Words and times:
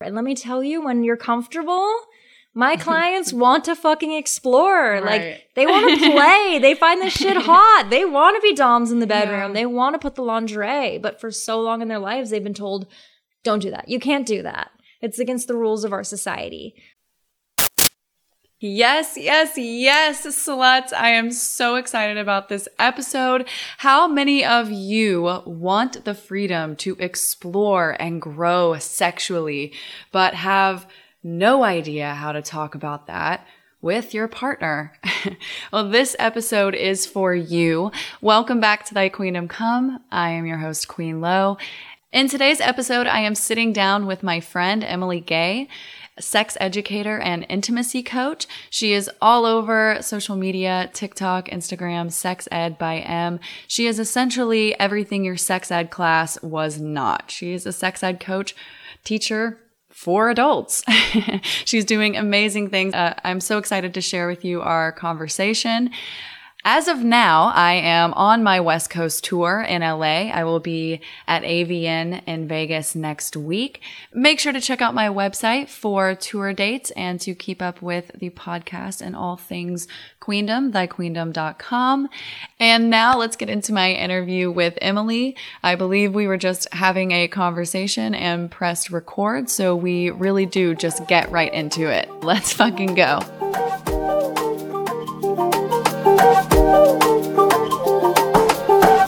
And 0.00 0.14
let 0.14 0.24
me 0.24 0.34
tell 0.34 0.62
you, 0.62 0.82
when 0.82 1.04
you're 1.04 1.16
comfortable, 1.16 1.94
my 2.54 2.76
clients 2.76 3.32
want 3.32 3.64
to 3.64 3.76
fucking 3.76 4.12
explore. 4.12 4.92
Right. 4.92 5.04
Like 5.04 5.48
they 5.54 5.66
want 5.66 6.00
to 6.00 6.10
play. 6.12 6.58
they 6.60 6.74
find 6.74 7.00
this 7.00 7.14
shit 7.14 7.36
hot. 7.40 7.88
They 7.90 8.04
want 8.04 8.36
to 8.36 8.40
be 8.40 8.54
doms 8.54 8.90
in 8.90 9.00
the 9.00 9.06
bedroom. 9.06 9.50
Yeah. 9.50 9.52
They 9.52 9.66
want 9.66 9.94
to 9.94 9.98
put 9.98 10.14
the 10.14 10.22
lingerie. 10.22 10.98
But 10.98 11.20
for 11.20 11.30
so 11.30 11.60
long 11.60 11.82
in 11.82 11.88
their 11.88 11.98
lives, 11.98 12.30
they've 12.30 12.42
been 12.42 12.54
told, 12.54 12.86
don't 13.44 13.60
do 13.60 13.70
that. 13.70 13.88
You 13.88 14.00
can't 14.00 14.26
do 14.26 14.42
that. 14.42 14.70
It's 15.00 15.18
against 15.18 15.46
the 15.46 15.56
rules 15.56 15.84
of 15.84 15.92
our 15.92 16.02
society. 16.04 16.74
Yes, 18.58 19.18
yes, 19.18 19.58
yes, 19.58 20.24
sluts. 20.24 20.90
I 20.90 21.10
am 21.10 21.30
so 21.30 21.74
excited 21.74 22.16
about 22.16 22.48
this 22.48 22.66
episode. 22.78 23.46
How 23.76 24.08
many 24.08 24.46
of 24.46 24.70
you 24.70 25.42
want 25.44 26.06
the 26.06 26.14
freedom 26.14 26.74
to 26.76 26.96
explore 26.98 27.94
and 28.00 28.18
grow 28.18 28.78
sexually, 28.78 29.74
but 30.10 30.32
have 30.32 30.86
no 31.22 31.64
idea 31.64 32.14
how 32.14 32.32
to 32.32 32.40
talk 32.40 32.74
about 32.74 33.08
that? 33.08 33.46
With 33.82 34.14
your 34.14 34.26
partner. 34.26 34.94
well, 35.70 35.90
this 35.90 36.16
episode 36.18 36.74
is 36.74 37.04
for 37.04 37.34
you. 37.34 37.92
Welcome 38.22 38.58
back 38.58 38.86
to 38.86 38.94
Thy 38.94 39.10
Queendom 39.10 39.48
Come. 39.48 40.02
I 40.10 40.30
am 40.30 40.46
your 40.46 40.58
host, 40.58 40.88
Queen 40.88 41.20
Lo. 41.20 41.58
In 42.10 42.26
today's 42.26 42.62
episode, 42.62 43.06
I 43.06 43.20
am 43.20 43.34
sitting 43.34 43.74
down 43.74 44.06
with 44.06 44.22
my 44.22 44.40
friend 44.40 44.82
Emily 44.82 45.20
Gay 45.20 45.68
sex 46.18 46.56
educator 46.60 47.18
and 47.18 47.46
intimacy 47.48 48.02
coach. 48.02 48.46
She 48.70 48.92
is 48.92 49.10
all 49.20 49.44
over 49.44 49.98
social 50.00 50.36
media, 50.36 50.90
TikTok, 50.92 51.48
Instagram, 51.48 52.10
Sex 52.10 52.48
Ed 52.50 52.78
by 52.78 52.98
Em. 52.98 53.40
She 53.66 53.86
is 53.86 53.98
essentially 53.98 54.78
everything 54.80 55.24
your 55.24 55.36
sex 55.36 55.70
ed 55.70 55.90
class 55.90 56.40
was 56.42 56.80
not. 56.80 57.30
She 57.30 57.52
is 57.52 57.66
a 57.66 57.72
sex 57.72 58.02
ed 58.02 58.20
coach, 58.20 58.54
teacher, 59.04 59.60
for 59.90 60.28
adults. 60.28 60.84
She's 61.64 61.86
doing 61.86 62.16
amazing 62.16 62.68
things. 62.68 62.92
Uh, 62.92 63.14
I'm 63.24 63.40
so 63.40 63.56
excited 63.56 63.94
to 63.94 64.02
share 64.02 64.28
with 64.28 64.44
you 64.44 64.60
our 64.60 64.92
conversation. 64.92 65.90
As 66.68 66.88
of 66.88 67.04
now, 67.04 67.52
I 67.54 67.74
am 67.74 68.12
on 68.14 68.42
my 68.42 68.58
West 68.58 68.90
Coast 68.90 69.22
tour 69.22 69.60
in 69.60 69.82
LA. 69.82 70.32
I 70.32 70.42
will 70.42 70.58
be 70.58 71.00
at 71.28 71.44
AVN 71.44 72.24
in 72.26 72.48
Vegas 72.48 72.96
next 72.96 73.36
week. 73.36 73.80
Make 74.12 74.40
sure 74.40 74.52
to 74.52 74.60
check 74.60 74.82
out 74.82 74.92
my 74.92 75.06
website 75.06 75.68
for 75.68 76.16
tour 76.16 76.52
dates 76.52 76.90
and 76.96 77.20
to 77.20 77.36
keep 77.36 77.62
up 77.62 77.82
with 77.82 78.10
the 78.18 78.30
podcast 78.30 79.00
and 79.00 79.14
all 79.14 79.36
things 79.36 79.86
Queendom, 80.20 80.72
thyqueendom.com. 80.72 82.08
And 82.58 82.90
now 82.90 83.16
let's 83.16 83.36
get 83.36 83.48
into 83.48 83.72
my 83.72 83.92
interview 83.92 84.50
with 84.50 84.76
Emily. 84.82 85.36
I 85.62 85.76
believe 85.76 86.16
we 86.16 86.26
were 86.26 86.36
just 86.36 86.66
having 86.74 87.12
a 87.12 87.28
conversation 87.28 88.12
and 88.12 88.50
pressed 88.50 88.90
record, 88.90 89.48
so 89.50 89.76
we 89.76 90.10
really 90.10 90.46
do 90.46 90.74
just 90.74 91.06
get 91.06 91.30
right 91.30 91.54
into 91.54 91.88
it. 91.88 92.10
Let's 92.24 92.52
fucking 92.54 92.96
go. 92.96 93.20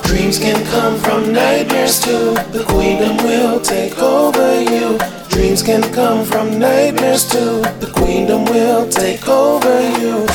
Dreams 0.04 0.38
can 0.38 0.64
come 0.66 0.96
from 0.98 1.32
nightmares 1.32 2.00
too. 2.00 2.34
The 2.52 2.64
queendom 2.68 3.16
will 3.18 3.60
take 3.60 3.98
over 3.98 4.60
you. 4.60 4.98
Dreams 5.30 5.62
can 5.62 5.82
come 5.94 6.24
from 6.24 6.58
nightmares 6.58 7.30
too. 7.30 7.62
The 7.80 7.90
queendom 7.94 8.44
will 8.44 8.88
take 8.88 9.26
over 9.28 9.80
you. 10.00 10.26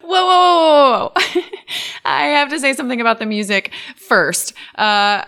Whoa, 0.00 0.26
whoa, 0.26 1.10
whoa. 1.10 1.12
I 2.04 2.26
have 2.26 2.50
to 2.50 2.60
say 2.60 2.72
something 2.74 3.00
about 3.00 3.18
the 3.18 3.26
music 3.26 3.72
first. 3.96 4.52
Uh, 4.76 5.24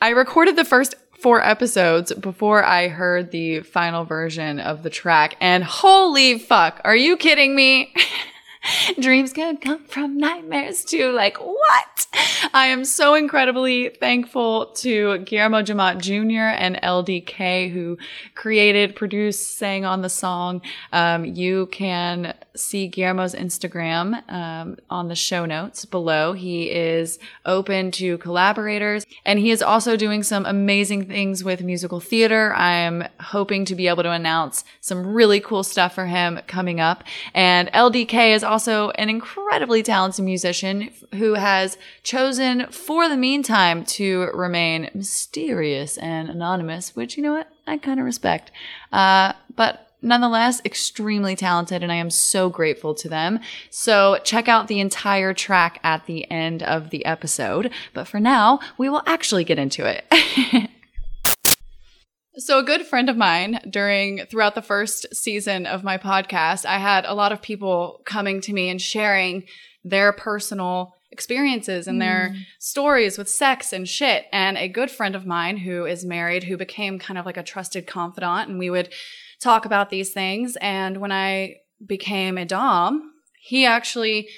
I 0.00 0.08
recorded 0.10 0.56
the 0.56 0.64
first 0.64 0.94
four 1.22 1.40
episodes 1.40 2.12
before 2.14 2.64
I 2.64 2.88
heard 2.88 3.30
the 3.30 3.60
final 3.60 4.04
version 4.04 4.58
of 4.58 4.82
the 4.82 4.90
track, 4.90 5.36
and 5.40 5.62
holy 5.62 6.38
fuck, 6.38 6.80
are 6.84 6.96
you 6.96 7.16
kidding 7.16 7.54
me? 7.54 7.94
Dreams 9.00 9.32
can 9.32 9.56
come 9.56 9.84
from 9.84 10.16
nightmares 10.16 10.84
too. 10.84 11.10
Like, 11.12 11.36
what? 11.38 12.06
I 12.52 12.66
am 12.66 12.84
so 12.84 13.14
incredibly 13.14 13.88
thankful 13.88 14.66
to 14.76 15.18
Guillermo 15.18 15.62
Jemmott 15.62 15.98
Jr. 15.98 16.54
and 16.56 16.76
LDK 16.76 17.72
who 17.72 17.98
created, 18.34 18.94
produced, 18.94 19.58
sang 19.58 19.84
on 19.84 20.02
the 20.02 20.08
song. 20.08 20.62
Um, 20.92 21.24
you 21.24 21.66
can 21.66 22.34
see 22.54 22.88
Guillermo's 22.88 23.34
Instagram 23.34 24.28
um, 24.30 24.76
on 24.90 25.08
the 25.08 25.14
show 25.14 25.46
notes 25.46 25.84
below. 25.84 26.32
He 26.32 26.70
is 26.70 27.18
open 27.46 27.90
to 27.92 28.18
collaborators 28.18 29.06
and 29.24 29.38
he 29.38 29.50
is 29.50 29.62
also 29.62 29.96
doing 29.96 30.22
some 30.22 30.44
amazing 30.46 31.06
things 31.06 31.42
with 31.42 31.62
musical 31.62 32.00
theater. 32.00 32.54
I'm 32.54 33.04
hoping 33.20 33.64
to 33.66 33.74
be 33.74 33.88
able 33.88 34.02
to 34.02 34.10
announce 34.10 34.64
some 34.80 35.06
really 35.06 35.40
cool 35.40 35.62
stuff 35.62 35.94
for 35.94 36.06
him 36.06 36.40
coming 36.46 36.80
up. 36.80 37.04
And 37.34 37.70
LDK 37.72 38.34
is 38.34 38.44
also 38.44 38.90
an 38.90 39.08
incredibly 39.08 39.82
talented 39.82 40.24
musician 40.24 40.90
who 41.14 41.34
has 41.34 41.78
chosen 42.02 42.66
for 42.70 43.08
the 43.08 43.16
meantime 43.16 43.84
to 43.84 44.30
remain 44.34 44.90
mysterious 44.94 45.96
and 45.98 46.28
anonymous, 46.28 46.94
which, 46.96 47.16
you 47.16 47.22
know 47.22 47.32
what, 47.32 47.48
I 47.66 47.78
kind 47.78 47.98
of 48.00 48.06
respect. 48.06 48.50
Uh, 48.92 49.32
but 49.54 49.91
nonetheless, 50.02 50.60
extremely 50.64 51.36
talented, 51.36 51.82
and 51.82 51.90
I 51.90 51.96
am 51.96 52.10
so 52.10 52.48
grateful 52.50 52.94
to 52.96 53.08
them. 53.08 53.40
So 53.70 54.18
check 54.24 54.48
out 54.48 54.68
the 54.68 54.80
entire 54.80 55.32
track 55.32 55.80
at 55.82 56.06
the 56.06 56.30
end 56.30 56.62
of 56.62 56.90
the 56.90 57.04
episode. 57.06 57.70
But 57.94 58.08
for 58.08 58.20
now, 58.20 58.60
we 58.76 58.88
will 58.88 59.02
actually 59.06 59.44
get 59.44 59.58
into 59.58 59.86
it. 59.86 60.68
So 62.38 62.58
a 62.58 62.64
good 62.64 62.86
friend 62.86 63.10
of 63.10 63.16
mine 63.16 63.60
during 63.68 64.24
throughout 64.24 64.54
the 64.54 64.62
first 64.62 65.14
season 65.14 65.66
of 65.66 65.84
my 65.84 65.98
podcast, 65.98 66.64
I 66.64 66.78
had 66.78 67.04
a 67.04 67.12
lot 67.12 67.30
of 67.30 67.42
people 67.42 68.00
coming 68.06 68.40
to 68.40 68.54
me 68.54 68.70
and 68.70 68.80
sharing 68.80 69.44
their 69.84 70.14
personal 70.14 70.94
experiences 71.10 71.86
and 71.86 72.00
their 72.00 72.30
mm. 72.32 72.40
stories 72.58 73.18
with 73.18 73.28
sex 73.28 73.70
and 73.74 73.86
shit. 73.86 74.24
And 74.32 74.56
a 74.56 74.66
good 74.66 74.90
friend 74.90 75.14
of 75.14 75.26
mine 75.26 75.58
who 75.58 75.84
is 75.84 76.06
married, 76.06 76.44
who 76.44 76.56
became 76.56 76.98
kind 76.98 77.18
of 77.18 77.26
like 77.26 77.36
a 77.36 77.42
trusted 77.42 77.86
confidant, 77.86 78.48
and 78.48 78.58
we 78.58 78.70
would 78.70 78.88
talk 79.42 79.64
about 79.64 79.90
these 79.90 80.12
things. 80.12 80.56
And 80.60 80.98
when 80.98 81.12
I 81.12 81.56
became 81.84 82.38
a 82.38 82.44
Dom, 82.44 83.12
he 83.40 83.66
actually 83.66 84.28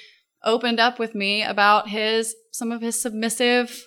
opened 0.43 0.79
up 0.79 0.99
with 0.99 1.15
me 1.15 1.43
about 1.43 1.89
his 1.89 2.35
some 2.51 2.71
of 2.71 2.81
his 2.81 2.99
submissive 2.99 3.85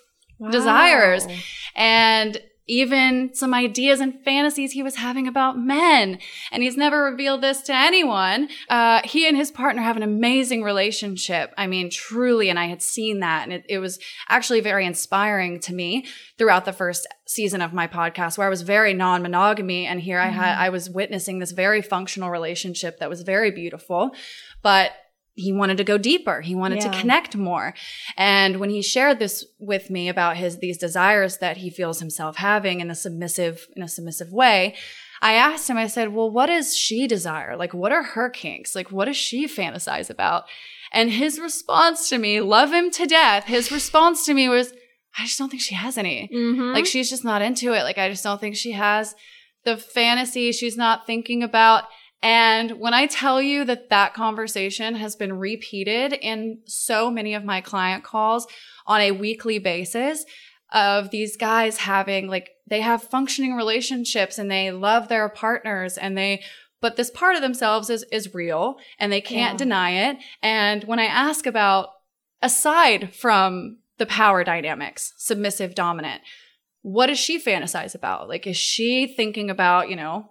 desires 0.51 1.27
and 1.75 2.41
even 2.69 3.34
some 3.34 3.55
ideas 3.55 3.99
and 4.01 4.23
fantasies 4.25 4.73
he 4.73 4.83
was 4.83 4.97
having 4.97 5.27
about 5.27 5.59
men. 5.59 6.19
And 6.53 6.62
he's 6.62 6.77
never 6.77 7.03
revealed 7.03 7.41
this 7.41 7.62
to 7.62 7.75
anyone. 7.75 8.49
Uh, 8.69 9.01
he 9.05 9.27
and 9.27 9.37
his 9.37 9.51
partner 9.51 9.83
have 9.83 9.97
an 9.97 10.03
amazing 10.03 10.62
relationship. 10.62 11.53
I 11.56 11.67
mean, 11.67 11.91
truly. 11.91 12.51
And 12.51 12.59
I 12.59 12.67
had 12.67 12.83
seen 12.83 13.21
that. 13.21 13.45
And 13.45 13.53
it, 13.53 13.65
it 13.69 13.79
was 13.79 13.99
actually 14.29 14.61
very 14.61 14.84
inspiring 14.84 15.61
to 15.61 15.75
me 15.75 16.06
throughout 16.37 16.67
the 16.67 16.73
first 16.73 17.06
season 17.27 17.62
of 17.62 17.73
my 17.73 17.89
podcast 17.89 18.39
where 18.39 18.47
I 18.47 18.51
was 18.51 18.62
very 18.62 18.95
non-monogamy. 18.95 19.87
And 19.87 20.00
here 20.00 20.19
I 20.19 20.29
had, 20.29 20.59
I 20.59 20.69
was 20.69 20.91
witnessing 20.91 21.39
this 21.39 21.53
very 21.53 21.83
functional 21.83 22.31
relationship 22.31 22.99
that 22.99 23.11
was 23.11 23.23
very 23.23 23.50
beautiful. 23.50 24.11
But 24.62 24.93
he 25.38 25.53
wanted 25.53 25.76
to 25.76 25.84
go 25.84 25.97
deeper. 25.97 26.41
He 26.41 26.54
wanted 26.54 26.81
to 26.81 26.91
connect 26.91 27.37
more. 27.37 27.72
And 28.16 28.59
when 28.59 28.71
he 28.71 28.82
shared 28.82 29.21
this 29.21 29.44
with 29.60 29.88
me 29.88 30.09
about 30.09 30.37
his 30.37 30.59
these 30.59 30.78
desires 30.78 31.38
that 31.38 31.59
he 31.59 31.71
feels 31.71 32.00
himself 32.00 32.37
having 32.37 32.81
in 32.81 32.91
a 32.91 32.94
submissive 32.94 33.69
in 33.76 33.82
a 33.82 33.88
submissive 33.88 34.32
way, 34.32 34.75
I 35.22 35.34
asked 35.34 35.71
him, 35.71 35.76
I 35.76 35.87
said, 35.87 36.12
"Well, 36.12 36.31
what 36.31 36.47
does 36.47 36.76
she 36.76 37.06
desire? 37.06 37.56
Like 37.56 37.72
what 37.72 37.93
are 37.93 38.03
her 38.03 38.28
kinks? 38.28 38.75
Like 38.75 38.91
what 38.91 39.04
does 39.04 39.16
she 39.16 39.47
fantasize 39.47 40.10
about?" 40.10 40.44
And 40.93 41.10
his 41.10 41.38
response 41.38 42.09
to 42.09 42.19
me, 42.19 42.41
love 42.41 42.72
him 42.72 42.91
to 42.93 43.06
death, 43.06 43.44
his 43.44 43.70
response 43.70 44.26
to 44.26 44.34
me 44.34 44.49
was, 44.49 44.72
"I 45.19 45.25
just 45.25 45.38
don't 45.38 45.50
think 45.50 45.62
she 45.62 45.76
has 45.76 45.96
any." 45.96 46.29
Mm-hmm. 46.34 46.73
Like 46.73 46.87
she's 46.87 47.11
just 47.11 47.25
not 47.25 47.43
into 47.43 47.75
it. 47.75 47.84
Like 47.84 47.99
I 47.99 48.08
just 48.08 48.25
don't 48.25 48.41
think 48.41 48.56
she 48.56 48.73
has 48.73 49.14
the 49.64 49.76
fantasy 49.76 50.50
she's 50.50 50.76
not 50.76 51.06
thinking 51.06 51.44
about. 51.44 51.84
And 52.23 52.73
when 52.81 52.94
I 52.94 53.06
tell 53.06 53.41
you 53.41 53.65
that 53.67 53.91
that 53.91 54.12
conversation 54.15 54.97
has 54.97 55.15
been 55.15 55.38
repeated 55.38 56.12
in 56.12 56.61
so 56.67 57.11
many 57.11 57.35
of 57.35 57.44
my 57.44 57.61
client 57.61 58.03
calls 58.03 58.47
on 58.87 59.00
a 59.00 59.12
weekly 59.12 59.59
basis 59.59 60.25
of 60.73 61.11
these 61.11 61.37
guys 61.37 61.79
having 61.79 62.29
like 62.29 62.50
they 62.67 62.81
have 62.81 63.03
functioning 63.03 63.55
relationships 63.55 64.37
and 64.37 64.50
they 64.50 64.70
love 64.70 65.09
their 65.09 65.29
partners 65.29 65.97
and 65.97 66.19
they 66.19 66.43
but 66.81 66.97
this 66.97 67.11
part 67.11 67.35
of 67.37 67.41
themselves 67.43 67.88
is 67.88 68.05
is 68.12 68.35
real 68.35 68.76
and 68.99 69.11
they 69.11 69.20
can't 69.20 69.55
Yeah. 69.55 69.59
deny 69.59 69.91
it. 70.11 70.19
And 70.43 70.85
when 70.85 70.99
I 70.99 71.06
ask 71.06 71.47
about 71.47 71.88
aside 72.43 73.15
from 73.15 73.79
the 73.99 74.06
power 74.06 74.44
dynamics, 74.44 75.12
submissive 75.17 75.75
dominant, 75.75 76.23
what 76.82 77.06
does 77.06 77.19
she 77.19 77.41
fantasize 77.41 77.94
about? 77.94 78.29
Like, 78.29 78.47
is 78.47 78.56
she 78.56 79.06
thinking 79.09 79.50
about, 79.50 79.88
you 79.91 79.97
know, 79.97 80.31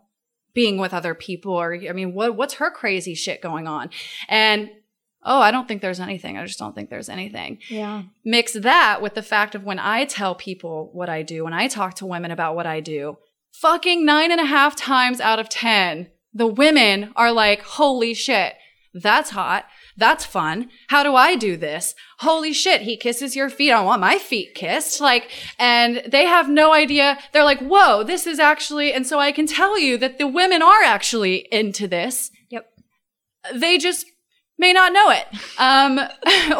being 0.54 0.78
with 0.78 0.94
other 0.94 1.14
people 1.14 1.54
or, 1.54 1.76
I 1.76 1.92
mean, 1.94 2.14
what, 2.14 2.36
what's 2.36 2.56
her 2.56 2.72
crazy 2.72 3.14
shit 3.14 3.42
going 3.42 3.68
on? 3.68 3.90
And 4.28 4.72
oh, 5.24 5.42
I 5.42 5.52
don't 5.52 5.68
think 5.68 5.82
there's 5.82 6.00
anything. 6.00 6.38
I 6.38 6.46
just 6.46 6.58
don't 6.58 6.74
think 6.74 6.90
there's 6.90 7.10
anything. 7.10 7.60
Yeah. 7.70 8.04
Mix 8.24 8.54
that 8.54 9.02
with 9.02 9.14
the 9.14 9.22
fact 9.22 9.56
of 9.56 9.64
when 9.64 9.78
I 9.78 10.06
tell 10.06 10.36
people 10.36 10.90
what 10.94 11.10
I 11.10 11.22
do, 11.22 11.44
when 11.44 11.54
I 11.54 11.68
talk 11.68 11.96
to 11.96 12.06
women 12.06 12.32
about 12.32 12.56
what 12.56 12.66
I 12.66 12.80
do, 12.80 13.18
fucking 13.52 14.06
nine 14.06 14.32
and 14.32 14.42
a 14.42 14.46
half 14.46 14.76
times 14.76 15.20
out 15.20 15.40
of 15.40 15.50
10, 15.50 16.10
the 16.34 16.48
women 16.48 17.12
are 17.16 17.32
like, 17.32 17.62
holy 17.62 18.14
shit, 18.14 18.56
that's 18.94 19.32
hot. 19.32 19.66
That's 19.98 20.26
fun. 20.26 20.70
How 20.90 21.02
do 21.02 21.16
I 21.16 21.36
do 21.36 21.58
this? 21.58 21.96
Holy 22.20 22.54
shit, 22.54 22.82
he 22.82 22.96
kisses 22.98 23.36
your 23.36 23.50
feet. 23.50 23.72
I 23.72 23.82
want 23.82 24.02
my 24.02 24.20
feet 24.20 24.54
kissed. 24.54 25.02
Like, 25.02 25.32
and 25.58 26.04
they 26.08 26.26
have 26.26 26.50
no 26.50 26.72
idea. 26.72 27.18
They're 27.34 27.44
like, 27.44 27.60
whoa, 27.60 28.04
this 28.04 28.28
is 28.28 28.40
actually, 28.40 28.94
and 28.94 29.08
so 29.08 29.20
I 29.20 29.32
can 29.32 29.48
tell 29.48 29.80
you 29.80 29.98
that 29.98 30.20
the 30.20 30.28
women 30.28 30.62
are 30.62 30.84
actually 30.84 31.48
into 31.52 31.88
this. 31.88 32.30
Yep. 32.50 32.70
They 33.56 33.80
just 33.80 34.06
may 34.60 34.74
not 34.74 34.94
know 34.94 35.12
it 35.12 35.28
um, 35.60 36.00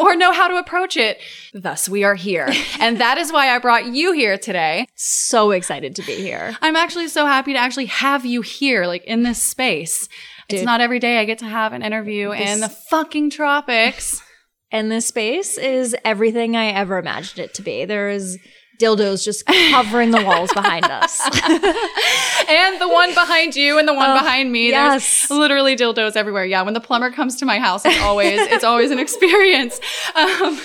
or 0.00 0.16
know 0.16 0.32
how 0.32 0.48
to 0.48 0.56
approach 0.56 0.96
it. 0.96 1.18
Thus, 1.52 1.88
we 1.88 2.04
are 2.04 2.14
here. 2.14 2.48
and 2.80 3.00
that 3.00 3.18
is 3.18 3.32
why 3.32 3.54
I 3.54 3.58
brought 3.58 3.86
you 3.86 4.12
here 4.12 4.38
today. 4.38 4.86
So 4.94 5.50
excited 5.50 5.94
to 5.96 6.02
be 6.02 6.16
here. 6.16 6.56
I'm 6.60 6.76
actually 6.76 7.08
so 7.08 7.26
happy 7.26 7.52
to 7.52 7.58
actually 7.58 7.86
have 7.86 8.24
you 8.24 8.42
here, 8.42 8.86
like 8.86 9.04
in 9.04 9.22
this 9.22 9.42
space. 9.42 10.08
It's 10.48 10.64
not 10.64 10.80
every 10.80 10.98
day 10.98 11.18
I 11.18 11.24
get 11.24 11.38
to 11.38 11.46
have 11.46 11.72
an 11.72 11.82
interview 11.82 12.32
in 12.32 12.60
the 12.60 12.68
fucking 12.68 13.30
tropics. 13.30 14.22
And 14.70 14.90
this 14.90 15.06
space 15.06 15.56
is 15.56 15.96
everything 16.04 16.54
I 16.54 16.66
ever 16.66 16.98
imagined 16.98 17.38
it 17.38 17.54
to 17.54 17.62
be. 17.62 17.86
There 17.86 18.10
is 18.10 18.38
dildos 18.78 19.24
just 19.24 19.44
covering 19.46 20.10
the 20.12 20.22
walls 20.24 20.52
behind 20.52 20.84
us. 20.84 21.20
and 22.48 22.80
the 22.80 22.88
one 22.88 23.12
behind 23.14 23.56
you 23.56 23.78
and 23.78 23.86
the 23.88 23.94
one 23.94 24.10
Oh, 24.10 24.14
behind 24.14 24.52
me. 24.52 24.68
yes. 24.70 25.26
There's 25.28 25.38
literally 25.38 25.76
dildos 25.76 26.16
everywhere. 26.16 26.44
Yeah, 26.44 26.62
when 26.62 26.74
the 26.74 26.80
plumber 26.80 27.10
comes 27.10 27.36
to 27.36 27.44
my 27.44 27.58
house, 27.58 27.84
it's 27.84 28.00
always 28.00 28.40
it's 28.40 28.64
always 28.64 28.90
an 28.90 28.98
experience. 28.98 29.80
Um, 30.18 30.58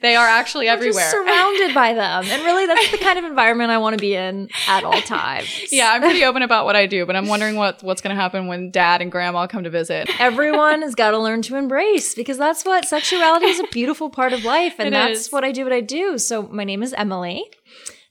they 0.00 0.14
are 0.16 0.26
actually 0.26 0.68
everywhere. 0.68 1.00
Just 1.00 1.10
surrounded 1.10 1.74
by 1.74 1.92
them. 2.02 2.24
And 2.26 2.42
really, 2.44 2.66
that's 2.66 2.90
the 2.90 2.98
kind 2.98 3.18
of 3.18 3.24
environment 3.24 3.70
I 3.70 3.78
want 3.78 3.94
to 3.94 4.00
be 4.00 4.14
in 4.14 4.48
at 4.68 4.84
all 4.84 5.00
times. 5.02 5.48
yeah, 5.72 5.90
I'm 5.92 6.00
pretty 6.00 6.24
open 6.24 6.42
about 6.42 6.64
what 6.64 6.74
I 6.76 6.86
do, 6.86 7.04
but 7.06 7.16
I'm 7.16 7.26
wondering 7.26 7.56
what 7.56 7.82
what's 7.82 8.00
going 8.00 8.14
to 8.14 8.20
happen 8.20 8.46
when 8.46 8.70
dad 8.70 9.02
and 9.02 9.10
grandma 9.10 9.46
come 9.46 9.64
to 9.64 9.70
visit. 9.70 10.08
Everyone 10.20 10.82
has 10.82 10.94
got 10.94 11.10
to 11.10 11.18
learn 11.18 11.42
to 11.42 11.56
embrace 11.56 12.14
because 12.14 12.38
that's 12.38 12.64
what 12.64 12.84
sexuality 12.86 13.46
is 13.46 13.60
a 13.60 13.66
beautiful 13.72 14.10
part 14.10 14.32
of 14.32 14.44
life. 14.44 14.74
And 14.78 14.88
It 14.88 14.92
that's 14.92 15.20
is. 15.26 15.32
what 15.32 15.44
I 15.44 15.52
do, 15.52 15.64
what 15.64 15.72
I 15.72 15.80
do. 15.80 16.18
So, 16.18 16.42
my 16.44 16.64
name 16.64 16.82
is 16.82 16.92
Emily. 16.94 17.21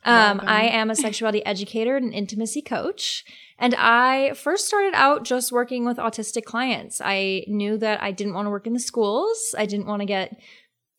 Um, 0.04 0.42
I 0.44 0.64
am 0.64 0.90
a 0.90 0.96
sexuality 0.96 1.46
educator 1.46 1.96
and 1.96 2.14
intimacy 2.14 2.62
coach. 2.62 3.24
And 3.60 3.76
I 3.78 4.34
first 4.34 4.66
started 4.68 4.94
out 4.96 5.24
just 5.24 5.52
working 5.52 5.86
with 5.86 5.98
autistic 5.98 6.46
clients. 6.46 7.00
I 7.04 7.44
knew 7.48 7.78
that 7.78 8.02
I 8.02 8.12
didn't 8.12 8.34
want 8.34 8.48
to 8.48 8.50
work 8.50 8.66
in 8.66 8.74
the 8.74 8.80
schools. 8.80 9.54
I 9.56 9.68
didn't 9.68 9.86
want 9.86 10.00
to 10.02 10.08
get 10.08 10.40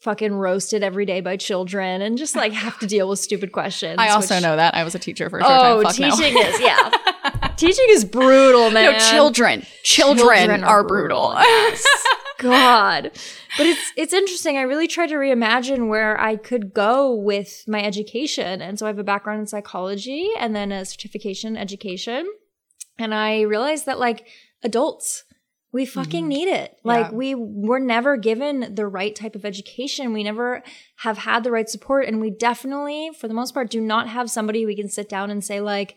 fucking 0.03 0.33
roasted 0.35 0.83
every 0.85 1.05
day 1.07 1.21
by 1.21 1.37
children 1.37 2.03
and 2.03 2.17
just 2.19 2.37
like 2.37 2.53
have 2.53 2.79
to 2.81 2.87
deal 2.95 3.09
with 3.09 3.19
stupid 3.19 3.51
questions. 3.53 3.97
I 3.99 4.11
also 4.11 4.37
which- 4.37 4.43
know 4.45 4.55
that 4.57 4.75
I 4.77 4.85
was 4.85 4.95
a 4.95 4.99
teacher 5.01 5.29
for 5.31 5.39
a 5.41 5.43
short 5.43 5.53
Oh, 5.61 5.83
time. 5.83 5.93
Fuck 5.93 6.01
no. 6.01 6.11
teaching 6.17 6.39
is, 6.39 6.61
yeah. 6.61 6.91
teaching 7.57 7.87
is 7.91 8.05
brutal, 8.05 8.71
man. 8.71 8.93
No, 8.93 8.99
children. 8.99 9.67
Children, 9.85 10.27
Children 10.27 10.65
are, 10.65 10.81
are 10.81 10.85
brutal. 10.87 11.29
brutal. 11.31 11.43
Yes. 11.43 11.85
God. 12.39 13.11
But 13.57 13.67
it's 13.67 13.93
it's 13.97 14.13
interesting. 14.13 14.57
I 14.59 14.63
really 14.63 14.89
tried 14.89 15.09
to 15.09 15.15
reimagine 15.15 15.89
where 15.89 16.21
I 16.21 16.37
could 16.37 16.75
go 16.75 17.15
with 17.15 17.63
my 17.69 17.83
education. 17.83 18.61
And 18.61 18.79
so 18.79 18.87
I 18.87 18.89
have 18.89 18.99
a 18.99 19.05
background 19.05 19.41
in 19.41 19.47
psychology 19.47 20.31
and 20.39 20.55
then 20.57 20.73
a 20.73 20.85
certification 20.85 21.55
in 21.55 21.63
education. 21.63 22.27
And 22.99 23.15
I 23.15 23.43
realized 23.43 23.87
that 23.87 23.99
like 24.01 24.27
adults, 24.65 25.25
we 25.73 25.87
fucking 25.87 26.27
need 26.27 26.49
it. 26.49 26.77
Like 26.83 27.07
Mm-hmm. 27.07 27.13
Yeah. 27.13 27.19
we 27.19 27.35
were 27.37 27.79
never 27.81 28.17
given 28.17 28.75
the 28.75 28.87
right 28.87 29.15
type 29.15 29.37
of 29.37 29.45
education. 29.45 30.13
We 30.13 30.25
never 30.25 30.63
have 30.99 31.19
had 31.19 31.45
the 31.45 31.51
right 31.53 31.69
support. 31.69 32.07
And 32.07 32.21
we 32.21 32.31
definitely, 32.31 33.11
for 33.19 33.29
the 33.29 33.35
most 33.35 33.55
part, 33.55 33.71
do 33.71 33.81
not 33.81 34.09
have 34.09 34.31
somebody 34.31 34.67
we 34.67 34.77
can 34.77 34.89
sit 34.89 35.09
down 35.09 35.31
and 35.31 35.45
say, 35.45 35.61
like, 35.61 35.97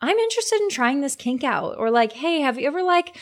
I'm 0.00 0.16
interested 0.16 0.60
in 0.60 0.70
trying 0.70 1.00
this 1.00 1.16
kink 1.16 1.44
out. 1.44 1.76
Or 1.78 1.90
like, 1.90 2.12
hey, 2.12 2.40
have 2.40 2.58
you 2.58 2.66
ever 2.66 2.82
like 2.82 3.16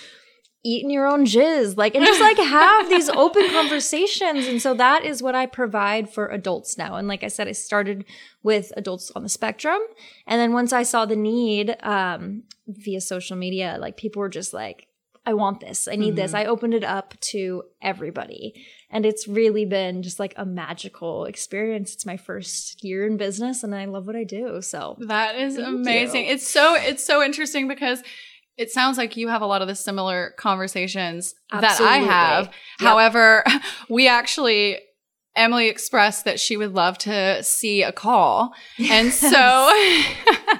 eaten 0.64 0.90
your 0.90 1.06
own 1.06 1.24
jizz? 1.24 1.76
Like, 1.76 1.94
and 1.94 2.04
just 2.04 2.20
like 2.20 2.38
have 2.38 2.88
these 2.90 3.08
open 3.08 3.48
conversations. 3.50 4.46
And 4.46 4.60
so 4.60 4.74
that 4.74 5.04
is 5.04 5.22
what 5.22 5.34
I 5.34 5.46
provide 5.46 6.10
for 6.12 6.28
adults 6.28 6.76
now. 6.76 6.96
And 6.96 7.08
like 7.08 7.24
I 7.24 7.28
said, 7.28 7.48
I 7.48 7.52
started 7.52 8.04
with 8.42 8.72
adults 8.76 9.10
on 9.12 9.22
the 9.22 9.28
spectrum. 9.28 9.80
And 10.26 10.40
then 10.40 10.52
once 10.52 10.72
I 10.72 10.82
saw 10.82 11.06
the 11.06 11.16
need 11.16 11.76
um, 11.82 12.42
via 12.66 13.00
social 13.00 13.36
media, 13.36 13.76
like 13.80 13.96
people 13.96 14.20
were 14.20 14.28
just 14.28 14.52
like, 14.52 14.88
I 15.24 15.34
want 15.34 15.58
this. 15.58 15.88
I 15.88 15.96
need 15.96 16.14
this. 16.14 16.34
I 16.34 16.44
opened 16.44 16.72
it 16.72 16.84
up 16.84 17.18
to 17.32 17.64
everybody. 17.82 18.64
And 18.90 19.04
it's 19.04 19.26
really 19.26 19.64
been 19.64 20.02
just 20.02 20.18
like 20.20 20.32
a 20.36 20.46
magical 20.46 21.24
experience. 21.24 21.92
It's 21.94 22.06
my 22.06 22.16
first 22.16 22.84
year 22.84 23.06
in 23.06 23.16
business 23.16 23.64
and 23.64 23.74
I 23.74 23.86
love 23.86 24.06
what 24.06 24.16
I 24.16 24.24
do. 24.24 24.62
So 24.62 24.96
That 25.00 25.36
is 25.36 25.58
amazing. 25.58 26.26
you. 26.26 26.32
It's 26.32 26.46
so 26.46 26.74
it's 26.76 27.04
so 27.04 27.22
interesting 27.22 27.66
because 27.68 28.02
it 28.56 28.70
sounds 28.70 28.96
like 28.96 29.16
you 29.16 29.28
have 29.28 29.42
a 29.42 29.46
lot 29.46 29.60
of 29.60 29.68
the 29.68 29.74
similar 29.74 30.34
conversations 30.38 31.34
that 31.50 31.80
I 31.80 31.98
have. 31.98 32.46
Yep. 32.46 32.54
However, 32.78 33.44
we 33.90 34.08
actually 34.08 34.78
Emily 35.36 35.68
expressed 35.68 36.24
that 36.24 36.40
she 36.40 36.56
would 36.56 36.74
love 36.74 36.98
to 36.98 37.42
see 37.42 37.82
a 37.82 37.92
call. 37.92 38.54
And 38.90 39.12
so 39.12 39.70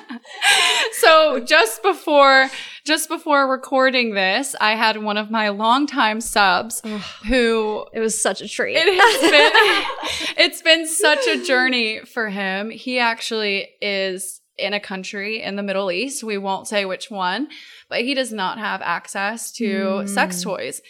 so 0.93 1.41
just 1.41 1.83
before 1.83 2.51
just 2.85 3.09
before 3.09 3.51
recording 3.51 4.15
this, 4.15 4.55
I 4.61 4.77
had 4.77 5.03
one 5.03 5.17
of 5.17 5.31
my 5.31 5.49
longtime 5.49 6.21
subs 6.21 6.83
who 7.27 7.85
it 7.93 8.01
was 8.01 8.21
such 8.21 8.41
a 8.41 8.49
treat. 8.49 8.77
it 8.77 9.01
has 9.01 9.31
been 9.31 10.37
it's 10.45 10.63
been 10.63 10.87
such 10.87 11.27
a 11.27 11.43
journey 11.43 12.01
for 12.01 12.29
him. 12.29 12.71
He 12.71 12.99
actually 12.99 13.69
is 13.81 14.41
in 14.59 14.73
a 14.73 14.81
country 14.81 15.43
in 15.43 15.57
the 15.57 15.63
Middle 15.63 15.91
East. 15.91 16.25
We 16.25 16.39
won't 16.39 16.69
say 16.69 16.85
which 16.85 17.11
one, 17.11 17.49
but 17.89 18.03
he 18.03 18.15
does 18.15 18.33
not 18.33 18.59
have 18.59 18.81
access 18.83 19.53
to 19.53 20.07
sex 20.07 20.41
mm. 20.41 20.45
toys. 20.45 20.83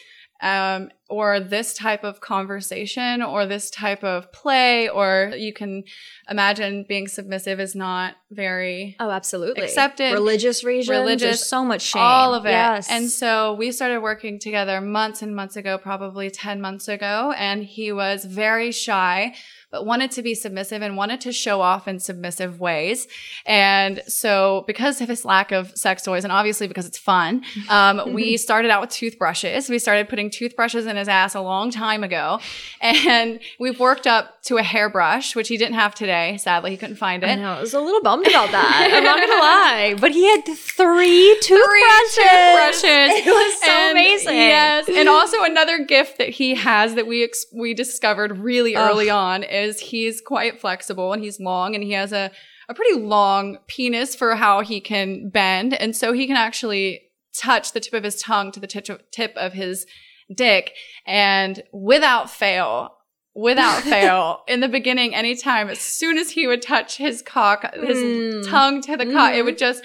Um, 0.43 0.91
or 1.09 1.39
this 1.39 1.73
type 1.73 2.03
of 2.03 2.21
conversation 2.21 3.23
or 3.23 3.47
this 3.47 3.71
type 3.71 4.03
of 4.03 4.33
play, 4.33 4.89
or 4.89 5.33
you 5.37 5.53
can 5.53 5.85
imagine 6.29 6.85
being 6.89 7.07
submissive 7.07 7.61
is 7.61 7.75
not 7.77 8.15
very 8.31 8.97
Oh, 8.99 9.11
absolutely. 9.11 9.63
Accepted, 9.63 10.13
Religious 10.13 10.65
reasons. 10.65 10.91
religious, 10.99 11.23
There's 11.23 11.47
so 11.47 11.65
much 11.65 11.83
shame. 11.83 12.03
all 12.03 12.35
of 12.35 12.45
it. 12.45 12.51
Yes. 12.51 12.91
And 12.91 13.09
so 13.09 13.55
we 13.55 13.71
started 13.71 14.01
working 14.01 14.39
together 14.41 14.81
months 14.81 15.23
and 15.23 15.35
months 15.37 15.57
ago, 15.57 15.79
probably 15.79 16.29
10 16.29 16.61
months 16.61 16.89
ago. 16.89 17.33
And 17.37 17.63
he 17.63 17.93
was 17.93 18.25
very 18.25 18.73
shy, 18.73 19.35
but 19.71 19.85
wanted 19.85 20.11
to 20.13 20.23
be 20.23 20.35
submissive 20.35 20.81
and 20.83 20.97
wanted 20.97 21.21
to 21.23 21.33
show 21.33 21.61
off 21.61 21.89
in 21.89 21.99
submissive 21.99 22.61
ways. 22.61 23.09
And 23.45 24.03
so 24.07 24.65
because 24.67 25.01
of 25.01 25.09
his 25.09 25.25
lack 25.25 25.51
of 25.53 25.77
sex 25.77 26.03
toys 26.03 26.25
and 26.25 26.33
obviously 26.33 26.69
because 26.69 26.87
it's 26.87 26.99
fun, 26.99 27.43
um, 27.69 28.13
we 28.15 28.37
started 28.37 28.71
out 28.71 28.81
with 28.81 28.91
toothbrushes. 28.91 29.69
We 29.69 29.79
started 29.79 30.09
putting 30.09 30.31
toothbrushes 30.31 30.87
in 30.87 30.97
his 30.97 31.09
ass 31.09 31.35
a 31.35 31.41
long 31.41 31.71
time 31.71 32.05
ago. 32.05 32.39
And 32.81 33.41
we've 33.59 33.79
worked 33.81 34.07
up 34.07 34.43
to 34.45 34.59
a 34.59 34.63
hairbrush, 34.63 35.35
which 35.35 35.49
he 35.49 35.57
didn't 35.57 35.75
have 35.75 35.95
today. 35.95 36.37
Sadly, 36.39 36.71
he 36.71 36.77
couldn't 36.77 36.97
find 36.97 37.25
it. 37.25 37.29
I 37.29 37.35
know. 37.35 37.53
I 37.55 37.61
was 37.61 37.75
a 37.75 37.81
little 37.81 38.03
bummed 38.03 38.27
about 38.29 38.53
that. 38.53 38.91
I'm 38.93 39.03
not 39.03 39.17
going 39.19 39.29
to 39.33 39.35
lie. 39.39 39.95
But 40.01 40.13
he 40.13 40.25
had 40.31 40.45
three 40.45 41.37
toothbrushes. 41.43 42.15
toothbrushes. 42.15 43.13
It 43.27 43.27
was 43.27 43.61
so 43.61 43.71
And 43.71 43.91
amazing. 43.99 44.37
Yes, 44.37 44.89
and 44.89 45.09
also 45.09 45.43
another 45.43 45.85
gift 45.85 46.19
that 46.19 46.29
he 46.29 46.55
has 46.55 46.95
that 46.95 47.07
we 47.07 47.25
ex- 47.25 47.47
we 47.53 47.75
discovered 47.75 48.39
really 48.39 48.77
Ugh. 48.77 48.91
early 48.91 49.11
on 49.11 49.43
is 49.43 49.66
he's 49.81 50.21
quite 50.21 50.61
flexible 50.61 51.13
and 51.13 51.23
he's 51.23 51.41
long 51.41 51.75
and 51.75 51.83
he 51.85 51.93
has 51.93 52.13
a 52.13 52.31
a 52.69 52.75
pretty 52.75 52.99
long 52.99 53.59
penis 53.69 54.17
for 54.17 54.35
how 54.35 54.61
he 54.61 54.81
can 54.81 55.29
bend, 55.31 55.73
and 55.73 55.95
so 55.95 56.13
he 56.13 56.27
can 56.27 56.37
actually 56.37 57.01
touch 57.33 57.73
the 57.73 57.79
tip 57.81 57.95
of 57.95 58.03
his 58.03 58.21
tongue 58.21 58.51
to 58.51 58.59
the 58.59 58.67
tip 59.13 59.37
of 59.37 59.53
his 59.53 59.87
dick, 60.35 60.73
and 61.07 61.63
without 61.73 62.29
fail. 62.29 62.93
Without 63.37 63.83
fail, 63.95 64.41
in 64.49 64.59
the 64.61 64.69
beginning, 64.69 65.15
anytime, 65.15 65.69
as 65.69 65.79
soon 65.79 66.17
as 66.19 66.31
he 66.31 66.47
would 66.49 66.61
touch 66.63 66.97
his 66.97 67.23
cock, 67.23 67.73
his 67.75 67.99
Mm. 67.99 68.49
tongue 68.49 68.81
to 68.83 68.97
the 68.97 69.07
cock, 69.13 69.35
it 69.35 69.45
would 69.45 69.59
just 69.59 69.85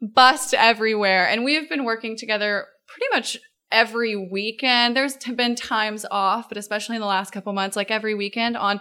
bust 0.00 0.54
everywhere. 0.54 1.28
And 1.28 1.44
we 1.44 1.54
have 1.56 1.68
been 1.68 1.84
working 1.84 2.16
together 2.16 2.64
pretty 2.86 3.06
much 3.12 3.36
every 3.70 4.14
weekend. 4.16 4.96
there's 4.96 5.16
been 5.16 5.54
times 5.56 6.06
off, 6.10 6.48
but 6.48 6.56
especially 6.56 6.94
in 6.96 7.00
the 7.00 7.06
last 7.08 7.32
couple 7.32 7.52
months, 7.52 7.76
like 7.76 7.90
every 7.90 8.14
weekend 8.14 8.56
on 8.56 8.80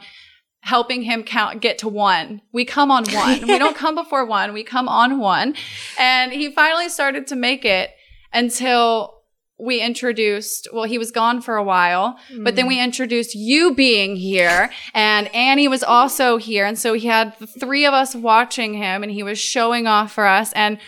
helping 0.62 1.04
him 1.04 1.24
count 1.24 1.62
get 1.62 1.78
to 1.80 1.88
one. 1.88 2.42
We 2.52 2.66
come 2.66 2.92
on 2.92 3.06
one. 3.12 3.48
we 3.48 3.58
don't 3.58 3.76
come 3.84 3.96
before 3.96 4.26
one. 4.26 4.54
We 4.54 4.64
come 4.64 4.88
on 4.88 5.20
one. 5.20 5.56
And 6.00 6.32
he 6.32 6.52
finally 6.52 6.90
started 6.90 7.28
to 7.28 7.36
make 7.36 7.66
it 7.66 7.92
until 8.32 9.22
we 9.60 9.80
introduced, 9.80 10.68
well, 10.74 10.86
he 10.86 10.98
was 10.98 11.12
gone 11.12 11.40
for 11.40 11.56
a 11.56 11.64
while, 11.64 12.18
but 12.40 12.56
then 12.56 12.66
we 12.66 12.78
mm. 12.78 12.84
introduced 12.84 13.36
you 13.36 13.76
being 13.76 14.16
here 14.16 14.72
and 14.96 15.34
Annie 15.36 15.68
was 15.68 15.84
also 15.84 16.38
here. 16.38 16.66
And 16.66 16.80
so 16.80 16.94
he 16.94 17.08
had 17.08 17.38
the 17.38 17.46
three 17.46 17.86
of 17.86 17.94
us 17.94 18.16
watching 18.16 18.74
him 18.74 19.04
and 19.04 19.12
he 19.12 19.22
was 19.22 19.38
showing 19.38 19.86
off 19.86 20.14
for 20.14 20.26
us. 20.26 20.52
And 20.54 20.80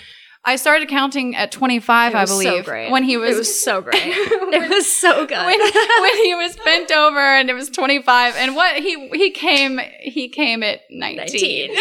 I 0.46 0.58
started 0.58 0.90
counting 0.90 1.36
at 1.38 1.52
25, 1.54 2.12
It 2.14 2.18
I 2.18 2.26
so 2.26 2.34
believe, 2.34 2.66
great. 2.66 2.92
when 2.92 3.04
he 3.04 3.16
was, 3.16 3.32
It 3.36 3.38
was 3.40 3.64
so 3.64 3.82
great. 3.82 3.96
it 4.06 4.70
was 4.70 4.92
so 4.94 5.26
good. 5.26 5.38
when, 5.46 5.60
when 5.60 6.18
he 6.26 6.36
was 6.36 6.58
bent 6.66 6.92
over 6.92 7.18
and 7.20 7.50
it 7.50 7.54
was 7.54 7.70
25 7.70 8.36
and 8.36 8.54
what 8.56 8.76
he 8.76 9.08
he 9.10 9.32
came 9.32 9.80
he 10.02 10.28
came 10.28 10.62
at 10.62 10.82
19. 10.92 11.18
19. 11.18 11.70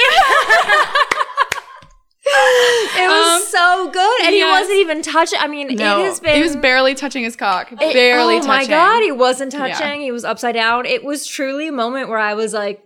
it 2.24 3.08
was 3.08 3.42
Um, 3.42 3.48
so 3.50 3.90
good, 3.90 4.22
and 4.22 4.32
he 4.34 4.44
wasn't 4.44 4.78
even 4.78 5.02
touching. 5.02 5.38
I 5.40 5.48
mean, 5.48 5.66
No, 5.74 6.00
it 6.00 6.04
has 6.04 6.20
been. 6.20 6.36
he 6.36 6.42
was 6.42 6.54
barely 6.56 6.94
touching 6.94 7.24
his 7.24 7.34
cock. 7.36 7.72
it- 7.72 7.78
barely 7.92 8.36
oh 8.36 8.42
touching. 8.42 8.48
my 8.48 8.64
god, 8.66 9.02
he 9.02 9.10
wasn't 9.12 9.52
Yeah. 9.52 9.68
touching. 9.76 10.00
He 10.02 10.12
was 10.12 10.24
upside 10.24 10.54
down. 10.54 10.86
It 10.86 11.02
was 11.04 11.26
truly 11.26 11.66
a 11.68 11.72
moment 11.72 12.08
where 12.08 12.18
I 12.18 12.34
was 12.34 12.52
like. 12.54 12.84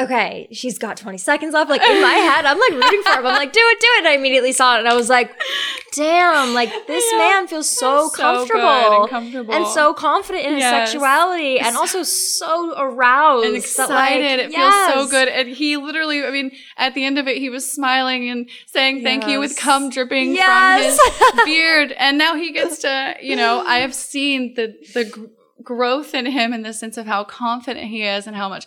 Okay, 0.00 0.48
she's 0.50 0.78
got 0.78 0.96
20 0.96 1.18
seconds 1.18 1.52
left. 1.52 1.68
Like 1.68 1.82
in 1.82 2.00
my 2.00 2.12
head, 2.28 2.46
I'm 2.46 2.58
like 2.58 2.70
rooting 2.72 3.02
for 3.02 3.10
him. 3.18 3.26
I'm 3.26 3.36
like, 3.36 3.52
do 3.52 3.60
it, 3.62 3.80
do 3.80 3.86
it. 3.96 3.98
And 3.98 4.08
I 4.08 4.12
immediately 4.12 4.52
saw 4.52 4.76
it 4.76 4.80
and 4.80 4.88
I 4.88 4.94
was 4.94 5.08
like, 5.10 5.30
damn, 5.92 6.54
like 6.54 6.70
this 6.86 7.04
Yeah. 7.12 7.18
man 7.18 7.46
feels 7.48 7.68
so, 7.68 8.08
So 8.08 8.16
comfortable 8.22 9.02
and 9.02 9.10
comfortable. 9.10 9.54
and 9.54 9.66
so 9.66 9.92
confident 9.92 10.46
in 10.46 10.54
his 10.54 10.62
sexuality 10.64 11.58
and 11.60 11.76
also 11.76 12.02
so 12.02 12.72
aroused 12.78 13.46
and 13.46 13.54
that, 13.56 13.90
like, 13.90 14.12
excited. 14.14 14.40
it 14.40 14.52
feels 14.54 14.74
so 14.94 15.06
good. 15.08 15.28
And 15.28 15.48
he 15.48 15.76
literally, 15.76 16.24
I 16.24 16.30
mean, 16.30 16.52
at 16.76 16.94
the 16.94 17.04
end 17.04 17.18
of 17.18 17.28
it, 17.28 17.36
he 17.38 17.50
was 17.50 17.70
smiling 17.70 18.28
and 18.30 18.48
saying 18.66 19.02
thank 19.02 19.26
you 19.26 19.38
with 19.40 19.50
Yes. 19.50 19.58
cum 19.58 19.90
dripping 19.90 20.34
Yes. 20.34 20.98
from 20.98 21.36
his 21.36 21.44
beard. 21.44 21.92
And 21.98 22.16
now 22.16 22.36
he 22.36 22.52
gets 22.52 22.78
to, 22.78 23.16
you 23.20 23.36
know, 23.36 23.62
I 23.66 23.80
have 23.80 23.94
seen 23.94 24.54
the 24.54 24.74
the 24.94 25.30
growth 25.62 26.14
in 26.14 26.24
him 26.24 26.54
in 26.54 26.62
the 26.62 26.72
sense 26.72 26.96
of 26.96 27.04
how 27.06 27.22
confident 27.22 27.86
he 27.88 28.02
is 28.02 28.26
and 28.26 28.34
how 28.34 28.48
much 28.48 28.66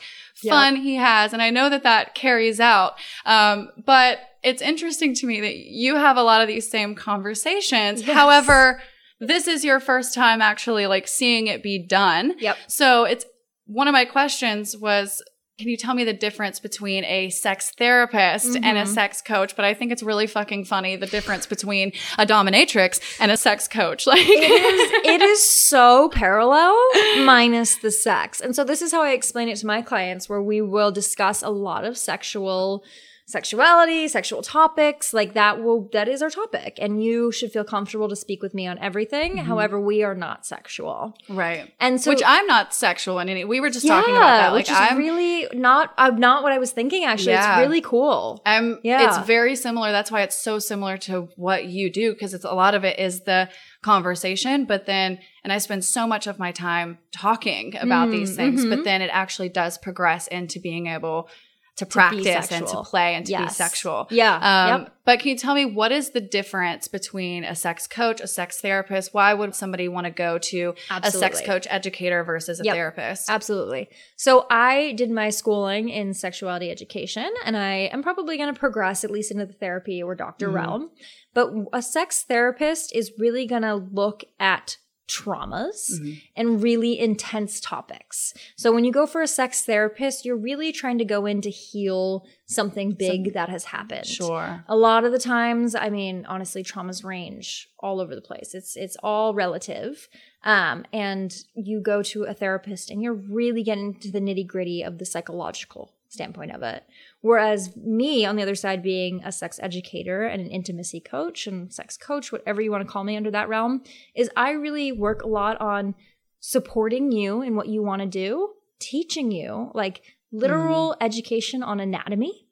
Fun 0.50 0.76
he 0.76 0.96
has. 0.96 1.34
And 1.34 1.42
I 1.42 1.50
know 1.50 1.70
that 1.70 1.84
that 1.84 2.16
carries 2.16 2.60
out. 2.60 2.94
Um, 3.26 3.70
but 3.86 4.20
it's 4.44 4.62
interesting 4.62 5.14
to 5.16 5.26
me 5.26 5.42
that 5.42 5.56
you 5.56 5.96
have 5.96 6.18
a 6.18 6.24
lot 6.24 6.42
of 6.42 6.48
these 6.48 6.70
same 6.70 6.96
conversations. 6.96 8.02
Yes. 8.02 8.16
However, 8.16 8.82
this 9.20 9.48
is 9.48 9.64
your 9.64 9.80
first 9.80 10.14
time 10.14 10.42
actually 10.42 10.88
like 10.88 11.08
seeing 11.08 11.48
it 11.48 11.64
be 11.64 11.80
done. 11.80 12.36
Yep. 12.40 12.58
So 12.68 13.06
it's 13.06 13.26
one 13.66 13.88
of 13.88 13.94
my 13.94 14.06
questions 14.06 14.76
was 14.76 15.22
can 15.60 15.68
you 15.70 15.78
tell 15.78 15.94
me 15.94 16.04
the 16.04 16.14
difference 16.14 16.60
between 16.60 17.06
a 17.06 17.30
sex 17.30 17.72
therapist 17.78 18.56
and 18.56 18.78
a 18.78 18.84
Mhm. 18.84 18.88
sex 18.88 19.22
coach? 19.22 19.56
But 19.56 19.66
I 19.66 19.74
think 19.76 19.92
it's 19.92 20.02
really 20.02 20.26
fucking 20.26 20.66
funny 20.66 20.96
the 20.96 21.06
difference 21.06 21.46
between 21.46 21.92
a 22.18 22.26
dominatrix 22.26 23.00
and 23.20 23.32
a 23.32 23.38
sex 23.38 23.68
coach. 23.68 24.08
Like 24.14 24.26
it 24.28 24.52
is 24.52 24.92
it 25.06 25.22
is 25.22 25.68
so 25.68 26.10
parallel 26.10 26.76
minus 27.24 27.76
the 27.78 27.92
sex 27.92 28.42
and 28.42 28.56
so 28.56 28.64
this 28.64 28.82
is 28.82 28.92
how 28.92 29.02
i 29.04 29.12
explain 29.12 29.48
it 29.50 29.58
to 29.58 29.66
my 29.68 29.82
clients 29.82 30.28
where 30.28 30.42
we 30.42 30.62
will 30.62 30.92
discuss 30.92 31.42
a 31.44 31.50
lot 31.50 31.86
of 31.86 31.98
sexual 31.98 32.84
sexuality 33.26 34.08
sexual 34.08 34.42
topics 34.42 35.14
like 35.14 35.34
that 35.34 35.64
will 35.64 35.90
that 35.94 36.08
is 36.10 36.22
our 36.22 36.30
topic 36.30 36.78
and 36.82 37.02
you 37.04 37.32
should 37.32 37.52
feel 37.52 37.64
comfortable 37.64 38.10
to 38.10 38.16
speak 38.16 38.42
with 38.44 38.54
me 38.54 38.68
on 38.68 38.78
everything 38.80 39.38
however 39.38 39.80
we 39.80 40.04
are 40.04 40.14
not 40.14 40.46
sexual 40.46 41.16
right. 41.30 41.74
and 41.80 42.02
so 42.02 42.12
Which 42.12 42.22
I'm 42.26 42.46
not 42.48 42.74
sexual 42.74 43.20
in 43.20 43.30
any. 43.30 43.46
We 43.46 43.60
were 43.62 43.70
just 43.70 43.88
talking 43.88 44.14
about 44.16 44.38
that. 44.38 44.50
Like 44.50 44.60
which 44.60 44.70
is 44.70 44.76
I'm 44.78 44.98
really 44.98 45.48
not 45.54 45.94
I'm 45.98 46.18
not 46.18 46.44
what 46.44 46.52
i 46.52 46.60
was 46.60 46.72
thinking 46.72 47.06
actually 47.06 47.32
Yeah. 47.34 47.60
it's 47.60 47.66
really 47.66 47.82
cool 47.82 48.42
I'm 48.46 48.80
Yeah. 48.84 49.08
it's 49.08 49.26
very 49.26 49.56
similar. 49.56 49.92
That's 49.92 50.12
why 50.12 50.22
it's 50.24 50.36
so 50.36 50.60
similar 50.60 50.98
to 50.98 51.30
what 51.38 51.66
you 51.66 51.90
do 51.92 52.14
because 52.14 52.34
it's 52.34 52.46
a 52.46 52.54
lot 52.54 52.76
of 52.76 52.84
it 52.84 53.00
is 53.00 53.22
the 53.22 53.50
conversation, 53.82 54.66
but 54.66 54.86
then 54.86 55.20
and 55.44 55.52
I 55.54 55.58
spend 55.58 55.84
so 55.86 56.08
much 56.08 56.26
of 56.28 56.40
my 56.40 56.52
time 56.52 56.98
talking 57.14 57.76
about 57.78 58.08
Mm, 58.08 58.12
these 58.12 58.36
things, 58.36 58.64
mhm. 58.66 58.70
but 58.70 58.84
then 58.84 59.02
it 59.02 59.10
actually 59.14 59.50
does 59.50 59.78
progress 59.78 60.28
into 60.28 60.60
being 60.60 60.88
able 60.88 61.30
to 61.78 61.86
practice 61.88 62.52
and 62.52 62.68
to 62.68 62.84
play 62.84 63.16
and 63.16 63.26
to 63.26 63.36
be 63.38 63.50
sexual. 63.50 64.08
yeah 64.12 64.36
Um, 64.74 64.82
yep. 64.84 64.90
But 65.06 65.20
can 65.20 65.30
you 65.30 65.38
tell 65.38 65.54
me 65.56 65.66
what 65.66 65.92
is 65.92 66.12
the 66.12 66.22
difference 66.22 66.88
between 66.88 67.44
a 67.44 67.56
sex 67.56 67.88
coach, 67.88 68.22
a 68.22 68.28
sex 68.28 68.62
therapist? 68.62 69.14
Why 69.14 69.34
would 69.34 69.54
somebody 69.56 69.88
want 69.90 70.06
to 70.06 70.12
go 70.12 70.38
to 70.38 70.76
a 70.92 71.12
sex 71.12 71.42
coach 71.42 71.68
educator 71.70 72.24
versus 72.24 72.62
a 72.62 72.64
Yep. 72.64 72.76
therapist? 72.76 73.30
Absolutely. 73.30 73.90
So 74.16 74.46
I 74.50 74.94
did 74.94 75.10
my 75.12 75.30
schooling 75.30 75.90
in 75.90 76.14
sexuality 76.14 76.70
education, 76.70 77.30
and 77.44 77.58
I 77.58 77.90
am 77.92 78.02
probably 78.04 78.38
going 78.38 78.54
to 78.54 78.58
progress 78.60 79.04
at 79.04 79.12
least 79.12 79.32
into 79.32 79.46
the 79.46 79.54
therapy 79.54 80.02
or 80.02 80.16
doctor 80.16 80.50
Mhm. 80.50 80.54
realm. 80.54 80.92
But 81.34 81.52
a 81.74 81.82
sex 81.82 82.24
therapist 82.24 82.96
is 82.96 83.12
really 83.18 83.46
going 83.48 83.64
to 83.64 83.74
look 83.76 84.24
at 84.40 84.78
traumas 85.08 85.92
Mhm. 86.00 86.22
and 86.36 86.64
really 86.64 86.98
intense 87.00 87.60
topics. 87.60 88.34
So 88.56 88.72
when 88.72 88.84
you 88.86 88.92
go 88.92 89.06
for 89.06 89.22
a 89.22 89.28
sex 89.28 89.64
therapist, 89.64 90.26
you're 90.26 90.38
really 90.38 90.72
trying 90.72 90.98
to 91.00 91.06
go 91.06 91.26
in 91.26 91.42
to 91.42 91.50
heal 91.50 92.26
something 92.46 92.92
big 92.94 93.34
that 93.34 93.50
has 93.50 93.66
happened. 93.66 94.06
Sure. 94.06 94.64
A 94.68 94.76
lot 94.76 95.04
of 95.04 95.12
the 95.12 95.20
times, 95.20 95.76
I 95.76 95.90
mean, 95.90 96.26
honestly, 96.28 96.64
traumas 96.64 97.04
range 97.04 97.70
all 97.80 98.00
over 98.00 98.16
the 98.16 98.22
place. 98.22 98.54
It's 98.54 98.76
it's 98.76 98.98
all 99.04 99.34
relative. 99.34 100.08
Um, 100.44 100.86
and 100.92 101.34
you 101.56 101.80
go 101.82 102.02
to 102.04 102.24
a 102.24 102.34
therapist 102.34 102.90
and 102.90 103.02
you're 103.02 103.14
really 103.14 103.64
getting 103.64 103.94
into 103.96 104.12
the 104.12 104.20
nitty 104.20 104.46
gritty 104.48 104.82
of 104.84 104.98
the 104.98 105.06
psychological 105.06 105.94
standpoint 106.10 106.52
of 106.54 106.62
it. 106.64 106.84
Whereas 107.24 107.74
me, 107.78 108.26
on 108.26 108.36
the 108.36 108.42
other 108.42 108.54
side, 108.54 108.84
being 108.84 109.22
a 109.24 109.32
sex 109.32 109.58
educator 109.64 110.24
and 110.24 110.42
an 110.42 110.50
intimacy 110.50 111.00
coach 111.00 111.48
and 111.48 111.72
sex 111.74 111.96
coach, 111.96 112.34
whatever 112.34 112.62
you 112.62 112.70
want 112.70 112.86
to 112.86 112.92
call 112.92 113.06
me 113.06 113.16
under 113.16 113.32
that 113.32 113.48
realm, 113.48 113.82
is 114.14 114.30
I 114.36 114.52
really 114.52 114.92
work 114.92 115.24
a 115.24 115.30
lot 115.30 115.62
on 115.62 115.96
supporting 116.42 117.14
you 117.14 117.42
in 117.42 117.56
what 117.56 117.70
you 117.70 117.82
want 117.82 118.02
to 118.02 118.08
do, 118.10 118.50
teaching 118.78 119.32
you 119.32 119.72
like 119.74 120.02
literal 120.34 120.90
mm-hmm. 120.90 121.06
education 121.06 121.64
on 121.64 121.80
anatomy, 121.80 122.46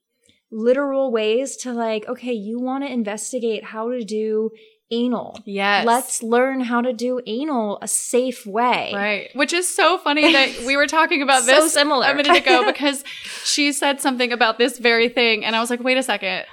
literal 0.49 1.11
ways 1.11 1.57
to 1.57 1.73
like, 1.73 2.07
okay, 2.07 2.31
you 2.31 2.57
want 2.57 2.85
to 2.85 2.89
investigate 2.89 3.65
how 3.65 3.91
to 3.91 4.05
do 4.05 4.51
anal. 4.91 5.39
Yes. 5.45 5.85
Let's 5.85 6.21
learn 6.23 6.59
how 6.61 6.81
to 6.81 6.93
do 6.93 7.21
anal 7.25 7.79
a 7.81 7.87
safe 7.87 8.45
way. 8.45 8.91
Right. 8.93 9.29
Which 9.33 9.53
is 9.53 9.73
so 9.73 9.97
funny 9.97 10.31
that 10.33 10.63
we 10.65 10.75
were 10.77 10.87
talking 10.87 11.21
about 11.21 11.43
So 11.43 11.47
this 11.47 11.73
similar. 11.73 12.07
a 12.07 12.15
minute 12.15 12.35
ago 12.37 12.65
because 12.71 13.03
she 13.43 13.71
said 13.71 14.01
something 14.01 14.31
about 14.31 14.57
this 14.57 14.77
very 14.77 15.09
thing. 15.09 15.45
And 15.45 15.55
I 15.55 15.59
was 15.59 15.69
like, 15.69 15.81
wait 15.83 15.97
a 15.97 16.03
second. 16.03 16.45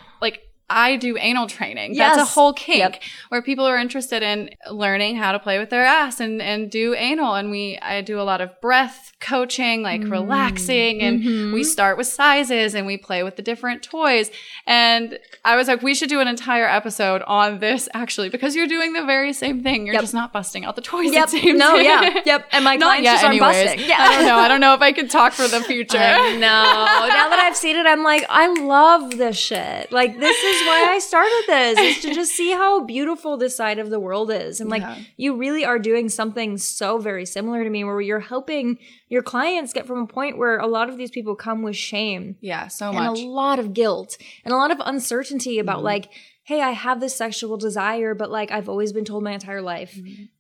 I 0.71 0.97
do 0.97 1.17
anal 1.17 1.47
training. 1.47 1.97
That's 1.97 2.19
a 2.19 2.25
whole 2.25 2.53
kink 2.53 2.79
Yep. 2.79 3.03
where 3.31 3.43
people 3.43 3.65
are 3.67 3.79
interested 3.79 4.23
in 4.23 4.51
learning 4.71 5.17
how 5.17 5.33
to 5.33 5.39
play 5.39 5.59
with 5.59 5.71
their 5.71 5.85
ass 5.85 6.21
and, 6.21 6.43
and 6.43 6.71
do 6.71 6.95
anal. 6.95 7.35
And 7.35 7.51
we, 7.51 7.79
I 7.81 8.03
do 8.03 8.21
a 8.21 8.23
lot 8.23 8.41
of 8.41 8.61
breath 8.61 9.13
coaching, 9.21 9.83
like 9.83 10.03
relaxing. 10.05 11.01
And 11.01 11.23
Mhm. 11.23 11.53
we 11.55 11.65
start 11.65 11.97
with 11.97 12.07
sizes 12.07 12.75
and 12.75 12.87
we 12.87 12.97
play 12.99 13.23
with 13.23 13.37
the 13.37 13.43
different 13.43 13.83
toys. 13.83 14.31
And 14.67 15.19
I 15.45 15.57
was 15.57 15.69
like, 15.69 15.83
we 15.83 15.95
should 15.95 16.09
do 16.11 16.21
an 16.21 16.29
entire 16.29 16.69
episode 16.69 17.23
on 17.27 17.61
this 17.61 17.89
actually 17.95 18.29
because 18.29 18.55
you're 18.55 18.67
doing 18.67 18.93
the 18.93 19.05
very 19.05 19.33
same 19.33 19.63
thing. 19.63 19.87
You're 19.87 19.95
Yep. 19.95 20.03
just 20.03 20.15
not 20.15 20.33
busting 20.33 20.65
out 20.65 20.77
the 20.77 20.83
toys. 20.83 21.13
Yep. 21.13 21.31
No, 21.57 21.77
yeah. 21.77 22.21
Yep. 22.27 22.49
And 22.53 22.65
my 22.65 22.77
clients 22.77 23.05
yet, 23.05 23.13
just 23.15 23.25
aren't 23.25 23.41
busting. 23.41 23.81
Yeah. 23.89 23.97
I 24.01 24.17
don't 24.17 24.27
know. 24.27 24.37
I 24.37 24.49
don't 24.49 24.61
know 24.61 24.75
if 24.75 24.83
I 24.83 24.93
can 24.93 25.09
talk 25.09 25.33
for 25.33 25.49
the 25.49 25.61
future. 25.71 25.99
Know. 25.99 26.37
now 26.39 27.29
that 27.31 27.43
I've 27.43 27.57
seen 27.57 27.77
it, 27.77 27.87
I'm 27.87 28.03
like, 28.03 28.25
I 28.29 28.49
love 28.61 29.17
this 29.17 29.39
shit. 29.39 29.91
Like, 29.91 30.19
this 30.19 30.37
is 30.45 30.58
why 30.67 30.87
I 30.91 30.99
started 30.99 31.45
this, 31.47 31.79
is 31.79 32.03
to 32.03 32.15
just 32.21 32.33
see 32.33 32.53
how 32.53 32.85
beautiful 32.85 33.37
this 33.37 33.57
side 33.57 33.79
of 33.79 33.91
the 33.91 34.01
world 34.01 34.31
is. 34.31 34.61
And 34.61 34.69
like, 34.71 34.83
Yeah. 34.83 34.99
you 35.17 35.37
really 35.37 35.65
are 35.65 35.79
doing 35.79 36.09
something 36.09 36.59
so 36.59 36.99
very 36.99 37.27
similar 37.27 37.65
to 37.65 37.71
me 37.71 37.85
where 37.85 38.01
you're 38.01 38.21
helping 38.21 38.79
your 39.09 39.23
clients 39.23 39.73
get 39.73 39.87
from 39.87 39.99
a 40.01 40.07
point 40.07 40.37
where 40.39 40.59
a 40.59 40.67
lot 40.67 40.89
of 40.89 40.97
these 40.99 41.11
people 41.11 41.35
come 41.35 41.63
with 41.63 41.77
shame 41.77 42.37
yeah, 42.41 42.69
so 42.69 42.89
and 42.91 42.97
much. 42.99 43.19
a 43.21 43.27
lot 43.27 43.59
of 43.59 43.73
guilt 43.73 44.19
and 44.45 44.53
a 44.53 44.57
lot 44.57 44.71
of 44.71 44.79
uncertainty 44.85 45.57
Mm-hmm. 45.57 45.61
about 45.69 45.83
like 45.83 46.11
hey 46.49 46.61
i 46.61 46.71
have 46.71 46.99
this 47.01 47.15
sexual 47.15 47.57
desire 47.57 48.15
but 48.15 48.31
like 48.31 48.51
i've 48.51 48.69
always 48.69 48.93
been 48.93 49.05
told 49.05 49.23
my 49.23 49.33
entire 49.33 49.63
life 49.63 49.93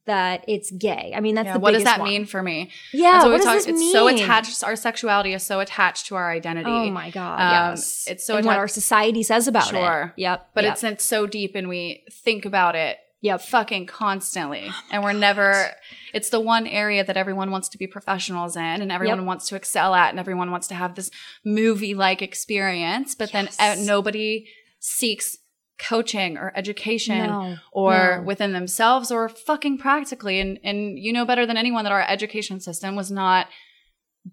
that 0.06 0.44
it's 0.48 0.70
gay 0.70 1.12
i 1.16 1.20
mean 1.20 1.34
that's 1.34 1.46
Mm-hmm. 1.48 1.48
Yeah, 1.48 1.52
the 1.54 1.60
what 1.60 1.72
does 1.74 1.84
that 1.84 2.00
one. 2.00 2.08
mean 2.08 2.24
for 2.26 2.42
me? 2.42 2.70
yeah 2.92 3.12
That's 3.12 3.24
what, 3.26 3.36
does 3.36 3.44
talk- 3.44 3.54
this 3.56 3.66
it's 3.66 3.80
mean 3.80 3.92
so 3.92 4.08
attached. 4.08 4.64
Our 4.64 4.76
sexuality 4.76 5.32
is 5.34 5.42
so 5.42 5.60
attached 5.60 6.06
to 6.06 6.14
our 6.16 6.30
identity. 6.30 6.70
oh 6.70 6.90
my 6.90 7.10
god 7.10 7.36
Um, 7.40 7.50
yes 7.76 8.06
it's 8.12 8.24
so 8.26 8.36
and 8.38 8.46
what 8.46 8.56
our 8.58 8.68
society 8.68 9.22
says 9.22 9.46
about 9.48 9.68
Sure. 9.68 10.14
it 10.16 10.20
yep 10.22 10.48
but 10.54 10.64
yep. 10.64 10.72
it's 10.74 10.82
it's 10.84 11.04
so 11.04 11.26
deep, 11.26 11.52
and 11.54 11.68
we 11.68 12.04
think 12.24 12.44
about 12.46 12.74
it 12.74 12.96
Yep. 13.20 13.40
fucking 13.42 13.86
constantly, 13.86 14.70
and 14.92 15.02
we're 15.02 15.12
never. 15.28 15.50
It's 16.14 16.30
the 16.30 16.38
one 16.38 16.68
area 16.68 17.02
that 17.04 17.16
everyone 17.16 17.50
wants 17.50 17.68
to 17.70 17.76
be 17.82 17.88
professionals 17.88 18.54
in, 18.56 18.62
and 18.82 18.92
everyone 18.92 19.18
Yep. 19.18 19.26
wants 19.26 19.48
to 19.48 19.56
excel 19.56 19.92
at, 20.02 20.10
and 20.10 20.20
everyone 20.20 20.52
wants 20.52 20.68
to 20.68 20.76
have 20.76 20.94
this 20.94 21.10
movie-like 21.44 22.22
experience. 22.22 23.16
But 23.16 23.32
then 23.32 23.48
uh, 23.58 23.74
nobody 23.80 24.46
seeks 24.78 25.36
coaching 25.78 26.36
or 26.36 26.52
education 26.56 27.18
No, 27.26 27.56
or 27.72 28.16
no. 28.18 28.22
within 28.22 28.52
themselves 28.52 29.10
or 29.10 29.28
fucking 29.28 29.78
practically. 29.78 30.40
And 30.40 30.58
and 30.64 30.98
you 30.98 31.12
know 31.12 31.24
better 31.24 31.46
than 31.46 31.56
anyone 31.56 31.84
that 31.84 31.92
our 31.92 32.02
education 32.02 32.60
system 32.60 32.96
was 32.96 33.10
not 33.10 33.46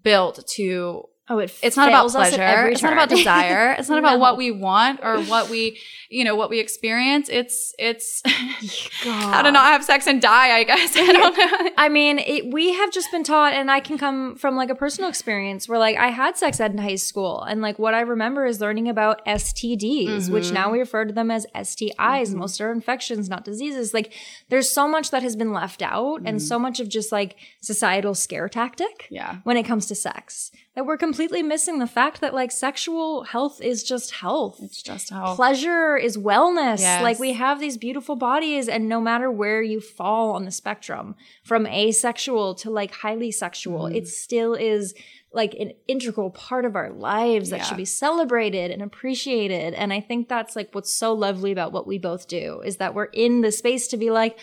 built 0.02 0.46
to 0.56 1.04
oh 1.28 1.38
it 1.38 1.52
it's 1.62 1.76
not 1.76 1.88
about 1.88 2.02
fails 2.02 2.16
us 2.16 2.32
at 2.32 2.36
pleasure. 2.36 2.68
it's 2.68 2.82
not 2.82 2.92
about 2.92 3.08
desire. 3.16 3.72
It's 3.78 3.88
not 3.88 3.98
about 3.98 4.14
No. 4.14 4.18
what 4.18 4.36
we 4.36 4.50
want 4.50 5.00
or 5.02 5.20
what 5.22 5.48
we 5.48 5.78
you 6.10 6.24
know 6.24 6.34
what 6.34 6.50
we 6.50 6.60
experience 6.60 7.28
it's 7.30 7.74
it's 7.78 8.22
God. 9.04 9.34
how 9.34 9.42
to 9.42 9.50
not 9.50 9.72
have 9.72 9.84
sex 9.84 10.06
and 10.06 10.20
die 10.20 10.56
i 10.56 10.64
guess 10.64 10.96
i 10.96 11.12
don't 11.12 11.36
know 11.36 11.46
I 11.76 11.88
mean, 11.88 12.18
it, 12.18 12.52
we 12.52 12.72
have 12.72 12.90
just 12.92 13.10
been 13.10 13.22
taught, 13.22 13.52
and 13.52 13.70
I 13.70 13.80
can 13.80 13.98
come 13.98 14.36
from 14.36 14.56
like 14.56 14.70
a 14.70 14.74
personal 14.74 15.10
experience 15.10 15.68
where 15.68 15.78
like 15.78 15.96
I 15.96 16.08
had 16.08 16.36
sex 16.36 16.58
ed 16.58 16.72
in 16.72 16.78
high 16.78 16.96
school, 16.96 17.42
and 17.42 17.60
like 17.60 17.78
what 17.78 17.94
I 17.94 18.00
remember 18.00 18.46
is 18.46 18.60
learning 18.60 18.88
about 18.88 19.24
STDs, 19.26 20.30
which 20.30 20.52
now 20.52 20.70
we 20.70 20.78
mm-hmm. 20.78 20.80
refer 20.80 21.04
to 21.04 21.12
them 21.12 21.30
as 21.30 21.46
STIs. 21.54 21.94
Mm-hmm. 21.98 22.38
Most 22.38 22.60
are 22.60 22.72
infections, 22.72 23.28
not 23.28 23.44
diseases. 23.44 23.92
Like 23.92 24.12
there's 24.48 24.70
so 24.70 24.88
much 24.88 25.10
that 25.10 25.22
has 25.22 25.36
been 25.36 25.52
left 25.52 25.82
out, 25.82 26.22
and 26.24 26.40
so 26.40 26.56
mm-hmm. 26.56 26.62
much 26.62 26.80
of 26.80 26.88
just 26.88 27.12
like 27.12 27.36
societal 27.60 28.14
scare 28.14 28.48
tactic 28.48 29.08
yeah 29.10 29.36
when 29.44 29.56
it 29.56 29.64
comes 29.64 29.86
to 29.86 29.94
sex 29.94 30.50
that 30.76 30.84
we're 30.84 30.98
completely 30.98 31.42
missing 31.42 31.78
the 31.78 31.86
fact 31.86 32.20
that 32.20 32.34
like 32.34 32.52
sexual 32.52 33.24
health 33.24 33.60
is 33.62 33.82
just 33.82 34.12
health. 34.12 34.58
it's 34.62 34.82
just 34.82 35.10
how 35.10 35.34
Pleasure 35.34 35.95
is 35.96 36.16
wellness. 36.16 36.80
Yes. 36.80 37.02
Like 37.02 37.18
we 37.18 37.32
have 37.32 37.60
these 37.60 37.76
beautiful 37.76 38.16
bodies, 38.16 38.68
and 38.68 38.88
no 38.88 39.00
matter 39.00 39.30
where 39.30 39.62
you 39.62 39.80
fall 39.80 40.32
on 40.32 40.44
the 40.44 40.50
spectrum, 40.50 41.14
from 41.44 41.66
asexual 41.66 42.54
to 42.56 42.70
like 42.70 42.92
highly 42.92 43.30
sexual, 43.30 43.84
Mm-hmm. 43.84 43.96
it 43.96 44.08
still 44.08 44.54
is 44.54 44.94
like 45.32 45.54
an 45.54 45.72
integral 45.86 46.30
part 46.30 46.64
of 46.64 46.76
our 46.76 46.90
lives 46.90 47.50
that 47.50 47.58
Yeah. 47.58 47.62
should 47.64 47.76
be 47.76 47.84
celebrated 47.84 48.70
and 48.70 48.80
appreciated. 48.82 49.74
And 49.74 49.92
I 49.92 50.00
think 50.00 50.28
that's 50.28 50.56
like 50.56 50.70
what's 50.74 50.92
so 50.96 51.12
lovely 51.12 51.52
about 51.52 51.72
what 51.72 51.86
we 51.86 51.98
both 51.98 52.26
do 52.26 52.62
is 52.64 52.76
that 52.78 52.94
we're 52.94 53.04
in 53.06 53.42
the 53.42 53.52
space 53.52 53.88
to 53.88 53.96
be 53.98 54.10
like, 54.10 54.38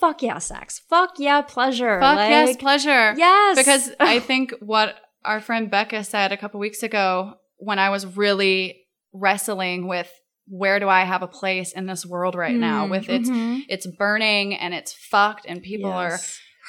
fuck 0.00 0.22
yeah, 0.22 0.38
sex. 0.38 0.80
Fuck 0.90 1.14
yeah, 1.18 1.40
pleasure. 1.42 2.00
fuck 2.00 2.16
like, 2.16 2.30
yes 2.30 2.56
pleasure 2.56 3.14
Yes. 3.16 3.56
because 3.56 3.90
i 4.00 4.18
think 4.18 4.52
what 4.60 4.96
our 5.24 5.40
friend 5.40 5.70
becca 5.70 6.02
said 6.02 6.32
a 6.32 6.36
couple 6.36 6.58
weeks 6.60 6.82
ago 6.82 7.34
when 7.58 7.78
i 7.78 7.88
was 7.90 8.04
really 8.04 8.82
wrestling 9.12 9.86
with 9.86 10.10
where 10.48 10.78
do 10.80 10.88
i 10.88 11.04
have 11.04 11.22
a 11.22 11.26
place 11.26 11.72
in 11.72 11.86
this 11.86 12.04
world 12.04 12.34
right 12.34 12.54
now 12.54 12.86
Mm, 12.86 12.90
with 12.90 13.08
its 13.08 13.30
mhm. 13.30 13.62
it's 13.68 13.86
burning 13.86 14.54
and 14.54 14.74
it's 14.74 14.92
fucked 14.92 15.46
and 15.46 15.62
people 15.62 15.90
are 15.90 16.18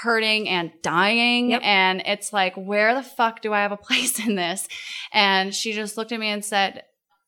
hurting 0.02 0.48
and 0.50 0.72
dying 0.82 1.52
Yep. 1.52 1.62
and 1.64 2.02
it's 2.06 2.34
like 2.34 2.56
where 2.56 2.94
the 2.94 3.04
fuck 3.04 3.42
do 3.42 3.54
i 3.54 3.62
have 3.62 3.72
a 3.72 3.78
place 3.90 4.20
in 4.26 4.36
this 4.36 4.68
and 5.14 5.54
she 5.54 5.74
just 5.74 5.98
looked 5.98 6.12
at 6.12 6.20
me 6.20 6.28
and 6.28 6.44
said 6.44 6.84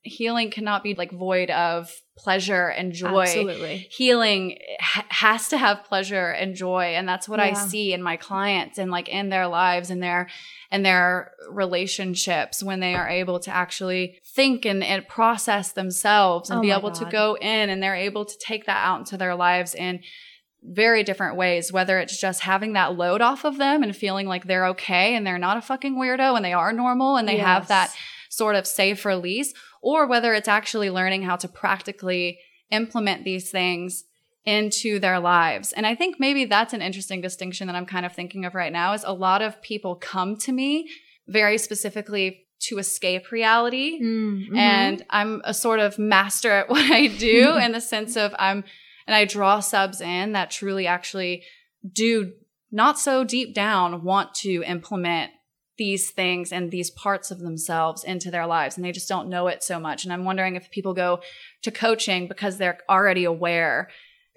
healing 0.07 0.49
cannot 0.49 0.83
be 0.83 0.95
like 0.95 1.11
void 1.11 1.49
of 1.49 1.91
pleasure 2.17 2.67
and 2.67 2.93
joy. 2.93 3.21
Absolutely. 3.21 3.87
healing 3.91 4.57
ha- 4.79 5.05
has 5.09 5.49
to 5.49 5.57
have 5.57 5.83
pleasure 5.83 6.31
and 6.31 6.55
joy 6.55 6.95
and 6.95 7.07
that's 7.07 7.29
what 7.29 7.39
i 7.39 7.53
see 7.53 7.93
in 7.93 8.01
my 8.01 8.17
clients 8.17 8.79
and 8.79 8.89
like 8.89 9.07
in 9.07 9.29
their 9.29 9.47
lives 9.47 9.91
and 9.91 10.01
their 10.01 10.27
and 10.71 10.83
their 10.83 11.31
relationships 11.51 12.63
when 12.63 12.79
they 12.79 12.95
are 12.95 13.07
able 13.07 13.39
to 13.39 13.51
actually 13.51 14.19
think 14.25 14.65
and, 14.65 14.83
and 14.83 15.07
process 15.07 15.73
themselves 15.73 16.49
and 16.49 16.59
Oh 16.59 16.61
be 16.61 16.71
able 16.71 16.91
to 16.91 17.05
go 17.05 17.37
in 17.39 17.69
and 17.69 17.83
they're 17.83 17.95
able 17.95 18.25
to 18.25 18.37
take 18.39 18.65
that 18.65 18.83
out 18.83 18.99
into 18.99 19.15
their 19.15 19.35
lives 19.35 19.75
in 19.75 20.01
very 20.63 21.03
different 21.03 21.35
ways 21.35 21.71
whether 21.71 21.99
it's 21.99 22.19
just 22.19 22.41
having 22.41 22.73
that 22.73 22.97
load 22.97 23.21
off 23.21 23.45
of 23.45 23.57
them 23.57 23.83
and 23.83 23.95
feeling 23.95 24.25
like 24.27 24.45
they're 24.45 24.67
okay 24.67 25.15
and 25.15 25.25
they're 25.25 25.37
not 25.37 25.57
a 25.57 25.61
fucking 25.61 25.95
weirdo 25.95 26.35
and 26.35 26.43
they 26.43 26.53
are 26.53 26.73
normal 26.73 27.15
and 27.15 27.27
they 27.27 27.37
have 27.37 27.67
that 27.67 27.93
sort 28.29 28.55
of 28.55 28.67
safe 28.67 29.05
release, 29.05 29.53
or 29.81 30.07
whether 30.07 30.33
it's 30.33 30.47
actually 30.47 30.89
learning 30.89 31.23
how 31.23 31.35
to 31.35 31.47
practically 31.47 32.39
implement 32.71 33.23
these 33.23 33.49
things 33.49 34.03
into 34.45 34.97
their 34.99 35.19
lives. 35.19 35.73
And 35.73 35.85
I 35.85 35.93
think 35.93 36.15
maybe 36.19 36.45
that's 36.45 36.73
an 36.73 36.81
interesting 36.81 37.19
distinction 37.19 37.67
that 37.67 37.75
I'm 37.75 37.85
kind 37.85 38.05
of 38.05 38.13
thinking 38.13 38.45
of 38.45 38.55
right 38.55 38.71
now 38.71 38.93
is 38.93 39.03
a 39.03 39.13
lot 39.13 39.41
of 39.41 39.61
people 39.61 39.95
come 39.95 40.37
to 40.37 40.51
me 40.53 40.89
very 41.27 41.57
specifically 41.57 42.45
to 42.59 42.77
escape 42.77 43.31
reality. 43.31 44.01
Mm, 44.01 44.49
mhm. 44.49 44.57
And 44.57 45.05
I'm 45.09 45.41
a 45.43 45.53
sort 45.53 45.79
of 45.79 45.99
master 45.99 46.51
at 46.51 46.69
what 46.69 46.89
I 46.91 47.07
do 47.07 47.57
in 47.61 47.73
the 47.73 47.81
sense 47.81 48.15
of 48.15 48.33
I'm, 48.39 48.63
and 49.05 49.15
I 49.15 49.25
draw 49.25 49.59
subs 49.59 50.01
in 50.01 50.31
that 50.31 50.49
truly 50.49 50.87
actually 50.87 51.43
do 51.89 52.31
not 52.71 52.99
so 52.99 53.23
deep 53.23 53.53
down 53.53 54.03
want 54.03 54.33
to 54.35 54.63
implement 54.63 55.31
these 55.77 56.09
things 56.09 56.51
and 56.51 56.71
these 56.71 56.89
parts 56.89 57.31
of 57.31 57.39
themselves 57.39 58.03
into 58.03 58.31
their 58.31 58.47
lives 58.47 58.75
and 58.75 58.85
they 58.85 58.91
just 58.91 59.07
don't 59.09 59.29
know 59.29 59.47
it 59.47 59.63
so 59.63 59.79
much. 59.79 60.03
And 60.03 60.11
I'm 60.13 60.25
wondering 60.25 60.55
if 60.55 60.71
people 60.71 60.93
go 60.93 61.19
to 61.61 61.71
coaching 61.71 62.27
because 62.27 62.57
they're 62.57 62.79
already 62.89 63.23
aware 63.23 63.89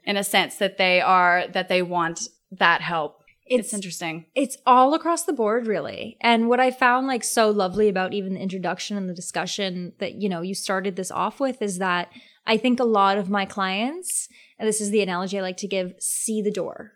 in 0.05 0.17
a 0.17 0.25
sense 0.25 0.57
that 0.57 0.77
they 0.79 1.01
are, 1.01 1.47
that 1.53 1.69
they 1.69 1.83
want 1.83 2.29
that 2.53 2.81
help. 2.83 3.17
It's, 3.47 3.67
It's- 3.69 3.75
interesting. 3.75 4.27
it's 4.37 4.57
all 4.65 4.95
across 4.95 5.25
the 5.25 5.33
board 5.33 5.67
really 5.67 6.17
and 6.21 6.49
what 6.49 6.61
i 6.61 6.71
found 6.71 7.09
like 7.09 7.25
so 7.25 7.51
lovely 7.51 7.89
about 7.89 8.13
even 8.15 8.35
the 8.35 8.41
introduction 8.41 8.97
and 8.97 9.09
the 9.09 9.15
discussion 9.15 9.93
that 9.99 10.15
you 10.15 10.29
know 10.29 10.41
you 10.41 10.55
started 10.55 10.95
this 10.95 11.11
off 11.11 11.41
with 11.41 11.61
is 11.61 11.79
that 11.79 12.13
i 12.47 12.57
think 12.57 12.79
a 12.79 12.85
lot 12.85 13.19
of 13.19 13.29
my 13.29 13.45
clients 13.45 14.29
and 14.57 14.69
this 14.69 14.81
is 14.81 14.91
the 14.91 15.03
analogy 15.03 15.37
i 15.37 15.43
like 15.43 15.57
to 15.57 15.67
give 15.67 15.95
see 15.99 16.41
the 16.41 16.53
door 16.53 16.93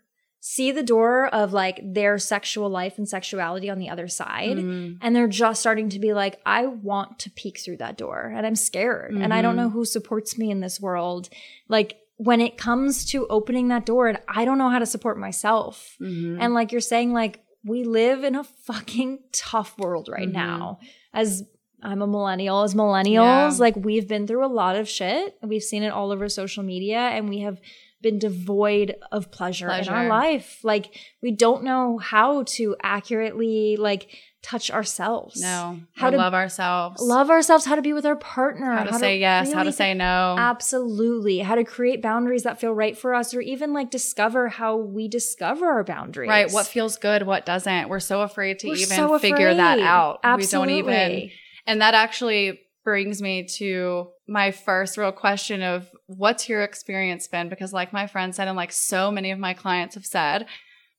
see 0.47 0.71
the 0.71 0.83
door 0.83 1.25
of 1.41 1.53
like 1.53 1.77
their 1.83 2.19
sexual 2.19 2.69
life 2.69 2.99
and 2.99 3.09
sexuality 3.09 3.67
on 3.67 3.79
the 3.79 3.89
other 3.89 4.07
side 4.07 4.57
Mm. 4.57 4.97
and 5.01 5.15
they're 5.15 5.27
just 5.27 5.59
starting 5.59 5.89
to 5.89 5.99
be 5.99 6.13
like 6.13 6.39
i 6.45 6.67
want 6.67 7.17
to 7.23 7.31
peek 7.31 7.57
through 7.59 7.77
that 7.77 7.97
door 7.97 8.31
and 8.35 8.45
i'm 8.45 8.55
scared 8.55 9.11
and 9.15 9.33
i 9.33 9.41
don't 9.41 9.55
know 9.55 9.69
who 9.69 9.83
supports 9.85 10.37
me 10.37 10.51
in 10.51 10.59
this 10.59 10.79
world 10.79 11.29
like 11.67 11.97
when 12.17 12.41
it 12.41 12.57
comes 12.59 13.05
to 13.11 13.25
opening 13.27 13.69
that 13.69 13.87
door 13.87 14.07
and 14.07 14.19
i 14.27 14.45
don't 14.45 14.59
know 14.59 14.69
how 14.69 14.77
to 14.79 14.85
support 14.95 15.17
myself 15.17 15.95
Mhm. 15.99 16.37
and 16.39 16.53
like 16.53 16.71
you're 16.71 16.89
saying, 16.93 17.11
like 17.11 17.35
we 17.67 17.83
live 17.83 18.23
in 18.23 18.35
a 18.35 18.43
fucking 18.43 19.11
tough 19.33 19.71
world 19.79 20.07
right 20.17 20.29
Mhm. 20.29 20.33
now. 20.45 20.77
As 21.21 21.43
I'm 21.81 22.01
a 22.03 22.07
millennial, 22.07 22.61
as 22.61 22.75
millennials, 22.75 23.53
Yeah. 23.53 23.65
like 23.65 23.75
we've 23.75 24.07
been 24.07 24.27
through 24.27 24.45
a 24.45 24.53
lot 24.61 24.75
of 24.75 24.87
shit. 24.87 25.35
We've 25.41 25.63
seen 25.71 25.81
it 25.81 25.89
all 25.97 26.11
over 26.11 26.29
social 26.29 26.63
media 26.63 26.99
and 27.15 27.27
we 27.27 27.39
have 27.39 27.57
been 28.05 28.19
devoid 28.19 28.95
of 29.11 29.31
pleasure, 29.31 29.67
in 29.67 29.89
our 29.89 30.07
life. 30.07 30.59
Like 30.63 30.95
we 31.23 31.31
don't 31.31 31.63
know 31.63 31.97
how 31.97 32.43
to 32.43 32.75
accurately 32.83 33.77
like 33.77 34.15
touch 34.43 34.69
ourselves. 34.69 35.41
No, 35.41 35.79
How 35.95 36.01
how 36.01 36.09
to 36.11 36.17
to 36.17 36.21
love 36.21 36.35
ourselves, 36.35 37.01
Love 37.01 37.31
ourselves, 37.31 37.65
how 37.65 37.73
to 37.73 37.81
be 37.81 37.93
with 37.93 38.05
our 38.05 38.15
partner, 38.15 38.71
how 38.75 38.83
to 38.83 38.93
say 38.93 39.17
yes, 39.17 39.51
how 39.51 39.63
to 39.63 39.71
say 39.71 39.95
no. 39.95 40.35
Absolutely. 40.37 41.39
How 41.39 41.55
to 41.55 41.63
create 41.63 42.03
boundaries 42.03 42.43
that 42.43 42.59
feel 42.61 42.73
right 42.73 42.95
for 42.95 43.15
us, 43.15 43.33
or 43.33 43.41
even 43.41 43.73
like 43.73 43.89
discover 43.89 44.49
how 44.49 44.75
we 44.77 45.07
discover 45.07 45.67
our 45.67 45.83
boundaries. 45.83 46.29
Right. 46.29 46.51
What 46.51 46.67
feels 46.67 46.97
good, 46.97 47.23
what 47.25 47.43
doesn't. 47.47 47.89
We're 47.89 47.99
so 47.99 48.21
afraid 48.21 48.59
to 48.59 48.67
We're 48.67 48.75
even 48.75 48.95
so 48.95 49.17
figure 49.17 49.51
that 49.51 49.79
out. 49.79 50.19
Absolutely. 50.23 50.83
We 50.83 50.91
don't 50.91 51.11
even. 51.11 51.31
And 51.65 51.81
that 51.81 51.95
actually 51.95 52.61
brings 52.83 53.19
me 53.19 53.47
to 53.57 54.09
my 54.27 54.51
first 54.51 54.95
real 54.95 55.11
question 55.11 55.63
of 55.63 55.89
what's 56.07 56.47
your 56.49 56.63
experience 56.63 57.27
been? 57.27 57.49
Because 57.49 57.73
like 57.73 57.93
my 57.93 58.07
friend 58.07 58.33
said, 58.33 58.47
and 58.47 58.57
like 58.57 58.71
so 58.71 59.11
many 59.11 59.31
of 59.31 59.39
my 59.39 59.53
clients 59.53 59.95
have 59.95 60.05
said, 60.05 60.45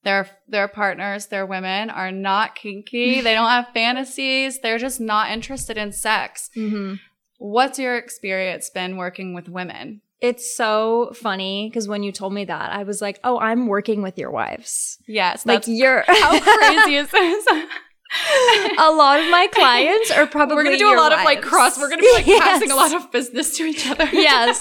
their 0.04 0.28
their 0.48 0.68
partners, 0.68 1.26
their 1.26 1.44
women 1.46 1.90
are 1.90 2.12
not 2.12 2.54
kinky. 2.54 3.20
they 3.22 3.34
don't 3.34 3.48
have 3.48 3.68
fantasies. 3.74 4.60
They're 4.60 4.78
just 4.78 5.00
not 5.00 5.30
interested 5.30 5.76
in 5.76 5.92
sex. 5.92 6.50
hmm 6.54 6.94
What's 7.38 7.78
your 7.78 7.96
experience 7.96 8.70
been 8.70 8.96
working 8.96 9.34
with 9.34 9.48
women? 9.48 10.00
It's 10.22 10.56
so 10.56 11.12
funny 11.14 11.68
because 11.68 11.86
when 11.86 12.02
you 12.02 12.10
told 12.10 12.32
me 12.32 12.46
that, 12.46 12.72
I 12.72 12.84
was 12.84 13.02
like, 13.02 13.20
"Oh, 13.22 13.38
I'm 13.38 13.66
working 13.66 14.00
with 14.00 14.16
your 14.16 14.30
wives." 14.30 14.96
Yes, 15.06 15.44
Like 15.44 15.64
you're 15.66 16.02
how 16.08 16.40
crazy 16.40 16.96
is 17.02 17.10
this? 17.10 17.46
a 18.78 18.90
lot 18.90 19.20
of 19.20 19.28
my 19.30 19.48
clients 19.52 20.10
are 20.10 20.26
probably 20.26 20.56
we're 20.56 20.64
gonna 20.64 20.78
do 20.78 20.92
a 20.92 20.96
lot 20.96 21.12
of 21.12 21.24
like 21.24 21.42
cross. 21.42 21.78
We're 21.78 21.88
gonna 21.88 22.02
be 22.02 22.12
like 22.14 22.26
Yes. 22.26 22.42
passing 22.48 22.70
a 22.70 22.76
lot 22.76 22.94
of 22.94 23.10
business 23.10 23.56
to 23.58 23.64
each 23.64 23.86
other. 23.88 24.04
yes. 24.12 24.58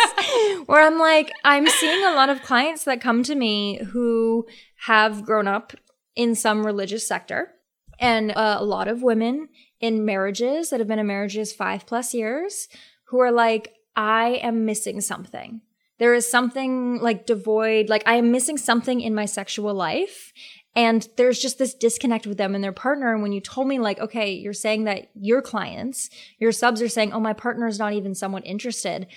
Where 0.65 0.81
I'm 0.81 0.97
like, 0.99 1.31
I'm 1.43 1.67
seeing 1.67 2.03
a 2.05 2.12
lot 2.13 2.29
of 2.29 2.41
clients 2.41 2.84
that 2.86 3.01
come 3.01 3.23
to 3.23 3.36
me 3.36 3.84
who 3.91 4.45
have 4.86 5.23
grown 5.23 5.47
up 5.47 5.73
in 6.15 6.36
some 6.36 6.65
religious 6.65 7.08
sector, 7.08 7.51
and 7.99 8.31
uh, 8.31 8.58
a 8.60 8.65
lot 8.65 8.88
of 8.88 9.03
women 9.03 9.49
in 9.79 10.05
marriages 10.05 10.69
that 10.69 10.79
have 10.79 10.88
been 10.88 10.99
in 10.99 11.08
marriages 11.08 11.53
five 11.53 11.86
plus 11.86 12.13
years 12.13 12.67
who 13.10 13.19
are 13.19 13.31
like, 13.31 13.71
I 13.95 14.39
am 14.41 14.65
missing 14.65 15.01
something. 15.01 15.62
There 15.99 16.13
is 16.13 16.29
something 16.29 16.99
like 16.99 17.25
devoid, 17.25 17.88
like 17.89 18.03
I 18.05 18.15
am 18.15 18.31
missing 18.31 18.58
something 18.58 18.99
in 19.01 19.15
my 19.15 19.25
sexual 19.25 19.73
life. 19.73 20.34
And 20.76 21.08
there's 21.16 21.40
just 21.40 21.58
this 21.58 21.74
disconnect 21.74 22.28
with 22.28 22.38
them 22.38 22.54
and 22.54 22.64
their 22.64 22.74
partner. 22.74 23.14
And 23.14 23.24
when 23.24 23.32
you 23.32 23.40
told 23.40 23.68
me, 23.68 23.80
like, 23.80 24.00
okay, 24.00 24.34
you're 24.34 24.52
saying 24.52 24.84
that 24.84 25.10
your 25.16 25.42
clients, 25.42 26.10
your 26.38 26.52
subs 26.52 26.82
are 26.82 26.90
saying, 26.90 27.14
oh, 27.14 27.20
my 27.20 27.34
partner 27.34 27.68
is 27.68 27.80
not 27.80 27.94
even 27.94 28.14
somewhat 28.14 28.46
interested. 28.46 29.08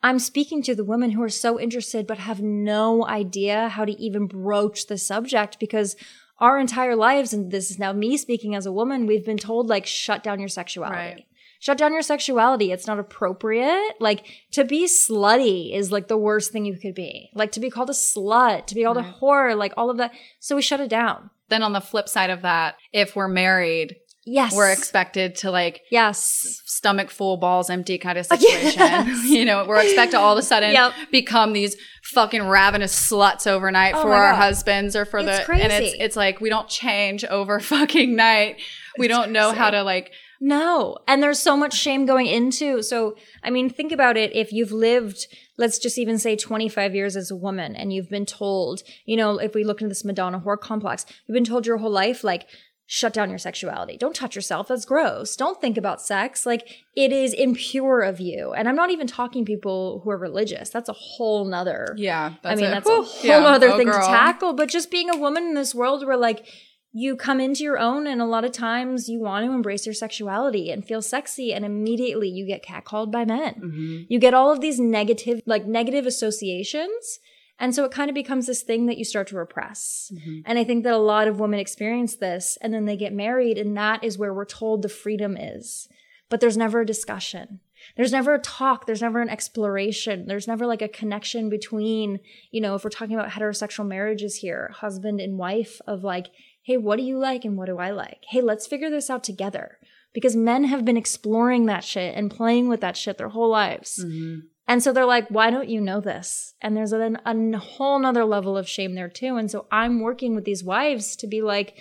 I'm 0.00 0.20
speaking 0.20 0.62
to 0.62 0.76
the 0.76 0.84
women 0.84 1.10
who 1.10 1.22
are 1.22 1.28
so 1.28 1.58
interested, 1.58 2.06
but 2.06 2.18
have 2.18 2.40
no 2.40 3.04
idea 3.04 3.68
how 3.68 3.84
to 3.84 4.00
even 4.00 4.26
broach 4.26 4.86
the 4.86 4.96
subject 4.96 5.58
because 5.58 5.96
our 6.38 6.60
entire 6.60 6.94
lives, 6.94 7.32
and 7.32 7.50
this 7.50 7.68
is 7.68 7.80
now 7.80 7.92
me 7.92 8.16
speaking 8.16 8.54
as 8.54 8.64
a 8.64 8.70
woman, 8.70 9.06
we've 9.06 9.24
been 9.24 9.38
told, 9.38 9.68
like, 9.68 9.86
shut 9.86 10.22
down 10.22 10.38
your 10.38 10.48
sexuality. 10.48 10.96
Right. 10.96 11.26
Shut 11.60 11.76
down 11.78 11.92
your 11.92 12.02
sexuality. 12.02 12.70
It's 12.72 12.86
not 12.86 12.98
appropriate. 12.98 13.94
Like, 14.00 14.24
to 14.52 14.64
be 14.64 14.86
slutty 14.86 15.74
is 15.74 15.90
like 15.90 16.08
the 16.08 16.16
worst 16.16 16.52
thing 16.52 16.64
you 16.64 16.76
could 16.78 16.94
be. 16.94 17.30
Like, 17.34 17.52
to 17.52 17.60
be 17.60 17.70
called 17.70 17.90
a 17.90 17.94
slut, 17.94 18.66
to 18.66 18.74
be 18.74 18.84
called 18.84 18.96
a 18.96 19.16
whore, 19.20 19.56
like 19.56 19.72
all 19.76 19.90
of 19.90 19.96
that. 19.98 20.12
So 20.40 20.56
we 20.56 20.62
shut 20.62 20.80
it 20.80 20.88
down. 20.90 21.30
Then 21.48 21.62
on 21.62 21.72
the 21.72 21.80
flip 21.80 22.08
side 22.08 22.30
of 22.30 22.42
that, 22.42 22.76
if 22.92 23.16
we're 23.16 23.28
married, 23.28 23.96
Yes. 24.30 24.54
we're 24.54 24.70
expected 24.70 25.36
to 25.36 25.50
like 25.50 25.80
yes. 25.90 26.60
stomach 26.66 27.10
full, 27.10 27.38
balls 27.38 27.70
empty 27.70 27.96
kind 27.96 28.18
of 28.18 28.26
situation. 28.32 28.78
Yes. 28.78 29.24
you 29.28 29.46
know, 29.46 29.64
we're 29.66 29.80
expected 29.80 30.12
to 30.12 30.18
all 30.20 30.34
of 30.34 30.38
a 30.38 30.42
sudden 30.42 30.72
Yep. 30.72 30.92
become 31.10 31.54
these 31.54 31.76
fucking 32.02 32.42
ravenous 32.42 32.94
sluts 33.10 33.46
overnight 33.46 33.94
Oh 33.94 34.02
for 34.02 34.12
our 34.12 34.32
God. 34.32 34.36
husbands 34.36 34.94
or 34.94 35.06
for 35.06 35.20
It's 35.20 35.26
the 35.26 35.52
and 35.54 35.72
it's 35.72 35.78
crazy. 35.92 35.96
it's 35.98 36.14
like 36.16 36.42
we 36.42 36.50
don't 36.50 36.68
change 36.68 37.24
over 37.24 37.58
fucking 37.74 38.14
night. 38.14 38.60
We 38.98 39.06
It's 39.06 39.14
don't 39.16 39.32
know 39.32 39.52
how 39.52 39.70
to 39.70 39.82
like 39.82 40.12
No. 40.40 40.98
And 41.08 41.22
there's 41.22 41.40
so 41.40 41.56
much 41.56 41.74
shame 41.74 42.06
going 42.06 42.26
into. 42.26 42.82
So, 42.82 43.16
I 43.42 43.50
mean, 43.50 43.68
think 43.70 43.92
about 43.92 44.16
it. 44.16 44.34
If 44.36 44.52
you've 44.52 44.72
lived, 44.72 45.26
let's 45.56 45.78
just 45.78 45.98
even 45.98 46.18
say 46.18 46.36
25 46.36 46.94
years 46.94 47.16
as 47.16 47.30
a 47.30 47.36
woman 47.36 47.74
and 47.74 47.92
you've 47.92 48.08
been 48.10 48.26
told, 48.26 48.82
you 49.04 49.16
know, 49.16 49.38
if 49.38 49.54
we 49.54 49.64
look 49.64 49.80
into 49.80 49.88
this 49.90 50.04
Madonna 50.04 50.40
whore 50.40 50.58
complex, 50.58 51.04
you've 51.26 51.34
been 51.34 51.44
told 51.44 51.66
your 51.66 51.78
whole 51.78 51.90
life, 51.90 52.22
like, 52.22 52.46
shut 52.90 53.12
down 53.12 53.28
your 53.28 53.38
sexuality. 53.38 53.98
Don't 53.98 54.14
touch 54.16 54.34
yourself. 54.34 54.68
That's 54.68 54.86
gross. 54.86 55.36
Don't 55.36 55.60
think 55.60 55.76
about 55.76 56.00
sex. 56.00 56.46
Like, 56.46 56.66
it 56.96 57.12
is 57.12 57.34
impure 57.34 58.00
of 58.00 58.18
you. 58.18 58.52
And 58.54 58.66
I'm 58.66 58.76
not 58.76 58.88
even 58.90 59.06
talking 59.06 59.44
people 59.44 60.00
who 60.04 60.10
are 60.10 60.16
religious. 60.16 60.70
That's 60.70 60.88
a 60.88 60.94
whole 60.94 61.44
nother. 61.44 61.94
yeah. 61.98 62.34
I 62.42 62.54
mean, 62.54 62.64
it. 62.64 62.70
that's 62.70 62.88
Whew. 62.88 63.00
a 63.00 63.04
whole 63.04 63.24
Yeah. 63.26 63.44
other 63.44 63.68
Oh, 63.72 63.76
thing 63.76 63.88
girl. 63.88 64.00
to 64.00 64.06
tackle. 64.06 64.54
But 64.54 64.70
just 64.70 64.90
being 64.90 65.10
a 65.10 65.18
woman 65.18 65.42
in 65.42 65.54
this 65.54 65.74
world 65.74 66.06
where 66.06 66.16
like 66.16 66.46
you 66.92 67.16
come 67.16 67.38
into 67.40 67.62
your 67.62 67.78
own 67.78 68.06
and 68.06 68.20
a 68.20 68.26
lot 68.26 68.44
of 68.44 68.52
times 68.52 69.08
you 69.08 69.20
want 69.20 69.44
to 69.44 69.52
embrace 69.52 69.84
your 69.86 69.94
sexuality 69.94 70.70
and 70.70 70.84
feel 70.86 71.02
sexy 71.02 71.52
and 71.52 71.64
immediately 71.64 72.28
you 72.28 72.46
get 72.46 72.64
catcalled 72.64 73.10
by 73.12 73.24
men. 73.24 73.54
Mhm. 73.62 74.06
You 74.08 74.18
get 74.18 74.34
all 74.34 74.50
of 74.50 74.60
these 74.60 74.80
negative, 74.80 75.42
like 75.44 75.66
negative 75.66 76.06
associations. 76.06 77.20
And 77.60 77.74
so 77.74 77.84
it 77.84 77.90
kind 77.90 78.08
of 78.08 78.14
becomes 78.14 78.46
this 78.46 78.62
thing 78.62 78.86
that 78.86 78.98
you 78.98 79.04
start 79.04 79.26
to 79.28 79.36
repress. 79.36 80.12
Mhm. 80.14 80.42
And 80.46 80.58
I 80.58 80.64
think 80.64 80.84
that 80.84 80.94
a 80.94 80.98
lot 80.98 81.28
of 81.28 81.40
women 81.40 81.58
experience 81.60 82.16
this 82.16 82.56
and 82.62 82.72
then 82.72 82.86
they 82.86 82.96
get 82.96 83.12
married 83.12 83.58
and 83.58 83.76
that 83.76 84.02
is 84.02 84.16
where 84.16 84.32
we're 84.32 84.44
told 84.44 84.82
the 84.82 84.88
freedom 84.88 85.36
is. 85.36 85.88
But 86.30 86.40
there's 86.40 86.56
never 86.56 86.80
a 86.80 86.86
discussion. 86.86 87.60
There's 87.96 88.12
never 88.12 88.34
a 88.34 88.38
talk. 88.40 88.86
There's 88.86 89.02
never 89.02 89.20
an 89.20 89.28
exploration. 89.28 90.26
There's 90.26 90.48
never 90.48 90.66
like 90.66 90.82
a 90.82 90.88
connection 90.88 91.48
between, 91.48 92.20
you 92.50 92.60
know, 92.60 92.74
if 92.74 92.84
we're 92.84 92.90
talking 92.90 93.14
about 93.16 93.30
heterosexual 93.30 93.86
marriages 93.86 94.36
here, 94.36 94.70
husband 94.74 95.20
and 95.20 95.38
wife 95.38 95.80
of 95.86 96.04
like, 96.04 96.26
hey, 96.68 96.76
what 96.76 96.98
do 96.98 97.02
you 97.02 97.16
like 97.16 97.46
and 97.46 97.56
what 97.56 97.64
do 97.64 97.78
I 97.78 97.92
like? 97.92 98.26
Hey, 98.28 98.42
let's 98.42 98.66
figure 98.66 98.90
this 98.90 99.08
out 99.08 99.24
together. 99.24 99.78
Because 100.12 100.36
men 100.36 100.64
have 100.64 100.84
been 100.84 100.98
exploring 100.98 101.64
that 101.64 101.82
shit 101.82 102.14
and 102.14 102.30
playing 102.30 102.68
with 102.68 102.82
that 102.82 102.94
shit 102.94 103.16
their 103.16 103.30
whole 103.30 103.48
lives. 103.48 104.04
Mhm. 104.04 104.42
And 104.66 104.82
so 104.82 104.92
they're 104.92 105.06
like, 105.06 105.28
why 105.28 105.48
don't 105.50 105.70
you 105.70 105.80
know 105.80 105.98
this? 106.02 106.52
And 106.60 106.76
there's 106.76 106.92
a, 106.92 107.18
a 107.24 107.58
whole 107.58 107.98
nother 107.98 108.26
level 108.26 108.54
of 108.54 108.68
shame 108.68 108.94
there 108.94 109.08
too. 109.08 109.38
And 109.38 109.50
so 109.50 109.66
I'm 109.72 110.00
working 110.00 110.34
with 110.34 110.44
these 110.44 110.62
wives 110.62 111.16
to 111.16 111.26
be 111.26 111.40
like, 111.40 111.80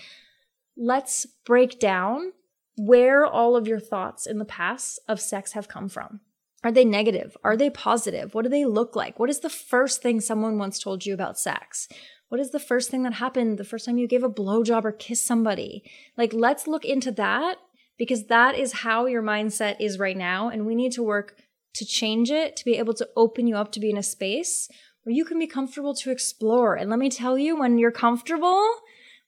let's 0.78 1.26
break 1.46 1.82
down 1.82 2.32
where 2.78 3.26
all 3.26 3.58
of 3.58 3.68
your 3.68 3.82
thoughts 3.82 4.26
in 4.26 4.38
the 4.40 4.46
past 4.46 5.02
of 5.10 5.20
sex 5.20 5.52
have 5.52 5.68
come 5.68 5.90
from. 5.90 6.22
Are 6.64 6.72
they 6.72 6.86
negative? 6.86 7.36
Are 7.44 7.58
they 7.58 7.70
positive? 7.70 8.34
What 8.34 8.44
do 8.44 8.50
they 8.50 8.64
look 8.66 8.96
like? 8.96 9.20
What 9.20 9.30
is 9.30 9.42
the 9.42 9.50
first 9.50 10.02
thing 10.02 10.22
someone 10.22 10.58
once 10.58 10.80
told 10.80 11.06
you 11.06 11.14
about 11.14 11.38
sex? 11.38 11.90
What 12.30 12.42
is 12.42 12.52
the 12.52 12.60
first 12.60 12.90
thing 12.90 13.04
that 13.04 13.14
happened 13.14 13.58
the 13.58 13.64
first 13.64 13.86
time 13.86 13.98
you 13.98 14.08
gave 14.08 14.24
a 14.24 14.30
blowjob 14.30 14.84
or 14.84 14.92
kissed 14.92 15.26
somebody? 15.26 15.84
Like, 16.18 16.34
let's 16.34 16.68
look 16.68 16.84
into 16.84 17.12
that 17.14 17.58
because 17.98 18.26
that 18.26 18.58
is 18.58 18.74
how 18.74 19.06
your 19.06 19.24
mindset 19.24 19.78
is 19.80 19.98
right 19.98 20.18
now. 20.18 20.50
And 20.50 20.66
we 20.66 20.76
need 20.76 20.92
to 20.94 21.04
work 21.04 21.38
to 21.76 21.86
change 21.86 22.30
it, 22.30 22.56
to 22.58 22.66
be 22.66 22.76
able 22.76 22.94
to 22.96 23.08
open 23.16 23.48
you 23.48 23.56
up 23.56 23.72
to 23.72 23.80
be 23.80 23.90
in 23.90 23.98
a 23.98 24.04
space 24.04 24.68
where 25.04 25.16
you 25.16 25.24
can 25.24 25.40
be 25.40 25.48
comfortable 25.48 25.94
to 25.96 26.12
explore. 26.12 26.76
And 26.76 26.90
let 26.90 27.00
me 27.00 27.10
tell 27.10 27.38
you, 27.38 27.58
when 27.58 27.78
you're 27.78 27.92
comfortable, 27.92 28.70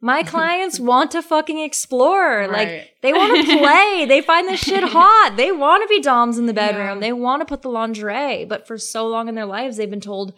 my 0.02 0.24
clients 0.26 0.78
want 0.78 1.12
to 1.12 1.22
fucking 1.22 1.60
explore. 1.60 2.40
Right. 2.40 2.52
Like 2.52 2.96
they 3.02 3.14
want 3.14 3.48
to 3.48 3.58
play. 3.58 4.06
they 4.10 4.22
find 4.22 4.48
this 4.48 4.60
shit 4.60 4.84
hot. 4.84 5.36
They 5.38 5.54
want 5.54 5.84
to 5.84 5.88
be 5.88 6.02
doms 6.02 6.38
in 6.38 6.48
the 6.48 6.54
bedroom. 6.54 6.98
Yeah. 6.98 7.08
They 7.08 7.14
want 7.14 7.42
to 7.42 7.46
put 7.46 7.62
the 7.62 7.70
lingerie. 7.70 8.46
But 8.46 8.68
for 8.68 8.78
so 8.78 9.08
long 9.08 9.30
in 9.30 9.36
their 9.36 9.46
lives, 9.46 9.78
they've 9.78 9.90
been 9.90 10.02
told, 10.02 10.34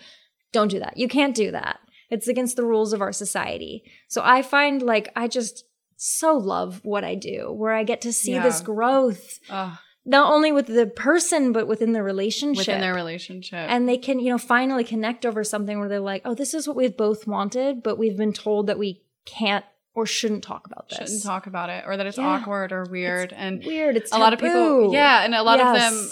don't 0.51 0.69
do 0.69 0.79
that. 0.79 0.97
You 0.97 1.07
can't 1.07 1.35
do 1.35 1.49
that. 1.51 1.79
It's 2.11 2.27
against 2.27 2.55
the 2.57 2.65
rules 2.65 2.93
of 2.93 3.01
our 3.01 3.11
society. 3.13 3.83
So 4.07 4.21
I 4.23 4.41
find 4.43 4.81
like 4.81 5.09
I 5.15 5.27
just 5.27 5.65
so 5.95 6.35
love 6.37 6.81
what 6.83 7.03
I 7.03 7.15
do, 7.15 7.51
where 7.51 7.73
I 7.73 7.83
get 7.83 8.01
to 8.01 8.11
see 8.13 8.33
Yeah. 8.33 8.43
this 8.43 8.59
growth, 8.61 9.39
Ugh, 9.49 9.77
not 10.05 10.33
only 10.33 10.51
with 10.51 10.65
the 10.67 10.87
person, 10.87 11.51
but 11.51 11.67
within 11.67 11.93
the 11.93 12.01
relationship 12.03 12.67
within 12.67 12.81
their 12.81 12.93
relationship. 12.95 13.67
and 13.69 13.87
they 13.87 13.97
can 13.97 14.19
you 14.19 14.31
know 14.31 14.37
finally 14.39 14.83
connect 14.83 15.25
over 15.25 15.43
something 15.43 15.79
where 15.79 15.87
they're 15.89 15.99
like 15.99 16.23
oh 16.25 16.33
this 16.33 16.53
is 16.55 16.67
what 16.67 16.75
we've 16.75 16.97
both 16.97 17.27
wanted 17.27 17.83
but 17.83 17.97
we've 17.99 18.17
been 18.17 18.33
told 18.33 18.65
that 18.67 18.79
we 18.79 19.01
can't 19.25 19.63
or 19.93 20.07
shouldn't 20.07 20.43
talk 20.43 20.65
about 20.65 20.89
this 20.89 20.97
shouldn't 20.97 21.23
talk 21.23 21.45
about 21.45 21.69
it 21.69 21.83
or 21.85 21.97
that 21.97 22.07
it's 22.07 22.17
Yeah. 22.17 22.25
awkward 22.27 22.71
or 22.71 22.85
weird 22.89 23.31
and 23.31 23.63
weird 23.63 23.95
it's 23.95 24.11
a 24.11 24.17
lot 24.17 24.33
of 24.33 24.39
people 24.39 24.91
yeah 24.91 25.23
and 25.23 25.35
a 25.35 25.43
lot 25.43 25.59
of 25.59 25.77
them 25.79 26.11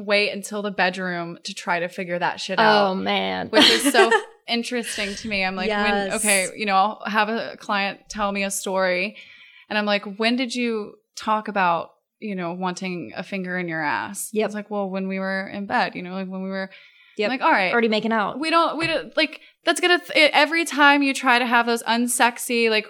wait 0.00 0.30
until 0.30 0.62
the 0.62 0.70
bedroom 0.70 1.38
to 1.44 1.54
try 1.54 1.80
to 1.80 1.88
figure 1.88 2.18
that 2.18 2.40
shit 2.40 2.58
oh 2.58 2.62
out. 2.62 2.90
Oh 2.90 2.94
man. 2.94 3.48
Which 3.48 3.68
is 3.68 3.92
so 3.92 4.10
interesting 4.48 5.14
to 5.14 5.28
me. 5.28 5.44
I'm 5.44 5.54
like 5.56 5.70
when 5.70 6.12
okay 6.14 6.48
you 6.56 6.66
know 6.66 6.74
i'll 6.74 7.02
have 7.06 7.28
a 7.28 7.56
client 7.58 8.00
tell 8.08 8.32
me 8.32 8.42
a 8.42 8.50
story. 8.50 9.16
And 9.68 9.78
i'm 9.78 9.86
like 9.86 10.04
when 10.18 10.36
did 10.36 10.54
you 10.54 10.94
talk 11.16 11.48
about 11.48 11.90
you 12.18 12.34
know 12.34 12.52
wanting 12.52 13.12
a 13.16 13.22
finger 13.22 13.58
in 13.58 13.68
your 13.68 13.82
ass? 13.82 14.30
Yeah. 14.32 14.46
it's 14.46 14.54
like 14.54 14.70
well 14.70 14.88
when 14.90 15.08
we 15.08 15.18
were 15.18 15.46
in 15.48 15.66
bed 15.66 15.94
you 15.94 16.02
know 16.02 16.12
like 16.14 16.28
when 16.28 16.42
we 16.42 16.48
were 16.50 16.70
Yep. 17.16 17.30
I'm 17.30 17.38
like 17.38 17.44
all 17.44 17.52
right. 17.52 17.70
Already 17.72 17.88
making 17.88 18.12
out. 18.12 18.40
We 18.40 18.48
don't 18.48 18.78
we 18.78 18.86
don't 18.86 19.14
like 19.16 19.40
that's 19.64 19.80
gonna 19.80 19.98
th- 19.98 20.30
every 20.32 20.64
time 20.64 21.02
you 21.02 21.12
try 21.12 21.38
to 21.38 21.44
have 21.44 21.66
those 21.66 21.82
unsexy 21.82 22.70
like 22.70 22.86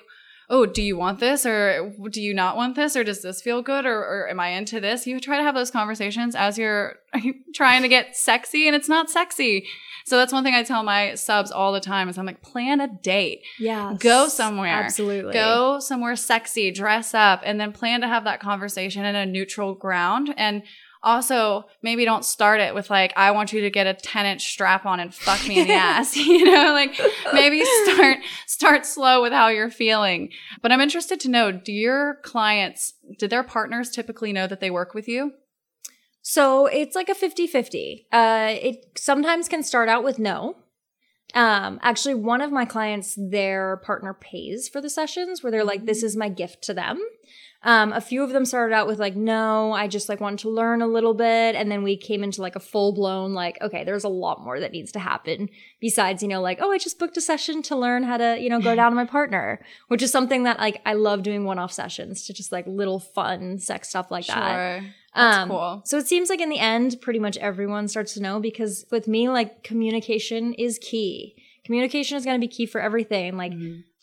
oh 0.50 0.66
do 0.66 0.82
you 0.82 0.96
want 0.96 1.20
this? 1.20 1.46
Or 1.46 1.94
do 2.10 2.20
you 2.20 2.34
not 2.34 2.56
want 2.56 2.74
this? 2.74 2.96
Or 2.96 3.04
does 3.04 3.22
this 3.22 3.40
feel 3.40 3.62
good? 3.62 3.86
Or, 3.86 3.98
or 3.98 4.28
am 4.28 4.40
i 4.40 4.48
into 4.48 4.80
this? 4.80 5.06
You 5.06 5.20
try 5.20 5.36
to 5.38 5.42
have 5.44 5.54
those 5.54 5.70
conversations 5.70 6.34
as 6.34 6.58
you're 6.58 6.96
trying 7.54 7.82
to 7.82 7.88
get 7.88 8.16
sexy? 8.16 8.66
And 8.66 8.74
it's 8.76 8.88
not 8.88 9.08
sexy. 9.08 9.66
So 10.04 10.16
that's 10.16 10.32
one 10.32 10.42
thing 10.42 10.54
i 10.54 10.64
tell 10.64 10.82
my 10.82 11.14
subs 11.14 11.52
all 11.52 11.72
the 11.72 11.80
time 11.80 12.08
is 12.08 12.18
i'm 12.18 12.26
like 12.26 12.42
plan 12.42 12.80
a 12.80 12.88
date. 12.88 13.42
Yeah 13.58 13.96
Go 13.98 14.28
somewhere. 14.28 14.82
absolutely. 14.82 15.32
Go 15.32 15.78
somewhere 15.78 16.16
sexy. 16.16 16.70
Dress 16.72 17.14
up. 17.14 17.42
And 17.44 17.60
then 17.60 17.72
plan 17.72 18.00
to 18.00 18.08
have 18.08 18.24
that 18.24 18.40
conversation 18.40 19.04
in 19.04 19.14
a 19.14 19.24
neutral 19.24 19.74
ground. 19.74 20.34
And 20.36 20.64
also 21.02 21.64
maybe 21.82 22.04
don't 22.04 22.24
start 22.24 22.60
it 22.60 22.74
with 22.74 22.90
like 22.90 23.12
i 23.16 23.30
want 23.30 23.52
you 23.52 23.60
to 23.62 23.70
get 23.70 23.86
a 23.86 23.94
10 23.94 24.26
inch 24.26 24.52
strap 24.52 24.84
on 24.84 25.00
and 25.00 25.14
fuck 25.14 25.46
me 25.48 25.60
in 25.60 25.66
the 25.66 25.72
ass 25.88 26.14
you 26.16 26.44
know 26.44 26.72
like 26.72 26.98
maybe 27.32 27.62
start 27.84 28.18
start 28.46 28.84
slow 28.84 29.22
with 29.22 29.32
how 29.32 29.48
you're 29.48 29.70
feeling 29.70 30.30
but 30.62 30.70
i'm 30.70 30.80
interested 30.80 31.18
to 31.18 31.28
know 31.30 31.50
do 31.50 31.72
your 31.72 32.18
clients 32.22 32.94
did 33.18 33.30
their 33.30 33.42
partners 33.42 33.90
typically 33.90 34.32
know 34.32 34.46
that 34.46 34.60
they 34.60 34.70
work 34.70 34.92
with 34.94 35.08
you 35.08 35.32
So 36.22 36.66
it's 36.66 36.94
like 36.94 37.08
a 37.08 37.14
50-50. 37.14 38.04
Uh 38.12 38.52
it 38.68 38.98
sometimes 38.98 39.48
can 39.48 39.62
start 39.62 39.88
out 39.88 40.04
with 40.04 40.18
no. 40.18 40.56
Um 41.34 41.78
actually 41.82 42.14
one 42.14 42.42
of 42.42 42.52
my 42.52 42.66
clients 42.66 43.16
their 43.16 43.78
partner 43.78 44.12
pays 44.12 44.68
for 44.68 44.82
the 44.82 44.90
sessions 44.90 45.42
where 45.42 45.50
they're 45.50 45.64
like 45.72 45.86
this 45.86 46.02
is 46.02 46.16
my 46.16 46.28
gift 46.28 46.62
to 46.64 46.74
them. 46.74 46.98
Um 47.62 47.92
a 47.92 48.00
few 48.00 48.22
of 48.22 48.30
them 48.30 48.44
started 48.46 48.74
out 48.74 48.86
with 48.86 48.98
like 48.98 49.16
no, 49.16 49.72
I 49.72 49.86
just 49.86 50.08
like 50.08 50.20
wanted 50.20 50.38
to 50.40 50.48
learn 50.48 50.80
a 50.80 50.86
little 50.86 51.12
bit 51.12 51.54
and 51.54 51.70
then 51.70 51.82
we 51.82 51.96
came 51.96 52.24
into 52.24 52.40
like 52.40 52.56
a 52.56 52.60
full 52.60 52.92
blown 52.92 53.34
like 53.34 53.60
okay, 53.60 53.84
there's 53.84 54.04
a 54.04 54.08
lot 54.08 54.42
more 54.42 54.58
that 54.60 54.72
needs 54.72 54.92
to 54.92 54.98
happen 54.98 55.50
besides, 55.78 56.22
you 56.22 56.28
know, 56.28 56.40
like 56.40 56.58
oh, 56.62 56.70
I 56.72 56.78
just 56.78 56.98
booked 56.98 57.16
a 57.18 57.20
session 57.20 57.60
to 57.64 57.76
learn 57.76 58.02
how 58.04 58.16
to, 58.16 58.38
you 58.40 58.48
know, 58.48 58.60
go 58.60 58.74
down 58.74 58.86
on 58.92 58.94
my 58.94 59.04
partner, 59.04 59.60
which 59.88 60.02
is 60.02 60.10
something 60.10 60.44
that 60.44 60.58
like 60.58 60.80
I 60.86 60.94
love 60.94 61.22
doing 61.22 61.44
one-off 61.44 61.72
sessions 61.72 62.24
to 62.26 62.32
just 62.32 62.50
like 62.50 62.66
little 62.66 62.98
fun 62.98 63.58
sex 63.58 63.90
stuff 63.90 64.10
like 64.10 64.26
that. 64.26 64.34
That's 65.14 65.36
Um, 65.38 65.48
cool. 65.48 65.82
So 65.84 65.98
it 65.98 66.06
seems 66.06 66.30
like 66.30 66.40
in 66.40 66.50
the 66.50 66.58
end, 66.60 67.00
pretty 67.02 67.18
much 67.18 67.36
everyone 67.38 67.88
starts 67.88 68.14
to 68.14 68.22
know 68.22 68.38
because 68.40 68.86
with 68.90 69.06
me, 69.08 69.28
like 69.28 69.62
communication 69.64 70.54
is 70.54 70.78
key. 70.78 71.34
Communication 71.64 72.16
is 72.16 72.24
going 72.24 72.40
to 72.40 72.46
be 72.46 72.48
key 72.52 72.64
for 72.64 72.80
everything. 72.80 73.36
Like, 73.36 73.52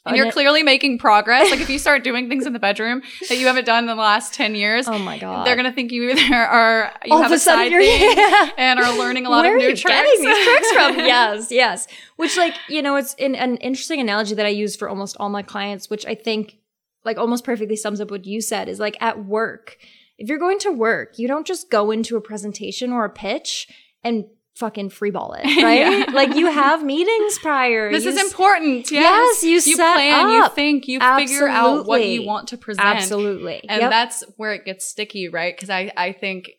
and 0.08 0.18
you're 0.18 0.32
clearly 0.32 0.64
making 0.64 0.98
progress 0.98 1.50
like 1.52 1.60
if 1.60 1.70
you 1.70 1.78
start 1.80 2.04
doing 2.04 2.28
things 2.30 2.46
in 2.46 2.54
the 2.54 2.60
bedroom 2.60 3.02
that 3.30 3.38
you 3.38 3.46
haven't 3.48 3.66
done 3.66 3.84
in 3.84 3.88
the 3.88 3.96
last 3.96 4.34
10 4.34 4.56
years 4.56 4.88
oh 4.88 4.98
my 5.00 5.18
god, 5.20 5.46
they're 5.46 5.56
gonna 5.56 5.72
think 5.72 5.92
you 5.92 6.10
either 6.10 6.36
are 6.36 6.92
you 7.06 7.14
All 7.14 7.22
have 7.22 7.32
of 7.32 7.36
a 7.36 7.40
side 7.40 7.72
you're- 7.72 7.86
thing 7.86 8.18
Yeah. 8.18 8.50
and 8.58 8.80
are 8.80 8.98
learning 8.98 9.26
a 9.26 9.30
lot 9.30 9.44
Where 9.44 9.54
of 9.56 9.60
new 9.60 9.66
are 9.68 9.70
you 9.70 9.76
tricks. 9.76 9.96
getting 9.96 10.26
these 10.26 10.44
tricks 10.46 10.72
from? 10.72 10.96
yes, 11.06 11.52
yes. 11.52 11.88
Which, 12.16 12.36
like, 12.38 12.56
you 12.68 12.82
know, 12.82 12.96
it's 12.96 13.14
an, 13.16 13.36
an 13.36 13.58
interesting 13.58 14.00
analogy 14.00 14.34
that 14.36 14.46
I 14.46 14.50
use 14.50 14.76
for 14.76 14.90
almost 14.90 15.16
all 15.20 15.30
my 15.30 15.42
clients, 15.44 15.90
which 15.90 16.06
I 16.06 16.16
think, 16.16 16.58
like, 17.06 17.18
almost 17.18 17.44
perfectly 17.44 17.76
sums 17.76 18.02
up 18.02 18.10
what 18.10 18.26
you 18.26 18.42
said. 18.42 18.68
Is 18.68 18.80
like 18.80 18.98
at 19.00 19.26
work, 19.26 19.78
if 20.18 20.28
you're 20.30 20.40
going 20.40 20.60
to 20.60 20.72
work, 20.72 21.20
you 21.20 21.28
don't 21.28 21.46
just 21.46 21.70
go 21.70 21.92
into 21.92 22.18
a 22.18 22.22
presentation 22.22 22.92
or 22.92 23.06
a 23.06 23.10
pitch 23.10 23.68
and 24.04 24.26
fucking 24.58 24.90
freeball 24.90 25.38
it, 25.40 25.46
right? 25.64 26.08
Yeah. 26.08 26.12
Like 26.14 26.36
you 26.36 26.52
have 26.52 26.84
meetings 26.84 27.38
prior. 27.40 27.92
This 27.92 28.04
You 28.06 28.12
is 28.12 28.18
important. 28.22 28.90
Yes, 28.92 29.44
Yes, 29.44 29.68
you 29.68 29.76
set 29.76 29.96
plan, 29.96 30.30
you 30.30 30.50
think, 30.50 30.88
you 30.88 31.00
figure 31.00 31.48
out 31.48 31.86
what 31.86 32.06
you 32.06 32.26
want 32.26 32.48
to 32.50 32.58
present, 32.58 32.86
Absolutely. 32.88 33.64
and 33.70 33.82
Yep. 33.82 33.90
that's 33.92 34.24
where 34.38 34.54
it 34.54 34.66
gets 34.66 34.86
sticky, 34.88 35.30
right? 35.30 35.56
Because 35.56 35.70
I 35.70 35.92
I 35.96 36.12
think 36.12 36.50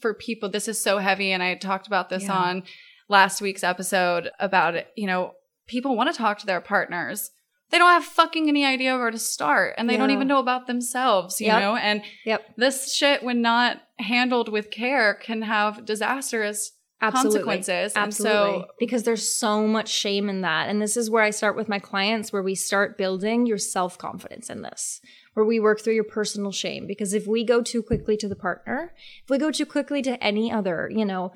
for 0.00 0.14
people 0.14 0.48
this 0.48 0.68
is 0.68 0.80
so 0.80 0.98
heavy, 0.98 1.32
and 1.32 1.42
I 1.42 1.54
talked 1.56 1.86
about 1.86 2.08
this 2.08 2.24
Yeah. 2.24 2.34
on 2.34 2.62
last 3.08 3.40
week's 3.40 3.64
episode 3.64 4.30
about 4.38 4.74
it. 4.74 4.88
You 4.96 5.06
know, 5.06 5.32
people 5.66 5.96
want 5.96 6.12
to 6.12 6.16
talk 6.16 6.38
to 6.38 6.46
their 6.46 6.60
partners. 6.60 7.30
they 7.70 7.76
don't 7.76 7.90
have 7.92 8.04
fucking 8.04 8.48
any 8.48 8.64
idea 8.64 8.96
where 8.96 9.10
to 9.10 9.18
start 9.18 9.74
and 9.76 9.90
they 9.90 9.98
don't 9.98 10.10
even 10.10 10.26
know 10.26 10.38
about 10.38 10.66
themselves, 10.66 11.38
you 11.38 11.48
Yep. 11.48 11.60
know? 11.60 11.76
And 11.76 12.00
Yep. 12.24 12.54
this 12.56 12.94
shit, 12.94 13.22
when 13.22 13.42
not 13.42 13.82
handled 13.98 14.48
with 14.48 14.70
care, 14.70 15.12
can 15.12 15.42
have 15.42 15.84
disastrous 15.84 16.72
Absolutely. 17.00 17.38
consequences. 17.40 17.92
And 17.94 18.04
Absolutely. 18.06 18.60
so, 18.60 18.66
because 18.78 19.04
there's 19.04 19.28
so 19.28 19.66
much 19.68 19.88
shame 19.88 20.28
in 20.28 20.40
that. 20.40 20.68
And 20.68 20.82
this 20.82 20.96
is 20.96 21.08
where 21.08 21.22
I 21.22 21.30
start 21.30 21.54
with 21.56 21.68
my 21.68 21.78
clients, 21.78 22.32
where 22.32 22.42
we 22.42 22.54
start 22.54 22.98
building 22.98 23.46
your 23.46 23.58
self 23.58 23.96
confidence 23.98 24.50
in 24.50 24.62
this, 24.62 25.00
where 25.34 25.46
we 25.46 25.60
work 25.60 25.80
through 25.80 25.94
your 25.94 26.04
personal 26.04 26.50
shame. 26.50 26.86
Because 26.86 27.12
if 27.14 27.26
we 27.26 27.44
go 27.44 27.62
too 27.62 27.82
quickly 27.82 28.16
to 28.16 28.28
the 28.28 28.34
partner, 28.36 28.94
if 29.22 29.30
we 29.30 29.38
go 29.38 29.50
too 29.52 29.66
quickly 29.66 30.02
to 30.02 30.22
any 30.22 30.50
other, 30.50 30.90
you 30.92 31.04
know, 31.04 31.32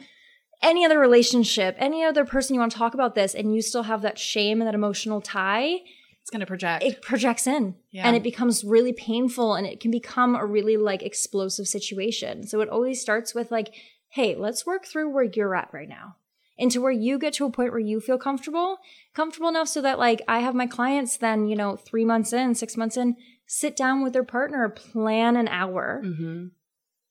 any 0.62 0.85
other 0.85 0.98
relationship, 0.98 1.77
any 1.79 2.05
other 2.05 2.25
person 2.25 2.55
you 2.55 2.61
want 2.61 2.72
to 2.72 2.79
talk 2.79 2.94
about 2.94 3.14
this, 3.14 3.35
and 3.35 3.55
you 3.55 3.62
still 3.62 3.85
have 3.85 4.03
that 4.03 4.18
shame 4.18 4.61
and 4.61 4.66
that 4.68 4.75
emotional 4.75 5.20
tie, 5.20 5.79
it's 6.20 6.31
going 6.31 6.40
to 6.40 6.46
project. 6.46 6.85
it 6.85 7.03
projects 7.03 7.48
in 7.48 7.75
Yeah. 7.90 8.07
and 8.07 8.14
it 8.14 8.22
becomes 8.22 8.62
really 8.62 8.92
painful 8.92 9.55
and 9.55 9.66
it 9.66 9.81
can 9.81 9.90
become 9.90 10.37
a 10.37 10.46
really 10.46 10.77
like 10.77 11.03
explosive 11.03 11.66
situation. 11.66 12.46
So 12.46 12.61
it 12.61 12.68
always 12.68 13.01
starts 13.01 13.35
with 13.35 13.51
like, 13.51 13.75
hey, 14.12 14.35
let's 14.37 14.66
work 14.66 14.85
through 14.87 15.11
where 15.11 15.25
you're 15.25 15.55
at 15.55 15.70
right 15.72 15.88
now. 15.88 16.16
Into 16.59 16.81
where 16.81 16.92
you 16.92 17.18
get 17.18 17.33
to 17.35 17.46
a 17.46 17.51
point 17.51 17.70
where 17.72 17.81
you 17.81 17.98
feel 17.98 18.18
comfortable, 18.18 18.79
comfortable 19.14 19.48
enough 19.48 19.68
so 19.68 19.81
that 19.83 19.98
like 19.98 20.20
I 20.29 20.40
have 20.40 20.55
my 20.55 20.66
clients 20.66 21.16
then, 21.16 21.46
you 21.48 21.57
know, 21.57 21.77
three 21.77 22.05
months 22.05 22.33
in, 22.33 22.55
six 22.55 22.77
months 22.77 22.96
in, 22.96 23.16
sit 23.46 23.75
down 23.75 24.03
with 24.03 24.12
their 24.12 24.22
partner, 24.25 24.68
plan 24.68 25.37
an 25.37 25.48
hour 25.48 26.03
hmm 26.05 26.48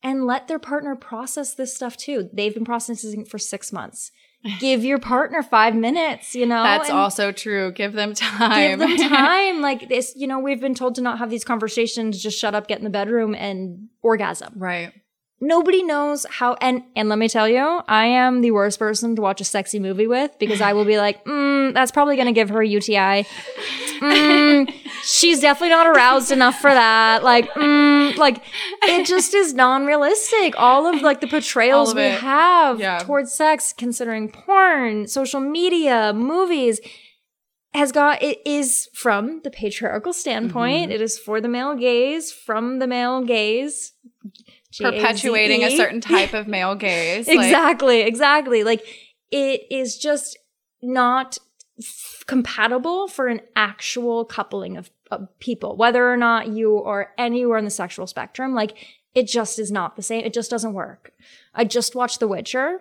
and 0.03 0.25
let 0.25 0.47
their 0.47 0.57
partner 0.59 0.95
process 0.95 1.53
this 1.53 1.75
stuff 1.75 1.95
too. 1.95 2.29
They've 2.33 2.53
been 2.53 2.65
processing 2.65 3.23
for 3.25 3.37
six 3.37 3.71
months. 3.71 4.11
Give 4.59 4.83
your 4.83 4.97
partner 4.97 5.43
five 5.43 5.75
minutes, 5.75 6.33
you 6.33 6.47
know? 6.47 6.63
That's 6.63 6.89
and- 6.89 6.97
also 6.97 7.31
true. 7.31 7.71
Give 7.71 7.93
them 7.93 8.15
time. 8.15 8.79
give 8.79 8.79
them 8.79 8.97
time. 9.09 9.61
like 9.61 9.87
this, 9.89 10.13
you 10.15 10.25
know, 10.25 10.39
we've 10.39 10.59
been 10.59 10.73
told 10.73 10.95
to 10.95 11.01
not 11.01 11.19
have 11.19 11.29
these 11.29 11.43
conversations, 11.43 12.21
just 12.21 12.39
shut 12.39 12.55
up, 12.55 12.67
get 12.67 12.79
in 12.79 12.83
the 12.83 12.89
bedroom 12.89 13.35
and 13.35 13.89
orgasm. 14.01 14.53
right. 14.55 14.91
Nobody 15.43 15.81
knows 15.83 16.25
how 16.29 16.53
and 16.61 16.83
and 16.95 17.09
let 17.09 17.17
me 17.17 17.27
tell 17.27 17.49
you, 17.49 17.81
I 17.87 18.05
am 18.05 18.41
the 18.41 18.51
worst 18.51 18.77
person 18.77 19.15
to 19.15 19.21
watch 19.23 19.41
a 19.41 19.43
sexy 19.43 19.79
movie 19.79 20.05
with 20.05 20.37
because 20.37 20.61
I 20.61 20.73
will 20.73 20.85
be 20.85 20.97
like, 20.97 21.25
mm, 21.25 21.73
that's 21.73 21.91
probably 21.91 22.15
gonna 22.15 22.31
give 22.31 22.49
her 22.49 22.61
a 22.61 22.67
UTI. 22.67 23.25
Mm, 24.01 24.71
she's 25.03 25.39
definitely 25.39 25.69
not 25.69 25.87
aroused 25.87 26.31
enough 26.31 26.59
for 26.59 26.69
that. 26.71 27.23
Like, 27.23 27.49
mm, 27.53 28.15
like 28.17 28.43
it 28.83 29.05
just 29.07 29.33
is 29.33 29.53
non-realistic. 29.53 30.53
All 30.57 30.85
of 30.87 31.01
like 31.01 31.21
the 31.21 31.27
portrayals 31.27 31.95
we 31.95 32.03
have 32.03 32.79
Yeah. 32.79 32.99
towards 32.99 33.33
sex, 33.33 33.73
considering 33.75 34.29
porn, 34.29 35.07
social 35.07 35.39
media, 35.39 36.13
movies, 36.13 36.79
has 37.73 37.91
got 37.91 38.21
it 38.21 38.39
is 38.45 38.89
from 38.93 39.41
the 39.43 39.49
patriarchal 39.49 40.11
standpoint. 40.13 40.85
Mm-hmm. 40.85 40.91
It 40.91 41.01
is 41.01 41.17
for 41.17 41.39
the 41.39 41.47
male 41.47 41.73
gaze, 41.75 42.31
from 42.31 42.79
the 42.79 42.87
male 42.87 43.23
gaze. 43.23 43.93
Perpetuating 44.79 45.63
a 45.63 45.75
certain 45.75 46.01
type 46.01 46.33
of 46.33 46.47
male 46.47 46.75
gaze. 46.75 47.27
Like, 47.31 47.37
exactly, 47.45 48.01
exactly. 48.01 48.63
Like 48.63 48.83
it 49.31 49.61
is 49.69 49.97
just 49.97 50.37
not 50.81 51.37
f- 51.79 52.23
compatible 52.27 53.07
for 53.07 53.27
an 53.27 53.41
actual 53.55 54.25
coupling 54.25 54.77
of, 54.77 54.89
of 55.09 55.27
people, 55.39 55.75
whether 55.75 56.11
or 56.11 56.17
not 56.17 56.47
you 56.47 56.81
are 56.83 57.09
anywhere 57.17 57.57
in 57.57 57.65
the 57.65 57.71
sexual 57.71 58.07
spectrum. 58.07 58.53
Like 58.53 58.77
it 59.13 59.27
just 59.27 59.59
is 59.59 59.71
not 59.71 59.95
the 59.95 60.01
same. 60.01 60.23
It 60.23 60.33
just 60.33 60.49
doesn't 60.49 60.73
work. 60.73 61.11
I 61.53 61.65
just 61.65 61.95
watched 61.95 62.19
The 62.21 62.27
Witcher. 62.27 62.79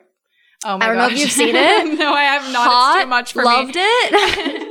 oh 0.65 0.79
my 0.79 0.79
god. 0.79 0.83
I 0.85 0.87
don't 0.87 0.97
know 0.99 1.07
if 1.09 1.19
you've 1.21 1.31
seen 1.33 1.49
it. 1.57 1.99
no, 1.99 2.13
I 2.13 2.23
have 2.23 2.53
not. 2.53 2.69
Hot, 2.71 2.97
it's 2.97 3.05
too 3.05 3.09
much 3.11 3.33
for 3.33 3.43
loved 3.45 3.75
me. 3.75 3.81
it. 3.83 4.67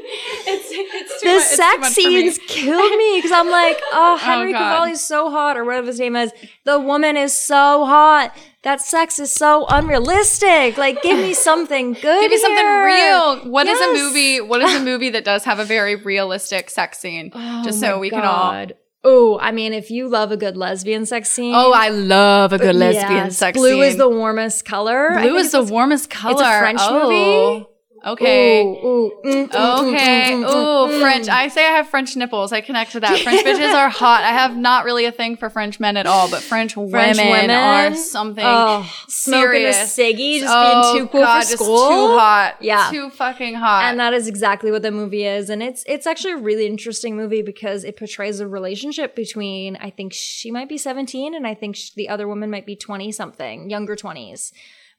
the 1.21 1.35
much, 1.35 1.43
sex 1.43 1.79
much 1.81 1.93
for 1.93 2.01
me. 2.01 2.29
scenes 2.31 2.39
killed 2.47 2.97
me 2.97 3.17
because 3.17 3.31
I'm 3.31 3.49
like, 3.49 3.79
oh, 3.91 4.13
oh, 4.13 4.17
Henry 4.17 4.51
God. 4.53 4.81
Cavill 4.87 4.91
is 4.91 5.05
so 5.05 5.29
hot, 5.29 5.57
or 5.57 5.63
whatever 5.65 5.87
his 5.87 5.99
name 5.99 6.15
is. 6.15 6.31
The 6.65 6.79
woman 6.79 7.17
is 7.17 7.33
so 7.37 7.85
hot. 7.85 8.35
That 8.63 8.81
sex 8.81 9.19
is 9.19 9.31
so 9.31 9.65
unrealistic. 9.69 10.77
Like, 10.77 11.01
give 11.01 11.17
me 11.17 11.33
something 11.49 11.93
good. 11.93 12.21
Give 12.21 12.31
me 12.31 12.37
something 12.37 12.65
real. 12.65 13.49
What 13.51 13.67
is 13.67 13.79
Yes. 13.79 13.89
a 13.89 14.03
movie? 14.03 14.41
What 14.41 14.61
is 14.61 14.73
a 14.75 14.83
movie 14.83 15.09
that 15.11 15.23
does 15.23 15.45
have 15.45 15.59
a 15.59 15.65
very 15.65 15.95
realistic 15.95 16.69
sex 16.69 16.99
scene? 16.99 17.31
Oh 17.39 17.63
Just 17.63 17.77
Oh 17.77 17.87
so 17.87 17.91
my 17.95 17.99
we 17.99 18.09
can 18.09 18.19
all. 18.21 18.51
God. 18.51 18.73
Oh, 19.01 19.39
I 19.39 19.51
mean, 19.51 19.71
if 19.71 19.89
you 19.89 20.09
love 20.09 20.31
a 20.33 20.37
good 20.37 20.57
lesbian 20.57 21.05
sex 21.05 21.31
scene. 21.31 21.53
Oh, 21.55 21.71
I 21.71 21.87
love 21.87 22.51
a 22.51 22.57
good 22.57 22.75
lesbian 22.75 23.27
yes, 23.27 23.37
sex 23.37 23.57
Blue 23.57 23.69
scene. 23.69 23.77
Blue 23.77 23.83
is 23.85 23.95
the 23.97 24.09
warmest 24.09 24.65
color. 24.65 25.11
Blue 25.21 25.37
is 25.37 25.51
the 25.53 25.63
warmest 25.63 26.09
color. 26.09 26.33
it's 26.33 26.41
a 26.41 26.59
French 26.59 26.79
oh. 26.81 27.03
movie. 27.03 27.65
Okay. 28.05 28.63
Ooh, 28.63 28.69
ooh, 28.85 29.11
mm, 29.25 29.47
mm, 29.47 29.49
mm, 29.49 29.89
Okay. 29.93 30.31
mm, 30.33 30.43
mm, 30.43 30.49
Ooh, 30.49 30.91
mm, 30.93 31.01
French. 31.01 31.27
I 31.27 31.47
say 31.49 31.65
I 31.65 31.71
have 31.71 31.89
French 31.89 32.15
nipples. 32.15 32.51
I 32.53 32.61
connect 32.61 32.93
to 32.93 32.99
that. 33.01 33.19
French 33.23 33.45
bitches 33.45 33.73
are 33.73 33.89
hot. 33.89 34.23
I 34.23 34.29
have 34.31 34.55
not 34.55 34.85
really 34.85 35.05
a 35.05 35.11
thing 35.11 35.35
for 35.37 35.49
French 35.49 35.79
men 35.79 35.97
at 35.97 36.05
all, 36.05 36.29
but 36.29 36.41
French, 36.41 36.73
French 36.75 36.91
women, 36.93 37.31
women 37.31 37.49
are 37.51 37.93
something 37.95 38.43
Oh, 38.45 38.89
smoking 39.07 39.65
a 39.65 39.73
serious. 39.73 39.95
ciggy, 39.97 40.39
just 40.39 40.53
oh, 40.55 40.93
being 40.93 41.03
too 41.05 41.11
cool 41.11 41.21
God, 41.21 41.41
for 41.45 41.57
school. 41.57 41.89
too 41.89 42.07
hot. 42.17 42.55
Yeah. 42.61 42.89
Too 42.91 43.09
fucking 43.09 43.55
hot. 43.55 43.83
and 43.85 43.99
that 43.99 44.13
is 44.13 44.27
exactly 44.27 44.71
what 44.71 44.81
the 44.81 44.91
movie 44.91 45.25
is 45.25 45.49
and 45.49 45.61
it's 45.61 45.83
it's 45.87 46.07
actually 46.07 46.33
a 46.33 46.37
really 46.37 46.65
interesting 46.67 47.15
movie 47.15 47.41
because 47.41 47.83
it 47.83 47.97
portrays 47.97 48.39
a 48.39 48.47
relationship 48.47 49.15
between 49.15 49.75
i 49.77 49.89
think 49.89 50.13
she 50.13 50.51
might 50.51 50.69
be 50.69 50.77
17 50.77 51.33
and 51.35 51.45
i 51.47 51.53
think 51.53 51.75
sh- 51.75 51.91
the 51.95 52.07
other 52.09 52.27
woman 52.27 52.49
might 52.49 52.65
be 52.65 52.75
20 52.75 53.11
something 53.11 53.69
younger 53.69 53.95
20s 53.95 54.51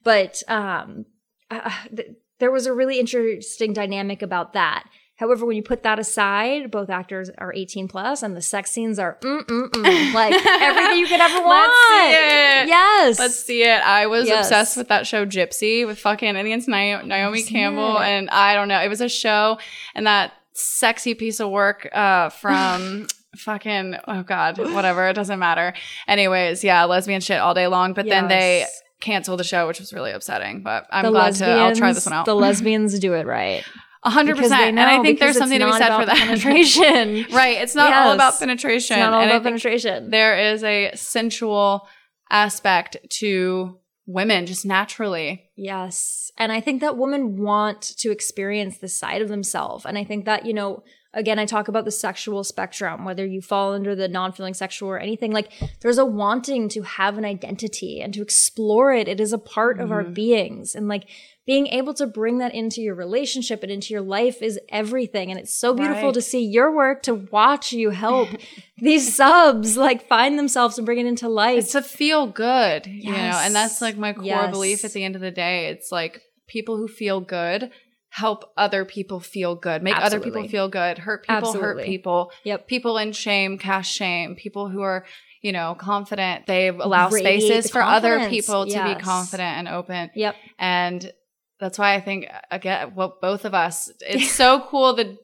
but 0.03 0.41
um 0.47 1.05
uh, 1.49 1.69
th- 1.95 2.09
there 2.41 2.51
was 2.51 2.65
a 2.65 2.73
really 2.73 2.99
interesting 2.99 3.71
dynamic 3.71 4.21
about 4.21 4.51
that 4.51 4.83
However, 5.21 5.45
when 5.45 5.55
you 5.55 5.61
put 5.61 5.83
that 5.83 5.99
aside, 5.99 6.71
both 6.71 6.89
actors 6.89 7.29
are 7.37 7.53
18 7.53 7.87
plus, 7.87 8.23
and 8.23 8.35
the 8.35 8.41
sex 8.41 8.71
scenes 8.71 8.97
are 8.97 9.19
mm 9.21 9.45
mm 9.45 9.69
mm, 9.69 10.13
like 10.15 10.33
everything 10.33 10.97
you 10.97 11.05
could 11.05 11.21
ever 11.21 11.41
want. 11.43 11.71
Let's 11.71 11.87
see 11.89 12.09
it. 12.09 12.67
Yes, 12.67 13.19
Let's 13.19 13.45
see 13.45 13.61
it. 13.61 13.81
I 13.83 14.07
was 14.07 14.25
Yes. 14.25 14.47
obsessed 14.47 14.77
with 14.77 14.87
that 14.87 15.05
show 15.05 15.23
Gypsy 15.27 15.85
with 15.85 15.99
fucking 15.99 16.35
I 16.35 16.41
think 16.41 16.57
it's 16.57 16.67
Naomi, 16.67 17.43
Campbell 17.43 17.99
it. 17.99 18.07
and 18.07 18.31
I 18.31 18.55
don't 18.55 18.67
know. 18.67 18.81
It 18.81 18.87
was 18.87 18.99
a 18.99 19.07
show 19.07 19.59
and 19.93 20.07
that 20.07 20.33
sexy 20.53 21.13
piece 21.13 21.39
of 21.39 21.51
work 21.51 21.87
uh, 21.93 22.29
from 22.29 23.05
fucking 23.37 23.97
oh 24.07 24.23
god 24.23 24.57
whatever 24.57 25.07
it 25.07 25.13
doesn't 25.13 25.37
matter. 25.37 25.75
Anyways, 26.07 26.63
yeah, 26.63 26.85
lesbian 26.85 27.21
shit 27.21 27.39
all 27.39 27.53
day 27.53 27.67
long. 27.67 27.93
But 27.93 28.07
then 28.07 28.27
they 28.27 28.65
Yes. 29.01 29.05
canceled 29.05 29.39
the 29.39 29.43
show, 29.43 29.67
which 29.67 29.79
was 29.79 29.93
really 29.93 30.11
upsetting. 30.11 30.63
But 30.63 30.87
I'm 30.91 31.05
the 31.05 31.11
glad 31.11 31.35
to. 31.35 31.45
I'll 31.45 31.75
try 31.75 31.93
this 31.93 32.05
one 32.05 32.13
out. 32.13 32.25
The 32.25 32.35
lesbians 32.35 32.97
do 32.99 33.13
it 33.13 33.25
right. 33.25 33.63
Hundred 34.03 34.37
percent, 34.37 34.79
And 34.79 34.79
I 34.79 35.01
think 35.03 35.19
there's 35.19 35.37
something 35.37 35.59
to 35.59 35.65
be 35.67 35.71
said 35.73 35.95
for 35.99 36.05
that. 36.07 36.17
penetration. 36.17 37.27
right. 37.31 37.57
It's 37.61 37.75
not 37.75 37.93
all 37.93 38.13
about 38.13 38.39
penetration. 38.39 38.97
It's 38.97 39.03
not 39.05 39.13
all 39.13 39.21
And 39.21 39.29
about 39.29 39.43
penetration. 39.43 40.09
there 40.09 40.53
is 40.53 40.63
a 40.63 40.91
sensual 40.95 41.87
aspect 42.31 42.97
to 43.19 43.77
women 44.07 44.47
just 44.47 44.65
naturally. 44.65 45.51
Yes. 45.55 46.31
And 46.37 46.51
I 46.51 46.61
think 46.61 46.81
that 46.81 46.97
women 46.97 47.37
want 47.37 47.81
to 47.99 48.09
experience 48.11 48.79
this 48.79 48.97
side 48.97 49.21
of 49.21 49.29
themselves. 49.29 49.85
And 49.85 49.97
I 49.97 50.03
think 50.03 50.25
that, 50.25 50.45
you 50.47 50.53
know, 50.53 50.83
again, 51.13 51.39
I 51.39 51.45
talk 51.45 51.67
about 51.67 51.85
the 51.85 51.91
sexual 51.91 52.43
spectrum, 52.43 53.03
whether 53.05 53.25
you 53.25 53.41
fall 53.41 53.73
under 53.73 53.95
the 53.95 54.07
non 54.07 54.31
feeling 54.31 54.53
sexual 54.53 54.89
or 54.89 54.99
anything, 54.99 55.31
like 55.31 55.51
there's 55.81 55.97
a 55.97 56.05
wanting 56.05 56.69
to 56.69 56.81
have 56.83 57.17
an 57.17 57.25
identity 57.25 58.01
and 58.01 58.13
to 58.13 58.21
explore 58.21 58.93
it. 58.93 59.07
It 59.07 59.19
is 59.19 59.33
a 59.33 59.37
part 59.37 59.79
of 59.79 59.91
our 59.91 60.03
mm-hmm. 60.03 60.13
beings. 60.13 60.75
And 60.75 60.87
like 60.87 61.07
being 61.45 61.67
able 61.67 61.93
to 61.95 62.05
bring 62.05 62.37
that 62.37 62.53
into 62.53 62.81
your 62.81 62.95
relationship 62.95 63.63
and 63.63 63.71
into 63.71 63.93
your 63.93 64.01
life 64.01 64.41
is 64.41 64.59
everything. 64.69 65.31
And 65.31 65.39
it's 65.39 65.53
so 65.53 65.73
beautiful 65.73 66.05
Right. 66.05 66.13
to 66.13 66.21
see 66.21 66.45
your 66.45 66.73
work, 66.73 67.03
to 67.03 67.15
watch 67.15 67.73
you 67.73 67.89
help 67.89 68.29
these 68.77 69.15
subs 69.15 69.75
like 69.75 70.07
find 70.07 70.37
themselves 70.37 70.77
and 70.77 70.85
bring 70.85 70.99
it 70.99 71.07
into 71.07 71.27
life. 71.27 71.59
It's 71.59 71.71
to 71.73 71.81
feel 71.81 72.27
good, 72.27 72.85
you 72.87 73.11
know, 73.11 73.17
and 73.17 73.53
that's 73.53 73.81
like 73.81 73.97
my 73.97 74.13
core 74.13 74.25
Yes. 74.25 74.51
belief 74.51 74.85
at 74.85 74.93
the 74.93 75.03
end 75.03 75.15
of 75.15 75.21
the 75.21 75.31
day. 75.31 75.67
It's 75.67 75.91
like 75.91 76.21
people 76.47 76.77
who 76.77 76.87
feel 76.87 77.19
good 77.19 77.71
help 78.11 78.51
other 78.57 78.83
people 78.83 79.21
feel 79.21 79.55
good, 79.55 79.81
make 79.81 79.95
other 79.97 80.19
people 80.19 80.45
feel 80.47 80.67
good, 80.67 80.97
hurt 80.97 81.25
people, 81.25 81.53
hurt 81.53 81.81
people. 81.83 82.31
Yep. 82.43 82.67
People 82.67 82.97
in 82.97 83.13
shame 83.13 83.57
cast 83.57 83.89
shame, 83.89 84.35
people 84.35 84.67
who 84.67 84.81
are, 84.81 85.05
you 85.41 85.53
know, 85.53 85.75
confident, 85.75 86.45
they 86.45 86.67
allow 86.67 87.09
Radiate 87.09 87.41
spaces 87.41 87.71
for 87.71 87.81
other 87.81 88.29
people 88.29 88.65
to 88.67 88.83
be 88.83 88.95
confident 89.01 89.57
and 89.59 89.67
open. 89.69 90.11
Yep. 90.13 90.35
And 90.59 91.11
that's 91.57 91.79
why 91.79 91.95
I 91.95 92.01
think 92.01 92.27
again, 92.51 92.95
well, 92.95 93.17
both 93.21 93.45
of 93.45 93.53
us, 93.53 93.89
it's 94.01 94.29
so 94.35 94.59
cool 94.67 94.93
the 94.93 95.17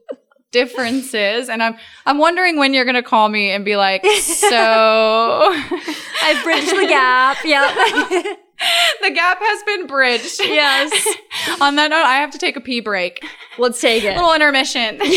differences. 0.52 1.50
And 1.50 1.62
I'm 1.62 1.76
I'm 2.06 2.18
wondering 2.20 2.58
when 2.58 2.74
you're 2.74 2.86
gonna 2.86 3.04
call 3.04 3.28
me 3.28 3.52
and 3.52 3.66
be 3.66 3.76
like, 3.76 4.06
so 4.22 5.52
I've 6.24 6.42
bridged 6.42 6.70
the 6.70 6.88
gap. 6.88 7.38
Yep. 7.44 8.40
the 9.02 9.12
gap 9.12 9.38
has 9.42 9.64
been 9.64 9.88
bridged. 9.88 10.40
yes. 10.40 10.92
On 11.62 11.76
that 11.76 11.90
note, 11.90 12.06
I 12.06 12.18
have 12.18 12.32
to 12.32 12.38
take 12.38 12.56
a 12.56 12.62
pee 12.62 12.80
break. 12.80 13.24
Let's 13.58 13.80
take 13.82 14.04
it. 14.04 14.16
Little 14.16 14.34
intermission. 14.34 15.00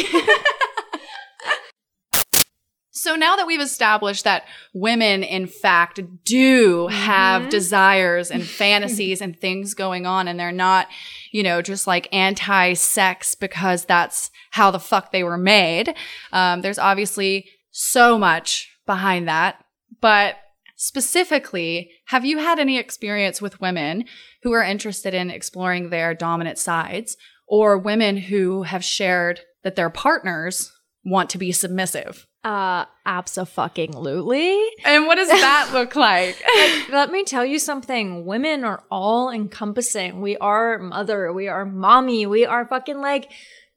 So 2.92 3.16
now 3.16 3.34
that 3.36 3.46
we've 3.46 3.62
established 3.62 4.24
that 4.24 4.44
women, 4.74 5.22
in 5.22 5.46
fact, 5.46 6.00
do 6.26 6.88
have 6.88 7.42
Mm-hmm. 7.42 7.50
desires 7.50 8.30
and 8.30 8.42
fantasies 8.44 9.22
and 9.22 9.38
things 9.38 9.72
going 9.72 10.04
on, 10.04 10.28
and 10.28 10.38
they're 10.38 10.52
not, 10.52 10.86
you 11.32 11.42
know, 11.42 11.62
just 11.62 11.86
like 11.86 12.08
anti 12.12 12.74
sex 12.74 13.34
because 13.34 13.86
that's 13.86 14.30
how 14.50 14.70
the 14.70 14.78
fuck 14.78 15.12
they 15.12 15.22
were 15.24 15.38
made. 15.38 15.94
Um, 16.30 16.60
there's 16.60 16.78
obviously 16.78 17.48
so 17.70 18.18
much 18.18 18.68
behind 18.84 19.28
that. 19.28 19.64
But 20.02 20.36
specifically, 20.80 21.90
have 22.06 22.24
you 22.24 22.38
had 22.38 22.58
any 22.58 22.78
experience 22.78 23.42
with 23.42 23.60
women 23.60 24.02
who 24.42 24.50
are 24.52 24.62
interested 24.62 25.12
in 25.12 25.28
exploring 25.28 25.90
their 25.90 26.14
dominant 26.14 26.56
sides 26.56 27.18
or 27.46 27.76
women 27.76 28.16
who 28.16 28.62
have 28.62 28.82
shared 28.82 29.40
that 29.62 29.76
their 29.76 29.90
partners 29.90 30.72
want 31.04 31.28
to 31.28 31.36
be 31.36 31.52
submissive? 31.52 32.26
Uh, 32.42 32.86
absolutely. 33.04 34.58
And 34.82 35.06
what 35.06 35.16
does 35.16 35.28
that 35.28 35.68
look 35.74 35.96
like? 35.96 36.42
Let 36.88 37.12
me 37.12 37.24
tell 37.24 37.44
you 37.44 37.58
something. 37.58 38.24
Women 38.24 38.64
are 38.64 38.82
all 38.90 39.28
encompassing. 39.28 40.22
We 40.22 40.38
are 40.38 40.78
mother. 40.78 41.30
We 41.30 41.48
are 41.48 41.66
mommy. 41.66 42.24
We 42.24 42.46
are 42.46 42.66
fucking 42.66 43.02
like 43.02 43.30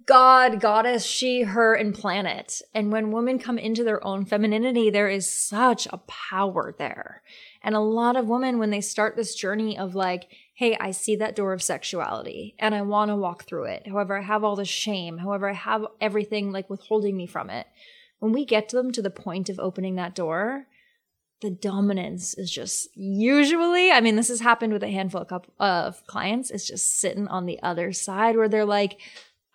God, 0.05 0.59
goddess, 0.59 1.05
she, 1.05 1.43
her, 1.43 1.73
and 1.73 1.93
planet. 1.93 2.61
And 2.73 2.91
when 2.91 3.11
women 3.11 3.39
come 3.39 3.57
into 3.57 3.83
their 3.83 4.05
own 4.05 4.25
femininity, 4.25 4.89
there 4.89 5.07
is 5.07 5.31
such 5.31 5.87
a 5.87 5.99
power 5.99 6.73
there. 6.77 7.21
And 7.61 7.75
a 7.75 7.79
lot 7.79 8.15
of 8.15 8.27
women, 8.27 8.59
when 8.59 8.69
they 8.69 8.81
start 8.81 9.15
this 9.15 9.35
journey 9.35 9.77
of 9.77 9.95
like, 9.95 10.27
hey, 10.55 10.75
I 10.79 10.91
see 10.91 11.15
that 11.17 11.35
door 11.35 11.53
of 11.53 11.63
sexuality 11.63 12.55
and 12.59 12.75
I 12.75 12.81
want 12.81 13.09
to 13.09 13.15
walk 13.15 13.45
through 13.45 13.65
it. 13.65 13.87
However, 13.87 14.17
I 14.17 14.23
have 14.23 14.43
all 14.43 14.55
the 14.55 14.65
shame. 14.65 15.19
However, 15.19 15.49
I 15.49 15.53
have 15.53 15.85
everything 16.01 16.51
like 16.51 16.69
withholding 16.69 17.15
me 17.15 17.25
from 17.25 17.49
it. 17.49 17.67
When 18.19 18.31
we 18.31 18.45
get 18.45 18.69
them 18.69 18.91
to 18.91 19.01
the 19.01 19.09
point 19.09 19.49
of 19.49 19.59
opening 19.59 19.95
that 19.95 20.15
door, 20.15 20.67
the 21.41 21.51
dominance 21.51 22.33
is 22.35 22.49
just 22.49 22.87
usually, 22.95 23.91
I 23.91 23.99
mean, 23.99 24.15
this 24.15 24.29
has 24.29 24.39
happened 24.39 24.71
with 24.71 24.83
a 24.83 24.91
handful 24.91 25.25
of, 25.29 25.49
of 25.59 26.07
clients, 26.07 26.49
it's 26.49 26.67
just 26.67 26.99
sitting 26.99 27.27
on 27.27 27.45
the 27.45 27.61
other 27.61 27.91
side 27.91 28.37
where 28.37 28.47
they're 28.47 28.63
like, 28.63 28.97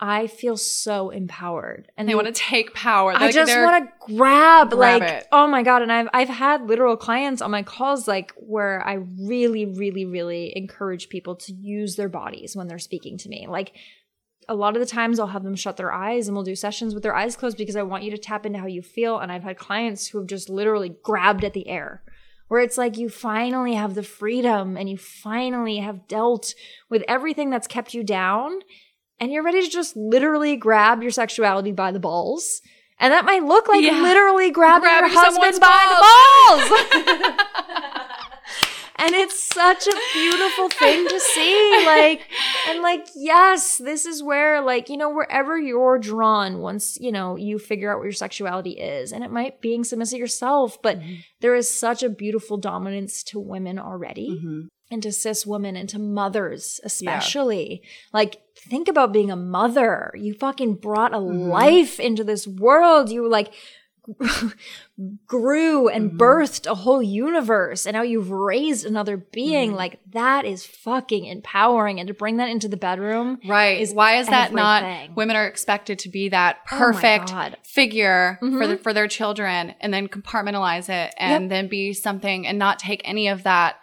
I 0.01 0.29
feel 0.29 0.57
so 0.57 1.11
empowered. 1.11 1.91
And 1.97 2.09
They 2.09 2.15
want 2.15 2.29
to 2.29 2.33
take 2.33 2.73
power. 2.73 3.13
I 3.13 3.27
Like, 3.27 3.35
just 3.35 3.51
they're- 3.53 3.65
want 3.65 3.85
to 3.85 4.15
grab, 4.15 4.71
Grab 4.71 5.03
like, 5.03 5.11
it. 5.11 5.27
oh 5.33 5.49
my 5.49 5.63
God. 5.65 5.83
And 5.83 5.91
I've, 5.93 6.09
I've 6.15 6.29
had 6.29 6.69
literal 6.69 6.97
clients 6.97 7.43
on 7.43 7.51
my 7.51 7.65
calls, 7.65 8.07
like, 8.07 8.33
where 8.37 8.81
I 8.87 8.99
really, 9.21 9.67
really, 9.67 10.05
really 10.05 10.53
encourage 10.57 11.09
people 11.09 11.35
to 11.37 11.53
use 11.53 11.97
their 11.97 12.09
bodies 12.09 12.55
when 12.55 12.69
they're 12.69 12.79
speaking 12.79 13.19
to 13.19 13.29
me. 13.29 13.47
Like, 13.49 13.73
a 14.49 14.55
lot 14.55 14.77
of 14.77 14.81
the 14.81 14.87
times 14.87 15.19
I'll 15.19 15.27
have 15.27 15.43
them 15.43 15.57
shut 15.57 15.77
their 15.77 15.93
eyes 15.93 16.27
and 16.29 16.35
we'll 16.37 16.45
do 16.45 16.55
sessions 16.57 16.95
with 16.95 17.03
their 17.03 17.15
eyes 17.15 17.37
closed 17.37 17.59
because 17.59 17.77
I 17.77 17.83
want 17.83 18.05
you 18.05 18.11
to 18.13 18.19
tap 18.19 18.47
into 18.47 18.59
how 18.61 18.67
you 18.67 18.83
feel. 18.83 19.19
And 19.19 19.31
I've 19.33 19.43
had 19.43 19.59
clients 19.59 20.07
who 20.07 20.19
have 20.19 20.27
just 20.29 20.49
literally 20.49 20.95
grabbed 21.03 21.45
at 21.45 21.53
the 21.55 21.69
air. 21.69 22.03
Where 22.47 22.61
it's 22.63 22.79
like 22.79 22.97
you 22.97 23.11
finally 23.11 23.75
have 23.75 23.95
the 23.95 24.03
freedom 24.03 24.79
and 24.79 24.89
you 24.89 24.97
finally 24.97 25.81
have 25.81 26.09
dealt 26.09 26.55
with 26.89 27.03
everything 27.07 27.51
that's 27.51 27.67
kept 27.67 27.93
you 27.93 28.03
down 28.03 28.61
and 29.21 29.33
you're 29.33 29.43
ready 29.43 29.63
to 29.63 29.69
just 29.69 29.97
literally 29.97 30.57
grab 30.57 31.03
your 31.03 31.11
sexuality 31.11 31.73
by 31.73 31.93
the 31.93 32.01
balls. 32.01 32.61
And 33.01 33.13
that 33.13 33.25
might 33.25 33.45
look 33.45 33.69
like 33.69 33.83
Yeah. 33.85 34.03
literally 34.03 34.51
grabbing, 34.51 34.83
Grabbing 34.89 35.13
your 35.13 35.21
husband 35.21 35.61
by 35.61 35.87
the 35.89 36.99
balls. 36.99 37.39
and 39.01 39.15
it's 39.15 39.41
such 39.41 39.87
a 39.87 39.97
beautiful 40.13 40.69
thing 40.69 41.07
to 41.07 41.21
see. 41.21 41.85
Like, 41.87 42.23
and 42.69 42.83
like, 42.83 43.07
yes, 43.15 43.79
this 43.79 44.05
is 44.05 44.21
where, 44.23 44.61
like, 44.61 44.89
you 44.89 44.97
know, 44.97 45.11
wherever 45.11 45.57
you're 45.57 45.99
drawn, 46.01 46.59
once, 46.59 46.99
you 47.01 47.13
know, 47.13 47.37
you 47.37 47.59
figure 47.61 47.93
out 47.93 47.99
what 47.99 48.05
your 48.05 48.13
sexuality 48.13 48.73
is, 48.73 49.13
and 49.13 49.23
it 49.23 49.31
might 49.31 49.61
being 49.61 49.85
submissive 49.85 50.19
yourself, 50.19 50.83
but 50.83 50.99
there 51.41 51.55
is 51.55 51.73
such 51.73 52.03
a 52.03 52.09
beautiful 52.09 52.57
dominance 52.57 53.23
to 53.25 53.39
women 53.39 53.79
already 53.79 54.31
Mhm. 54.31 54.69
And 54.91 55.03
to 55.03 55.13
cis 55.13 55.47
women 55.47 55.77
and 55.77 55.89
to 55.89 55.99
mothers 55.99 56.81
especially 56.85 57.83
like 58.13 58.41
think 58.57 58.89
about 58.89 59.13
being 59.13 59.31
a 59.31 59.37
mother 59.37 60.13
you 60.17 60.35
fucking 60.35 60.75
brought 60.75 61.13
a 61.15 61.19
Mm-hmm. 61.19 61.49
life 61.51 62.01
into 62.01 62.25
this 62.25 62.47
world 62.47 63.11
you 63.11 63.29
like 63.29 63.53
grew 65.27 65.89
and 65.89 66.09
Mm-hmm. 66.11 66.17
birthed 66.19 66.67
a 66.67 66.75
whole 66.75 67.03
universe 67.03 67.87
and 67.87 67.95
now 67.95 68.03
you've 68.03 68.31
raised 68.31 68.85
another 68.87 69.17
being 69.17 69.69
Mm-hmm. 69.71 69.77
like 69.77 70.01
that 70.13 70.45
is 70.45 70.65
fucking 70.65 71.27
empowering 71.27 72.01
and 72.01 72.09
to 72.09 72.15
bring 72.15 72.39
that 72.39 72.49
into 72.49 72.69
the 72.69 72.77
bedroom 72.77 73.39
Right. 73.47 73.81
is 73.81 73.93
Why 73.93 74.17
is 74.17 74.29
that 74.29 74.53
not 74.53 75.15
women 75.15 75.37
are 75.37 75.47
expected 75.47 75.99
to 76.01 76.09
be 76.09 76.31
that 76.31 76.59
Oh 76.73 76.77
perfect 76.79 77.31
God. 77.31 77.57
figure 77.63 78.39
for 78.41 78.47
Mhm. 78.49 78.69
the, 78.69 78.77
for 78.79 78.93
their 78.93 79.09
children 79.09 79.75
and 79.81 79.93
then 79.93 80.09
compartmentalize 80.09 80.89
it 80.89 81.15
and 81.19 81.51
then 81.51 81.69
be 81.69 81.93
something 81.93 82.47
and 82.47 82.59
not 82.59 82.79
take 82.79 83.03
any 83.05 83.29
of 83.29 83.43
that 83.45 83.77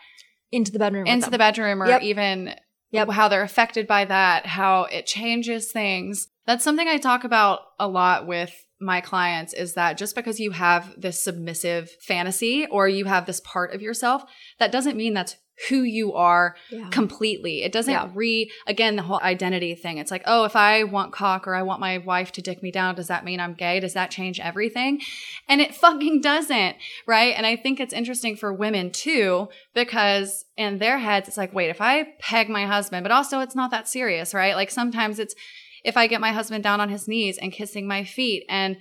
into 0.52 0.72
the 0.72 0.80
bedroom 0.80 1.08
into 1.08 1.30
the 1.30 1.38
bedroom 1.38 1.82
or 1.82 1.88
Yep. 1.88 2.02
even 2.04 2.56
Yep. 2.92 3.10
how 3.10 3.28
they're 3.28 3.44
affected 3.44 3.88
by 3.88 4.06
that, 4.06 4.46
how 4.46 4.84
it 4.84 5.06
changes 5.06 5.72
things. 5.72 6.28
That's 6.46 6.64
something 6.64 6.88
I 6.88 6.98
talk 6.98 7.24
about 7.24 7.62
a 7.80 7.88
lot 7.88 8.28
with 8.28 8.54
my 8.80 9.02
clients 9.02 9.54
is 9.54 9.74
that 9.74 9.98
just 9.98 10.16
because 10.16 10.40
you 10.40 10.52
have 10.52 10.94
this 11.00 11.24
submissive 11.24 11.90
fantasy 12.02 12.66
or 12.68 12.88
you 12.88 13.06
have 13.06 13.26
this 13.26 13.42
part 13.42 13.74
of 13.74 13.82
yourself, 13.82 14.24
that 14.60 14.72
doesn't 14.72 14.98
mean 14.98 15.14
that's 15.14 15.38
who 15.70 15.84
you 15.84 16.14
are 16.14 16.56
Yeah. 16.70 16.90
completely. 16.90 17.64
It 17.64 17.72
doesn't 17.72 17.94
Yeah. 17.94 18.10
re 18.14 18.52
again 18.68 18.98
the 18.98 19.04
whole 19.04 19.22
identity 19.22 19.74
thing. 19.74 19.98
It's 19.98 20.12
like, 20.12 20.24
oh, 20.26 20.44
if 20.44 20.56
I 20.56 20.84
want 20.84 21.14
cock 21.14 21.48
or 21.48 21.56
I 21.56 21.62
want 21.62 21.80
my 21.80 21.98
wife 21.98 22.32
to 22.34 22.42
dick 22.42 22.62
me 22.62 22.72
down, 22.72 22.96
does 22.96 23.08
that 23.08 23.24
mean 23.24 23.40
I'm 23.40 23.54
gay? 23.54 23.80
Does 23.80 23.94
that 23.94 24.12
change 24.12 24.40
everything? 24.42 25.02
And 25.48 25.62
it 25.62 25.74
fucking 25.84 26.20
doesn't, 26.22 26.76
right? 27.08 27.34
And 27.38 27.46
I 27.46 27.56
think 27.56 27.80
it's 27.80 27.94
interesting 27.94 28.36
for 28.36 28.52
women 28.54 28.92
too 28.92 29.48
because 29.74 30.46
in 30.58 30.80
their 30.80 30.98
heads 30.98 31.28
it's 31.28 31.38
like, 31.38 31.54
wait, 31.54 31.70
if 31.70 31.80
I 31.80 32.04
peg 32.20 32.50
my 32.50 32.66
husband, 32.66 33.04
but 33.04 33.12
also 33.12 33.40
it's 33.40 33.56
not 33.56 33.72
that 33.72 33.88
serious, 33.88 34.34
right? 34.34 34.56
Like 34.56 34.70
sometimes 34.72 35.20
it's 35.20 35.36
if 35.84 35.96
I 35.96 36.08
get 36.08 36.20
my 36.20 36.32
husband 36.32 36.64
down 36.64 36.82
on 36.82 36.90
his 36.90 37.08
knees 37.08 37.38
and 37.38 37.54
kissing 37.54 37.88
my 37.88 38.04
feet 38.04 38.44
and 38.50 38.78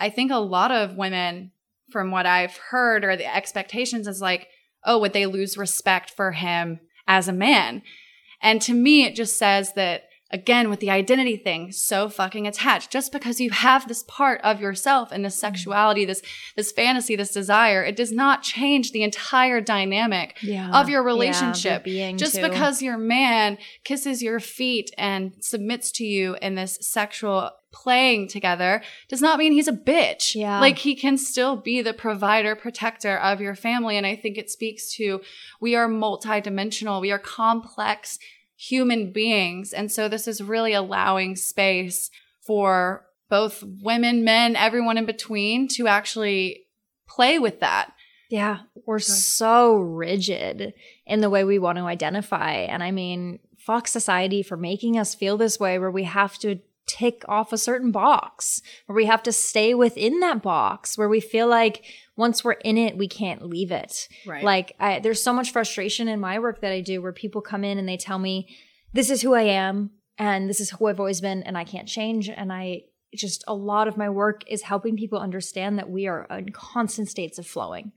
I 0.00 0.10
think 0.10 0.30
a 0.32 0.36
lot 0.38 0.70
of 0.70 0.96
women 0.96 1.52
from 1.90 2.10
what 2.10 2.26
I've 2.26 2.56
heard 2.56 3.04
or 3.04 3.16
the 3.16 3.34
expectations 3.34 4.06
is 4.06 4.20
like, 4.20 4.48
oh, 4.88 4.98
would 4.98 5.12
they 5.12 5.26
lose 5.26 5.56
respect 5.56 6.10
for 6.10 6.32
him 6.32 6.80
as 7.06 7.28
a 7.28 7.32
man? 7.32 7.82
And 8.40 8.60
to 8.62 8.74
me, 8.74 9.04
it 9.04 9.14
just 9.14 9.38
says 9.38 9.74
that 9.74 10.07
again, 10.30 10.68
with 10.68 10.80
the 10.80 10.90
identity 10.90 11.36
thing, 11.36 11.72
so 11.72 12.08
fucking 12.08 12.46
attached. 12.46 12.90
Just 12.90 13.12
because 13.12 13.40
you 13.40 13.50
have 13.50 13.88
this 13.88 14.02
part 14.02 14.40
of 14.42 14.60
yourself 14.60 15.10
and 15.10 15.24
this 15.24 15.36
mm. 15.36 15.40
sexuality, 15.40 16.04
this, 16.04 16.22
this 16.56 16.70
fantasy, 16.72 17.16
this 17.16 17.32
desire, 17.32 17.82
it 17.82 17.96
does 17.96 18.12
not 18.12 18.42
change 18.42 18.92
the 18.92 19.02
entire 19.02 19.60
dynamic 19.60 20.36
Yeah. 20.42 20.70
of 20.70 20.88
your 20.88 21.02
Yeah, 21.02 21.06
relationship. 21.06 21.84
being 21.84 22.18
just 22.18 22.36
too. 22.36 22.42
because 22.42 22.82
your 22.82 22.98
man 22.98 23.58
kisses 23.84 24.22
your 24.22 24.40
feet 24.40 24.90
and 24.98 25.32
submits 25.40 25.90
to 25.92 26.04
you 26.04 26.36
in 26.42 26.54
this 26.54 26.78
sexual 26.80 27.50
playing 27.70 28.28
together 28.28 28.82
does 29.08 29.20
not 29.20 29.38
mean 29.38 29.52
he's 29.52 29.68
a 29.68 29.72
bitch. 29.72 30.34
Yeah. 30.34 30.60
Like 30.60 30.78
he 30.78 30.94
can 30.94 31.18
still 31.18 31.56
be 31.56 31.82
the 31.82 31.92
provider, 31.92 32.56
protector 32.56 33.18
of 33.18 33.40
your 33.40 33.54
family. 33.54 33.96
And 33.96 34.06
I 34.06 34.16
think 34.16 34.38
it 34.38 34.50
speaks 34.50 34.94
to 34.96 35.20
we 35.60 35.74
are 35.74 35.88
multidimensional, 35.88 37.00
we 37.00 37.12
are 37.12 37.18
complex 37.18 38.18
human 38.58 39.12
beings. 39.12 39.72
And 39.72 39.90
so 39.90 40.08
this 40.08 40.26
is 40.26 40.42
really 40.42 40.72
allowing 40.72 41.36
space 41.36 42.10
for 42.44 43.06
both 43.30 43.62
women, 43.62 44.24
men, 44.24 44.56
everyone 44.56 44.98
in 44.98 45.06
between 45.06 45.68
to 45.68 45.86
actually 45.86 46.64
play 47.06 47.38
with 47.38 47.60
that. 47.60 47.92
Yeah, 48.30 48.60
we're 48.84 48.98
so 48.98 49.76
rigid 49.76 50.74
in 51.06 51.20
the 51.20 51.30
way 51.30 51.44
we 51.44 51.58
want 51.58 51.78
to 51.78 51.84
identify. 51.84 52.52
And 52.52 52.82
I 52.82 52.90
mean, 52.90 53.38
fuck 53.56 53.88
society 53.88 54.42
for 54.42 54.56
making 54.56 54.98
us 54.98 55.14
feel 55.14 55.36
this 55.36 55.58
way 55.58 55.78
where 55.78 55.90
we 55.90 56.04
have 56.04 56.36
to 56.38 56.58
tick 56.88 57.22
off 57.28 57.52
a 57.52 57.58
certain 57.58 57.92
box, 57.92 58.60
where 58.86 58.96
we 58.96 59.06
have 59.06 59.22
to 59.22 59.32
stay 59.32 59.74
within 59.74 60.18
that 60.20 60.42
box, 60.42 60.98
where 60.98 61.08
we 61.08 61.20
feel 61.20 61.46
like 61.46 61.84
once 62.16 62.42
we're 62.42 62.52
in 62.52 62.76
it, 62.76 62.96
we 62.96 63.06
can't 63.06 63.46
leave 63.46 63.70
it. 63.70 64.08
Right. 64.26 64.42
Like, 64.42 64.74
I, 64.80 64.98
there's 64.98 65.22
so 65.22 65.32
much 65.32 65.52
frustration 65.52 66.08
in 66.08 66.18
my 66.18 66.38
work 66.40 66.60
that 66.62 66.72
I 66.72 66.80
do 66.80 67.00
where 67.00 67.12
people 67.12 67.40
come 67.40 67.62
in 67.62 67.78
and 67.78 67.88
they 67.88 67.96
tell 67.96 68.18
me, 68.18 68.56
this 68.92 69.10
is 69.10 69.22
who 69.22 69.34
I 69.34 69.42
am 69.42 69.90
and 70.18 70.48
this 70.48 70.60
is 70.60 70.70
who 70.70 70.86
I've 70.86 70.98
always 70.98 71.20
been 71.20 71.44
and 71.44 71.56
I 71.56 71.64
can't 71.64 71.86
change. 71.86 72.28
And 72.28 72.52
I 72.52 72.84
just, 73.14 73.44
a 73.46 73.54
lot 73.54 73.86
of 73.86 73.96
my 73.96 74.10
work 74.10 74.42
is 74.48 74.62
helping 74.62 74.96
people 74.96 75.18
understand 75.18 75.78
that 75.78 75.90
we 75.90 76.06
are 76.06 76.26
in 76.30 76.50
constant 76.50 77.08
states 77.08 77.38
of 77.38 77.46
flowing. 77.46 77.92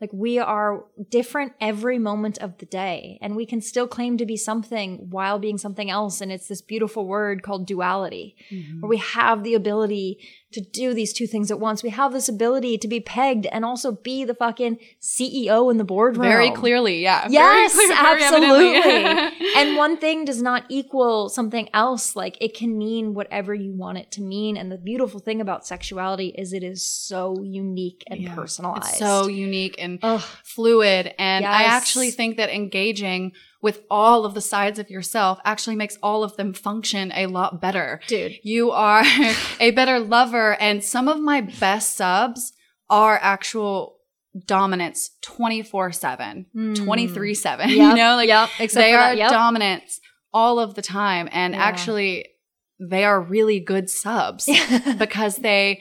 Like 0.00 0.10
we 0.12 0.38
are 0.38 0.84
different 1.08 1.52
every 1.60 1.98
moment 1.98 2.38
of 2.38 2.58
the 2.58 2.66
day, 2.66 3.18
and 3.22 3.34
we 3.34 3.46
can 3.46 3.60
still 3.62 3.88
claim 3.88 4.18
to 4.18 4.26
be 4.26 4.36
something 4.36 5.08
while 5.10 5.38
being 5.38 5.56
something 5.56 5.90
else. 5.90 6.20
And 6.20 6.30
it's 6.30 6.48
this 6.48 6.60
beautiful 6.60 7.06
word 7.06 7.42
called 7.42 7.66
duality, 7.66 8.36
mm-hmm. 8.50 8.80
where 8.80 8.90
we 8.90 8.98
have 8.98 9.42
the 9.42 9.54
ability 9.54 10.18
to 10.52 10.60
do 10.60 10.94
these 10.94 11.12
two 11.12 11.26
things 11.26 11.50
at 11.50 11.58
once. 11.58 11.82
We 11.82 11.90
have 11.90 12.12
this 12.12 12.28
ability 12.28 12.78
to 12.78 12.88
be 12.88 13.00
pegged 13.00 13.46
and 13.46 13.64
also 13.64 13.92
be 13.92 14.24
the 14.24 14.34
fucking 14.34 14.78
CEO 15.02 15.70
in 15.70 15.76
the 15.76 15.84
boardroom. 15.84 16.26
Very 16.28 16.50
clearly, 16.50 17.02
yeah. 17.02 17.26
Yes, 17.28 17.74
very 17.74 17.88
clear, 17.88 17.98
absolutely. 17.98 19.50
and 19.56 19.76
one 19.76 19.96
thing 19.96 20.24
does 20.24 20.40
not 20.40 20.64
equal 20.68 21.28
something 21.28 21.68
else. 21.74 22.14
Like 22.16 22.38
it 22.40 22.54
can 22.54 22.78
mean 22.78 23.12
whatever 23.14 23.54
you 23.54 23.72
want 23.72 23.98
it 23.98 24.10
to 24.12 24.22
mean. 24.22 24.56
And 24.56 24.70
the 24.70 24.78
beautiful 24.78 25.20
thing 25.20 25.40
about 25.40 25.66
sexuality 25.66 26.28
is 26.36 26.52
it 26.52 26.62
is 26.62 26.86
so 26.86 27.36
unique 27.42 28.04
and 28.08 28.20
Yeah. 28.20 28.34
personalized. 28.34 28.88
It's 28.90 28.98
so 28.98 29.26
unique 29.26 29.76
and 29.78 29.98
Ugh. 30.02 30.22
fluid. 30.44 31.14
And 31.18 31.44
I 31.44 31.64
actually 31.64 32.10
think 32.10 32.36
that 32.36 32.50
engaging 32.50 33.32
with 33.62 33.82
all 33.90 34.24
of 34.24 34.34
the 34.34 34.40
sides 34.40 34.78
of 34.78 34.90
yourself 34.90 35.38
actually 35.44 35.76
makes 35.76 35.96
all 36.02 36.22
of 36.22 36.36
them 36.36 36.52
function 36.52 37.10
a 37.16 37.26
lot 37.26 37.60
better. 37.60 38.00
dude. 38.06 38.32
You 38.42 38.70
are 38.70 39.02
a 39.60 39.70
better 39.72 39.98
lover. 39.98 40.60
And 40.60 40.84
some 40.84 41.08
of 41.08 41.20
my 41.20 41.40
best 41.40 41.96
subs 41.96 42.52
are 42.90 43.18
actual 43.20 43.96
dominance 44.46 45.10
24 45.22 45.92
7, 45.92 46.46
Mm. 46.54 46.76
23 46.84 47.34
7. 47.34 47.68
You 47.70 47.94
know, 47.94 48.16
like 48.16 48.28
yep, 48.28 48.50
except 48.60 48.82
they 48.84 48.92
are 48.94 49.14
yep. 49.14 49.30
dominance 49.30 50.00
all 50.32 50.58
of 50.58 50.74
the 50.74 50.82
time. 50.82 51.28
And 51.32 51.54
Yeah. 51.54 51.62
actually, 51.62 52.28
they 52.78 53.04
are 53.04 53.20
really 53.20 53.58
good 53.58 53.88
subs 53.88 54.46
because 54.98 55.36
they 55.36 55.80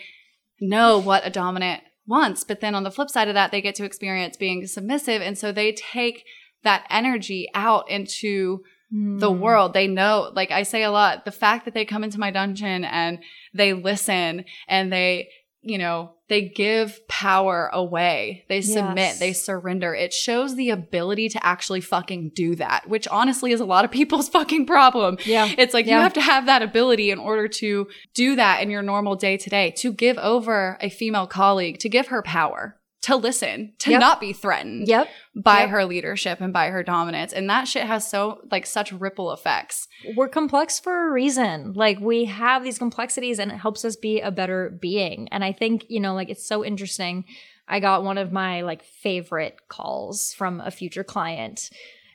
know 0.61 0.97
what 0.97 1.27
a 1.27 1.29
dominant 1.29 1.83
wants. 2.07 2.45
But 2.45 2.61
then 2.61 2.73
on 2.75 2.83
the 2.83 2.91
flip 2.91 3.09
side 3.09 3.27
of 3.27 3.33
that, 3.33 3.51
they 3.51 3.61
get 3.61 3.75
to 3.75 3.83
experience 3.83 4.37
being 4.37 4.65
submissive. 4.65 5.21
And 5.21 5.37
so 5.37 5.51
they 5.51 5.73
take 5.73 6.23
that 6.65 6.85
energy 6.89 7.49
out 7.55 7.89
into 7.89 8.61
the 8.91 9.31
Mm. 9.31 9.39
world. 9.39 9.73
They 9.73 9.87
know, 9.87 10.31
like 10.35 10.51
I 10.51 10.63
say 10.63 10.83
a 10.83 10.91
lot, 10.91 11.25
the 11.25 11.31
fact 11.31 11.65
that 11.65 11.73
they 11.73 11.85
come 11.85 12.03
into 12.03 12.19
my 12.19 12.29
dungeon 12.31 12.85
and 12.85 13.19
they 13.53 13.73
listen 13.73 14.45
and 14.67 14.93
they, 14.93 15.29
you 15.63 15.77
know, 15.79 16.11
they 16.29 16.43
give 16.43 17.05
power 17.07 17.69
away. 17.73 18.45
They 18.47 18.61
submit, 18.61 18.97
Yes. 18.97 19.19
they 19.19 19.33
surrender. 19.33 19.93
It 19.95 20.13
shows 20.13 20.55
the 20.55 20.69
ability 20.69 21.29
to 21.29 21.45
actually 21.45 21.81
fucking 21.81 22.31
do 22.35 22.55
that, 22.55 22.87
which 22.87 23.07
honestly 23.07 23.51
is 23.51 23.59
a 23.59 23.65
lot 23.65 23.85
of 23.85 23.91
people's 23.99 24.29
fucking 24.29 24.65
problem. 24.67 25.17
Yeah. 25.25 25.51
It's 25.57 25.73
like 25.73 25.87
you 25.87 25.93
have 25.93 26.13
to 26.13 26.21
have 26.21 26.45
that 26.45 26.61
ability 26.61 27.09
in 27.11 27.19
order 27.19 27.47
to 27.47 27.87
do 28.13 28.35
that 28.35 28.61
in 28.61 28.69
your 28.69 28.83
normal 28.83 29.15
day 29.15 29.35
to 29.37 29.49
day, 29.49 29.71
to 29.77 29.91
give 29.91 30.17
over 30.19 30.77
a 30.79 30.89
female 30.89 31.27
colleague, 31.27 31.79
to 31.79 31.89
give 31.89 32.07
her 32.07 32.21
power, 32.21 32.77
to 33.05 33.15
listen, 33.15 33.73
to 33.79 33.91
Yep. 33.91 33.99
not 33.99 34.19
be 34.19 34.33
threatened 34.33 34.87
Yep. 34.87 35.07
by 35.35 35.61
Yep. 35.61 35.69
her 35.69 35.85
leadership 35.85 36.41
and 36.41 36.51
by 36.51 36.67
her 36.69 36.81
dominance. 36.81 37.33
And 37.33 37.49
that 37.49 37.67
shit 37.67 37.83
has 37.83 38.07
so 38.09 38.39
like 38.51 38.65
such 38.65 38.91
ripple 38.91 39.31
effects. 39.31 39.87
We're 40.15 40.27
complex 40.29 40.79
for 40.79 41.07
a 41.07 41.11
reason. 41.11 41.73
Like 41.73 41.99
we 41.99 42.25
have 42.25 42.63
these 42.63 42.77
complexities 42.79 43.37
and 43.37 43.51
it 43.51 43.57
helps 43.57 43.85
us 43.85 43.95
be 43.95 44.21
a 44.21 44.31
better 44.31 44.77
being. 44.81 45.27
And 45.31 45.43
I 45.43 45.51
think, 45.51 45.85
you 45.87 45.99
know, 45.99 46.13
like 46.15 46.29
it's 46.29 46.47
so 46.47 46.65
interesting. 46.65 47.25
I 47.67 47.79
got 47.79 48.03
one 48.03 48.17
of 48.17 48.31
my 48.31 48.61
like 48.61 48.83
favorite 48.83 49.57
calls 49.69 50.33
from 50.33 50.59
a 50.61 50.71
future 50.71 51.03
client 51.03 51.69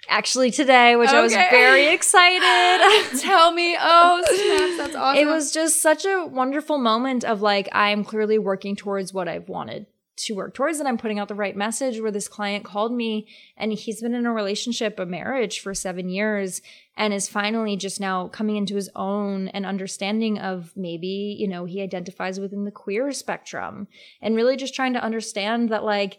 actually 0.08 0.50
today, 0.50 0.96
which 0.96 1.10
I 1.10 1.20
was 1.20 1.32
very 1.32 1.86
excited. 1.88 3.20
Tell 3.20 3.52
me, 3.52 3.76
oh 3.80 4.22
snaps, 4.26 4.76
that's 4.76 4.96
awesome. 4.96 5.22
it 5.22 5.26
was 5.30 5.52
just 5.52 5.80
such 5.80 6.04
a 6.04 6.26
wonderful 6.26 6.78
moment 6.78 7.24
of 7.24 7.42
like 7.42 7.68
I'm 7.72 8.02
clearly 8.02 8.38
working 8.38 8.74
towards 8.74 9.12
what 9.14 9.28
I've 9.28 9.48
wanted 9.48 9.86
to 10.24 10.34
work 10.34 10.54
towards 10.54 10.78
and 10.78 10.88
I'm 10.88 10.98
putting 10.98 11.18
out 11.18 11.28
the 11.28 11.34
right 11.34 11.56
message 11.56 12.00
where 12.00 12.10
this 12.10 12.28
client 12.28 12.64
called 12.64 12.92
me 12.92 13.26
and 13.56 13.72
he's 13.72 14.00
been 14.00 14.14
in 14.14 14.26
a 14.26 14.32
relationship, 14.32 14.98
a 14.98 15.06
marriage 15.06 15.60
for 15.60 15.74
7 15.74 16.08
years 16.08 16.62
and 16.96 17.14
is 17.14 17.28
finally 17.28 17.76
just 17.76 18.00
now 18.00 18.28
coming 18.28 18.56
into 18.56 18.74
his 18.74 18.90
own 18.94 19.48
and 19.48 19.64
understanding 19.64 20.38
of 20.38 20.72
maybe, 20.76 21.36
you 21.38 21.48
know, 21.48 21.64
he 21.64 21.80
identifies 21.80 22.38
within 22.40 22.64
the 22.64 22.70
queer 22.70 23.12
spectrum 23.12 23.88
and 24.20 24.36
really 24.36 24.56
just 24.56 24.74
trying 24.74 24.92
to 24.94 25.02
understand 25.02 25.68
that 25.70 25.84
like 25.84 26.18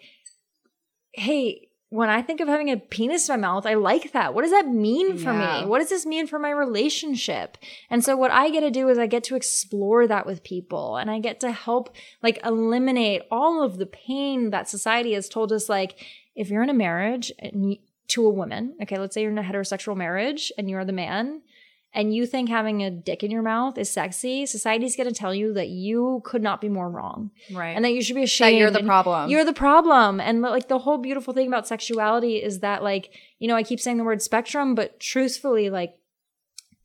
hey, 1.13 1.67
when 1.91 2.09
I 2.09 2.21
think 2.21 2.39
of 2.39 2.47
having 2.47 2.71
a 2.71 2.77
penis 2.77 3.27
in 3.27 3.33
my 3.33 3.47
mouth, 3.47 3.65
I 3.65 3.73
like 3.73 4.13
that. 4.13 4.33
What 4.33 4.43
does 4.43 4.51
that 4.51 4.65
mean 4.69 5.17
for 5.17 5.33
Yeah. 5.33 5.59
me? 5.61 5.67
What 5.67 5.79
does 5.79 5.89
this 5.89 6.05
mean 6.05 6.25
for 6.25 6.39
my 6.39 6.49
relationship? 6.49 7.57
And 7.89 8.01
so 8.01 8.15
what 8.15 8.31
I 8.31 8.49
get 8.49 8.61
to 8.61 8.71
do 8.71 8.87
is 8.87 8.97
I 8.97 9.07
get 9.07 9.25
to 9.25 9.35
explore 9.35 10.07
that 10.07 10.25
with 10.25 10.41
people 10.41 10.95
and 10.95 11.11
I 11.11 11.19
get 11.19 11.41
to 11.41 11.51
help 11.51 11.93
like 12.23 12.39
eliminate 12.45 13.23
all 13.29 13.61
of 13.61 13.77
the 13.77 13.85
pain 13.85 14.51
that 14.51 14.69
society 14.69 15.11
has 15.13 15.27
told 15.27 15.51
us 15.51 15.67
like 15.67 15.95
if 16.33 16.49
you're 16.49 16.63
in 16.63 16.69
a 16.69 16.73
marriage 16.73 17.31
and 17.39 17.71
you, 17.73 17.77
to 18.07 18.25
a 18.25 18.29
woman, 18.29 18.75
okay, 18.81 18.97
let's 18.97 19.13
say 19.13 19.21
you're 19.21 19.31
in 19.31 19.37
a 19.37 19.43
heterosexual 19.43 19.95
marriage 19.97 20.49
and 20.57 20.69
you're 20.69 20.85
the 20.85 20.93
man 20.93 21.41
and 21.93 22.15
you 22.15 22.25
think 22.25 22.49
having 22.49 22.83
a 22.83 22.89
dick 22.89 23.23
in 23.23 23.31
your 23.31 23.41
mouth 23.41 23.77
is 23.77 23.89
sexy, 23.89 24.45
society's 24.45 24.95
going 24.95 25.09
to 25.09 25.15
tell 25.15 25.33
you 25.33 25.53
that 25.53 25.69
you 25.69 26.21
could 26.23 26.41
not 26.41 26.61
be 26.61 26.69
more 26.69 26.89
wrong 26.89 27.31
right. 27.51 27.71
and 27.71 27.83
that 27.83 27.91
you 27.91 28.01
should 28.01 28.15
be 28.15 28.23
ashamed. 28.23 28.53
that 28.53 28.57
you're 28.57 28.71
the 28.71 28.83
problem. 28.83 29.29
You're 29.29 29.43
the 29.43 29.53
problem. 29.53 30.21
And 30.21 30.41
like 30.41 30.69
the 30.69 30.79
whole 30.79 30.97
beautiful 30.97 31.33
thing 31.33 31.47
about 31.47 31.67
sexuality 31.67 32.37
is 32.37 32.59
that 32.59 32.81
like, 32.81 33.09
you 33.39 33.47
know, 33.47 33.55
I 33.55 33.63
keep 33.63 33.79
saying 33.79 33.97
the 33.97 34.05
word 34.05 34.21
spectrum, 34.21 34.73
but 34.73 34.99
truthfully, 34.99 35.69
like 35.69 35.95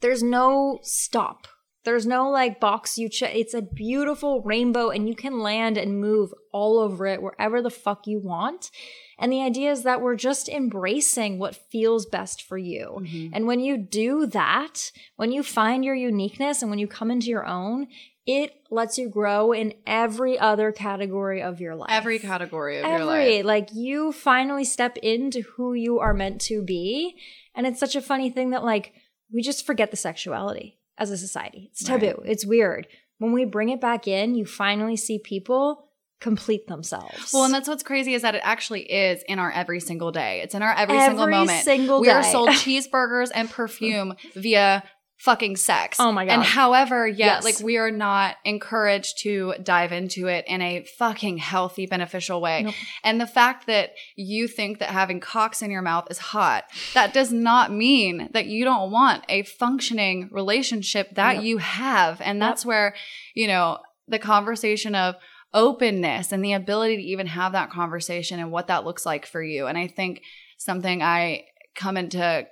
there's 0.01 0.23
no 0.23 0.81
stop. 0.83 1.47
There's 1.85 2.07
no 2.07 2.29
like 2.29 2.59
box 2.59 2.99
you 2.99 3.09
check. 3.09 3.33
It's 3.33 3.55
a 3.55 3.63
beautiful 3.63 4.43
rainbow 4.43 4.91
and 4.91 5.09
you 5.09 5.15
can 5.15 5.39
land 5.39 5.77
and 5.79 6.01
move 6.01 6.35
all 6.53 6.81
over 6.81 7.07
it 7.07 7.23
wherever 7.23 7.63
the 7.63 7.71
fuck 7.71 8.09
you 8.09 8.19
want. 8.19 8.73
And 9.19 9.33
the 9.33 9.43
idea 9.43 9.73
is 9.73 9.83
that 9.85 10.03
we're 10.03 10.17
just 10.17 10.49
embracing 10.49 11.39
what 11.39 11.57
feels 11.57 12.05
best 12.07 12.43
for 12.43 12.59
you. 12.59 12.99
Mm-hmm. 13.01 13.35
And 13.35 13.47
when 13.47 13.61
you 13.61 13.79
do 13.79 14.27
that, 14.27 14.93
when 15.17 15.33
you 15.33 15.43
find 15.43 15.85
your 15.85 15.95
uniqueness 15.95 16.61
and 16.61 16.71
when 16.71 16.79
you 16.79 16.87
come 16.87 17.11
into 17.11 17.29
your 17.29 17.47
own, 17.47 17.87
it 18.27 18.53
lets 18.71 18.99
you 18.99 19.09
grow 19.09 19.53
in 19.53 19.73
every 19.87 20.39
other 20.39 20.73
category 20.73 21.41
of 21.41 21.61
your 21.61 21.77
life. 21.77 21.91
Every 21.91 22.19
category 22.19 22.81
of 22.81 22.87
your 22.87 23.05
life. 23.05 23.45
like 23.45 23.69
you 23.73 24.13
finally 24.13 24.65
step 24.65 24.97
into 24.99 25.43
who 25.43 25.75
you 25.75 26.01
are 26.01 26.13
meant 26.13 26.41
to 26.43 26.63
be. 26.63 27.17
And 27.55 27.67
it's 27.67 27.81
such 27.81 27.97
a 27.97 28.03
funny 28.03 28.29
thing 28.31 28.51
that 28.51 28.65
like 28.65 28.93
we 29.33 29.43
just 29.43 29.65
forget 29.65 29.91
the 29.91 29.97
sexuality 29.97 30.79
as 30.99 31.11
a 31.11 31.17
society. 31.17 31.71
It's 31.73 31.85
taboo. 31.85 32.23
It's 32.25 32.45
weird. 32.45 32.89
When 33.19 33.33
we 33.33 33.45
bring 33.45 33.71
it 33.71 33.81
back 33.81 34.07
in, 34.07 34.35
you 34.35 34.45
finally 34.45 34.97
see 34.97 35.19
people 35.19 35.86
complete 36.21 36.67
themselves. 36.67 37.31
Well, 37.33 37.45
and 37.45 37.53
that's 37.53 37.69
what's 37.69 37.83
crazy 37.83 38.15
is 38.15 38.23
that 38.23 38.35
it 38.35 38.41
actually 38.45 38.83
is 38.91 39.23
in 39.29 39.39
our 39.39 39.51
every 39.51 39.81
single 39.81 40.13
day. 40.13 40.41
It's 40.43 40.55
in 40.55 40.63
our 40.63 40.73
every, 40.73 40.97
Every 40.97 41.09
single 41.19 41.27
moment. 41.29 41.63
single 41.65 42.01
we 42.01 42.09
are 42.11 42.23
sold 42.23 42.49
cheeseburgers 42.65 43.31
and 43.35 43.51
perfume 43.51 44.15
via 44.35 44.83
fucking 45.19 45.57
sex. 45.57 45.99
Oh 45.99 46.13
my 46.13 46.27
God. 46.27 46.33
And 46.35 46.43
however, 46.43 47.09
yeah, 47.09 47.37
Yes. 47.37 47.45
like 47.45 47.61
we 47.61 47.79
are 47.79 47.91
not 47.91 48.37
encouraged 48.45 49.21
to 49.23 49.55
dive 49.63 49.91
into 49.91 50.27
it 50.27 50.45
in 50.47 50.61
a 50.61 50.85
fucking 50.99 51.39
healthy, 51.39 51.87
beneficial 51.87 52.41
way. 52.43 52.65
Nope. 52.65 52.75
And 53.03 53.19
the 53.19 53.27
fact 53.27 53.67
that 53.67 53.93
you 54.15 54.47
think 54.47 54.79
that 54.79 54.91
having 54.91 55.21
cocks 55.21 55.63
in 55.63 55.71
your 55.71 55.81
mouth 55.81 56.07
is 56.11 56.19
hot, 56.19 56.65
that 56.93 57.15
does 57.15 57.33
not 57.33 57.73
mean 57.73 58.29
that 58.33 58.45
you 58.47 58.65
don't 58.65 58.91
want 58.91 59.25
a 59.31 59.43
functioning 59.45 60.29
relationship 60.33 61.15
that 61.15 61.37
Yep. 61.37 61.45
you 61.45 61.59
have. 61.59 62.21
And 62.21 62.41
that's 62.41 62.67
where, 62.67 62.95
you 63.35 63.47
know, 63.47 63.79
the 64.09 64.19
conversation 64.19 64.95
of 64.95 65.15
openness 65.57 66.31
and 66.31 66.45
the 66.45 66.53
ability 66.53 66.97
to 66.97 67.03
even 67.03 67.27
have 67.27 67.53
that 67.53 67.71
conversation 67.71 68.39
and 68.39 68.53
what 68.53 68.69
that 68.69 68.85
looks 68.85 69.05
like 69.05 69.27
for 69.27 69.43
you. 69.43 69.67
And 69.67 69.77
I 69.77 69.89
think 69.89 70.23
something 70.59 71.03
I 71.03 71.47
come 71.75 71.97
into 71.97 72.47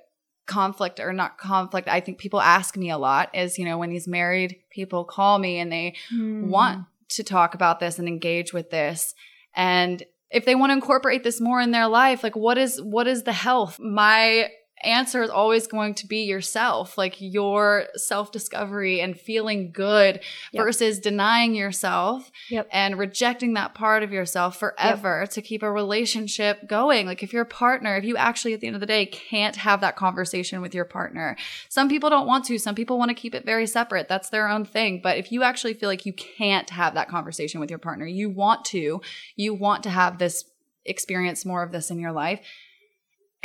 conflict 0.47 0.99
or 0.99 1.13
not 1.13 1.37
conflict, 1.37 1.87
I 1.87 1.99
think 2.01 2.17
people 2.17 2.41
ask 2.41 2.75
me 2.75 2.89
a 2.89 2.97
lot 2.97 3.29
is, 3.33 3.57
you 3.57 3.65
know, 3.65 3.77
when 3.77 3.89
these 3.91 4.07
married 4.07 4.57
people 4.71 5.05
call 5.05 5.39
me 5.39 5.59
and 5.59 5.71
they 5.71 5.95
Hmm. 6.09 6.49
want 6.49 6.85
to 7.09 7.23
talk 7.23 7.53
about 7.53 7.79
this 7.79 7.99
and 7.99 8.07
engage 8.07 8.51
with 8.51 8.71
this 8.71 9.13
and 9.55 10.03
if 10.31 10.43
they 10.43 10.55
want 10.55 10.71
to 10.71 10.73
incorporate 10.73 11.23
this 11.23 11.39
more 11.39 11.61
in 11.61 11.69
their 11.69 11.87
life 11.87 12.23
like 12.23 12.35
what 12.35 12.57
is 12.57 12.81
what 12.81 13.07
is 13.07 13.23
the 13.23 13.31
health 13.31 13.79
my 13.79 14.49
answer 14.85 15.23
is 15.23 15.29
always 15.29 15.67
going 15.67 15.93
to 15.95 16.07
be 16.07 16.23
yourself 16.23 16.97
like 16.97 17.15
your 17.19 17.87
self 17.95 18.31
discovery 18.31 19.01
and 19.01 19.19
feeling 19.19 19.71
good 19.71 20.21
Yep. 20.51 20.63
versus 20.63 20.99
denying 20.99 21.55
yourself 21.55 22.31
Yep. 22.49 22.67
and 22.71 22.97
rejecting 22.99 23.53
that 23.55 23.73
part 23.73 24.03
of 24.03 24.11
yourself 24.11 24.57
forever 24.59 25.25
to 25.31 25.41
keep 25.41 25.63
a 25.63 25.71
relationship 25.71 26.67
going. 26.67 27.05
Like 27.07 27.23
if 27.23 27.33
your 27.33 27.45
partner 27.45 27.97
if 27.97 28.03
you 28.03 28.17
actually 28.17 28.53
at 28.53 28.61
the 28.61 28.67
end 28.67 28.75
of 28.75 28.79
the 28.79 28.85
day 28.85 29.05
can't 29.05 29.55
have 29.55 29.81
that 29.81 29.95
conversation 29.95 30.61
with 30.61 30.73
your 30.75 30.85
partner. 30.85 31.35
Some 31.69 31.89
people 31.89 32.09
don't 32.09 32.27
want 32.27 32.45
to. 32.45 32.57
Some 32.59 32.75
people 32.75 32.97
want 32.97 33.09
to 33.09 33.15
keep 33.15 33.33
it 33.35 33.45
very 33.45 33.67
separate. 33.67 34.07
That's 34.07 34.29
their 34.29 34.47
own 34.47 34.65
thing. 34.65 35.01
But 35.01 35.17
if 35.17 35.31
you 35.31 35.43
actually 35.43 35.73
feel 35.73 35.89
like 35.89 36.05
you 36.05 36.13
can't 36.13 36.69
have 36.69 36.93
that 36.93 37.09
conversation 37.09 37.59
with 37.59 37.69
your 37.69 37.79
partner 37.79 38.05
you 38.05 38.29
want 38.29 38.65
to 38.65 39.01
you 39.35 39.53
want 39.53 39.83
to 39.83 39.89
have 39.89 40.17
this 40.17 40.45
experience 40.85 41.45
more 41.45 41.63
of 41.63 41.71
this 41.71 41.89
in 41.89 41.99
your 41.99 42.11
life 42.11 42.39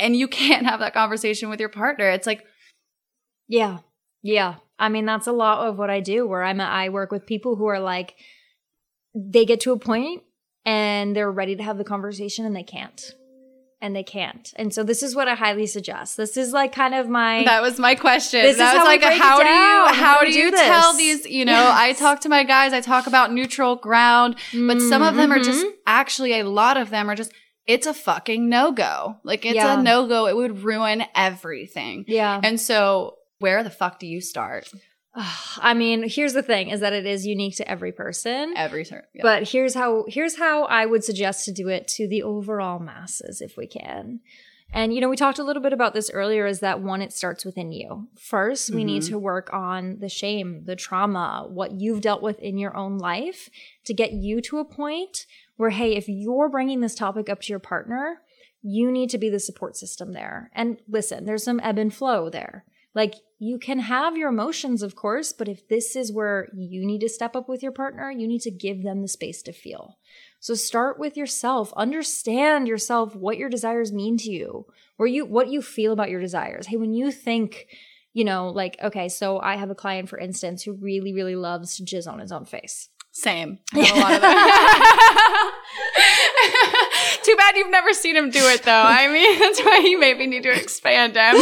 and 0.01 0.15
you 0.15 0.27
can't 0.27 0.65
have 0.65 0.79
that 0.81 0.93
conversation 0.93 1.49
with 1.49 1.59
your 1.59 1.69
partner 1.69 2.09
it's 2.09 2.27
like 2.27 2.43
Yeah. 3.47 3.79
Yeah. 4.23 4.55
I 4.79 4.89
mean, 4.89 5.05
that's 5.05 5.27
a 5.27 5.31
lot 5.31 5.67
of 5.67 5.77
what 5.77 5.89
I 5.89 5.99
do 5.99 6.25
where 6.27 6.43
I'm, 6.43 6.59
I 6.59 6.89
work 6.89 7.11
with 7.11 7.25
people 7.27 7.55
who 7.55 7.67
are 7.67 7.79
like, 7.79 8.15
they 9.13 9.45
get 9.45 9.59
to 9.61 9.71
a 9.73 9.77
point 9.79 10.23
and 10.65 11.15
they're 11.15 11.31
ready 11.31 11.55
to 11.55 11.63
have 11.63 11.77
the 11.77 11.83
conversation 11.83 12.45
and 12.45 12.55
they 12.55 12.63
can't. 12.63 13.13
and 13.83 13.95
they 13.95 14.03
can't. 14.03 14.53
And 14.57 14.71
so 14.73 14.83
this 14.83 15.01
is 15.03 15.15
what 15.15 15.27
I 15.27 15.33
highly 15.35 15.65
suggest. 15.65 16.15
This 16.17 16.37
is 16.37 16.53
like 16.53 16.71
kind 16.73 16.93
of 16.93 17.09
my 17.09 17.43
That 17.45 17.61
was 17.63 17.79
my 17.79 17.95
question. 17.95 18.41
This 18.43 18.51
is 18.53 18.57
that 18.59 18.73
was 18.73 18.81
how 18.83 18.85
like, 18.85 19.01
break 19.01 19.13
it 19.15 19.19
how 19.21 19.37
do 19.41 19.49
you 19.49 20.03
How 20.03 20.19
do 20.21 20.31
do 20.31 20.37
you 20.39 20.51
tell 20.51 20.93
these? 20.95 21.25
You 21.25 21.45
know, 21.45 21.69
I 21.73 21.93
talk 21.93 22.21
to 22.21 22.29
my 22.29 22.43
guys. 22.43 22.73
I 22.73 22.81
talk 22.81 23.07
about 23.07 23.33
neutral 23.33 23.75
ground, 23.75 24.35
but 24.53 24.79
some 24.81 25.01
of 25.01 25.15
them 25.15 25.31
are 25.31 25.39
just 25.39 25.65
Mhm. 25.65 25.71
actually 25.87 26.39
a 26.39 26.43
lot 26.47 26.77
of 26.77 26.89
them 26.91 27.09
are 27.09 27.15
just. 27.15 27.31
It's 27.67 27.85
a 27.87 27.93
fucking 27.93 28.49
no 28.49 28.71
go. 28.71 29.17
Like 29.23 29.45
it's 29.45 29.55
Yeah. 29.55 29.79
a 29.79 29.83
no 29.83 30.07
go. 30.07 30.27
It 30.27 30.35
would 30.35 30.63
ruin 30.63 31.03
everything. 31.15 32.05
yeah. 32.07 32.39
And 32.43 32.59
so, 32.59 33.17
where 33.39 33.63
the 33.63 33.69
fuck 33.69 33.99
do 33.99 34.07
you 34.07 34.21
start? 34.21 34.69
I 35.15 35.73
mean, 35.73 36.07
here's 36.07 36.33
the 36.33 36.43
thing 36.43 36.69
is 36.69 36.79
that 36.79 36.93
it 36.93 37.05
is 37.05 37.25
unique 37.25 37.57
to 37.57 37.69
every 37.69 37.91
person. 37.91 38.53
Every 38.55 38.85
turn. 38.85 39.03
But 39.21 39.49
here's 39.49 39.73
how 39.75 40.05
here's 40.07 40.37
how 40.37 40.63
I 40.65 40.85
would 40.85 41.03
suggest 41.03 41.45
to 41.45 41.51
do 41.51 41.67
it 41.67 41.87
to 41.89 42.07
the 42.07 42.23
overall 42.23 42.79
masses 42.79 43.41
if 43.41 43.57
we 43.57 43.67
can. 43.67 44.21
And 44.73 44.93
you 44.93 45.01
know, 45.01 45.09
we 45.09 45.17
talked 45.17 45.37
a 45.37 45.43
little 45.43 45.61
bit 45.61 45.73
about 45.73 45.93
this 45.93 46.09
earlier 46.11 46.45
is 46.47 46.61
that 46.61 46.81
one 46.81 47.01
it 47.01 47.11
starts 47.11 47.43
within 47.43 47.73
you. 47.73 48.07
First, 48.17 48.73
we 48.73 48.85
need 48.85 49.01
Mhm. 49.01 49.09
to 49.09 49.19
work 49.19 49.51
on 49.51 49.97
the 49.99 50.07
shame, 50.07 50.63
the 50.63 50.77
trauma, 50.77 51.45
what 51.49 51.73
you've 51.73 51.99
dealt 51.99 52.21
with 52.23 52.39
in 52.39 52.57
your 52.57 52.75
own 52.77 52.97
life 52.97 53.49
to 53.83 53.93
get 53.93 54.13
you 54.13 54.39
to 54.43 54.59
a 54.59 54.65
point 54.65 55.25
where 55.61 55.69
hey, 55.69 55.95
if 55.95 56.09
you're 56.09 56.49
bringing 56.49 56.81
this 56.81 56.95
topic 56.95 57.29
up 57.29 57.39
to 57.39 57.49
your 57.53 57.59
partner, 57.59 58.21
you 58.63 58.91
need 58.91 59.11
to 59.11 59.19
be 59.19 59.29
the 59.29 59.39
support 59.39 59.77
system 59.77 60.11
there. 60.11 60.49
And 60.55 60.79
listen, 60.89 61.25
there's 61.25 61.43
some 61.43 61.59
ebb 61.61 61.77
and 61.77 61.93
flow 61.93 62.31
there. 62.31 62.65
Like 62.95 63.13
you 63.37 63.59
can 63.59 63.77
have 63.77 64.17
your 64.17 64.29
emotions, 64.29 64.81
of 64.81 64.95
course, 64.95 65.31
but 65.31 65.47
if 65.47 65.67
this 65.67 65.95
is 65.95 66.11
where 66.11 66.47
you 66.57 66.83
need 66.83 67.01
to 67.01 67.09
step 67.09 67.35
up 67.35 67.47
with 67.47 67.61
your 67.61 67.71
partner, 67.71 68.09
you 68.09 68.27
need 68.27 68.41
to 68.41 68.49
give 68.49 68.81
them 68.81 69.03
the 69.03 69.07
space 69.07 69.43
to 69.43 69.53
feel. 69.53 69.99
So 70.39 70.55
start 70.55 70.97
with 70.97 71.15
yourself. 71.15 71.71
Understand 71.77 72.67
yourself, 72.67 73.15
what 73.15 73.37
your 73.37 73.47
desires 73.47 73.93
mean 73.93 74.17
to 74.17 74.31
you, 74.31 74.65
where 74.97 75.07
you 75.07 75.25
what 75.25 75.49
you 75.49 75.61
feel 75.61 75.93
about 75.93 76.09
your 76.09 76.21
desires. 76.21 76.65
Hey, 76.65 76.77
when 76.77 76.95
you 76.95 77.11
think, 77.11 77.67
you 78.13 78.23
know, 78.23 78.49
like, 78.49 78.77
okay, 78.81 79.09
so 79.09 79.39
I 79.39 79.57
have 79.57 79.69
a 79.69 79.75
client, 79.75 80.09
for 80.09 80.17
instance, 80.17 80.63
who 80.63 80.73
really, 80.73 81.13
really 81.13 81.35
loves 81.35 81.77
to 81.77 81.83
jizz 81.83 82.11
on 82.11 82.17
his 82.17 82.31
own 82.31 82.45
face. 82.45 82.89
Same. 83.11 83.59
I 83.73 83.79
have 83.79 83.97
a 83.97 83.99
lot 83.99 84.13
of 84.13 84.21
that. 84.21 85.51
Too 87.23 87.35
bad 87.35 87.55
you've 87.57 87.69
never 87.69 87.93
seen 87.93 88.15
him 88.15 88.29
do 88.29 88.39
it, 88.39 88.63
though. 88.63 88.71
I 88.71 89.07
mean, 89.11 89.39
that's 89.39 89.59
why 89.61 89.79
you 89.85 89.99
maybe 89.99 90.27
need 90.27 90.43
to 90.43 90.51
expand 90.51 91.15
him. 91.15 91.35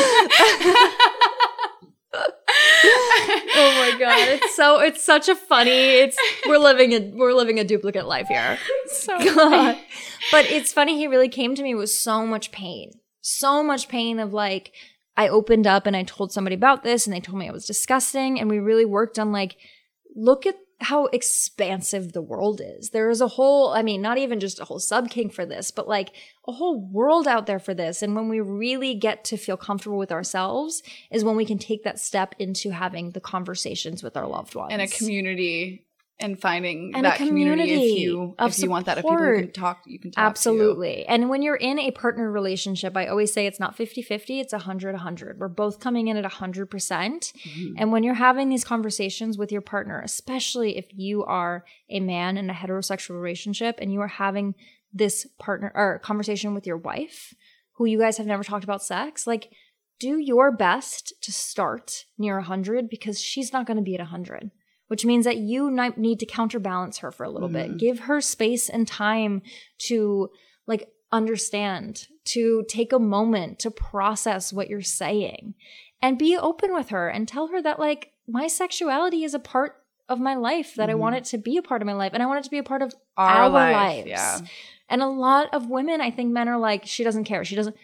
oh 2.13 3.73
my 3.77 3.95
god, 3.99 4.27
it's 4.27 4.55
so 4.55 4.79
it's 4.79 5.03
such 5.03 5.29
a 5.29 5.35
funny. 5.35 5.69
It's 5.69 6.17
we're 6.47 6.57
living 6.57 6.93
a 6.93 7.11
we're 7.15 7.33
living 7.33 7.59
a 7.59 7.63
duplicate 7.63 8.07
life 8.07 8.27
here. 8.27 8.57
so 8.87 9.17
God. 9.35 9.77
But 10.31 10.45
it's 10.45 10.73
funny, 10.73 10.97
he 10.97 11.07
really 11.07 11.29
came 11.29 11.55
to 11.55 11.63
me 11.63 11.75
with 11.75 11.89
so 11.89 12.25
much 12.25 12.51
pain. 12.51 12.91
So 13.21 13.63
much 13.63 13.87
pain 13.87 14.19
of 14.19 14.33
like, 14.33 14.73
I 15.17 15.27
opened 15.27 15.67
up 15.67 15.85
and 15.85 15.95
I 15.95 16.03
told 16.03 16.31
somebody 16.31 16.55
about 16.55 16.83
this 16.83 17.05
and 17.05 17.15
they 17.15 17.19
told 17.19 17.39
me 17.39 17.47
I 17.47 17.53
was 17.53 17.65
disgusting. 17.65 18.39
And 18.39 18.49
we 18.49 18.59
really 18.59 18.85
worked 18.85 19.17
on 19.17 19.31
like, 19.31 19.57
look 20.15 20.45
at 20.45 20.55
how 20.81 21.07
expansive 21.07 22.13
the 22.13 22.21
world 22.21 22.61
is. 22.63 22.91
There 22.91 23.09
is 23.09 23.21
a 23.21 23.27
whole, 23.27 23.69
I 23.69 23.81
mean, 23.81 24.01
not 24.01 24.17
even 24.17 24.39
just 24.39 24.59
a 24.59 24.65
whole 24.65 24.79
sub 24.79 25.09
kink 25.09 25.33
for 25.33 25.45
this, 25.45 25.71
but 25.71 25.87
like 25.87 26.11
a 26.47 26.51
whole 26.53 26.79
world 26.79 27.27
out 27.27 27.45
there 27.47 27.59
for 27.59 27.73
this. 27.73 28.01
And 28.01 28.15
when 28.15 28.29
we 28.29 28.39
really 28.39 28.95
get 28.95 29.23
to 29.25 29.37
feel 29.37 29.57
comfortable 29.57 29.97
with 29.97 30.11
ourselves, 30.11 30.81
is 31.11 31.23
when 31.23 31.35
we 31.35 31.45
can 31.45 31.57
take 31.57 31.83
that 31.83 31.99
step 31.99 32.33
into 32.39 32.71
having 32.71 33.11
the 33.11 33.19
conversations 33.19 34.03
with 34.03 34.15
our 34.15 34.27
loved 34.27 34.55
ones. 34.55 34.73
in 34.73 34.79
a 34.79 34.87
community 34.87 35.85
and 36.19 36.39
finding 36.39 36.91
And 36.93 37.05
a 37.05 37.09
that 37.09 37.17
community, 37.17 37.93
if 37.93 37.99
you 37.99 38.35
of 38.37 38.51
if 38.51 38.59
you 38.59 38.69
want 38.69 38.85
that 38.87 38.97
if 38.97 39.03
people 39.05 39.17
can 39.17 39.35
support. 39.35 39.53
talk 39.53 39.83
you 39.85 39.99
can 39.99 40.11
talk 40.11 40.23
Absolutely. 40.23 41.05
And 41.05 41.29
when 41.29 41.41
you're 41.41 41.55
in 41.55 41.79
a 41.79 41.91
partner 41.91 42.29
relationship, 42.31 42.97
I 42.97 43.07
always 43.07 43.31
say 43.31 43.47
it's 43.47 43.59
not 43.59 43.75
50 43.75 44.01
50, 44.01 44.39
it's 44.39 44.53
100 44.53 44.93
100. 44.93 45.39
We're 45.39 45.47
both 45.47 45.79
coming 45.79 46.07
in 46.07 46.17
at 46.17 46.29
100%. 46.29 46.69
percent 46.69 47.31
to. 47.43 47.75
And 47.77 47.91
when 47.91 48.03
you're 48.03 48.15
having 48.15 48.49
these 48.49 48.63
conversations 48.63 49.37
with 49.37 49.51
your 49.51 49.61
partner, 49.61 50.01
especially 50.01 50.77
if 50.77 50.87
you 50.91 51.23
are 51.23 51.63
a 51.89 51.99
man 51.99 52.37
in 52.37 52.49
a 52.49 52.53
heterosexual 52.53 53.21
relationship 53.21 53.77
and 53.79 53.93
you 53.93 54.01
are 54.01 54.07
having 54.07 54.55
this 54.93 55.27
partner 55.39 55.71
or 55.75 55.99
conversation 55.99 56.53
with 56.53 56.67
your 56.67 56.77
wife, 56.77 57.33
who 57.73 57.85
you 57.85 57.97
guys 57.97 58.17
have 58.17 58.27
never 58.27 58.43
talked 58.43 58.63
about 58.63 58.83
sex, 58.83 59.25
like 59.25 59.51
do 59.99 60.17
your 60.17 60.51
best 60.51 61.13
to 61.21 61.31
start 61.31 62.05
near 62.17 62.35
100 62.35 62.89
because 62.89 63.19
she's 63.19 63.53
not 63.53 63.65
going 63.65 63.77
to 63.77 63.83
be 63.83 63.95
at 63.95 64.01
100 64.01 64.51
which 64.89 65.05
means 65.05 65.25
that 65.25 65.37
you 65.37 65.71
need 65.97 66.19
to 66.19 66.25
counterbalance 66.25 66.97
her 66.97 67.11
for 67.11 67.23
a 67.23 67.29
little 67.29 67.47
bit. 67.47 67.67
Mm-hmm. 67.67 67.77
Give 67.77 67.99
her 68.01 68.19
space 68.21 68.69
and 68.69 68.87
time 68.87 69.43
to 69.87 70.29
like 70.65 70.89
understand, 71.11 72.07
to 72.25 72.65
take 72.67 72.91
a 72.91 72.99
moment 72.99 73.59
to 73.59 73.71
process 73.71 74.51
what 74.51 74.67
you're 74.67 74.81
saying 74.81 75.53
and 76.01 76.17
be 76.17 76.35
open 76.35 76.73
with 76.73 76.89
her 76.89 77.07
and 77.07 77.27
tell 77.27 77.47
her 77.47 77.61
that 77.61 77.79
like 77.79 78.13
my 78.27 78.47
sexuality 78.47 79.23
is 79.23 79.35
a 79.35 79.39
part 79.39 79.75
of 80.07 80.19
my 80.19 80.35
life 80.35 80.73
that 80.75 80.89
I 80.89 80.95
want 80.95 81.13
mm-hmm. 81.13 81.21
it 81.21 81.25
to 81.25 81.37
be 81.37 81.57
a 81.57 81.61
part 81.61 81.83
of 81.83 81.85
my 81.85 81.93
life 81.93 82.13
and 82.15 82.23
I 82.23 82.25
want 82.25 82.39
it 82.39 82.43
to 82.45 82.49
be 82.49 82.57
a 82.57 82.63
part 82.63 82.81
of 82.81 82.93
Our 83.15 83.43
our, 83.43 83.49
life, 83.49 83.75
lives. 83.75 84.09
yeah. 84.09 84.39
And 84.89 85.03
a 85.03 85.07
lot 85.07 85.53
of 85.53 85.69
women, 85.69 86.01
I 86.01 86.09
think 86.09 86.31
men 86.31 86.49
are 86.49 86.57
like, 86.57 86.87
she 86.87 87.03
doesn't 87.03 87.25
care. 87.25 87.45
She 87.45 87.55
doesn't 87.55 87.75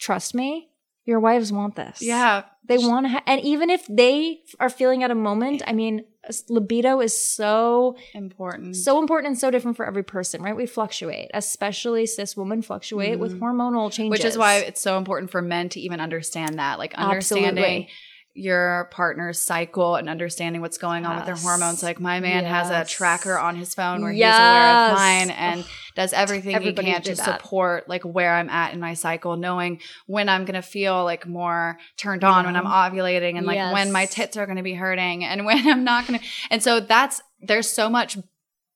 trust 0.00 0.34
me. 0.34 0.71
Your 1.04 1.20
wives 1.20 1.52
want 1.52 1.74
this. 1.74 2.00
Yeah. 2.00 2.44
They 2.64 2.78
want 2.78 3.06
to, 3.06 3.10
ha- 3.10 3.22
and 3.26 3.40
even 3.40 3.70
if 3.70 3.86
they 3.88 4.40
are 4.60 4.70
feeling 4.70 5.02
at 5.02 5.10
a 5.10 5.16
moment, 5.16 5.62
I 5.66 5.72
mean, 5.72 6.04
libido 6.48 7.00
is 7.00 7.20
so, 7.20 7.96
Important. 8.14 8.76
so 8.76 9.00
important 9.00 9.32
and 9.32 9.38
so 9.38 9.50
different 9.50 9.76
for 9.76 9.84
every 9.84 10.04
person, 10.04 10.42
right? 10.42 10.54
We 10.54 10.66
fluctuate, 10.66 11.30
especially 11.34 12.06
cis 12.06 12.36
women 12.36 12.62
fluctuate 12.62 13.18
with 13.18 13.40
hormonal 13.40 13.90
changes. 13.90 13.98
Mm-hmm. 13.98 14.10
Which 14.10 14.24
is 14.24 14.38
why 14.38 14.58
it's 14.58 14.80
so 14.80 14.96
important 14.96 15.32
for 15.32 15.42
men 15.42 15.70
to 15.70 15.80
even 15.80 16.00
understand 16.00 16.60
that, 16.60 16.78
like 16.78 16.94
understanding 16.94 17.48
Absolutely. 17.48 17.88
Your 18.34 18.88
partner's 18.90 19.38
cycle 19.38 19.96
and 19.96 20.08
understanding 20.08 20.62
what's 20.62 20.78
going 20.78 21.04
on 21.04 21.16
with 21.16 21.26
their 21.26 21.36
hormones. 21.36 21.82
Like 21.82 22.00
my 22.00 22.20
man 22.20 22.44
has 22.44 22.70
a 22.70 22.84
tracker 22.90 23.38
on 23.38 23.56
his 23.56 23.74
phone 23.74 24.02
where 24.02 24.12
he's 24.12 24.22
aware 24.22 24.88
of 24.90 24.94
mine 24.94 25.30
and 25.30 25.64
does 25.94 26.12
everything 26.12 26.60
he 26.62 26.72
can 26.72 27.02
to 27.02 27.14
that. 27.14 27.24
support 27.24 27.88
like 27.88 28.02
where 28.04 28.34
I'm 28.34 28.48
at 28.48 28.72
in 28.72 28.80
my 28.80 28.94
cycle, 28.94 29.36
knowing 29.36 29.80
when 30.06 30.28
I'm 30.28 30.44
gonna 30.46 30.62
feel 30.62 31.04
like 31.04 31.26
more 31.26 31.78
turned 31.98 32.24
on 32.24 32.46
when 32.46 32.56
I'm 32.56 32.64
ovulating 32.64 33.36
and 33.36 33.46
like 33.46 33.72
when 33.74 33.92
my 33.92 34.06
tits 34.06 34.36
are 34.36 34.46
gonna 34.46 34.62
be 34.62 34.74
hurting 34.74 35.24
and 35.24 35.44
when 35.46 35.68
I'm 35.68 35.84
not 35.84 36.06
gonna 36.06 36.20
and 36.50 36.62
so 36.62 36.80
that's 36.80 37.20
there's 37.42 37.68
so 37.68 37.90
much 37.90 38.16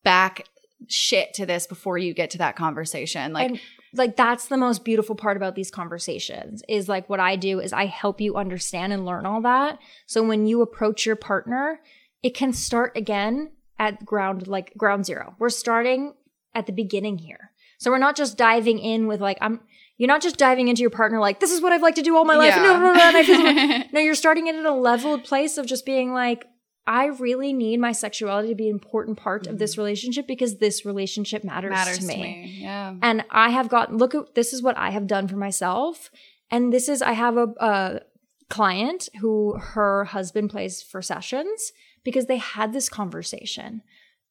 back 0.04 0.46
shit 0.88 1.34
to 1.34 1.46
this 1.46 1.66
before 1.66 1.98
you 1.98 2.14
get 2.14 2.30
to 2.30 2.38
that 2.38 2.56
conversation. 2.56 3.32
Like 3.32 3.50
and 3.50 3.60
like 3.98 4.16
that's 4.16 4.46
the 4.46 4.56
most 4.56 4.84
beautiful 4.84 5.14
part 5.14 5.36
about 5.36 5.54
these 5.54 5.70
conversations 5.70 6.62
is 6.68 6.88
like 6.88 7.08
what 7.08 7.20
I 7.20 7.36
do 7.36 7.60
is 7.60 7.72
I 7.72 7.86
help 7.86 8.20
you 8.20 8.36
understand 8.36 8.92
and 8.92 9.04
learn 9.04 9.26
all 9.26 9.40
that. 9.42 9.78
So 10.06 10.22
when 10.22 10.46
you 10.46 10.62
approach 10.62 11.06
your 11.06 11.16
partner, 11.16 11.80
it 12.22 12.34
can 12.34 12.52
start 12.52 12.96
again 12.96 13.50
at 13.78 14.04
ground 14.04 14.46
like 14.46 14.74
ground 14.76 15.06
zero. 15.06 15.34
We're 15.38 15.50
starting 15.50 16.14
at 16.54 16.66
the 16.66 16.72
beginning 16.72 17.18
here. 17.18 17.52
So 17.78 17.90
we're 17.90 17.98
not 17.98 18.16
just 18.16 18.38
diving 18.38 18.78
in 18.78 19.06
with 19.06 19.20
like 19.20 19.38
I'm 19.40 19.60
you're 19.98 20.08
not 20.08 20.22
just 20.22 20.36
diving 20.36 20.68
into 20.68 20.80
your 20.80 20.90
partner 20.90 21.18
like 21.20 21.40
this 21.40 21.52
is 21.52 21.60
what 21.60 21.72
I've 21.72 21.82
liked 21.82 21.96
to 21.96 22.02
do 22.02 22.16
all 22.16 22.24
my 22.24 22.36
life. 22.36 22.54
Yeah. 22.54 22.62
No, 22.62 22.78
no, 22.78 22.92
no, 22.92 23.00
I 23.02 23.22
feel 23.22 23.84
no, 23.92 24.00
you're 24.00 24.14
starting 24.14 24.46
it 24.46 24.54
at 24.54 24.64
a 24.64 24.72
leveled 24.72 25.24
place 25.24 25.58
of 25.58 25.66
just 25.66 25.86
being 25.86 26.12
like, 26.12 26.46
I 26.86 27.06
really 27.06 27.52
need 27.52 27.80
my 27.80 27.92
sexuality 27.92 28.48
to 28.50 28.54
be 28.54 28.68
an 28.68 28.74
important 28.74 29.18
part 29.18 29.46
of 29.46 29.58
this 29.58 29.76
relationship 29.76 30.26
because 30.26 30.58
this 30.58 30.84
relationship 30.84 31.42
matters, 31.42 31.72
Mm-hmm. 31.72 31.74
matters 31.74 31.98
to 31.98 32.06
me. 32.06 32.58
Yeah. 32.60 32.94
And 33.02 33.24
I 33.30 33.50
have 33.50 33.68
gotten, 33.68 33.96
look 33.96 34.14
at 34.14 34.34
this 34.34 34.52
is 34.52 34.62
what 34.62 34.76
I 34.78 34.90
have 34.90 35.06
done 35.06 35.26
for 35.26 35.36
myself. 35.36 36.10
And 36.50 36.72
this 36.72 36.88
is, 36.88 37.02
I 37.02 37.12
have 37.12 37.36
a, 37.36 37.48
a 37.58 38.00
client 38.48 39.08
who 39.20 39.56
her 39.58 40.04
husband 40.04 40.50
plays 40.50 40.80
for 40.80 41.02
sessions 41.02 41.72
because 42.04 42.26
they 42.26 42.36
had 42.36 42.72
this 42.72 42.88
conversation. 42.88 43.82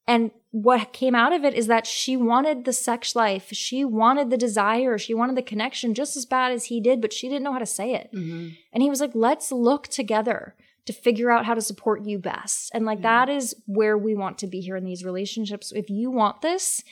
And 0.08 0.32
what 0.52 0.94
came 0.94 1.16
out 1.16 1.34
of 1.34 1.44
it 1.44 1.56
is 1.56 1.68
that 1.68 1.88
she 1.88 2.16
wanted 2.16 2.64
the 2.64 2.72
sex 2.72 3.16
life. 3.16 3.50
She 3.52 3.84
wanted 3.84 4.30
the 4.30 4.38
desire. 4.38 4.98
She 4.98 5.14
wanted 5.14 5.36
the 5.36 5.42
connection 5.42 5.94
just 5.94 6.16
as 6.16 6.26
bad 6.26 6.52
as 6.54 6.66
he 6.66 6.80
did, 6.80 7.02
but 7.02 7.12
she 7.12 7.28
didn't 7.28 7.44
know 7.44 7.52
how 7.54 7.60
to 7.60 7.66
say 7.66 7.96
it. 7.96 8.12
Mm-hmm. 8.14 8.50
And 8.72 8.84
he 8.84 8.90
was 8.90 9.02
like, 9.02 9.12
let's 9.14 9.52
look 9.52 9.88
together 9.88 10.56
to 10.86 10.94
figure 10.94 11.32
out 11.32 11.46
how 11.46 11.54
to 11.56 11.62
support 11.62 12.04
you 12.04 12.20
best. 12.20 12.70
And 12.74 12.86
like, 12.86 13.02
that 13.02 13.28
is 13.30 13.56
where 13.66 13.98
we 13.98 14.14
want 14.16 14.38
to 14.40 14.48
be 14.48 14.60
here 14.62 14.76
in 14.76 14.86
these 14.86 15.04
relationships. 15.04 15.72
If 15.76 15.90
you 15.90 16.12
want 16.12 16.42
this, 16.42 16.84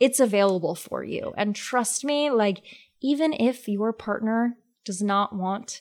it's 0.00 0.20
available 0.20 0.74
for 0.74 1.04
you. 1.04 1.32
And 1.36 1.54
trust 1.54 2.04
me, 2.04 2.30
like, 2.30 2.62
even 3.02 3.32
if 3.32 3.68
your 3.68 3.92
partner 3.92 4.56
does 4.84 5.02
not 5.02 5.34
want 5.34 5.80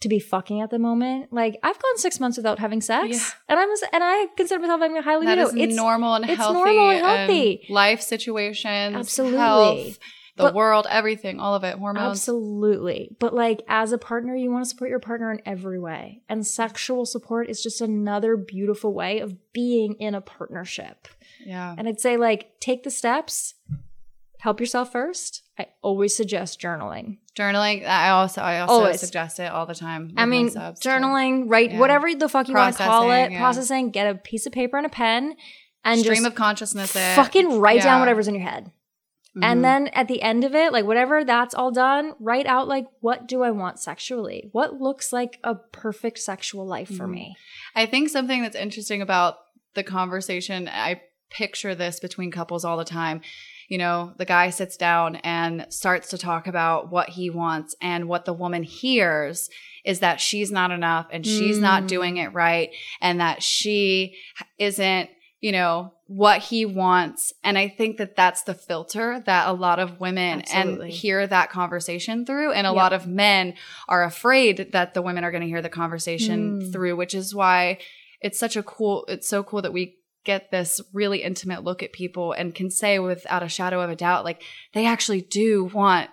to 0.00 0.08
be 0.08 0.18
fucking 0.18 0.60
at 0.60 0.70
the 0.70 0.78
moment, 0.78 1.32
like, 1.32 1.58
I've 1.62 1.80
gone 1.80 1.96
six 1.98 2.18
months 2.18 2.36
without 2.36 2.58
having 2.58 2.80
sex, 2.80 3.08
Yeah. 3.10 3.30
and 3.48 3.60
I'm 3.60 3.68
and 3.92 4.02
I 4.04 4.26
consider 4.36 4.60
myself 4.60 4.80
having 4.80 4.96
a 4.96 5.02
high 5.02 5.18
That 5.24 5.38
is 5.38 5.54
it's 5.54 5.74
normal 5.76 6.14
and 6.14 6.24
it's 6.28 6.36
healthy. 6.36 6.54
normal 6.54 6.90
and 6.90 7.04
healthy. 7.04 7.66
life 7.68 8.00
situations, 8.00 8.96
Absolutely. 8.96 9.38
health, 9.38 9.98
the 10.36 10.44
But- 10.44 10.54
world, 10.54 10.86
everything, 10.88 11.40
all 11.40 11.54
of 11.54 11.62
it, 11.64 11.76
hormones. 11.76 12.18
Absolutely. 12.18 13.14
But 13.18 13.34
like 13.34 13.62
as 13.68 13.92
a 13.92 13.98
partner, 13.98 14.34
you 14.34 14.50
want 14.50 14.64
to 14.64 14.68
support 14.70 14.88
your 14.90 14.98
partner 14.98 15.30
in 15.30 15.40
every 15.44 15.78
way. 15.78 16.22
And 16.28 16.46
sexual 16.46 17.04
support 17.04 17.50
is 17.50 17.62
just 17.62 17.80
another 17.80 18.36
beautiful 18.36 18.94
way 18.94 19.18
of 19.20 19.52
being 19.52 19.94
in 19.94 20.14
a 20.14 20.20
partnership. 20.22 21.08
Yeah. 21.44 21.74
And 21.76 21.86
I'd 21.86 22.00
say 22.00 22.16
like 22.16 22.58
take 22.60 22.82
the 22.82 22.90
steps, 22.90 23.54
help 24.40 24.58
yourself 24.58 24.90
first, 24.90 25.42
I 25.58 25.66
always 25.82 26.16
suggest 26.16 26.58
journaling. 26.60 27.18
Journaling. 27.36 27.86
I 27.86 28.08
also 28.10 28.40
I 28.40 28.60
also 28.60 28.74
Always. 28.74 29.00
suggest 29.00 29.38
it 29.38 29.52
all 29.52 29.66
the 29.66 29.74
time. 29.74 30.12
I 30.16 30.24
mean, 30.24 30.48
subs, 30.50 30.80
too. 30.80 30.88
journaling, 30.88 31.44
write 31.46 31.72
Yeah. 31.72 31.78
whatever 31.78 32.14
the 32.14 32.28
fuck 32.28 32.48
you 32.48 32.54
want 32.54 32.74
to 32.76 32.82
call 32.82 33.04
it, 33.04 33.06
Processing, 33.06 33.32
yeah. 33.32 33.38
processing, 33.38 33.90
get 33.90 34.06
a 34.10 34.14
piece 34.18 34.46
of 34.46 34.52
paper 34.52 34.76
and 34.78 34.86
a 34.86 34.90
pen 34.90 35.36
and 35.84 36.00
stream 36.00 36.24
of 36.24 36.34
consciousness. 36.34 36.96
It. 36.96 37.14
fucking 37.16 37.58
write 37.60 37.76
Yeah. 37.76 37.84
down 37.84 38.00
whatever's 38.00 38.28
in 38.28 38.34
your 38.34 38.44
head. 38.44 38.72
Mhm. 39.36 39.44
And 39.44 39.64
then 39.64 39.86
at 39.88 40.08
the 40.08 40.20
end 40.22 40.44
of 40.44 40.54
it, 40.54 40.72
like 40.72 40.84
whatever 40.84 41.24
that's 41.24 41.54
all 41.54 41.70
done, 41.70 42.12
write 42.20 42.46
out 42.46 42.68
like 42.68 42.86
what 43.00 43.26
do 43.26 43.42
I 43.42 43.50
want 43.50 43.78
sexually? 43.80 44.48
What 44.52 44.80
looks 44.80 45.12
like 45.12 45.38
a 45.42 45.54
perfect 45.54 46.18
sexual 46.18 46.66
life 46.66 46.88
for 46.94 47.06
Mhm. 47.06 47.12
me? 47.14 47.36
I 47.74 47.86
think 47.86 48.08
something 48.10 48.42
that's 48.42 48.56
interesting 48.56 49.00
about 49.00 49.36
the 49.74 49.82
conversation, 49.82 50.68
I 50.68 51.00
picture 51.30 51.74
this 51.74 51.98
between 51.98 52.30
couples 52.30 52.62
all 52.64 52.76
the 52.76 52.84
time. 52.84 53.22
You 53.68 53.78
know, 53.78 54.12
the 54.18 54.26
guy 54.26 54.50
sits 54.50 54.76
down 54.76 55.16
and 55.16 55.64
starts 55.70 56.10
to 56.10 56.18
talk 56.18 56.46
about 56.46 56.90
what 56.92 57.08
he 57.10 57.30
wants, 57.30 57.74
and 57.80 58.06
what 58.06 58.26
the 58.26 58.34
woman 58.34 58.64
hears 58.64 59.48
is 59.82 60.00
that 60.00 60.20
she's 60.20 60.52
not 60.52 60.70
enough 60.70 61.06
and 61.10 61.24
she's 61.24 61.58
not 61.58 61.84
Mm. 61.84 61.88
doing 61.88 62.16
it 62.18 62.34
right, 62.34 62.68
and 63.00 63.18
that 63.20 63.42
she 63.42 64.14
isn't, 64.58 65.08
you 65.40 65.52
know, 65.52 65.94
what 66.14 66.40
he 66.42 66.66
wants. 66.66 67.32
And 67.42 67.56
I 67.56 67.68
think 67.68 67.96
that 67.96 68.16
that's 68.16 68.42
the 68.42 68.54
filter 68.54 69.22
that 69.24 69.48
a 69.48 69.52
lot 69.52 69.78
of 69.78 69.98
women 69.98 70.40
Absolutely. 70.40 70.86
and 70.86 70.92
hear 70.92 71.26
that 71.26 71.48
conversation 71.50 72.26
through, 72.26 72.52
and 72.52 72.66
a 72.66 72.70
Yep. 72.70 72.76
lot 72.76 72.92
of 72.92 73.06
men 73.06 73.54
are 73.88 74.04
afraid 74.04 74.72
that 74.72 74.92
the 74.94 75.00
women 75.02 75.24
are 75.24 75.30
going 75.30 75.42
to 75.42 75.48
hear 75.48 75.62
the 75.62 75.68
conversation 75.70 76.60
Mm. 76.60 76.72
through, 76.72 76.96
which 76.96 77.14
is 77.14 77.34
why 77.34 77.78
it's 78.20 78.38
such 78.38 78.56
a 78.56 78.62
cool 78.62 79.04
it's 79.08 79.28
so 79.28 79.42
cool 79.42 79.62
that 79.62 79.72
we 79.72 79.96
get 80.24 80.50
this 80.50 80.80
really 80.92 81.22
intimate 81.22 81.64
look 81.64 81.82
at 81.82 81.92
people 81.92 82.32
and 82.32 82.54
can 82.54 82.70
say 82.70 82.98
without 82.98 83.42
a 83.42 83.48
shadow 83.48 83.80
of 83.80 83.90
a 83.90 83.96
doubt 83.96 84.24
like 84.24 84.40
they 84.74 84.86
actually 84.86 85.20
do 85.20 85.64
want 85.64 86.08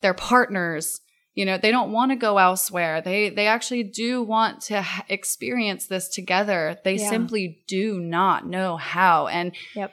their 0.00 0.14
partners 0.14 1.00
you 1.34 1.44
know 1.44 1.58
they 1.58 1.70
don't 1.70 1.92
want 1.92 2.10
to 2.12 2.16
go 2.16 2.38
elsewhere 2.38 3.00
they 3.00 3.28
they 3.30 3.46
actually 3.46 3.82
do 3.82 4.22
want 4.22 4.60
to 4.62 4.82
ha- 4.82 5.04
experience 5.08 5.86
this 5.86 6.08
together 6.08 6.78
they 6.84 6.96
Yeah. 6.96 7.10
simply 7.10 7.62
do 7.66 7.98
not 8.00 8.46
know 8.46 8.76
how 8.76 9.26
and 9.26 9.52
Yep. 9.74 9.92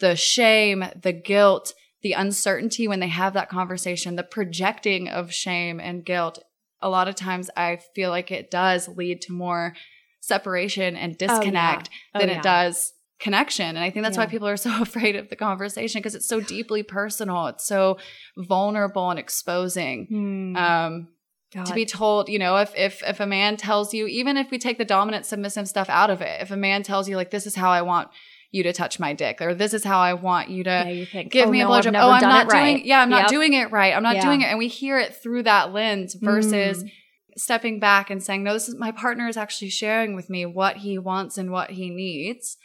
the 0.00 0.16
shame 0.16 0.84
the 1.00 1.12
guilt 1.12 1.74
the 2.02 2.12
uncertainty 2.12 2.86
when 2.88 3.00
they 3.00 3.08
have 3.08 3.34
that 3.34 3.48
conversation 3.48 4.16
the 4.16 4.22
projecting 4.22 5.08
of 5.08 5.32
shame 5.32 5.80
and 5.80 6.04
guilt 6.04 6.42
a 6.80 6.88
lot 6.88 7.08
of 7.08 7.14
times 7.14 7.50
i 7.56 7.76
feel 7.94 8.10
like 8.10 8.30
it 8.30 8.50
does 8.50 8.88
lead 8.88 9.20
to 9.22 9.32
more 9.32 9.74
separation 10.20 10.96
and 10.96 11.12
oh, 11.14 11.16
disconnect 11.26 11.90
Oh, 12.14 12.18
than 12.20 12.28
yeah. 12.28 12.38
it 12.38 12.42
does 12.42 12.92
connection. 13.18 13.66
And 13.66 13.78
I 13.78 13.90
think 13.90 14.04
that's 14.04 14.18
why 14.18 14.26
people 14.26 14.48
are 14.48 14.56
so 14.56 14.70
afraid 14.82 15.16
of 15.16 15.28
the 15.28 15.36
conversation 15.36 16.00
because 16.00 16.14
it's 16.14 16.28
so 16.28 16.40
deeply 16.40 16.82
personal. 16.82 17.46
It's 17.46 17.66
so 17.66 17.98
vulnerable 18.36 19.10
and 19.10 19.18
exposing. 19.18 20.06
Hmm. 20.06 20.56
Um, 20.56 21.08
to 21.64 21.72
be 21.72 21.86
told, 21.86 22.28
you 22.28 22.38
know, 22.38 22.56
if 22.58 22.72
if 22.76 23.02
if 23.02 23.20
a 23.20 23.26
man 23.26 23.56
tells 23.56 23.94
you, 23.94 24.06
even 24.06 24.36
if 24.36 24.50
we 24.50 24.58
take 24.58 24.76
the 24.78 24.84
dominant 24.84 25.24
submissive 25.24 25.66
stuff 25.68 25.88
out 25.88 26.10
of 26.10 26.20
it, 26.20 26.42
if 26.42 26.50
a 26.50 26.56
man 26.56 26.82
tells 26.82 27.08
you 27.08 27.16
like 27.16 27.30
this 27.30 27.46
is 27.46 27.54
how 27.54 27.70
I 27.70 27.80
want 27.82 28.08
you 28.50 28.62
to 28.64 28.72
touch 28.72 29.00
my 29.00 29.14
dick, 29.14 29.40
or 29.40 29.54
this 29.54 29.72
is 29.72 29.82
how 29.82 29.98
I 29.98 30.14
want 30.14 30.50
you 30.50 30.64
to 30.64 30.70
yeah, 30.70 30.88
you 30.88 31.06
think 31.06 31.32
give 31.32 31.48
oh, 31.48 31.50
me 31.50 31.60
no, 31.60 31.68
a 31.68 31.70
blowjob. 31.70 31.98
Oh, 31.98 32.10
I'm 32.10 32.20
not 32.22 32.46
it 32.46 32.52
right. 32.52 32.74
doing. 32.74 32.86
Yeah, 32.86 33.00
I'm 33.00 33.08
not 33.08 33.22
Yep. 33.22 33.30
doing 33.30 33.52
it 33.54 33.70
right. 33.70 33.94
I'm 33.94 34.02
not 34.02 34.16
Yeah. 34.16 34.22
doing 34.22 34.42
it, 34.42 34.46
and 34.46 34.58
we 34.58 34.68
hear 34.68 34.98
it 34.98 35.14
through 35.14 35.44
that 35.44 35.72
lens 35.72 36.14
versus 36.14 36.84
Mm. 36.84 36.90
stepping 37.36 37.80
back 37.80 38.10
and 38.10 38.22
saying, 38.22 38.42
no, 38.42 38.52
this 38.52 38.68
is 38.68 38.76
my 38.76 38.90
partner 38.90 39.26
is 39.28 39.36
actually 39.36 39.70
sharing 39.70 40.14
with 40.14 40.28
me 40.28 40.44
what 40.44 40.78
he 40.78 40.98
wants 40.98 41.38
and 41.38 41.50
what 41.50 41.70
he 41.70 41.90
needs, 41.90 42.56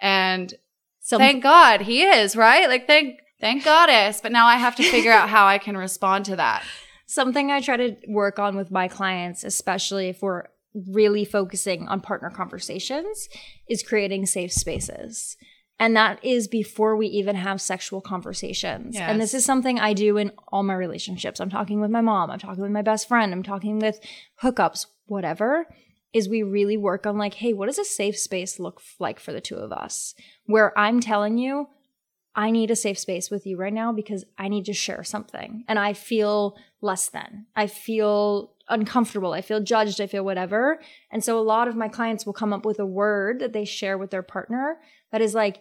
and 0.00 0.54
so 1.00 1.18
thank 1.18 1.42
God 1.42 1.82
he 1.82 2.02
is 2.02 2.36
right. 2.36 2.68
Like 2.68 2.86
thank 2.86 3.20
thank 3.40 3.64
goddess. 3.64 4.20
But 4.20 4.32
now 4.32 4.46
I 4.46 4.56
have 4.56 4.76
to 4.76 4.82
figure 4.82 5.12
out 5.12 5.28
how 5.28 5.46
I 5.46 5.58
can 5.58 5.76
respond 5.76 6.24
to 6.26 6.36
that. 6.36 6.64
Something 7.06 7.50
I 7.50 7.60
try 7.60 7.76
to 7.76 7.96
work 8.06 8.38
on 8.38 8.56
with 8.56 8.70
my 8.70 8.86
clients, 8.86 9.42
especially 9.42 10.08
if 10.08 10.22
we're 10.22 10.44
really 10.74 11.24
focusing 11.24 11.88
on 11.88 12.00
partner 12.00 12.30
conversations, 12.30 13.28
is 13.68 13.82
creating 13.82 14.26
safe 14.26 14.52
spaces. 14.52 15.36
And 15.80 15.96
that 15.96 16.22
is 16.22 16.46
before 16.46 16.94
we 16.94 17.06
even 17.06 17.36
have 17.36 17.60
sexual 17.60 18.02
conversations. 18.02 18.94
And 19.10 19.20
this 19.20 19.32
is 19.32 19.46
something 19.46 19.80
I 19.80 19.94
do 19.94 20.18
in 20.18 20.30
all 20.48 20.62
my 20.62 20.74
relationships. 20.74 21.40
I'm 21.40 21.50
talking 21.50 21.80
with 21.80 21.90
my 21.90 22.02
mom, 22.02 22.30
I'm 22.30 22.38
talking 22.38 22.62
with 22.62 22.70
my 22.70 22.82
best 22.82 23.08
friend, 23.08 23.32
I'm 23.32 23.42
talking 23.42 23.78
with 23.78 23.98
hookups, 24.42 24.86
whatever. 25.06 25.66
Is 26.12 26.28
we 26.28 26.42
really 26.42 26.76
work 26.76 27.06
on 27.06 27.18
like, 27.18 27.34
hey, 27.34 27.52
what 27.52 27.66
does 27.66 27.78
a 27.78 27.84
safe 27.84 28.18
space 28.18 28.58
look 28.58 28.82
like 28.98 29.20
for 29.20 29.32
the 29.32 29.40
two 29.40 29.56
of 29.56 29.72
us? 29.72 30.14
Where 30.46 30.76
I'm 30.78 31.00
telling 31.00 31.38
you, 31.38 31.68
I 32.34 32.50
need 32.50 32.70
a 32.70 32.76
safe 32.76 32.98
space 32.98 33.30
with 33.30 33.46
you 33.46 33.56
right 33.56 33.72
now 33.72 33.92
because 33.92 34.24
I 34.38 34.48
need 34.48 34.64
to 34.66 34.72
share 34.72 35.02
something 35.04 35.64
and 35.68 35.78
I 35.78 35.92
feel 35.92 36.56
less 36.80 37.08
than. 37.08 37.46
I 37.56 37.66
feel 37.66 38.52
uncomfortable. 38.68 39.32
I 39.32 39.40
feel 39.40 39.60
judged. 39.60 40.00
I 40.00 40.06
feel 40.06 40.24
whatever. 40.24 40.80
And 41.10 41.24
so 41.24 41.38
a 41.38 41.42
lot 41.42 41.68
of 41.68 41.76
my 41.76 41.88
clients 41.88 42.24
will 42.24 42.32
come 42.32 42.52
up 42.52 42.64
with 42.64 42.78
a 42.78 42.86
word 42.86 43.40
that 43.40 43.52
they 43.52 43.64
share 43.64 43.98
with 43.98 44.10
their 44.10 44.22
partner 44.22 44.78
that 45.10 45.20
is 45.20 45.34
like, 45.34 45.60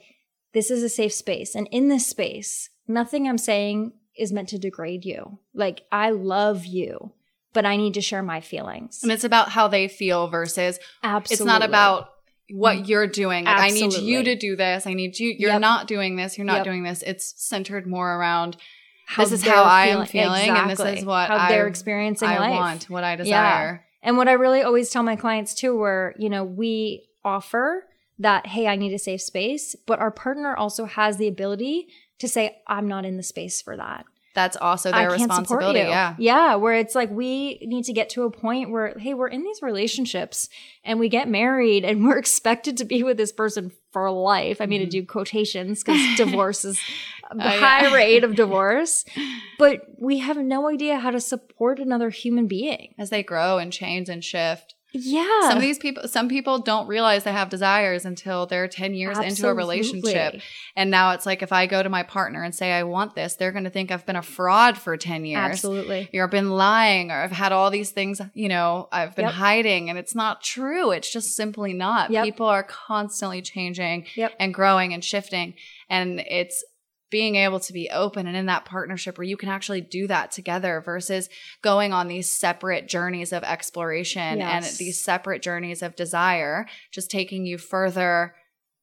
this 0.54 0.72
is 0.72 0.84
a 0.84 0.90
safe 0.90 1.14
space. 1.14 1.56
And 1.56 1.68
in 1.72 1.90
this 1.90 2.08
space, 2.08 2.70
nothing 2.88 3.28
I'm 3.28 3.38
saying 3.38 3.94
is 4.18 4.32
meant 4.32 4.50
to 4.50 4.60
degrade 4.60 5.06
you. 5.06 5.40
Like, 5.54 5.82
I 5.92 6.12
love 6.12 6.66
you, 6.66 7.14
but 7.54 7.66
I 7.66 7.78
need 7.78 7.94
to 7.96 8.02
share 8.02 8.24
my 8.24 8.42
feelings. 8.42 9.02
And 9.04 9.12
it's 9.12 9.24
about 9.24 9.50
how 9.50 9.68
they 9.68 9.88
feel 9.88 10.28
versus 10.28 10.80
Absolutely. 11.04 11.34
it's 11.34 11.46
not 11.46 11.64
about 11.64 12.10
what 12.52 12.78
mm-hmm. 12.78 12.86
you're 12.86 13.08
doing. 13.08 13.46
Like, 13.46 13.60
I 13.60 13.70
need 13.70 13.94
you 13.94 14.24
to 14.24 14.36
do 14.36 14.56
this. 14.56 14.88
I 14.88 14.94
need 14.94 15.20
you. 15.20 15.36
You're 15.38 15.52
Yep. 15.52 15.62
not 15.62 15.88
doing 15.88 16.16
this. 16.16 16.38
You're 16.38 16.46
not 16.46 16.58
Yep. 16.58 16.66
doing 16.66 16.84
this. 16.84 17.02
It's 17.04 17.34
centered 17.38 17.86
more 17.86 18.16
around 18.16 18.58
how 19.06 19.24
this 19.24 19.32
is 19.32 19.44
how 19.44 19.64
I 19.64 19.88
am 19.88 20.06
feeling, 20.06 20.50
and 20.50 20.70
this 20.70 20.80
is 20.80 21.04
what 21.04 21.30
how 21.30 21.50
they're 21.50 21.66
I- 21.66 21.70
experiencing 21.70 22.28
I 22.28 22.38
life. 22.38 22.52
want, 22.52 22.90
what 22.90 23.04
I 23.04 23.16
desire. 23.16 23.86
And 24.02 24.18
what 24.18 24.28
I 24.28 24.34
really 24.34 24.62
always 24.62 24.90
tell 24.90 25.04
my 25.04 25.16
clients 25.16 25.54
too, 25.54 25.78
where, 25.78 26.16
you 26.18 26.30
know, 26.30 26.44
we 26.44 27.08
offer 27.26 27.86
that, 28.18 28.48
hey, 28.48 28.68
I 28.68 28.76
need 28.76 28.94
a 28.94 29.00
safe 29.00 29.22
space, 29.22 29.76
but 29.88 30.00
our 30.00 30.12
partner 30.12 30.56
also 30.56 30.86
has 30.86 31.18
the 31.18 31.28
ability 31.28 31.88
to 32.20 32.28
say, 32.28 32.58
I'm 32.68 32.88
not 32.88 33.06
in 33.06 33.18
the 33.18 33.24
space 33.24 33.62
for 33.62 33.76
that. 33.78 34.06
That's 34.36 34.56
also 34.58 34.92
their 34.92 35.12
responsibility. 35.12 35.80
Yeah. 35.80 36.16
Yeah. 36.18 36.56
Where 36.56 36.76
it's 36.76 36.96
like 36.96 37.10
we 37.10 37.60
need 37.64 37.86
to 37.86 37.94
get 37.94 38.10
to 38.12 38.24
a 38.24 38.32
point 38.32 38.70
where, 38.70 38.98
hey, 38.98 39.14
we're 39.14 39.28
in 39.28 39.44
these 39.44 39.62
relationships 39.62 40.50
and 40.84 41.00
we 41.00 41.10
get 41.10 41.28
married 41.28 41.84
and 41.84 42.04
we're 42.08 42.18
expected 42.18 42.78
to 42.78 42.86
be 42.86 43.04
with 43.04 43.18
this 43.18 43.32
person 43.32 43.72
for 43.92 44.10
life. 44.12 44.62
I 44.62 44.66
mean, 44.66 44.82
to 44.82 44.88
do 44.88 45.06
quotations 45.06 45.84
because 45.84 46.00
divorce 46.18 46.64
is 46.66 46.78
a 46.78 47.36
Mm-hmm. 47.36 47.42
Oh, 47.48 47.54
yeah. 47.54 47.60
high 47.60 47.94
rate 47.96 48.24
of 48.24 48.36
divorce, 48.36 49.06
but 49.60 49.82
we 50.00 50.18
have 50.18 50.38
no 50.38 50.68
idea 50.68 50.98
how 50.98 51.12
to 51.12 51.20
support 51.20 51.78
another 51.80 52.10
human 52.10 52.48
being. 52.48 52.96
As 52.98 53.12
they 53.12 53.22
grow 53.22 53.60
and 53.60 53.72
change 53.72 54.10
and 54.10 54.24
shift. 54.24 54.74
Yeah. 54.92 55.42
Some 55.42 55.58
of 55.58 55.62
these 55.62 55.78
people, 55.78 56.08
some 56.08 56.28
people 56.28 56.60
don't 56.60 56.88
realize 56.88 57.24
they 57.24 57.32
have 57.32 57.50
desires 57.50 58.06
until 58.06 58.46
they're 58.48 58.68
10 58.68 58.94
years 58.94 59.18
into 59.20 59.48
a 59.48 59.54
relationship. 59.54 60.42
And 60.76 60.90
now 60.90 61.12
it's 61.12 61.26
like 61.26 61.44
if 61.44 61.52
I 61.52 61.68
go 61.68 61.84
to 61.84 61.90
my 61.90 62.04
partner 62.04 62.44
and 62.44 62.56
say 62.56 62.72
I 62.72 62.84
want 62.84 63.14
this, 63.14 63.36
they're 63.36 63.52
going 63.52 63.66
to 63.66 63.70
think 63.70 63.92
I've 63.92 64.06
been 64.06 64.16
a 64.16 64.22
fraud 64.24 64.78
for 64.78 64.98
10 64.98 65.26
years. 65.26 65.40
Absolutely. 65.40 66.10
I've 66.20 66.32
been 66.32 66.50
lying 66.52 67.12
or 67.12 67.16
I've 67.22 67.32
had 67.32 67.52
all 67.52 67.70
these 67.70 67.92
things, 67.92 68.20
you 68.34 68.50
know, 68.50 68.88
I've 68.92 69.16
been 69.16 69.26
Yep. 69.26 69.34
hiding 69.36 69.90
and 69.90 70.00
it's 70.00 70.16
not 70.16 70.42
true. 70.42 70.92
It's 70.92 71.12
just 71.12 71.36
simply 71.36 71.74
not. 71.74 72.10
Yep. 72.10 72.26
People 72.26 72.48
are 72.48 72.64
constantly 72.64 73.42
changing 73.42 74.06
Yep. 74.16 74.34
and 74.40 74.54
growing 74.54 74.94
and 74.94 75.04
shifting. 75.06 75.54
And 75.90 76.20
it's 76.20 76.64
being 77.10 77.36
able 77.36 77.60
to 77.60 77.74
be 77.74 77.90
open 77.90 78.28
and 78.28 78.38
in 78.38 78.46
that 78.46 78.66
partnership 78.66 79.18
where 79.18 79.26
you 79.26 79.38
can 79.38 79.50
actually 79.50 79.82
do 79.82 80.08
that 80.08 80.32
together 80.32 80.82
versus 80.82 81.30
going 81.62 81.92
on 81.94 82.08
these 82.08 82.32
separate 82.32 82.88
journeys 82.88 83.34
of 83.34 83.44
exploration 83.44 84.42
and 84.42 84.64
these 84.78 85.04
separate 85.04 85.42
journeys 85.42 85.82
of 85.82 85.96
desire, 85.96 86.68
just 86.92 87.10
taking 87.10 87.46
you 87.46 87.58
further 87.58 88.36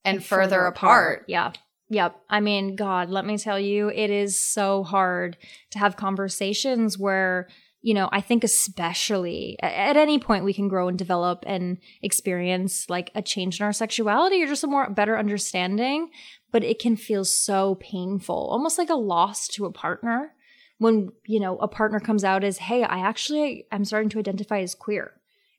and, 0.05 0.25
further, 0.25 0.67
apart. 0.67 1.25
Yeah. 1.29 1.53
Yep. 1.89 2.17
I 2.29 2.41
mean, 2.41 2.75
God, 2.75 3.11
let 3.11 3.25
me 3.25 3.39
tell 3.39 3.61
you, 3.61 3.89
it 3.91 4.11
is 4.11 4.41
so 4.41 4.83
hard 4.83 5.37
to 5.71 5.79
have 5.79 5.97
conversations 5.97 6.99
where, 6.99 7.49
you 7.87 7.95
know, 7.95 8.09
I 8.11 8.21
think 8.21 8.43
especially 8.43 9.57
at 9.63 9.97
any 9.97 10.19
point 10.19 10.45
we 10.45 10.53
can 10.53 10.67
grow 10.67 10.89
and 10.89 10.99
develop 10.99 11.45
and 11.47 11.79
experience 12.03 12.91
like 12.91 13.13
a 13.15 13.23
change 13.23 13.61
in 13.61 13.65
our 13.65 13.73
sexuality 13.73 14.43
or 14.43 14.49
just 14.49 14.65
a 14.65 14.67
more 14.67 14.91
better 14.91 15.17
understanding, 15.17 16.11
but 16.51 16.65
it 16.65 16.81
can 16.81 16.97
feel 16.97 17.25
so 17.25 17.77
painful, 17.77 18.49
almost 18.51 18.77
like 18.77 18.91
a 18.91 18.97
loss 18.97 19.47
to 19.47 19.67
a 19.67 19.73
partner 19.73 20.35
when, 20.79 21.13
you 21.27 21.39
know, 21.39 21.59
a 21.59 21.69
partner 21.69 22.01
comes 22.01 22.25
out 22.25 22.43
as, 22.43 22.59
"Hey, 22.59 22.83
I 22.83 22.99
actually 22.99 23.67
I'm 23.71 23.85
starting 23.85 24.09
to 24.11 24.19
identify 24.19 24.59
as 24.59 24.75
queer." 24.75 25.13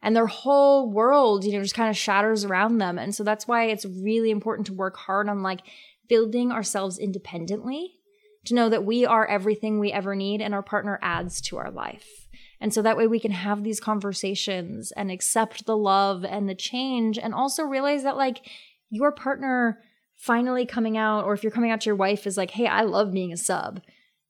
and 0.03 0.15
their 0.15 0.27
whole 0.27 0.91
world, 0.91 1.43
you 1.43 1.53
know, 1.53 1.61
just 1.61 1.73
kind 1.73 1.89
of 1.89 1.97
shatters 1.97 2.45
around 2.45 2.77
them. 2.77 2.99
And 2.99 3.15
so 3.15 3.23
that's 3.23 3.47
why 3.47 3.65
it's 3.65 3.83
really 3.83 4.29
important 4.29 4.67
to 4.67 4.73
work 4.73 4.95
hard 4.95 5.27
on 5.27 5.41
like 5.41 5.61
building 6.07 6.51
ourselves 6.51 6.99
independently 6.99 7.96
to 8.47 8.55
know 8.55 8.69
that 8.69 8.85
we 8.85 9.05
are 9.05 9.25
everything 9.25 9.79
we 9.79 9.91
ever 9.91 10.15
need 10.15 10.41
and 10.41 10.53
our 10.53 10.63
partner 10.63 10.99
adds 11.01 11.41
to 11.41 11.57
our 11.57 11.71
life. 11.71 12.27
And 12.59 12.73
so 12.73 12.81
that 12.81 12.97
way 12.97 13.07
we 13.07 13.19
can 13.19 13.31
have 13.31 13.63
these 13.63 13.79
conversations 13.79 14.91
and 14.91 15.11
accept 15.11 15.65
the 15.65 15.77
love 15.77 16.25
and 16.25 16.49
the 16.49 16.55
change 16.55 17.17
and 17.17 17.33
also 17.33 17.63
realize 17.63 18.03
that 18.03 18.17
like 18.17 18.39
your 18.89 19.11
partner 19.11 19.79
finally 20.15 20.65
coming 20.65 20.97
out, 20.97 21.25
or 21.25 21.33
if 21.33 21.43
you're 21.43 21.51
coming 21.51 21.71
out 21.71 21.81
to 21.81 21.85
your 21.85 21.95
wife, 21.95 22.25
is 22.25 22.37
like, 22.37 22.51
hey, 22.51 22.65
I 22.65 22.81
love 22.81 23.13
being 23.13 23.31
a 23.31 23.37
sub, 23.37 23.81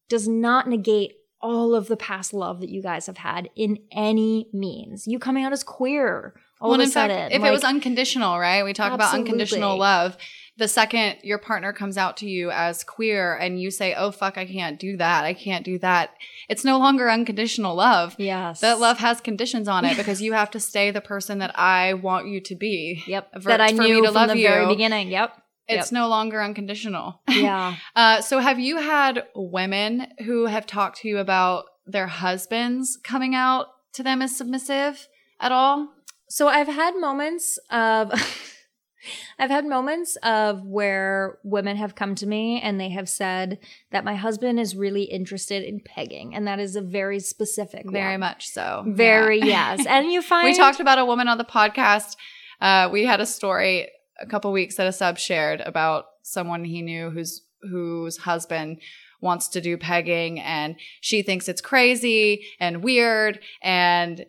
does 0.09 0.27
not 0.27 0.67
negate 0.67 1.13
all 1.39 1.75
of 1.75 1.87
the 1.87 1.95
past 1.95 2.33
love 2.33 2.59
that 2.59 2.69
you 2.69 2.81
guys 2.81 3.05
have 3.05 3.17
had 3.17 3.49
in 3.55 3.77
any 3.91 4.49
means. 4.51 5.07
You 5.07 5.19
coming 5.19 5.45
out 5.45 5.53
as 5.53 5.63
queer 5.63 6.33
all 6.59 6.71
well, 6.71 6.81
of 6.81 6.87
a 6.87 6.91
fact, 6.91 7.13
sudden. 7.13 7.31
if 7.31 7.41
like, 7.41 7.49
it 7.49 7.51
was 7.51 7.63
unconditional, 7.63 8.39
right? 8.39 8.63
We 8.63 8.73
talk 8.73 8.91
about 8.91 9.13
unconditional 9.13 9.77
love. 9.77 10.17
The 10.57 10.67
second 10.67 11.17
your 11.23 11.37
partner 11.37 11.71
comes 11.73 11.97
out 11.97 12.17
to 12.17 12.27
you 12.27 12.49
as 12.51 12.83
queer 12.83 13.35
and 13.35 13.61
you 13.61 13.69
say, 13.71 13.93
"Oh 13.95 14.11
fuck, 14.11 14.37
I 14.37 14.45
can't 14.45 14.79
do 14.79 14.97
that. 14.97 15.23
I 15.23 15.33
can't 15.33 15.63
do 15.63 15.77
that." 15.79 16.11
It's 16.49 16.63
no 16.65 16.79
longer 16.79 17.09
unconditional 17.09 17.75
love. 17.75 18.15
yes. 18.17 18.61
That 18.61 18.79
love 18.79 18.97
has 18.99 19.21
conditions 19.21 19.67
on 19.67 19.85
it 19.85 19.97
because 19.97 20.21
you 20.21 20.33
have 20.33 20.49
to 20.51 20.59
stay 20.59 20.91
the 20.91 21.01
person 21.01 21.39
that 21.39 21.57
I 21.59 21.93
want 21.93 22.27
you 22.27 22.41
to 22.41 22.55
be. 22.55 23.03
Yep. 23.05 23.33
For- 23.41 23.49
that 23.49 23.61
I 23.61 23.71
knew 23.71 24.01
to 24.01 24.07
from 24.07 24.15
love 24.15 24.29
the 24.29 24.41
very 24.43 24.65
beginning. 24.67 25.09
Yep. 25.09 25.33
It's 25.69 25.91
no 25.91 26.07
longer 26.07 26.41
unconditional. 26.41 27.21
Yeah. 27.29 27.75
Uh, 27.95 28.21
so, 28.21 28.39
have 28.39 28.57
you 28.59 28.77
had 28.77 29.25
women 29.35 30.07
who 30.25 30.45
have 30.45 30.65
talked 30.65 30.99
to 31.01 31.07
you 31.07 31.17
about 31.19 31.65
their 31.85 32.07
husbands 32.07 32.97
coming 33.03 33.35
out 33.35 33.67
to 33.93 34.01
them 34.03 34.21
as 34.21 34.35
submissive 34.35 35.07
at 35.39 35.51
all? 35.51 35.89
So 36.29 36.47
I've 36.47 36.67
had 36.67 36.95
moments 36.97 37.57
of 37.69 38.11
I've 39.39 39.49
had 39.49 39.65
moments 39.65 40.15
of 40.23 40.63
where 40.65 41.37
women 41.43 41.77
have 41.77 41.95
come 41.95 42.15
to 42.15 42.25
me 42.27 42.59
and 42.61 42.79
they 42.79 42.89
have 42.89 43.07
said 43.09 43.59
that 43.91 44.03
my 44.05 44.15
husband 44.15 44.59
is 44.59 44.75
really 44.75 45.03
interested 45.03 45.63
in 45.63 45.79
pegging 45.79 46.33
and 46.35 46.47
that 46.47 46.59
is 46.59 46.75
a 46.75 46.81
very 46.81 47.19
specific 47.19 47.89
Very 47.89 48.13
one. 48.13 48.21
much 48.21 48.47
so. 48.49 48.83
very 48.87 49.39
Yeah. 49.39 49.75
yes. 49.75 49.85
And 49.87 50.11
you 50.11 50.21
find 50.31 50.45
we 50.45 50.53
talked 50.55 50.79
about 50.79 50.99
a 50.99 51.05
woman 51.05 51.27
on 51.27 51.37
the 51.37 51.45
podcast. 51.45 52.15
Uh, 52.61 52.89
we 52.91 53.05
had 53.05 53.19
a 53.21 53.25
story 53.25 53.89
a 54.19 54.25
couple 54.25 54.51
weeks 54.51 54.75
that 54.75 54.87
a 54.87 54.91
sub 54.91 55.17
shared 55.17 55.61
about 55.61 56.05
someone 56.23 56.63
he 56.63 56.81
knew 56.81 57.09
whose 57.11 57.43
whose 57.71 58.17
husband 58.17 58.79
wants 59.21 59.47
to 59.47 59.59
do 59.61 59.77
pegging 59.77 60.39
and 60.39 60.75
she 61.01 61.23
thinks 61.23 61.47
it's 61.49 61.61
crazy 61.61 62.45
and 62.59 62.83
weird 62.83 63.39
and 63.63 64.25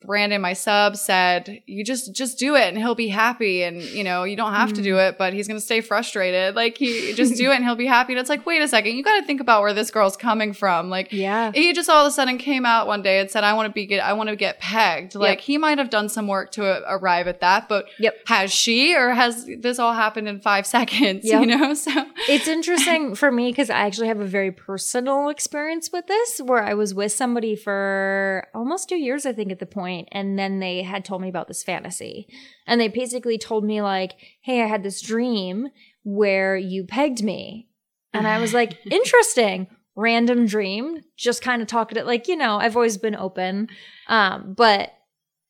Brandon, 0.00 0.40
my 0.40 0.52
sub, 0.54 0.96
said, 0.96 1.62
"You 1.66 1.84
just 1.84 2.14
just 2.14 2.38
do 2.38 2.56
it, 2.56 2.68
and 2.68 2.78
he'll 2.78 2.94
be 2.94 3.08
happy. 3.08 3.62
And 3.62 3.82
you 3.82 4.02
know, 4.04 4.24
you 4.24 4.36
don't 4.36 4.54
have 4.54 4.72
to 4.74 4.82
do 4.82 4.98
it, 4.98 5.18
but 5.18 5.32
he's 5.32 5.46
gonna 5.46 5.60
stay 5.60 5.80
frustrated. 5.80 6.54
Like 6.56 6.78
he 6.78 7.12
just 7.14 7.36
do 7.36 7.50
it, 7.52 7.56
and 7.56 7.64
he'll 7.64 7.76
be 7.76 7.86
happy." 7.86 8.12
And 8.14 8.20
it's 8.20 8.28
like, 8.30 8.44
wait 8.46 8.60
a 8.62 8.68
second, 8.68 8.96
you 8.96 9.02
got 9.04 9.20
to 9.20 9.26
think 9.26 9.40
about 9.40 9.62
where 9.62 9.74
this 9.74 9.90
girl's 9.90 10.16
coming 10.16 10.52
from. 10.52 10.88
Like, 10.90 11.12
Yeah. 11.12 11.52
he 11.54 11.72
just 11.72 11.88
all 11.90 12.04
of 12.06 12.08
a 12.08 12.12
sudden 12.12 12.38
came 12.38 12.64
out 12.66 12.86
one 12.86 13.02
day 13.02 13.20
and 13.20 13.30
said, 13.30 13.44
"I 13.44 13.52
want 13.54 13.66
to 13.68 13.72
be 13.72 13.86
get, 13.86 14.00
I 14.02 14.14
want 14.14 14.28
to 14.30 14.36
get 14.36 14.58
pegged." 14.60 15.14
Like 15.14 15.40
he 15.40 15.58
might 15.58 15.78
have 15.78 15.90
done 15.90 16.08
some 16.08 16.26
work 16.26 16.52
to 16.52 16.64
uh, 16.66 16.80
arrive 16.88 17.28
at 17.28 17.40
that, 17.40 17.68
but 17.68 17.86
Yep. 17.98 18.16
has 18.26 18.52
she, 18.52 18.94
or 18.96 19.10
has 19.10 19.46
this 19.58 19.78
all 19.78 19.92
happened 19.94 20.28
in 20.28 20.40
five 20.40 20.66
seconds? 20.76 21.24
Yep. 21.24 21.40
You 21.40 21.46
know, 21.46 21.74
so 21.86 22.06
It's 22.28 22.48
interesting 22.48 23.14
for 23.14 23.30
me 23.30 23.50
because 23.50 23.70
I 23.70 23.80
actually 23.80 24.08
have 24.08 24.20
a 24.20 24.26
very 24.26 24.50
personal 24.52 25.28
experience 25.28 25.90
with 25.92 26.06
this 26.06 26.40
where 26.40 26.62
I 26.62 26.74
was 26.74 26.94
with 26.94 27.12
somebody 27.12 27.54
for 27.56 28.46
almost 28.54 28.88
two 28.88 28.96
years, 28.96 29.26
I 29.26 29.32
think, 29.32 29.52
at 29.52 29.58
the 29.58 29.66
point, 29.70 30.08
and 30.12 30.38
then 30.38 30.60
they 30.60 30.82
had 30.82 31.04
told 31.04 31.22
me 31.22 31.28
about 31.28 31.48
this 31.48 31.62
fantasy. 31.62 32.28
And 32.66 32.80
they 32.80 32.88
basically 32.88 33.38
told 33.38 33.64
me, 33.64 33.82
like, 33.82 34.12
hey, 34.42 34.62
I 34.62 34.66
had 34.66 34.82
this 34.82 35.00
dream 35.00 35.68
where 36.04 36.56
you 36.56 36.84
pegged 36.84 37.22
me. 37.22 37.68
And 38.12 38.26
I 38.26 38.38
was 38.38 38.54
like, 38.54 38.78
interesting. 38.90 39.68
Random 39.96 40.46
dream. 40.46 41.00
Just 41.16 41.42
kind 41.42 41.60
of 41.60 41.68
talked 41.68 41.96
it 41.96 42.06
like, 42.06 42.28
you 42.28 42.36
know, 42.36 42.58
I've 42.58 42.76
always 42.76 42.98
been 42.98 43.16
open. 43.16 43.68
Um, 44.08 44.54
but 44.56 44.92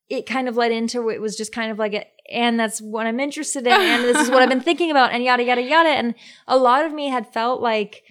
it 0.09 0.27
kind 0.27 0.49
of 0.49 0.57
led 0.57 0.73
into 0.73 1.11
it 1.11 1.21
was 1.21 1.37
just 1.37 1.53
kind 1.53 1.71
of 1.71 1.79
like 1.79 1.95
a, 1.95 2.07
and 2.31 2.59
that's 2.59 2.81
what 2.81 3.07
I'm 3.07 3.21
interested 3.21 3.67
in, 3.67 3.73
and 3.73 4.05
this 4.05 4.19
is 4.19 4.31
what 4.31 4.43
I've 4.43 4.49
been 4.49 4.61
thinking 4.69 4.91
about, 4.91 5.13
and 5.13 5.23
yada 5.23 5.43
yada 5.43 5.63
yada. 5.63 5.89
And 5.91 6.15
a 6.47 6.57
lot 6.57 6.85
of 6.85 6.93
me 6.93 7.09
had 7.09 7.33
felt 7.33 7.61
like, 7.61 8.03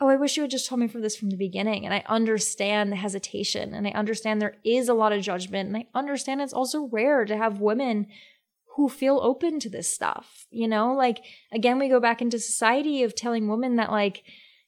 oh, 0.00 0.08
I 0.08 0.16
wish 0.16 0.36
you 0.36 0.42
had 0.42 0.50
just 0.50 0.66
told 0.68 0.80
me 0.80 0.88
for 0.88 1.00
this 1.00 1.16
from 1.16 1.30
the 1.30 1.36
beginning. 1.36 1.84
And 1.84 1.92
I 1.92 2.02
understand 2.08 2.90
the 2.90 2.96
hesitation, 2.96 3.74
and 3.74 3.86
I 3.86 3.90
understand 3.90 4.40
there 4.40 4.56
is 4.64 4.88
a 4.88 4.94
lot 4.94 5.12
of 5.12 5.22
judgment, 5.22 5.68
and 5.68 5.76
I 5.76 5.86
understand 5.94 6.40
it's 6.40 6.52
also 6.52 6.88
rare 6.90 7.24
to 7.24 7.36
have 7.36 7.60
women 7.60 8.06
who 8.76 8.88
feel 8.88 9.20
open 9.22 9.60
to 9.60 9.68
this 9.68 9.88
stuff. 9.88 10.46
You 10.50 10.68
know, 10.68 10.94
like 10.94 11.22
again, 11.52 11.78
we 11.78 11.88
go 11.88 12.00
back 12.00 12.22
into 12.22 12.38
society 12.38 13.02
of 13.02 13.14
telling 13.14 13.48
women 13.48 13.76
that 13.76 13.90
like 13.90 14.22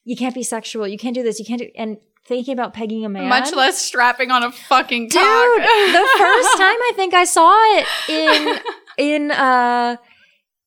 you 0.05 0.16
can't 0.16 0.35
be 0.35 0.43
sexual, 0.43 0.87
you 0.87 0.99
can't 0.99 1.14
do 1.14 1.22
this, 1.22 1.39
you 1.39 1.45
can't 1.45 1.61
do, 1.61 1.70
and 1.76 1.97
thinking 2.24 2.53
about 2.53 2.74
pegging 2.74 3.05
a 3.05 3.09
man, 3.09 3.28
much 3.28 3.53
less 3.53 3.80
strapping 3.80 4.30
on 4.30 4.43
a 4.43 4.53
fucking 4.53 5.09
dude 5.09 5.20
cock. 5.20 5.57
the 5.59 6.09
first 6.18 6.57
time 6.57 6.76
i 6.76 6.93
think 6.95 7.14
i 7.14 7.24
saw 7.24 7.53
it 7.76 7.87
in 8.09 8.59
in 8.99 9.30
uh, 9.33 9.97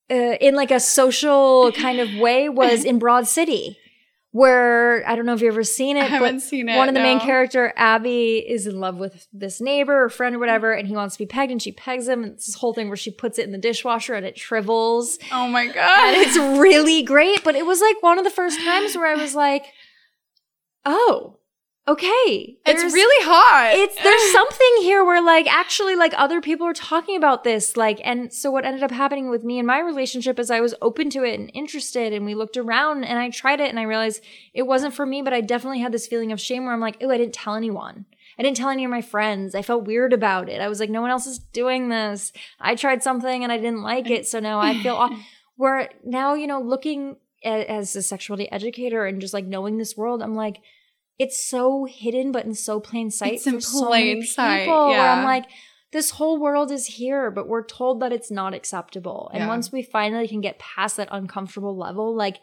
uh 0.09 0.13
in 0.13 0.53
like 0.53 0.69
a 0.69 0.81
social 0.81 1.71
kind 1.71 2.01
of 2.01 2.13
way 2.15 2.49
was 2.49 2.83
in 2.83 2.99
broad 2.99 3.25
city 3.25 3.77
where 4.35 5.07
i 5.07 5.15
don't 5.15 5.25
know 5.25 5.33
if 5.33 5.39
you've 5.39 5.53
ever 5.53 5.63
seen 5.63 5.95
it 5.95 6.01
I 6.01 6.07
haven't 6.07 6.35
but 6.35 6.41
seen 6.41 6.67
it, 6.67 6.75
one 6.75 6.89
of 6.89 6.93
the 6.93 6.99
main 6.99 7.21
character 7.21 7.71
Abbi 7.77 8.39
is 8.39 8.67
in 8.67 8.81
love 8.81 8.97
with 8.97 9.29
this 9.31 9.61
neighbor 9.61 10.03
or 10.03 10.09
friend 10.09 10.35
or 10.35 10.39
whatever 10.39 10.73
and 10.73 10.85
he 10.85 10.93
wants 10.93 11.15
to 11.15 11.19
be 11.19 11.25
pegged 11.25 11.53
and 11.53 11.61
she 11.61 11.71
pegs 11.71 12.09
him. 12.09 12.21
And 12.21 12.33
it's 12.33 12.47
this 12.47 12.55
whole 12.55 12.73
thing 12.73 12.89
where 12.89 12.97
she 12.97 13.11
puts 13.11 13.39
it 13.39 13.45
in 13.45 13.53
the 13.53 13.57
dishwasher 13.57 14.13
and 14.13 14.25
it 14.25 14.37
shrivels. 14.37 15.19
Oh 15.31 15.47
my 15.47 15.67
god! 15.67 16.15
and 16.15 16.17
it's 16.17 16.37
really 16.59 17.01
great 17.01 17.45
but 17.45 17.55
it 17.55 17.65
was 17.65 17.79
like 17.79 18.03
one 18.03 18.17
of 18.17 18.25
the 18.25 18.29
first 18.29 18.59
times 18.59 18.95
where 18.97 19.07
i 19.07 19.15
was 19.15 19.35
like 19.35 19.63
oh 20.83 21.37
okay 21.87 22.57
it's 22.65 22.81
really 22.93 23.25
hot. 23.25 23.71
it's 23.75 23.95
there's 24.01 24.31
something 24.31 24.71
here 24.81 25.03
where 25.05 25.21
like 25.21 25.45
actually 25.53 25.95
like 25.95 26.13
other 26.17 26.41
people 26.41 26.65
are 26.65 26.73
talking 26.73 27.15
about 27.15 27.43
this 27.43 27.77
like 27.77 28.01
and 28.03 28.33
so 28.33 28.49
what 28.49 28.65
ended 28.65 28.81
up 28.81 28.89
happening 28.89 29.29
with 29.29 29.43
me 29.43 29.59
and 29.59 29.67
my 29.67 29.79
relationship 29.79 30.39
is 30.39 30.49
I 30.49 30.61
was 30.61 30.73
open 30.81 31.11
to 31.11 31.23
it 31.23 31.39
and 31.39 31.51
interested 31.53 32.11
and 32.11 32.25
we 32.25 32.33
looked 32.33 32.57
around 32.57 33.03
and 33.03 33.19
I 33.19 33.29
tried 33.29 33.59
it 33.59 33.69
and 33.69 33.79
I 33.79 33.83
realized 33.83 34.23
it 34.53 34.63
wasn't 34.63 34.95
for 34.95 35.05
me 35.05 35.21
but 35.21 35.33
I 35.33 35.41
definitely 35.41 35.79
had 35.79 35.91
this 35.91 36.07
feeling 36.07 36.31
of 36.31 36.41
shame 36.41 36.65
where 36.65 36.73
I'm 36.73 36.79
like 36.79 36.97
oh 37.01 37.11
I 37.11 37.17
didn't 37.17 37.35
tell 37.35 37.53
anyone. 37.55 38.05
I 38.37 38.43
didn't 38.43 38.57
tell 38.57 38.69
any 38.69 38.83
of 38.83 38.91
my 38.91 39.01
friends. 39.01 39.55
I 39.55 39.61
felt 39.61 39.85
weird 39.85 40.11
about 40.11 40.49
it. 40.49 40.59
I 40.59 40.67
was 40.67 40.79
like 40.79 40.89
no 40.89 41.01
one 41.01 41.11
else 41.11 41.27
is 41.27 41.37
doing 41.39 41.89
this. 41.89 42.33
I 42.59 42.73
tried 42.75 43.03
something 43.03 43.43
and 43.43 43.51
I 43.51 43.57
didn't 43.57 43.83
like 43.83 44.09
it 44.09 44.27
so 44.27 44.39
now 44.39 44.59
I 44.59 44.81
feel 44.81 44.95
aw- 44.95 45.19
where 45.55 45.89
now 46.03 46.33
you 46.33 46.47
know 46.47 46.59
looking 46.61 47.17
a- 47.43 47.69
as 47.71 47.95
a 47.95 48.01
sexuality 48.01 48.51
educator 48.51 49.05
and 49.05 49.21
just 49.21 49.35
like 49.35 49.45
knowing 49.45 49.77
this 49.77 49.95
world 49.95 50.23
I'm 50.23 50.35
like 50.35 50.57
it's 51.17 51.47
so 51.47 51.85
hidden 51.85 52.31
but 52.31 52.45
in 52.45 52.53
so 52.53 52.79
plain 52.79 53.09
sight 53.09 53.33
It's 53.33 53.47
in 53.47 53.55
for 53.55 53.61
so 53.61 53.87
plain 53.87 54.07
many 54.19 54.25
sight, 54.25 54.65
people. 54.65 54.87
Where 54.89 55.09
I'm 55.09 55.23
like 55.23 55.45
this 55.91 56.09
whole 56.11 56.39
world 56.39 56.71
is 56.71 56.85
here 56.85 57.31
but 57.31 57.47
we're 57.47 57.65
told 57.65 58.01
that 58.01 58.11
it's 58.11 58.29
not 58.31 58.53
acceptable. 58.53 59.29
And 59.33 59.43
Yeah. 59.43 59.47
once 59.47 59.71
we 59.71 59.81
finally 59.81 60.27
can 60.27 60.41
get 60.41 60.59
past 60.59 60.97
that 60.97 61.07
uncomfortable 61.11 61.77
level 61.77 62.13
like 62.15 62.39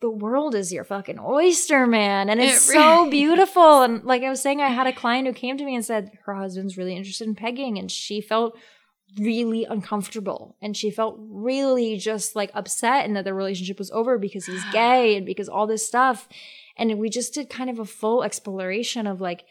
the 0.00 0.10
world 0.10 0.54
is 0.54 0.70
your 0.70 0.84
fucking 0.84 1.18
oyster 1.18 1.86
man. 1.86 2.28
And 2.28 2.38
it's 2.38 2.68
It 2.68 2.72
so 2.74 2.98
really 2.98 3.10
beautiful. 3.10 3.80
And 3.82 4.04
like 4.04 4.22
I 4.22 4.28
was 4.28 4.42
saying 4.42 4.60
I 4.60 4.68
had 4.68 4.86
a 4.86 4.92
client 4.92 5.26
who 5.26 5.32
came 5.32 5.56
to 5.56 5.64
me 5.64 5.74
and 5.74 5.84
said 5.84 6.10
her 6.26 6.34
husband's 6.34 6.76
really 6.76 6.94
interested 6.94 7.26
in 7.26 7.34
pegging 7.34 7.78
and 7.78 7.90
she 7.90 8.20
felt 8.20 8.54
really 9.18 9.64
uncomfortable. 9.64 10.56
And 10.60 10.76
she 10.76 10.90
felt 10.90 11.16
really 11.20 11.96
just 11.96 12.36
like 12.36 12.50
upset 12.52 13.06
and 13.06 13.16
that 13.16 13.24
the 13.24 13.32
relationship 13.32 13.78
was 13.78 13.90
over 13.92 14.18
because 14.18 14.44
he's 14.44 14.64
gay 14.72 15.16
and 15.16 15.24
because 15.24 15.48
all 15.48 15.66
this 15.66 15.86
stuff 15.86 16.28
and 16.76 16.98
we 16.98 17.08
just 17.08 17.34
did 17.34 17.48
kind 17.48 17.70
of 17.70 17.78
a 17.78 17.84
full 17.84 18.22
exploration 18.22 19.06
of 19.06 19.20
like 19.20 19.44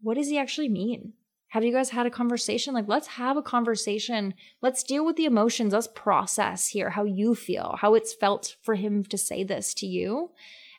what 0.00 0.14
does 0.14 0.28
he 0.28 0.38
actually 0.38 0.68
mean? 0.68 1.14
Have 1.48 1.64
you 1.64 1.72
guys 1.72 1.90
had 1.90 2.06
a 2.06 2.10
conversation? 2.10 2.74
Like 2.74 2.86
let's 2.88 3.08
have 3.08 3.36
a 3.36 3.42
conversation. 3.42 4.34
Let's 4.62 4.82
deal 4.84 5.04
with 5.04 5.16
the 5.16 5.24
emotions. 5.24 5.72
Let's 5.72 5.88
process 5.88 6.68
here 6.68 6.90
how 6.90 7.04
you 7.04 7.34
feel 7.34 7.76
how 7.80 7.94
it's 7.94 8.12
felt 8.14 8.56
for 8.62 8.74
him 8.74 9.04
to 9.04 9.18
say 9.18 9.42
this 9.44 9.74
to 9.74 9.86
you. 9.86 10.30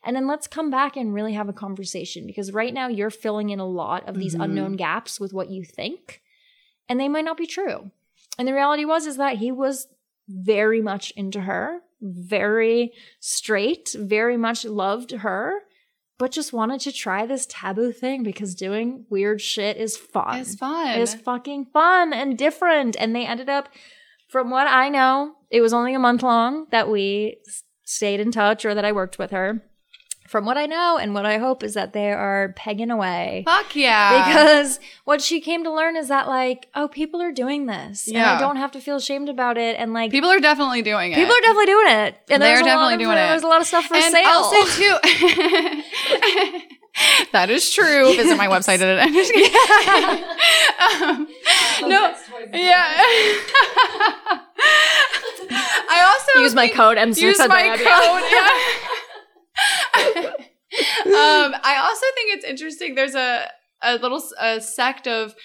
And 0.04 0.16
then 0.16 0.28
let's 0.28 0.47
come 0.47 0.70
back 0.70 0.95
and 0.95 1.14
really 1.14 1.34
have 1.34 1.50
a 1.50 1.54
conversation 1.54 2.26
because 2.26 2.54
right 2.54 2.74
now 2.74 2.88
you're 2.88 3.10
filling 3.10 3.50
in 3.50 3.60
a 3.60 3.68
lot 3.68 4.08
of 4.08 4.16
these 4.18 4.36
Mhm. 4.36 4.43
unknown 4.45 4.76
gaps 4.78 5.20
with 5.20 5.34
what 5.34 5.50
you 5.50 5.66
think 5.66 6.22
and 6.88 7.00
they 7.00 7.10
might 7.10 7.26
not 7.26 7.38
be 7.38 7.45
true. 7.47 7.91
And 8.38 8.47
the 8.47 8.54
reality 8.54 8.86
was 8.86 9.06
is 9.06 9.18
that 9.18 9.38
he 9.38 9.52
was 9.52 9.88
very 10.30 10.82
much 10.82 11.12
into 11.18 11.41
her, 11.41 11.82
very 12.00 12.93
straight, 13.20 13.93
very 13.97 14.38
much 14.38 14.64
loved 14.64 15.12
her, 15.12 15.64
but 16.20 16.32
just 16.32 16.53
wanted 16.53 16.82
to 16.82 16.91
try 16.91 17.26
this 17.26 17.47
taboo 17.49 17.93
thing 17.93 18.22
because 18.24 18.53
doing 18.53 19.05
weird 19.09 19.41
shit 19.41 19.78
is 19.78 19.97
fun. 19.97 20.39
it's 20.39 20.53
fun. 20.53 20.99
It's 20.99 21.15
fucking 21.15 21.67
fun 21.74 22.13
and 22.13 22.38
different. 22.38 22.97
And 22.99 23.15
they 23.15 23.26
ended 23.26 23.49
up, 23.49 23.70
from 24.28 24.51
what 24.51 24.67
I 24.67 24.89
know, 24.89 25.36
it 25.49 25.61
was 25.61 25.74
only 25.74 25.95
a 25.95 25.99
month 25.99 26.22
long 26.22 26.67
that 26.72 26.89
we 26.89 27.38
stayed 27.86 28.20
in 28.20 28.32
touch 28.32 28.65
or 28.65 28.76
that 28.76 28.86
I 28.86 28.91
worked 28.91 29.17
with 29.17 29.32
her. 29.32 29.63
From 30.30 30.46
what 30.46 30.58
I 30.60 30.68
know 30.68 31.00
and 31.02 31.16
what 31.16 31.26
I 31.26 31.40
hope 31.40 31.64
is 31.64 31.74
that 31.74 31.94
they 31.94 32.12
are 32.12 32.54
pegging 32.56 32.92
away. 32.92 33.42
Fuck 33.48 33.76
yeah. 33.76 34.28
Because 34.28 34.80
what 35.04 35.24
she 35.24 35.42
came 35.42 35.64
to 35.64 35.72
learn 35.74 35.96
is 35.98 36.10
that, 36.10 36.28
like, 36.28 36.68
oh, 36.76 36.88
people 36.88 37.20
are 37.20 37.32
doing 37.32 37.66
this. 37.66 38.06
And 38.06 38.16
Yeah. 38.16 38.36
I 38.36 38.40
don't 38.40 38.58
have 38.58 38.70
to 38.74 38.80
feel 38.80 38.98
ashamed 38.98 39.28
about 39.28 39.58
it. 39.58 39.76
And, 39.80 39.92
like, 39.92 40.12
people 40.12 40.30
are 40.30 40.40
definitely 40.40 40.84
doing 40.84 41.14
it. 41.14 41.16
people 41.16 41.34
are 41.34 41.42
definitely 41.42 41.66
doing 41.66 41.88
it. 41.88 42.16
And 42.30 42.44
They're 42.44 42.58
there's 42.58 42.62
a 42.62 42.66
lot 42.66 42.70
definitely 42.70 42.94
of- 42.94 43.00
doing 43.00 43.18
it. 43.18 43.28
There's 43.28 43.42
a 43.42 43.48
lot 43.48 43.60
of 43.62 43.66
stuff 43.66 43.86
for 43.86 43.96
and 43.96 44.04
sale. 44.14 44.28
I'll 44.28 44.52
say 44.52 44.66
too. 44.78 44.98
that 47.32 47.50
is 47.50 47.72
true. 47.74 48.14
Visit 48.16 48.38
my 48.38 48.46
website. 48.48 48.84
I'm 49.02 49.12
just 49.14 49.34
kidding. 49.34 50.24
um, 51.10 51.28
no, 51.90 52.14
yeah. 52.54 52.94
I 55.92 56.02
also 56.06 56.42
use 56.44 56.54
my 56.54 56.68
code 56.68 56.98
and 57.00 57.18
use 57.18 57.40
my 57.40 57.76
code. 57.78 58.24
Yeah. 58.32 58.50
um, 59.95 61.55
I 61.64 61.78
also 61.82 62.05
think 62.16 62.36
it's 62.36 62.45
interesting. 62.45 62.95
There's 62.95 63.16
a 63.16 63.49
a 63.82 63.95
little 63.97 64.22
a 64.39 64.60
sect 64.62 65.07
of 65.07 65.36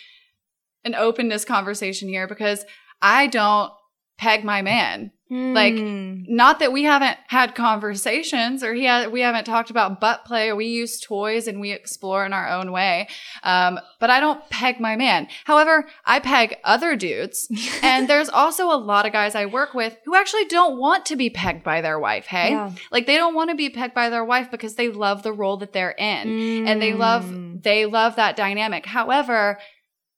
an 0.84 0.94
openness 0.94 1.44
conversation 1.44 2.08
here 2.08 2.26
because 2.26 2.64
I 3.00 3.26
don't 3.26 3.72
peg 4.18 4.44
my 4.44 4.62
man. 4.62 5.12
Like, 5.30 5.74
Hmm. 5.74 6.22
Not 6.28 6.58
that 6.60 6.70
we 6.72 6.84
haven't 6.84 7.16
had 7.28 7.54
conversations 7.54 8.62
or 8.62 8.72
he 8.74 8.86
ha- 8.86 9.08
we 9.08 9.20
haven't 9.20 9.44
talked 9.44 9.70
about 9.70 10.00
butt 10.00 10.24
play 10.24 10.52
we 10.52 10.66
use 10.66 11.00
toys 11.00 11.46
and 11.48 11.60
we 11.60 11.72
explore 11.72 12.24
in 12.26 12.32
our 12.32 12.48
own 12.48 12.70
way. 12.72 13.08
Um, 13.42 13.80
but 14.00 14.10
I 14.10 14.20
don't 14.20 14.48
peg 14.50 14.80
my 14.80 14.96
man. 14.96 15.28
However, 15.44 15.86
I 16.04 16.20
peg 16.20 16.56
other 16.64 16.94
dudes. 16.96 17.48
and 17.82 18.08
there's 18.08 18.28
also 18.28 18.66
a 18.70 18.76
lot 18.76 19.06
of 19.06 19.12
guys 19.12 19.34
I 19.34 19.46
work 19.46 19.74
with 19.74 19.96
who 20.04 20.14
actually 20.14 20.44
don't 20.46 20.78
want 20.78 21.06
to 21.06 21.16
be 21.16 21.30
pegged 21.30 21.64
by 21.64 21.80
their 21.80 21.98
wife. 21.98 22.26
Hey, 22.26 22.50
Yeah. 22.50 22.70
like 22.92 23.06
they 23.06 23.16
don't 23.16 23.34
want 23.34 23.50
to 23.50 23.56
be 23.56 23.70
pegged 23.70 23.94
by 23.94 24.10
their 24.10 24.24
wife 24.24 24.50
because 24.50 24.74
they 24.76 24.88
love 24.88 25.22
the 25.22 25.32
role 25.32 25.56
that 25.58 25.72
they're 25.72 25.90
in 25.92 26.66
and 26.68 26.80
they 26.80 26.92
Mm. 26.92 26.98
love 26.98 27.62
they 27.62 27.86
love 27.86 28.16
that 28.16 28.36
dynamic. 28.36 28.84
However, 28.86 29.58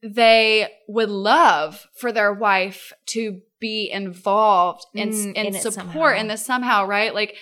they 0.03 0.69
would 0.89 1.11
love 1.11 1.87
for 1.95 2.13
their 2.13 2.33
wife 2.33 2.93
to 3.07 3.41
be 3.59 3.91
involved 3.91 4.85
in, 4.95 5.11
Mm, 5.11 5.35
in, 5.35 5.47
in 5.47 5.55
support 5.55 6.19
in 6.19 6.29
this 6.29 6.45
somehow, 6.45 6.87
right? 6.87 7.15
Like 7.15 7.37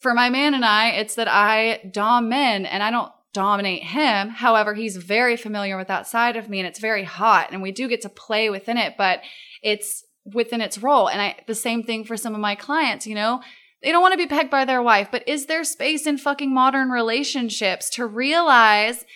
for 0.00 0.14
my 0.14 0.28
man 0.30 0.54
and 0.54 0.64
I, 0.64 0.90
it's 0.90 1.14
that 1.14 1.28
I 1.28 1.80
dom 1.90 2.28
men 2.28 2.66
and 2.66 2.82
I 2.82 2.90
don't 2.90 3.12
dominate 3.32 3.84
him. 3.84 4.30
However, 4.30 4.74
he's 4.74 4.96
very 4.96 5.36
familiar 5.36 5.76
with 5.76 5.88
that 5.88 6.06
side 6.06 6.36
of 6.36 6.48
me 6.48 6.58
and 6.58 6.66
it's 6.66 6.80
very 6.80 7.04
hot 7.04 7.50
and 7.52 7.62
we 7.62 7.70
do 7.70 7.88
get 7.88 8.00
to 8.02 8.08
play 8.08 8.50
within 8.50 8.76
it, 8.76 8.94
but 8.98 9.20
it's 9.62 10.04
within 10.24 10.60
its 10.60 10.78
role. 10.78 11.08
And 11.08 11.20
I 11.20 11.36
the 11.46 11.54
same 11.54 11.82
thing 11.82 12.04
for 12.04 12.16
some 12.16 12.34
of 12.34 12.40
my 12.40 12.54
clients, 12.54 13.06
you 13.06 13.14
know? 13.14 13.40
They 13.82 13.92
don't 13.92 14.02
want 14.02 14.12
to 14.12 14.18
be 14.18 14.26
pegged 14.26 14.50
by 14.50 14.66
their 14.66 14.82
wife, 14.82 15.08
but 15.10 15.26
is 15.26 15.46
there 15.46 15.64
space 15.64 16.06
in 16.06 16.18
fucking 16.18 16.52
modern 16.52 16.90
relationships 16.90 17.88
to 17.90 18.04
realize 18.04 19.06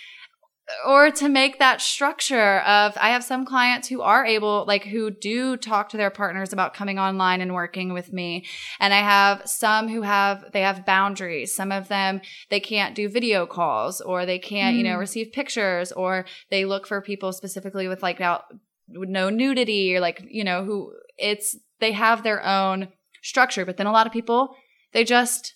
or 0.87 1.11
to 1.11 1.29
make 1.29 1.59
that 1.59 1.81
structure 1.83 2.61
of 2.61 2.97
I 2.99 3.11
have 3.11 3.23
some 3.23 3.45
clients 3.45 3.89
who 3.89 4.01
are 4.01 4.25
able 4.25 4.65
like 4.67 4.85
who 4.85 5.11
do 5.11 5.57
talk 5.59 5.91
to 5.91 5.97
their 5.99 6.11
partners 6.11 6.53
about 6.55 6.73
coming 6.73 6.99
online 6.99 7.41
and 7.43 7.53
working 7.53 7.93
with 7.93 8.13
me. 8.13 8.47
And 8.81 8.95
I 8.95 9.01
have 9.01 9.43
some 9.47 9.89
who 9.89 10.03
have 10.03 10.53
they 10.53 10.63
have 10.63 10.87
boundaries. 10.87 11.55
Some 11.55 11.71
of 11.71 11.89
them 11.89 12.23
they 12.49 12.61
can't 12.61 12.95
do 12.95 13.09
video 13.11 13.45
calls 13.47 14.01
or 14.01 14.25
they 14.25 14.39
can't 14.39 14.77
you 14.77 14.83
know 14.85 14.97
Mm. 14.97 15.01
receive 15.01 15.33
pictures 15.33 15.93
or 15.93 16.25
they 16.51 16.65
look 16.65 16.87
for 16.87 17.03
people 17.03 17.33
specifically 17.33 17.87
with 17.87 18.03
like 18.03 18.21
out 18.23 18.45
with 18.89 19.09
no 19.09 19.29
nudity 19.29 19.95
or 19.95 20.01
like 20.01 20.23
you 20.31 20.45
know 20.45 20.65
who 20.65 20.93
it's 21.19 21.57
they 21.81 21.93
have 21.93 22.23
their 22.23 22.45
own 22.45 22.89
structure. 23.23 23.67
But 23.67 23.77
then 23.77 23.87
a 23.87 23.93
lot 23.93 24.07
of 24.07 24.13
people 24.15 24.57
they 24.93 25.05
just 25.05 25.55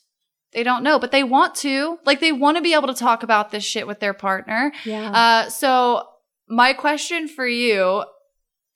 they 0.53 0.63
don't 0.63 0.83
know 0.83 0.99
but 0.99 1.11
they 1.13 1.23
want 1.25 1.55
to 1.55 1.99
like 2.05 2.21
they 2.21 2.33
want 2.33 2.57
to 2.57 2.63
be 2.63 2.75
able 2.75 2.89
to 2.89 2.95
talk 2.95 3.23
about 3.23 3.51
this 3.51 3.65
shit 3.65 3.87
with 3.87 4.01
their 4.01 4.15
partner 4.15 4.73
Yeah. 4.85 5.11
uh, 5.13 5.51
so 5.51 6.09
my 6.49 6.73
question 6.73 7.29
for 7.29 7.47
you, 7.47 8.05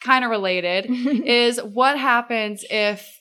kind 0.03 0.25
of 0.25 0.31
related, 0.31 0.87
is 0.91 1.59
what 1.63 1.99
happens 1.99 2.65
if 2.69 3.21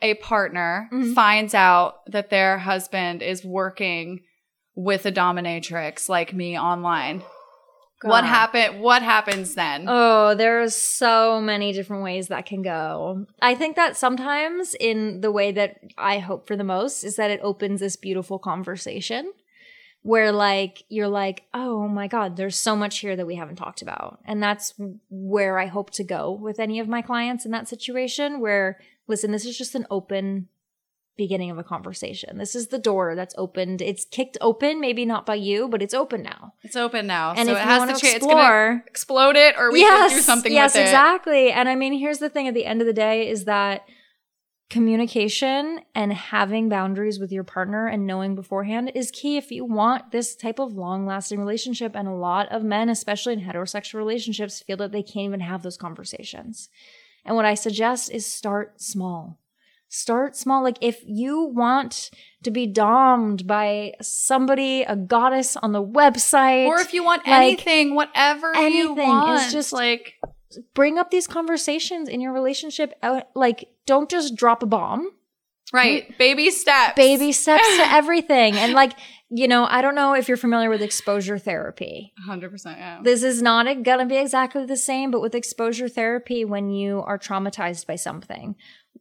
a 0.00 0.14
partner 0.14 0.88
Mhm. 0.92 1.14
finds 1.14 1.52
out 1.54 1.94
that 2.06 2.30
their 2.30 2.58
husband 2.58 3.22
is 3.22 3.44
working 3.44 4.20
with 4.76 5.04
a 5.06 5.10
dominatrix 5.10 6.08
like 6.08 6.32
me 6.32 6.56
online? 6.56 7.24
What 8.02 8.24
happened? 8.24 8.80
What 8.80 9.02
happens 9.02 9.54
then? 9.54 9.86
Oh, 9.88 10.34
there's 10.34 10.76
so 10.76 11.40
many 11.40 11.72
different 11.72 12.04
ways 12.04 12.28
that 12.28 12.46
can 12.46 12.62
go. 12.62 13.26
I 13.42 13.54
think 13.54 13.76
that 13.76 13.96
sometimes, 13.96 14.74
in 14.78 15.20
the 15.20 15.32
way 15.32 15.52
that 15.52 15.80
I 15.96 16.18
hope 16.18 16.46
for 16.46 16.56
the 16.56 16.64
most, 16.64 17.02
is 17.02 17.16
that 17.16 17.30
it 17.30 17.40
opens 17.42 17.80
this 17.80 17.96
beautiful 17.96 18.38
conversation 18.38 19.32
where, 20.02 20.30
like, 20.30 20.84
you're 20.88 21.08
like, 21.08 21.42
oh 21.52 21.88
my 21.88 22.06
God, 22.06 22.36
there's 22.36 22.56
so 22.56 22.76
much 22.76 23.00
here 23.00 23.16
that 23.16 23.26
we 23.26 23.34
haven't 23.34 23.56
talked 23.56 23.82
about. 23.82 24.20
And 24.24 24.40
that's 24.40 24.74
where 25.10 25.58
I 25.58 25.66
hope 25.66 25.90
to 25.92 26.04
go 26.04 26.30
with 26.30 26.60
any 26.60 26.78
of 26.78 26.88
my 26.88 27.02
clients 27.02 27.44
in 27.44 27.50
that 27.50 27.68
situation 27.68 28.40
where, 28.40 28.78
listen, 29.08 29.32
this 29.32 29.44
is 29.44 29.58
just 29.58 29.74
an 29.74 29.86
open 29.90 30.48
beginning 31.18 31.50
of 31.50 31.58
a 31.58 31.64
conversation. 31.64 32.38
This 32.38 32.54
is 32.54 32.68
the 32.68 32.78
door 32.78 33.14
that's 33.14 33.34
opened. 33.36 33.82
It's 33.82 34.06
kicked 34.06 34.38
open, 34.40 34.80
maybe 34.80 35.04
not 35.04 35.26
by 35.26 35.34
you, 35.34 35.68
but 35.68 35.82
it's 35.82 35.92
open 35.92 36.22
now. 36.22 36.54
it's 36.62 36.76
open 36.76 37.06
now, 37.06 37.34
And 37.36 37.48
so 37.48 37.52
if 37.52 37.58
it 37.58 37.60
you 37.60 37.66
has 37.66 37.78
want 37.80 37.90
to 37.90 37.96
to 37.96 38.00
change. 38.00 38.16
It's 38.16 38.24
gonna 38.24 38.40
explore, 38.40 38.84
explode 38.86 39.36
it, 39.36 39.54
or 39.58 39.70
we 39.70 39.82
can 39.82 40.08
do 40.10 40.20
something 40.20 40.52
yes, 40.52 40.72
with 40.72 40.76
it. 40.76 40.84
Yes, 40.84 40.88
exactly. 40.88 41.50
And 41.50 41.68
I 41.68 41.74
mean, 41.74 41.92
here's 41.92 42.20
the 42.20 42.30
thing 42.30 42.48
at 42.48 42.54
the 42.54 42.64
end 42.64 42.80
of 42.80 42.86
the 42.86 42.94
day 42.94 43.28
is 43.28 43.44
that 43.44 43.82
communication 44.70 45.80
and 45.94 46.12
having 46.12 46.68
boundaries 46.68 47.18
with 47.18 47.32
your 47.32 47.44
partner 47.44 47.86
and 47.86 48.06
knowing 48.06 48.34
beforehand 48.34 48.92
is 48.94 49.10
key 49.10 49.36
if 49.36 49.50
you 49.50 49.64
want 49.64 50.12
this 50.12 50.36
type 50.36 50.58
of 50.58 50.74
long 50.74 51.06
lasting 51.06 51.40
relationship. 51.40 51.96
And 51.96 52.06
a 52.06 52.12
lot 52.12 52.50
of 52.52 52.62
men, 52.62 52.88
especially 52.88 53.32
in 53.32 53.40
heterosexual 53.40 53.94
relationships, 53.94 54.60
feel 54.60 54.76
that 54.78 54.92
they 54.92 55.02
can't 55.02 55.24
even 55.24 55.40
have 55.40 55.62
those 55.62 55.76
conversations. 55.76 56.68
And 57.24 57.34
what 57.34 57.44
I 57.44 57.54
suggest 57.54 58.10
is 58.10 58.26
start 58.26 58.80
small. 58.80 59.38
Start 59.88 60.36
small. 60.36 60.62
Like 60.62 60.78
if 60.80 61.02
you 61.06 61.44
want 61.44 62.10
to 62.42 62.50
be 62.50 62.66
domed 62.66 63.46
by 63.46 63.94
somebody, 64.02 64.82
a 64.82 64.94
goddess 64.96 65.56
on 65.56 65.72
the 65.72 65.82
website, 65.82 66.66
Or 66.66 66.80
if 66.80 66.92
you 66.94 67.02
want 67.02 67.26
Like, 67.26 67.36
anything, 67.66 67.94
whatever 67.94 68.52
you 68.54 68.60
anything 68.94 69.28
is 69.34 69.52
just- 69.52 69.72
like 69.72 70.14
bring 70.74 70.98
up 70.98 71.10
these 71.10 71.26
conversations 71.26 72.08
in 72.08 72.20
your 72.20 72.32
relationship. 72.32 72.94
Like, 73.34 73.68
don't 73.86 74.08
just 74.10 74.34
drop 74.34 74.62
a 74.62 74.66
bomb. 74.66 75.10
right, 75.74 76.16
baby 76.16 76.50
steps, 76.50 76.94
Baby 76.96 77.32
steps 77.32 77.66
to 77.76 77.82
everything. 77.92 78.54
And 78.56 78.72
like, 78.72 78.94
you 79.30 79.46
know, 79.46 79.66
I 79.68 79.82
don't 79.82 79.94
know 79.94 80.14
if 80.14 80.26
you're 80.26 80.38
familiar 80.38 80.70
with 80.70 80.80
exposure 80.80 81.36
therapy. 81.38 82.14
hundred 82.26 82.50
percent. 82.50 82.78
Yeah. 82.78 83.00
This 83.02 83.22
is 83.22 83.42
not 83.42 83.64
going 83.82 83.98
to 83.98 84.06
be 84.06 84.16
exactly 84.16 84.64
the 84.64 84.76
same, 84.78 85.10
but 85.10 85.20
with 85.20 85.34
exposure 85.34 85.88
therapy, 85.88 86.46
when 86.46 86.70
you 86.70 87.00
are 87.02 87.18
traumatized 87.18 87.86
by 87.86 87.96
something, 87.96 88.54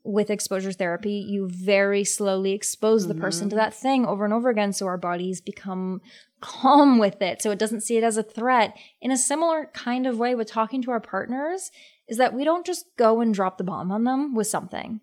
with 0.03 0.29
exposure 0.29 0.71
therapy, 0.71 1.13
you 1.13 1.47
very 1.49 2.03
slowly 2.03 2.51
expose 2.51 3.07
the 3.07 3.15
person 3.15 3.49
to 3.49 3.55
mm-hmm. 3.55 3.63
that 3.63 3.73
thing 3.73 4.05
over 4.05 4.25
and 4.25 4.33
over 4.33 4.49
again. 4.49 4.73
So 4.73 4.85
our 4.87 4.97
bodies 4.97 5.41
become 5.41 6.01
calm 6.41 6.97
with 6.99 7.21
it. 7.21 7.41
So 7.41 7.51
it 7.51 7.59
doesn't 7.59 7.81
see 7.81 7.97
it 7.97 8.03
as 8.03 8.17
a 8.17 8.23
threat. 8.23 8.75
In 9.01 9.11
a 9.11 9.17
similar 9.17 9.69
kind 9.73 10.07
of 10.07 10.17
way 10.17 10.35
with 10.35 10.47
talking 10.49 10.81
to 10.83 10.91
our 10.91 10.99
partners, 10.99 11.71
is 12.07 12.17
that 12.17 12.33
we 12.33 12.43
don't 12.43 12.65
just 12.65 12.85
go 12.97 13.21
and 13.21 13.33
drop 13.33 13.57
the 13.57 13.63
bomb 13.63 13.91
on 13.91 14.03
them 14.03 14.33
with 14.33 14.47
something. 14.47 15.01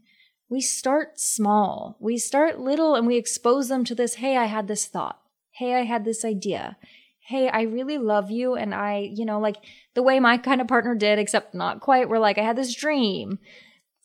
We 0.49 0.61
start 0.61 1.20
small. 1.20 1.97
We 2.01 2.18
start 2.18 2.61
little 2.61 2.95
and 2.95 3.07
we 3.07 3.16
expose 3.16 3.68
them 3.68 3.84
to 3.84 3.95
this 3.95 4.14
hey, 4.14 4.36
I 4.36 4.45
had 4.45 4.68
this 4.68 4.86
thought. 4.86 5.20
Hey, 5.51 5.74
I 5.74 5.82
had 5.82 6.05
this 6.05 6.24
idea. 6.24 6.76
Hey, 7.20 7.49
I 7.49 7.62
really 7.62 7.99
love 7.99 8.30
you. 8.30 8.55
And 8.55 8.74
I, 8.74 9.11
you 9.12 9.24
know, 9.24 9.38
like 9.38 9.57
the 9.95 10.03
way 10.03 10.20
my 10.20 10.36
kind 10.36 10.61
of 10.61 10.68
partner 10.68 10.95
did, 10.95 11.18
except 11.18 11.55
not 11.55 11.80
quite. 11.80 12.09
We're 12.09 12.18
like, 12.18 12.38
I 12.38 12.42
had 12.42 12.57
this 12.57 12.74
dream. 12.74 13.38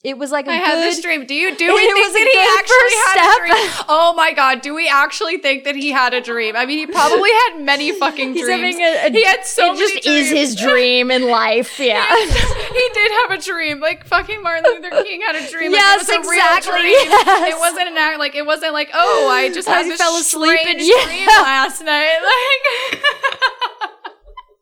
It 0.02 0.18
was 0.18 0.32
like 0.32 0.48
a 0.48 0.52
I 0.52 0.60
good, 0.60 0.66
had 0.66 0.78
this 0.78 1.02
dream. 1.02 1.26
Do 1.26 1.34
you 1.34 1.54
do 1.58 1.66
It 1.70 1.74
we 1.74 1.82
think 1.82 1.98
was 1.98 2.14
that 2.14 2.30
he 2.32 2.40
actually 2.58 2.96
had 3.04 3.20
a 3.20 3.40
dream? 3.68 3.86
Oh 3.90 4.14
my 4.16 4.32
god, 4.32 4.62
do 4.62 4.74
we 4.74 4.88
actually 4.88 5.40
think 5.40 5.66
that 5.66 5.76
he 5.76 5.92
had 5.92 6.14
a 6.14 6.22
dream? 6.22 6.56
I 6.56 6.66
mean, 6.66 6.78
he 6.78 6.88
probably 6.88 7.30
had 7.32 7.62
many 7.62 7.92
fucking 8.00 8.34
He's 8.34 8.46
dreams. 8.46 8.78
having 8.78 8.82
a, 8.82 9.08
a 9.08 9.12
he 9.12 9.26
had 9.26 9.44
so 9.46 9.74
it 9.74 9.78
just 9.78 10.06
many 10.06 10.18
is 10.20 10.30
his 10.30 10.56
dream 10.56 11.12
in 11.12 11.28
life. 11.28 11.78
Yeah. 11.90 12.06
he 12.06 12.90
did 12.94 13.12
have 13.12 13.32
a 13.40 13.42
dream. 13.42 13.80
Like 13.82 14.06
fucking 14.06 14.42
Martin 14.42 14.64
Luther 14.72 15.04
King 15.04 15.22
had 15.22 15.36
a 15.36 15.50
dream. 15.52 15.72
Yes, 15.72 16.08
like, 16.08 16.16
it 16.16 16.20
was 16.20 16.30
a 16.30 16.32
exactly, 16.34 16.72
real 16.82 16.94
dream. 17.00 17.12
yes. 17.12 17.54
It 17.56 17.60
wasn't 17.60 17.88
an 17.90 17.98
act. 17.98 18.20
Like 18.20 18.36
it 18.36 18.46
wasn't 18.46 18.74
like 18.74 18.92
oh, 18.94 19.28
I 19.30 19.50
just 19.52 19.68
had 19.68 19.86
I 19.86 19.90
this 19.90 20.00
fell 20.00 20.16
asleep 20.16 20.60
strange 20.60 20.84
yeah. 20.84 21.06
dream 21.06 21.26
last 21.28 21.82
night. 21.84 22.20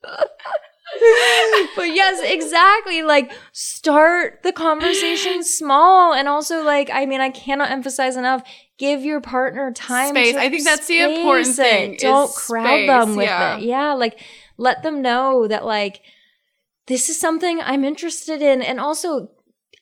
Like. 0.04 0.58
but 1.76 1.94
yes, 1.94 2.22
exactly. 2.24 3.02
Like 3.04 3.32
start 3.52 4.42
the 4.44 4.54
conversation 4.54 5.44
small. 5.44 6.14
And 6.14 6.28
also 6.28 6.64
like, 6.64 6.90
I 6.92 7.06
mean, 7.06 7.22
I 7.22 7.30
cannot 7.30 7.72
emphasize 7.72 8.16
enough, 8.16 8.42
give 8.78 9.04
your 9.04 9.22
partner 9.22 9.72
time. 9.74 10.10
Space. 10.10 10.36
I 10.36 10.50
think 10.50 10.64
that's 10.64 10.88
the 10.88 11.00
important 11.00 11.56
thing 11.56 11.98
Don't 12.00 12.34
crowd 12.34 12.66
space, 12.66 12.88
them 12.88 13.16
with 13.16 13.26
yeah. 13.28 13.58
it. 13.58 13.64
Yeah. 13.64 13.94
Like 13.94 14.20
let 14.58 14.84
them 14.84 15.02
know 15.02 15.48
that 15.48 15.66
like, 15.66 16.02
this 16.88 17.10
is 17.10 17.20
something 17.20 17.60
I'm 17.62 17.84
interested 17.84 18.42
in. 18.42 18.62
And 18.62 18.80
also 18.80 19.30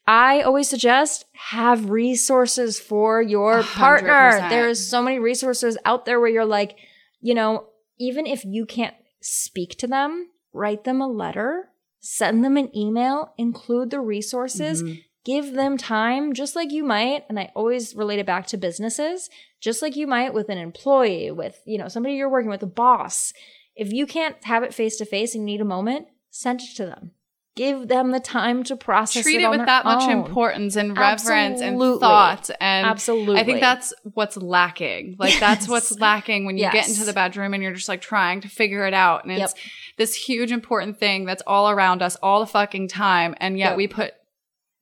I 0.07 0.41
always 0.41 0.69
suggest 0.69 1.25
have 1.33 1.89
resources 1.89 2.79
for 2.79 3.21
your 3.21 3.59
A 3.59 3.61
hundred 3.61 4.07
partner. 4.07 4.31
percent. 4.31 4.49
There's 4.49 4.87
so 4.87 5.01
many 5.01 5.19
resources 5.19 5.77
out 5.85 6.05
there 6.05 6.19
where 6.19 6.29
you're 6.29 6.45
like, 6.45 6.77
you 7.21 7.33
know, 7.33 7.67
even 7.99 8.25
if 8.25 8.43
you 8.43 8.65
can't 8.65 8.95
speak 9.21 9.77
to 9.77 9.87
them, 9.87 10.29
write 10.55 10.83
them 10.83 11.01
a 11.01 11.07
letter, 11.07 11.69
send 11.99 12.43
them 12.43 12.57
an 12.57 12.75
email, 12.75 13.33
include 13.37 13.89
the 13.89 13.99
resources, 13.99 14.81
Mhm. 14.83 15.03
give 15.23 15.53
them 15.53 15.77
time, 15.77 16.33
just 16.33 16.55
like 16.55 16.71
you 16.71 16.83
might. 16.83 17.25
And 17.29 17.39
I 17.39 17.51
always 17.55 17.95
relate 17.95 18.19
it 18.19 18.25
back 18.25 18.45
to 18.47 18.57
businesses, 18.57 19.29
just 19.59 19.81
like 19.81 19.95
you 19.95 20.05
might 20.07 20.33
with 20.33 20.49
an 20.49 20.57
employee, 20.57 21.31
with, 21.31 21.61
you 21.65 21.77
know, 21.77 21.87
somebody 21.87 22.15
you're 22.15 22.29
working 22.29 22.49
with, 22.51 22.63
a 22.63 22.67
boss. 22.67 23.33
If 23.75 23.91
you 23.91 24.05
can't 24.05 24.41
have 24.43 24.63
it 24.63 24.73
face 24.73 24.97
to 24.97 25.05
face 25.05 25.33
and 25.35 25.41
you 25.41 25.45
need 25.45 25.61
a 25.61 25.65
moment, 25.65 26.07
send 26.29 26.61
it 26.61 26.75
to 26.75 26.85
them. 26.85 27.11
Give 27.55 27.87
them 27.87 28.11
the 28.11 28.19
time 28.19 28.63
to 28.65 28.75
process 28.75 29.23
treat 29.23 29.37
it, 29.39 29.43
it 29.43 29.49
with 29.49 29.65
that 29.65 29.85
much 29.85 30.09
importance 30.09 30.75
and 30.75 30.97
reverence 30.97 31.61
Absolutely. 31.61 31.91
and 31.93 31.99
thought 32.01 32.49
and 32.59 32.85
Absolutely. 32.87 33.39
i 33.39 33.43
think 33.43 33.61
that's 33.61 33.93
what's 34.13 34.35
lacking 34.37 35.15
like 35.19 35.39
that's 35.39 35.67
what's 35.67 35.97
lacking 35.99 36.45
when 36.45 36.57
you 36.57 36.69
get 36.71 36.87
into 36.89 37.05
the 37.05 37.13
bedroom 37.13 37.53
and 37.53 37.63
you're 37.63 37.73
just 37.73 37.87
like 37.87 38.01
trying 38.01 38.41
to 38.41 38.49
figure 38.49 38.85
it 38.85 38.93
out 38.93 39.23
and 39.23 39.31
it's 39.31 39.39
Yep. 39.55 39.63
this 39.97 40.15
huge 40.15 40.51
important 40.51 40.99
thing 40.99 41.25
that's 41.25 41.43
all 41.47 41.69
around 41.69 42.01
us 42.01 42.15
all 42.17 42.41
the 42.41 42.45
fucking 42.47 42.89
time 42.89 43.35
and 43.39 43.57
yet 43.57 43.69
Yep. 43.71 43.77
we 43.77 43.87
put 43.87 44.13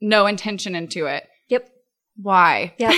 no 0.01 0.25
intention 0.25 0.73
into 0.75 1.05
it 1.05 1.27
Yep. 1.49 1.69
why 2.21 2.73
Yeah. 2.79 2.89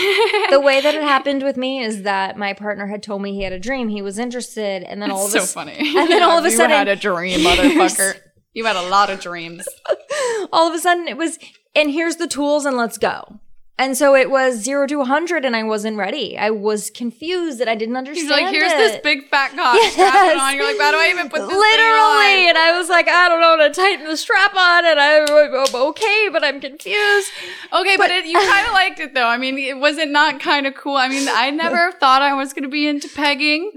the 0.52 0.62
way 0.62 0.80
that 0.80 0.96
it 0.96 1.02
happened 1.04 1.44
with 1.44 1.58
me 1.58 1.84
is 1.84 2.04
that 2.04 2.38
my 2.38 2.54
partner 2.54 2.88
had 2.88 3.04
told 3.04 3.22
me 3.22 3.34
he 3.34 3.44
had 3.44 3.52
a 3.54 3.60
dream, 3.60 3.90
he 3.90 4.02
was 4.02 4.18
interested, 4.20 4.84
and 4.84 5.02
then 5.02 5.12
all 5.12 5.26
It's 5.26 5.36
of 5.36 5.42
so 5.42 5.60
a 5.62 5.66
funny 5.66 5.78
and 5.78 6.10
then 6.10 6.24
all 6.24 6.38
of 6.38 6.46
a 6.46 6.50
you 6.50 6.56
sudden- 6.56 6.72
had 6.78 6.88
a 6.88 6.96
dream 6.96 7.40
motherfucker 7.42 8.16
you 8.56 8.66
had 8.66 8.76
a 8.76 8.90
lot 8.90 9.12
of 9.12 9.20
dreams 9.20 9.68
all 10.52 10.68
of 10.68 10.74
a 10.74 10.80
sudden 10.80 11.08
it 11.08 11.18
was 11.18 11.38
and 11.76 11.92
here's 11.92 12.16
the 12.16 12.28
tools 12.28 12.66
and 12.66 12.76
let's 12.76 12.98
go 12.98 13.40
and 13.78 13.98
so 13.98 14.16
it 14.16 14.32
was 14.32 14.56
zero 14.56 14.88
to 14.88 14.96
100 14.96 15.44
and 15.46 15.56
i 15.56 15.62
wasn't 15.62 15.96
ready 15.98 16.38
i 16.38 16.50
was 16.50 16.90
confused 16.90 17.60
that 17.60 17.68
i 17.68 17.76
didn't 17.76 17.98
understand 17.98 18.28
He's 18.28 18.32
like, 18.32 18.54
here's 18.54 18.72
it. 18.72 18.78
this 18.78 19.02
big 19.04 19.28
fat 19.28 19.52
cock, 19.56 19.78
strap 19.92 20.32
it 20.32 20.40
on. 20.40 20.56
You're 20.56 20.66
like, 20.66 20.80
how 20.80 20.92
do 20.92 20.98
I 20.98 21.10
even 21.10 21.30
put 21.30 21.42
this 21.42 21.50
literally 21.50 21.76
thing 21.76 21.86
on? 21.86 22.18
Literally, 22.18 22.50
and 22.50 22.58
i 22.58 22.78
was 22.78 22.90
like 22.90 23.08
i 23.10 23.30
don't 23.30 23.42
know 23.42 23.58
how 23.58 23.68
to 23.68 23.74
tighten 23.74 24.08
the 24.08 24.18
strap 24.18 24.56
on 24.56 24.86
and 24.86 25.00
I, 25.00 25.20
i'm 25.20 25.76
okay 25.76 26.30
but 26.32 26.44
i'm 26.44 26.62
confused 26.62 27.32
Okay, 27.74 27.98
but, 27.98 28.10
it, 28.10 28.26
you 28.26 28.40
kind 28.50 28.68
of 28.68 28.74
liked 28.74 29.00
it 29.00 29.14
though. 29.14 29.28
I 29.28 29.38
mean, 29.38 29.58
it, 29.58 29.78
was 29.78 29.98
it 29.98 30.10
not 30.10 30.40
kind 30.40 30.68
of 30.68 30.76
cool? 30.76 30.96
I 30.96 31.10
mean, 31.10 31.28
I 31.30 31.50
never 31.52 31.92
thought 31.92 32.22
I 32.22 32.34
was 32.34 32.54
going 32.54 32.64
to 32.64 32.70
be 32.70 32.88
into 32.88 33.10
pegging, 33.10 33.72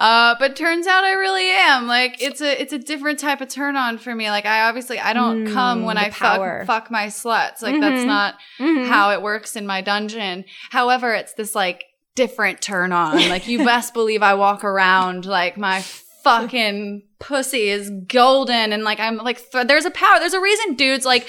uh, 0.00 0.34
but 0.40 0.56
turns 0.56 0.86
out 0.88 1.04
I 1.04 1.12
really 1.12 1.48
am. 1.50 1.86
Like, 1.86 2.20
it's 2.20 2.40
a 2.40 2.60
it's 2.60 2.72
a 2.72 2.78
different 2.78 3.18
type 3.20 3.40
of 3.40 3.48
turn 3.48 3.76
on 3.76 3.98
for 3.98 4.12
me. 4.14 4.30
Like, 4.30 4.46
I 4.46 4.62
obviously 4.68 4.98
I 4.98 5.12
don't 5.12 5.44
Mm, 5.46 5.52
come 5.52 5.84
when 5.84 5.96
I 5.98 6.10
power. 6.10 6.64
fuck 6.66 6.84
fuck 6.86 6.90
my 6.90 7.06
sluts. 7.06 7.62
Like, 7.62 7.80
that's 7.80 8.02
Mhm. 8.02 8.06
not 8.06 8.34
Mhm. 8.58 8.88
how 8.88 9.10
it 9.10 9.20
works 9.22 9.54
in 9.56 9.66
my 9.66 9.80
dungeon. 9.82 10.44
However, 10.70 11.14
it's 11.14 11.34
this 11.34 11.54
like 11.54 11.84
different 12.16 12.60
turn 12.60 12.92
on. 12.92 13.12
Like, 13.28 13.46
you 13.46 13.58
best 13.64 13.94
believe 13.94 14.22
I 14.22 14.34
walk 14.34 14.64
around 14.64 15.26
like 15.26 15.56
my 15.56 15.82
fucking 16.24 17.02
pussy 17.18 17.68
is 17.68 17.90
golden 18.08 18.72
and 18.72 18.82
like 18.84 19.00
I'm 19.00 19.16
like 19.18 19.38
th- 19.52 19.66
there's 19.66 19.84
a 19.84 19.90
power. 19.90 20.18
There's 20.18 20.34
a 20.34 20.40
reason 20.40 20.74
dudes 20.74 21.04
like 21.04 21.26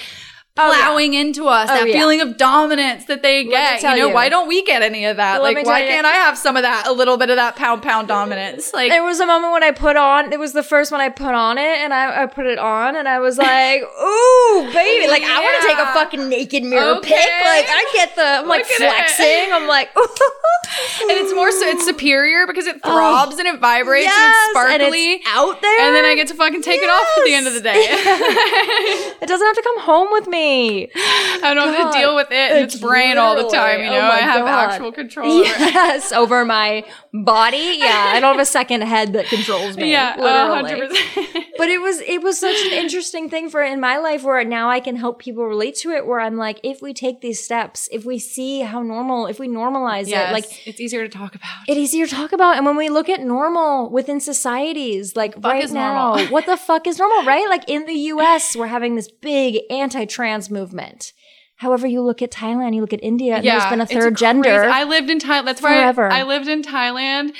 Oh, 0.58 0.70
yeah. 0.70 0.84
plowing 0.84 1.14
into 1.14 1.46
us 1.48 1.70
Oh, 1.70 1.74
that 1.74 1.88
yeah. 1.88 1.94
feeling 1.94 2.20
of 2.20 2.36
dominance 2.36 3.06
that 3.06 3.22
they 3.22 3.42
get. 3.44 3.82
You 3.82 3.88
know, 3.96 4.08
you. 4.08 4.14
why 4.14 4.28
don't 4.28 4.46
we 4.48 4.62
get 4.64 4.82
any 4.82 5.06
of 5.06 5.16
that? 5.16 5.42
Let 5.42 5.54
like, 5.54 5.64
why 5.64 5.80
can't 5.80 6.06
I 6.06 6.12
have 6.12 6.36
some 6.36 6.56
of 6.58 6.62
that, 6.62 6.86
a 6.86 6.92
little 6.92 7.16
bit 7.16 7.30
of 7.30 7.36
that 7.36 7.56
pound 7.56 7.82
pound 7.82 8.06
dominance? 8.08 8.70
Like, 8.74 8.90
there 8.90 9.02
was 9.02 9.18
a 9.18 9.24
moment 9.26 9.52
when 9.54 9.62
I 9.62 9.70
put 9.70 9.96
on, 9.96 10.30
it 10.30 10.38
was 10.38 10.52
the 10.52 10.62
first 10.62 10.92
one 10.92 11.00
I 11.00 11.08
put 11.08 11.32
on 11.34 11.56
it, 11.56 11.78
and 11.80 11.94
I, 11.94 12.24
I 12.24 12.26
put 12.26 12.44
it 12.44 12.58
on, 12.58 12.96
and 12.96 13.08
I 13.08 13.18
was 13.18 13.38
like, 13.48 13.80
ooh, 13.82 14.70
baby. 14.74 15.08
Like, 15.08 15.22
I 15.22 15.40
want 15.40 15.62
to 15.62 15.68
take 15.68 15.78
a 15.78 15.92
fucking 15.94 16.28
naked 16.28 16.64
mirror 16.64 16.96
Okay. 16.98 17.08
pic. 17.08 17.16
Like, 17.16 17.66
I 17.70 17.90
get 17.94 18.14
the, 18.16 18.22
I'm 18.22 18.46
like 18.48 18.64
at 18.66 18.70
it. 18.72 18.76
flexing. 18.76 19.52
I'm 19.54 19.66
like, 19.66 19.88
ooh. 19.96 20.02
and 21.02 21.10
it's 21.18 21.34
more 21.34 21.50
so, 21.50 21.66
it's 21.66 21.86
superior 21.86 22.46
because 22.46 22.66
it 22.66 22.78
oh, 22.84 22.92
throbs 22.92 23.38
and 23.38 23.48
it 23.48 23.58
vibrates 23.58 24.06
Oh. 24.12 24.12
Yes, 24.12 24.20
and 24.20 24.32
it's 24.34 24.72
and 24.74 24.80
sparkly. 24.82 25.12
it's 25.14 25.26
out 25.28 25.62
there. 25.62 25.80
And 25.80 25.96
then 25.96 26.04
I 26.04 26.14
get 26.14 26.28
to 26.28 26.34
fucking 26.34 26.60
take 26.60 26.80
it 26.82 26.90
off 26.90 27.06
at 27.18 27.24
the 27.24 27.34
end 27.34 27.46
of 27.46 27.54
the 27.54 27.60
day. 27.62 27.88
It 29.22 29.28
doesn't 29.28 29.46
have 29.46 29.56
to 29.56 29.62
come 29.62 29.80
home 29.80 30.08
with 30.10 30.26
me. 30.26 30.41
I 30.42 31.52
don't 31.54 31.72
have 31.74 31.84
God. 31.84 31.92
to 31.92 31.98
deal 31.98 32.14
with 32.16 32.28
it 32.30 32.52
and 32.52 32.64
its 32.64 32.78
brain 32.78 33.18
all 33.18 33.36
the 33.36 33.48
time. 33.48 33.80
You 33.80 33.90
know, 33.90 33.98
oh 33.98 34.10
I 34.10 34.18
have 34.18 34.44
God. 34.44 34.70
actual 34.70 34.92
control 34.92 35.30
over 35.30 35.42
it. 35.44 35.74
Yes, 35.74 36.12
over 36.12 36.44
my 36.44 36.84
body. 37.12 37.76
Yeah, 37.78 38.12
I 38.14 38.20
don't 38.20 38.34
have 38.36 38.42
a 38.42 38.46
second 38.46 38.82
head 38.82 39.12
that 39.14 39.26
controls 39.26 39.76
me. 39.76 39.90
Yeah, 39.90 40.16
literally. 40.18 40.70
hundred 40.70 40.88
percent. 40.90 41.46
But 41.58 41.68
it 41.68 41.80
was 41.80 42.00
it 42.00 42.22
was 42.22 42.38
such 42.40 42.56
an 42.66 42.72
interesting 42.72 43.28
thing 43.28 43.48
for 43.50 43.62
in 43.62 43.78
my 43.80 43.98
life 43.98 44.22
where 44.24 44.42
now 44.44 44.70
I 44.70 44.80
can 44.80 44.96
help 44.96 45.18
people 45.18 45.44
relate 45.46 45.76
to 45.76 45.90
it. 45.90 46.06
Where 46.06 46.20
I'm 46.20 46.36
like, 46.36 46.58
if 46.62 46.80
we 46.82 46.92
take 46.94 47.20
these 47.20 47.42
steps, 47.44 47.88
if 47.92 48.04
we 48.04 48.18
see 48.18 48.60
how 48.60 48.82
normal, 48.82 49.26
if 49.26 49.38
we 49.38 49.48
normalize 49.48 50.08
Yes, 50.08 50.30
it, 50.30 50.32
like 50.32 50.66
it's 50.66 50.80
easier 50.80 51.06
to 51.06 51.08
talk 51.08 51.34
about. 51.34 51.50
it's 51.68 51.78
easier 51.78 52.06
to 52.06 52.14
talk 52.14 52.32
about. 52.32 52.56
And 52.56 52.66
when 52.66 52.76
we 52.76 52.88
look 52.88 53.08
at 53.08 53.20
normal 53.20 53.90
within 53.90 54.18
societies, 54.20 55.14
like 55.14 55.34
right 55.42 55.70
now, 55.70 56.14
normal? 56.14 56.32
what 56.32 56.46
the 56.46 56.56
fuck 56.56 56.86
is 56.86 56.98
normal, 56.98 57.24
right? 57.24 57.46
Like 57.48 57.68
in 57.68 57.84
the 57.86 57.94
US, 58.14 58.56
we're 58.56 58.66
having 58.66 58.96
this 58.96 59.08
big 59.08 59.60
anti-trans 59.70 60.31
movement. 60.50 61.12
However, 61.56 61.86
you 61.86 62.02
look 62.02 62.22
at 62.22 62.30
Thailand, 62.32 62.74
you 62.74 62.80
look 62.80 62.92
at 62.92 63.02
India, 63.02 63.36
and 63.36 63.44
there's 63.44 63.66
been 63.66 63.80
a 63.80 63.86
third 63.86 64.00
crazy- 64.00 64.14
gender. 64.16 64.64
I 64.64 64.82
lived 64.84 65.10
in 65.10 65.18
Thailand. 65.18 65.44
That's 65.44 65.62
where 65.62 65.72
Forever. 65.80 66.10
I, 66.10 66.20
I 66.20 66.22
lived 66.24 66.48
in 66.48 66.62
Thailand, 66.62 67.30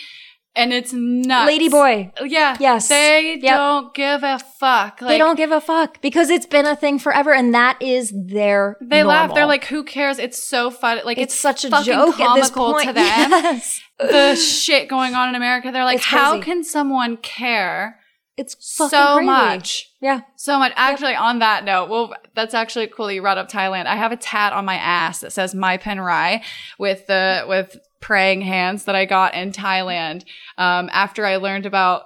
and 0.55 0.73
it's 0.73 0.93
nuts. 0.93 1.49
Lady 1.49 1.69
boy. 1.69 2.13
Yeah. 2.25 2.57
Yes. 2.61 2.89
They 2.89 3.39
Yep. 3.43 3.57
don't 3.57 3.95
give 3.95 4.23
a 4.23 4.39
fuck. 4.39 5.01
Like, 5.01 5.09
they 5.09 5.19
don't 5.19 5.35
give 5.37 5.51
a 5.51 5.61
fuck 5.61 6.01
because 6.03 6.31
it's 6.31 6.47
been 6.47 6.67
a 6.67 6.77
thing 6.77 7.01
forever, 7.01 7.33
and 7.33 7.53
that 7.55 7.81
is 7.83 8.13
their. 8.15 8.77
They 8.81 9.03
laugh. 9.03 9.35
They're 9.35 9.47
like, 9.47 9.65
"Who 9.65 9.83
cares?" 9.83 10.19
It's 10.21 10.41
so 10.43 10.71
fun. 10.71 11.01
Like 11.05 11.19
it's, 11.19 11.35
it's, 11.35 11.41
such 11.41 11.65
a 11.65 11.71
joke 11.83 12.21
at 12.21 12.35
this 12.37 12.51
comical 12.51 12.73
point. 12.75 12.87
to 12.89 12.93
them. 12.93 13.31
Yes. 13.43 13.81
The 13.99 14.35
shit 14.37 14.89
going 14.89 15.15
on 15.15 15.29
in 15.31 15.35
America. 15.37 15.71
They're 15.73 15.85
like, 15.85 16.01
"How 16.01 16.41
can 16.41 16.63
someone 16.65 17.17
care 17.19 17.99
It's 18.37 18.55
fucking 18.77 18.91
so 18.91 19.15
crazy. 19.17 19.27
much?" 19.27 19.91
Yeah. 20.01 20.21
So 20.37 20.59
much. 20.59 20.73
Actually, 20.77 21.15
on 21.15 21.39
that 21.41 21.65
note, 21.65 21.89
well, 21.89 22.15
that's 22.35 22.55
actually 22.55 22.87
cool 22.89 23.07
that 23.07 23.15
you 23.15 23.23
brought 23.23 23.39
up 23.39 23.51
Thailand. 23.51 23.87
I 23.87 23.97
have 23.97 24.13
a 24.13 24.17
tat 24.17 24.53
on 24.53 24.65
my 24.65 24.77
ass 24.77 25.21
that 25.21 25.33
says 25.33 25.55
"My 25.55 25.77
Pen 25.77 26.01
Rai" 26.01 26.43
with 26.79 27.07
the 27.07 27.45
with 27.49 27.79
praying 28.01 28.43
hands 28.43 28.85
that 28.85 28.95
I 28.95 29.05
got 29.05 29.35
in 29.35 29.53
Thailand 29.53 30.25
um, 30.59 30.91
after 30.93 31.25
I 31.25 31.37
learned 31.37 31.67
about. 31.67 32.03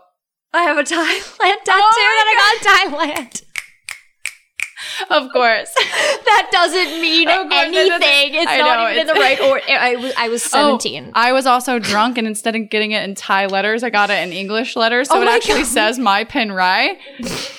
I 0.52 0.62
have 0.62 0.78
a 0.78 0.82
Thailand 0.82 1.64
tattoo 1.64 1.82
Oh 1.82 2.14
that 2.18 2.28
I 2.28 2.90
got 2.90 2.90
in 2.90 2.92
Thailand. 2.92 3.42
Of 5.10 5.30
course. 5.32 5.72
that 5.74 6.48
doesn't 6.52 7.00
mean 7.00 7.26
God, 7.28 7.50
that 7.50 7.72
doesn't- 7.72 8.02
anything. 8.02 8.34
It's 8.40 8.50
I 8.50 8.58
not 8.58 8.76
know, 8.78 8.88
even 8.90 9.00
in 9.00 9.06
the 9.06 9.12
right 9.20 9.40
order. 9.40 9.62
I 9.68 9.96
was, 9.96 10.12
I 10.16 10.28
was 10.28 10.42
17. 10.42 11.06
Oh, 11.06 11.10
I 11.14 11.32
was 11.32 11.46
also 11.46 11.78
drunk, 11.78 12.18
and 12.18 12.26
instead 12.26 12.56
of 12.56 12.68
getting 12.70 12.92
it 12.92 13.02
in 13.04 13.14
Thai 13.14 13.46
letters, 13.46 13.82
I 13.82 13.90
got 13.90 14.10
it 14.10 14.22
in 14.26 14.32
English 14.32 14.76
letters. 14.76 15.08
So 15.08 15.18
Oh 15.18 15.22
it 15.22 15.28
actually 15.28 15.62
God. 15.62 15.66
says 15.66 15.98
"My 15.98 16.24
Pen 16.24 16.52
Rai." 16.52 16.98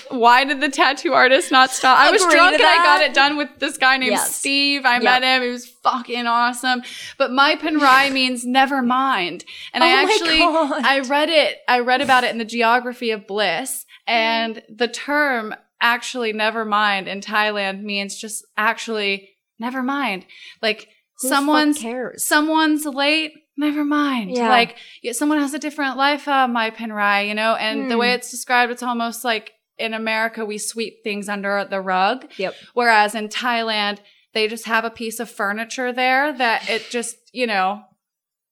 Why 0.10 0.46
did 0.46 0.62
the 0.62 0.70
tattoo 0.70 1.14
artist 1.14 1.52
not 1.52 1.70
stop? 1.72 2.00
I 2.00 2.12
was 2.12 2.24
Agree 2.24 2.36
drunk 2.36 2.54
and 2.54 2.64
I 2.64 2.78
got 2.78 3.02
it 3.02 3.14
done 3.14 3.36
with 3.36 3.50
this 3.60 3.78
guy 3.78 3.98
named 3.98 4.14
Yes. 4.14 4.34
Steve. 4.36 4.86
I 4.86 4.96
Yep. 4.96 5.04
met 5.04 5.24
him. 5.24 5.42
He 5.44 5.50
was 5.50 5.68
fucking 5.68 6.26
awesome. 6.26 6.82
But 7.18 7.32
"My 7.32 7.56
Pen 7.58 7.78
Rai" 7.80 8.10
means 8.10 8.46
never 8.46 8.82
mind. 8.82 9.44
And 9.74 9.84
I 9.84 9.92
Oh 9.92 9.96
my 10.06 10.12
actually 10.14 10.38
God. 10.40 10.84
I 10.86 11.00
read 11.02 11.30
it. 11.30 11.58
I 11.68 11.80
read 11.80 12.02
about 12.02 12.24
it 12.24 12.32
in 12.32 12.38
the 12.38 12.46
Geography 12.46 13.12
of 13.12 13.28
Bliss, 13.28 13.86
and 14.08 14.62
the 14.70 14.88
term 14.88 15.54
actually 15.82 16.34
"never 16.34 16.66
mind" 16.66 17.08
in 17.08 17.22
Thailand 17.22 17.84
means 17.84 18.16
just 18.18 18.46
actually 18.58 19.30
never 19.60 19.82
mind. 19.84 20.26
Like 20.62 20.88
Who 21.22 21.30
someone's 21.30 21.80
cares? 21.80 22.26
someone's 22.26 22.86
late 22.86 23.34
never 23.60 23.84
mind 23.84 24.32
Yeah. 24.32 24.50
like 24.50 24.78
yeah, 25.02 25.14
someone 25.14 25.40
has 25.40 25.54
a 25.56 25.60
different 25.60 25.98
life 25.98 26.28
uh, 26.28 26.48
my 26.48 26.70
penrai 26.70 27.28
you 27.28 27.34
know 27.34 27.56
and 27.56 27.90
the 27.90 27.96
Hmm. 27.96 28.00
way 28.02 28.14
it's 28.14 28.30
described 28.30 28.72
it's 28.72 28.84
almost 28.84 29.24
like 29.26 29.54
in 29.80 29.96
america 29.96 30.46
we 30.46 30.60
sweep 30.60 31.04
things 31.04 31.28
under 31.28 31.66
the 31.68 31.82
rug 31.82 32.28
Yep. 32.38 32.54
whereas 32.76 33.16
in 33.16 33.30
thailand 33.30 33.98
they 34.36 34.48
just 34.48 34.66
have 34.68 34.86
a 34.86 34.92
piece 34.92 35.20
of 35.20 35.28
furniture 35.28 35.92
there 35.92 36.32
that 36.38 36.70
it 36.70 36.84
just 36.92 37.16
you 37.34 37.48
know 37.48 37.82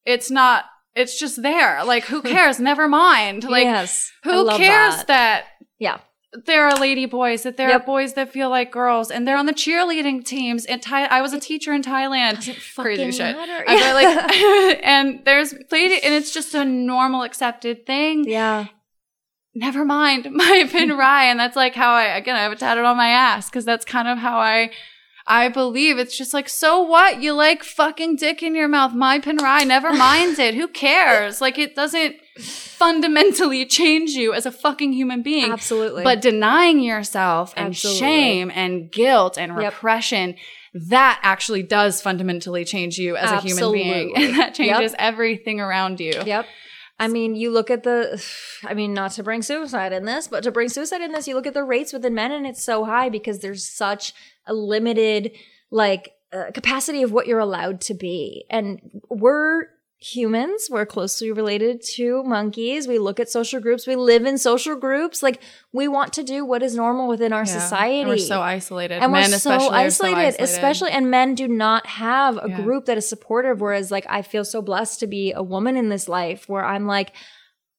it's 0.05 0.31
not 0.31 0.65
it's 0.95 1.19
just 1.19 1.43
there 1.43 1.83
like 1.85 2.05
who 2.05 2.21
cares 2.33 2.59
never 2.59 2.87
mind 2.87 3.43
like 3.43 3.65
yes. 3.65 4.11
Who 4.23 4.47
cares 4.57 4.95
that. 4.95 5.07
that 5.07 5.45
Yeah. 5.77 5.99
There 6.45 6.67
are 6.67 6.75
lady 6.77 7.05
boys, 7.05 7.43
that 7.43 7.55
there 7.57 7.69
Yep. 7.69 7.81
are 7.81 7.85
boys 7.85 8.13
that 8.13 8.31
feel 8.31 8.49
like 8.49 8.71
girls, 8.71 9.09
and 9.11 9.27
they're 9.27 9.37
on 9.37 9.45
the 9.45 9.53
cheerleading 9.53 10.25
teams. 10.25 10.65
In 10.65 10.79
Thai, 10.79 11.05
I 11.05 11.21
was 11.21 11.31
a 11.33 11.39
teacher 11.39 11.71
in 11.73 11.81
Thailand. 11.81 12.43
Crazy 12.75 13.11
shit. 13.11 13.35
I 13.37 13.93
like, 13.93 14.79
and 14.83 15.21
there's 15.25 15.53
lady, 15.71 15.95
and 16.03 16.13
it's 16.13 16.31
just 16.33 16.53
a 16.53 16.65
normal 16.65 17.23
accepted 17.23 17.85
thing. 17.85 18.25
yeah. 18.27 18.65
Never 19.57 19.85
mind 19.85 20.27
my 20.33 20.67
pen 20.69 20.97
rai, 20.97 21.29
and 21.29 21.39
that's 21.39 21.55
like 21.55 21.75
how 21.75 21.93
I 21.93 22.03
again 22.17 22.35
I 22.35 22.41
have 22.43 22.51
it 22.51 22.59
tatted 22.59 22.83
on 22.83 22.97
my 22.97 23.07
ass 23.07 23.49
because 23.49 23.63
that's 23.63 23.85
kind 23.85 24.07
of 24.09 24.17
how 24.17 24.37
I. 24.37 24.71
I 25.27 25.49
believe 25.49 25.97
it's 25.97 26.15
just 26.15 26.33
like, 26.35 26.47
so 26.47 26.81
what? 26.83 27.21
You 27.21 27.33
like 27.33 27.63
fucking 27.63 28.17
dick 28.17 28.43
in 28.43 28.53
your 28.53 28.67
mouth. 28.67 28.93
My 28.93 29.19
pen 29.19 29.37
rai 29.37 29.65
never 29.65 29.91
minds 29.91 30.37
it. 30.37 30.53
Who 30.53 30.67
cares? 30.67 31.41
Like, 31.41 31.57
it 31.57 31.75
doesn't 31.75 32.17
fundamentally 32.79 33.65
change 33.79 34.11
you 34.11 34.33
as 34.33 34.45
a 34.45 34.51
fucking 34.51 34.93
human 34.93 35.21
being. 35.23 35.51
Absolutely. 35.51 36.03
But 36.03 36.21
denying 36.21 36.79
yourself 36.79 37.53
and 37.57 37.67
Absolutely. 37.69 37.99
shame 37.99 38.51
and 38.53 38.91
guilt 38.91 39.37
and 39.37 39.51
Yep. 39.53 39.57
repression, 39.73 40.35
that 40.73 41.19
actually 41.23 41.63
does 41.63 42.01
fundamentally 42.01 42.65
change 42.65 42.97
you 42.97 43.15
as 43.15 43.31
a 43.31 43.39
human 43.41 43.71
being. 43.71 44.13
And 44.15 44.35
that 44.37 44.53
changes 44.55 44.91
Yep. 44.91 44.95
everything 44.99 45.59
around 45.59 45.99
you. 45.99 46.13
Yep. 46.25 46.45
I 46.97 47.07
mean, 47.09 47.35
you 47.35 47.51
look 47.51 47.69
at 47.71 47.83
the, 47.83 48.23
I 48.63 48.73
mean, 48.73 48.93
not 48.93 49.11
to 49.13 49.23
bring 49.23 49.41
suicide 49.41 49.91
in 49.93 50.05
this, 50.05 50.27
but 50.27 50.43
to 50.43 50.51
bring 50.51 50.69
suicide 50.69 51.01
in 51.01 51.11
this, 51.13 51.27
you 51.27 51.35
look 51.35 51.47
at 51.47 51.53
the 51.53 51.63
rates 51.63 51.93
within 51.93 52.13
men 52.13 52.31
and 52.31 52.45
it's 52.45 52.63
so 52.63 52.83
high 52.85 53.09
because 53.09 53.39
there's 53.39 53.65
such 53.65 54.13
a 54.47 54.53
limited, 54.53 55.31
like, 55.71 56.13
uh, 56.33 56.51
capacity 56.53 57.01
of 57.03 57.11
what 57.11 57.27
you're 57.27 57.39
allowed 57.39 57.79
to 57.81 57.93
be. 57.93 58.45
And 58.49 59.01
we're 59.09 59.67
humans. 59.97 60.67
We're 60.69 60.85
closely 60.85 61.31
related 61.31 61.81
to 61.95 62.21
monkeys. 62.23 62.87
We 62.87 62.99
look 62.99 63.19
at 63.19 63.29
social 63.29 63.59
groups. 63.61 63.87
We 63.87 63.95
live 63.95 64.25
in 64.25 64.37
social 64.37 64.75
groups. 64.75 65.23
Like 65.23 65.41
we 65.71 65.87
want 65.87 66.13
to 66.13 66.23
do 66.23 66.45
what 66.45 66.61
is 66.61 66.75
normal 66.75 67.07
within 67.07 67.31
our 67.33 67.39
Yeah. 67.45 67.57
society. 67.59 68.01
And 68.01 68.09
we're 68.09 68.17
so 68.17 68.41
isolated. 68.41 68.95
and 69.01 69.11
Men 69.11 69.31
we're 69.31 69.37
so 69.37 69.51
isolated, 69.51 69.93
so 69.93 70.05
isolated. 70.05 70.41
especially 70.43 70.91
and 70.91 71.09
men 71.09 71.33
do 71.33 71.47
not 71.47 71.87
have 71.87 72.37
a 72.37 72.49
Yeah. 72.49 72.61
group 72.61 72.85
that 72.85 72.97
is 72.97 73.07
supportive 73.07 73.61
whereas 73.61 73.89
like 73.89 74.05
i 74.09 74.21
feel 74.21 74.43
so 74.45 74.61
blessed 74.61 74.99
to 74.99 75.07
be 75.07 75.31
a 75.31 75.41
woman 75.41 75.75
in 75.77 75.89
this 75.89 76.07
life 76.09 76.47
where 76.49 76.65
i'm 76.65 76.85
like 76.85 77.13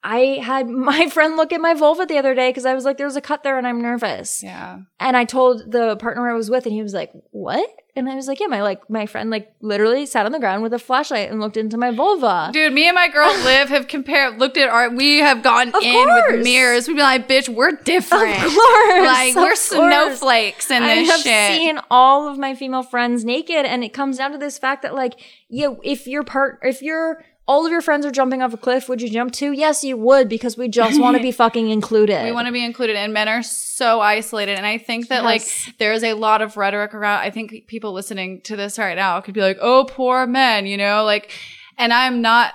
i 0.07 0.39
had 0.43 0.69
my 0.91 1.09
friend 1.09 1.37
look 1.37 1.53
at 1.53 1.61
my 1.61 1.75
vulva 1.75 2.07
the 2.07 2.17
other 2.19 2.35
day 2.35 2.49
because 2.51 2.65
i 2.65 2.75
was 2.75 2.85
like 2.85 2.97
there's 2.97 3.17
a 3.17 3.21
cut 3.21 3.43
there 3.43 3.59
and 3.59 3.67
i'm 3.67 3.83
nervous 3.83 4.43
Yeah. 4.43 4.79
and 5.01 5.17
i 5.17 5.25
told 5.25 5.71
the 5.73 5.97
partner 5.97 6.31
i 6.31 6.35
was 6.35 6.49
with 6.51 6.65
and 6.67 6.73
he 6.73 6.83
was 6.83 6.95
like 6.95 7.11
what 7.33 7.69
and 7.97 8.09
i 8.09 8.15
was 8.15 8.29
like 8.29 8.39
yeah 8.41 8.47
my 8.47 8.63
like 8.63 8.89
my 8.91 9.07
friend 9.07 9.31
like 9.31 9.51
literally 9.61 10.05
sat 10.07 10.27
on 10.27 10.33
the 10.33 10.39
ground 10.39 10.63
with 10.63 10.73
a 10.75 10.79
flashlight 10.79 11.31
and 11.31 11.41
looked 11.41 11.57
into 11.57 11.77
my 11.77 11.91
vulva 11.91 12.51
Dude, 12.53 12.73
me 12.73 12.87
and 12.89 12.95
my 12.95 13.09
girl 13.09 13.33
Liv 13.45 13.69
have 13.71 13.89
compared, 13.89 14.39
looked 14.39 14.57
at 14.59 14.69
our, 14.69 14.91
we 14.91 15.19
have 15.19 15.43
gone 15.43 15.69
Of 15.75 15.83
in 15.83 15.93
course. 16.07 16.23
with 16.33 16.45
mirrors. 16.45 16.87
We'd 16.89 16.95
be 16.95 17.01
like, 17.03 17.27
bitch, 17.29 17.49
we're 17.49 17.73
different. 17.73 18.37
Of 18.45 18.53
course, 18.55 19.05
Like, 19.07 19.31
of 19.31 19.37
we're 19.37 19.43
course. 19.49 19.61
snowflakes 19.61 20.71
in 20.71 20.83
I 20.83 20.95
this 20.97 21.11
have 21.11 21.21
shit. 21.21 21.57
seen 21.59 21.81
all 21.91 22.29
of 22.29 22.39
my 22.39 22.55
female 22.55 22.83
friends 22.83 23.25
naked, 23.25 23.65
and 23.67 23.83
it 23.85 23.93
comes 23.93 24.19
down 24.19 24.33
to 24.33 24.39
this 24.39 24.59
fact 24.59 24.83
that, 24.83 24.95
like, 24.95 25.15
yeah, 25.49 25.75
if 25.83 26.07
your 26.07 26.23
part, 26.25 26.59
if 26.63 26.83
your 26.83 27.25
all 27.49 27.65
of 27.65 27.71
your 27.73 27.81
friends 27.81 28.05
are 28.05 28.11
jumping 28.11 28.43
off 28.43 28.53
a 28.53 28.57
cliff, 28.57 28.89
would 28.89 29.01
you 29.01 29.09
jump 29.09 29.33
too? 29.33 29.53
Yes, 29.53 29.85
you 29.85 29.97
would, 29.97 30.29
because 30.29 30.57
we 30.57 30.69
just 30.69 31.01
want 31.01 31.17
to 31.17 31.23
be 31.23 31.31
fucking 31.43 31.69
included. 31.71 32.25
We 32.25 32.33
want 32.33 32.47
to 32.47 32.53
be 32.53 32.65
included, 32.65 32.97
and 32.97 33.13
men 33.13 33.29
are 33.29 33.43
so 33.43 34.01
isolated. 34.01 34.57
And 34.57 34.67
I 34.67 34.79
think 34.79 35.09
that 35.09 35.23
Yes. 35.23 35.67
like 35.67 35.77
there 35.79 35.93
is 35.93 36.03
a 36.03 36.15
lot 36.15 36.43
of 36.43 36.57
rhetoric 36.57 36.93
around. 36.95 37.21
I 37.21 37.31
think 37.31 37.67
people 37.69 37.93
listening 37.93 38.41
to 38.43 38.57
this 38.57 38.79
right 38.79 38.97
now 38.97 39.21
could 39.21 39.35
be 39.35 39.41
like, 39.43 39.59
"Oh, 39.61 39.85
poor 39.89 40.27
men," 40.27 40.67
you 40.67 40.77
know, 40.77 41.05
like. 41.05 41.33
And 41.79 41.93
I'm 41.93 42.23
not. 42.23 42.55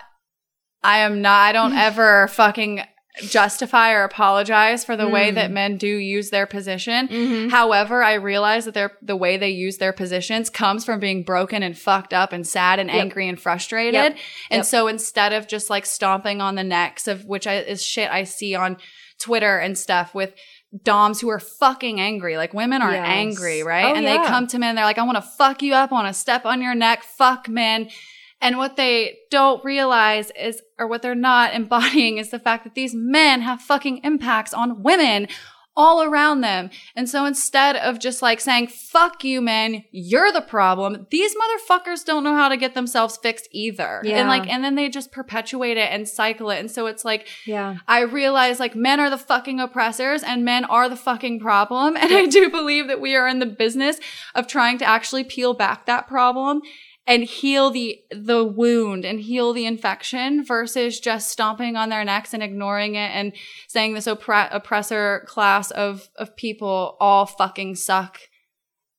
I 0.83 0.99
am 0.99 1.21
not. 1.21 1.49
I 1.49 1.51
don't 1.51 1.73
ever 1.77 2.27
fucking 2.29 2.81
justify 3.23 3.91
or 3.91 4.03
apologize 4.03 4.85
for 4.85 4.95
the 4.95 5.07
way 5.07 5.31
Mm. 5.31 5.35
that 5.35 5.51
men 5.51 5.77
do 5.77 5.87
use 5.87 6.29
their 6.29 6.45
position. 6.45 7.07
Mm-hmm. 7.09 7.49
However, 7.49 8.03
I 8.03 8.13
realize 8.13 8.65
that 8.65 8.73
their 8.73 8.93
the 9.01 9.15
way 9.17 9.37
they 9.37 9.49
use 9.49 9.77
their 9.77 9.91
positions 9.93 10.49
comes 10.49 10.85
from 10.85 10.99
being 10.99 11.23
broken 11.23 11.61
and 11.61 11.77
fucked 11.77 12.13
up 12.13 12.31
and 12.31 12.47
sad 12.47 12.79
and 12.79 12.89
Yep. 12.89 12.99
angry 13.01 13.27
and 13.27 13.39
frustrated. 13.39 13.93
Yep. 13.95 14.17
And 14.49 14.59
Yep. 14.59 14.65
so 14.65 14.87
instead 14.87 15.33
of 15.33 15.47
just 15.47 15.69
like 15.69 15.85
stomping 15.85 16.41
on 16.41 16.55
the 16.55 16.63
necks 16.63 17.07
of 17.07 17.25
which 17.25 17.47
I, 17.47 17.55
is 17.55 17.83
shit 17.83 18.09
I 18.09 18.23
see 18.23 18.55
on 18.55 18.77
Twitter 19.19 19.57
and 19.57 19.77
stuff 19.77 20.15
with 20.15 20.33
doms 20.85 21.19
who 21.19 21.29
are 21.29 21.39
fucking 21.39 21.99
angry. 21.99 22.37
Like 22.37 22.53
women 22.53 22.81
are 22.81 22.93
Yes. 22.93 23.05
angry, 23.05 23.61
right? 23.61 23.85
Oh, 23.87 23.93
and 23.95 24.07
they 24.07 24.15
come 24.19 24.47
to 24.47 24.57
men, 24.57 24.75
they're 24.75 24.85
like, 24.85 24.97
I 24.97 25.03
want 25.03 25.17
to 25.17 25.21
fuck 25.21 25.61
you 25.61 25.73
up, 25.73 25.91
I 25.91 25.95
want 25.95 26.07
to 26.07 26.13
step 26.13 26.45
on 26.45 26.61
your 26.61 26.73
neck, 26.73 27.03
fuck 27.03 27.49
men. 27.49 27.89
And 28.41 28.57
what 28.57 28.75
they 28.75 29.19
don't 29.29 29.63
realize 29.63 30.31
is, 30.31 30.61
or 30.77 30.87
what 30.87 31.01
they're 31.01 31.15
not 31.15 31.53
embodying 31.55 32.17
is 32.17 32.31
the 32.31 32.39
fact 32.39 32.63
that 32.63 32.75
these 32.75 32.93
men 32.95 33.41
have 33.41 33.61
fucking 33.61 34.01
impacts 34.03 34.53
on 34.53 34.83
women 34.83 35.27
all 35.75 36.03
around 36.03 36.41
them. 36.41 36.69
And 36.95 37.09
so 37.09 37.25
instead 37.25 37.77
of 37.77 37.99
just 37.99 38.21
like 38.21 38.39
saying, 38.41 38.67
fuck 38.67 39.23
you, 39.23 39.41
men, 39.41 39.85
you're 39.91 40.31
the 40.31 40.41
problem, 40.41 41.07
these 41.11 41.33
motherfuckers 41.33 42.03
don't 42.03 42.23
know 42.23 42.35
how 42.35 42.49
to 42.49 42.57
get 42.57 42.73
themselves 42.73 43.17
fixed 43.17 43.47
either. 43.51 44.01
Yeah. 44.03 44.17
And 44.17 44.27
like, 44.27 44.47
and 44.49 44.63
then 44.63 44.75
they 44.75 44.89
just 44.89 45.11
perpetuate 45.11 45.77
it 45.77 45.89
and 45.91 46.07
cycle 46.07 46.49
it. 46.49 46.59
And 46.59 46.69
so 46.69 46.87
it's 46.87 47.05
like, 47.05 47.27
yeah. 47.45 47.77
I 47.87 48.01
realize 48.01 48.59
like 48.59 48.75
men 48.75 48.99
are 48.99 49.09
the 49.09 49.17
fucking 49.17 49.59
oppressors 49.59 50.23
and 50.23 50.43
men 50.43 50.65
are 50.65 50.89
the 50.89 50.95
fucking 50.95 51.39
problem. 51.39 51.97
And 52.01 52.11
I 52.13 52.25
do 52.25 52.49
believe 52.49 52.87
that 52.87 52.99
we 52.99 53.15
are 53.15 53.27
in 53.27 53.37
the 53.37 53.45
business 53.45 53.99
of 54.33 54.47
trying 54.47 54.79
to 54.79 54.85
actually 54.85 55.23
peel 55.23 55.53
back 55.53 55.85
that 55.85 56.07
problem 56.07 56.61
and 57.11 57.23
heal 57.23 57.69
the 57.71 57.99
the 58.09 58.43
wound 58.43 59.03
and 59.05 59.19
heal 59.19 59.51
the 59.53 59.65
infection 59.65 60.43
versus 60.45 60.99
just 60.99 61.29
stomping 61.29 61.75
on 61.75 61.89
their 61.89 62.05
necks 62.05 62.33
and 62.33 62.41
ignoring 62.41 62.95
it 62.95 63.11
and 63.13 63.33
saying 63.67 63.93
this 63.93 64.07
oppre- 64.07 64.47
oppressor 64.51 65.23
class 65.27 65.71
of 65.71 66.09
of 66.15 66.35
people 66.37 66.95
all 66.99 67.25
fucking 67.25 67.75
suck. 67.75 68.17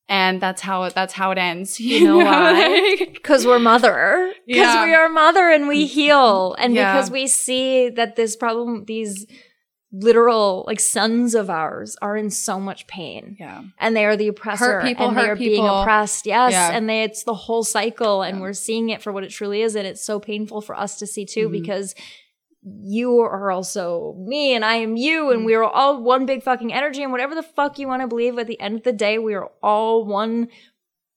And 0.09 0.43
that's 0.43 0.61
how 0.61 0.83
it 0.85 0.95
that's 0.95 1.15
how 1.15 1.31
it 1.31 1.39
ends. 1.39 1.81
You 1.91 2.05
know 2.05 2.19
why? 2.31 2.97
Because 3.13 3.47
we're 3.47 3.59
mother. 3.59 4.33
Because 4.47 4.75
Yeah. 4.75 4.85
we 4.85 4.95
are 4.95 5.09
mother 5.09 5.49
and 5.49 5.67
we 5.69 5.87
heal. 5.87 6.55
And 6.59 6.75
Yeah. 6.75 6.93
because 6.95 7.11
we 7.11 7.27
see 7.27 7.89
that 7.91 8.17
this 8.17 8.37
problem, 8.37 8.85
these 8.87 9.27
literal 9.95 10.65
like 10.67 10.81
sons 10.81 11.35
of 11.35 11.51
ours 11.51 11.97
are 12.01 12.17
in 12.17 12.31
so 12.31 12.59
much 12.59 12.87
pain. 12.87 13.37
yeah. 13.39 13.63
and 13.79 13.95
they 13.95 14.07
are 14.07 14.17
the 14.17 14.29
oppressor 14.29 14.65
Hurt 14.81 14.85
people 14.85 15.09
and 15.09 15.17
they 15.17 15.21
hurt 15.23 15.31
are 15.33 15.37
being 15.37 15.67
oppressed 15.67 16.25
yes 16.25 16.53
Yeah. 16.53 16.71
and 16.73 16.89
they 16.89 17.03
it's 17.03 17.25
the 17.25 17.35
whole 17.35 17.63
cycle 17.63 18.23
and 18.23 18.39
Yeah. 18.39 18.43
we're 18.43 18.53
seeing 18.55 18.89
it 18.89 19.03
for 19.03 19.13
what 19.13 19.23
it 19.23 19.29
truly 19.31 19.61
is 19.61 19.77
and 19.77 19.87
it's 19.87 20.03
so 20.05 20.19
painful 20.19 20.63
for 20.63 20.75
us 20.75 20.99
to 21.01 21.07
see 21.07 21.27
too 21.27 21.49
Mhm. 21.49 21.53
because 21.53 21.95
you 22.65 23.19
are 23.21 23.51
also 23.51 24.15
me 24.19 24.55
and 24.55 24.65
I 24.65 24.77
am 24.77 24.97
you 24.97 25.25
Mm-hmm. 25.25 25.33
and 25.33 25.45
we 25.45 25.55
are 25.55 25.65
all 25.65 26.01
one 26.03 26.25
big 26.25 26.43
fucking 26.43 26.73
energy 26.73 27.03
and 27.03 27.13
whatever 27.13 27.35
the 27.35 27.43
fuck 27.43 27.79
you 27.79 27.87
want 27.87 28.01
to 28.01 28.09
believe 28.09 28.39
at 28.39 28.47
the 28.47 28.59
end 28.61 28.77
of 28.77 28.83
the 28.85 28.93
day 28.93 29.19
we 29.19 29.35
are 29.35 29.51
all 29.63 30.07
one 30.07 30.49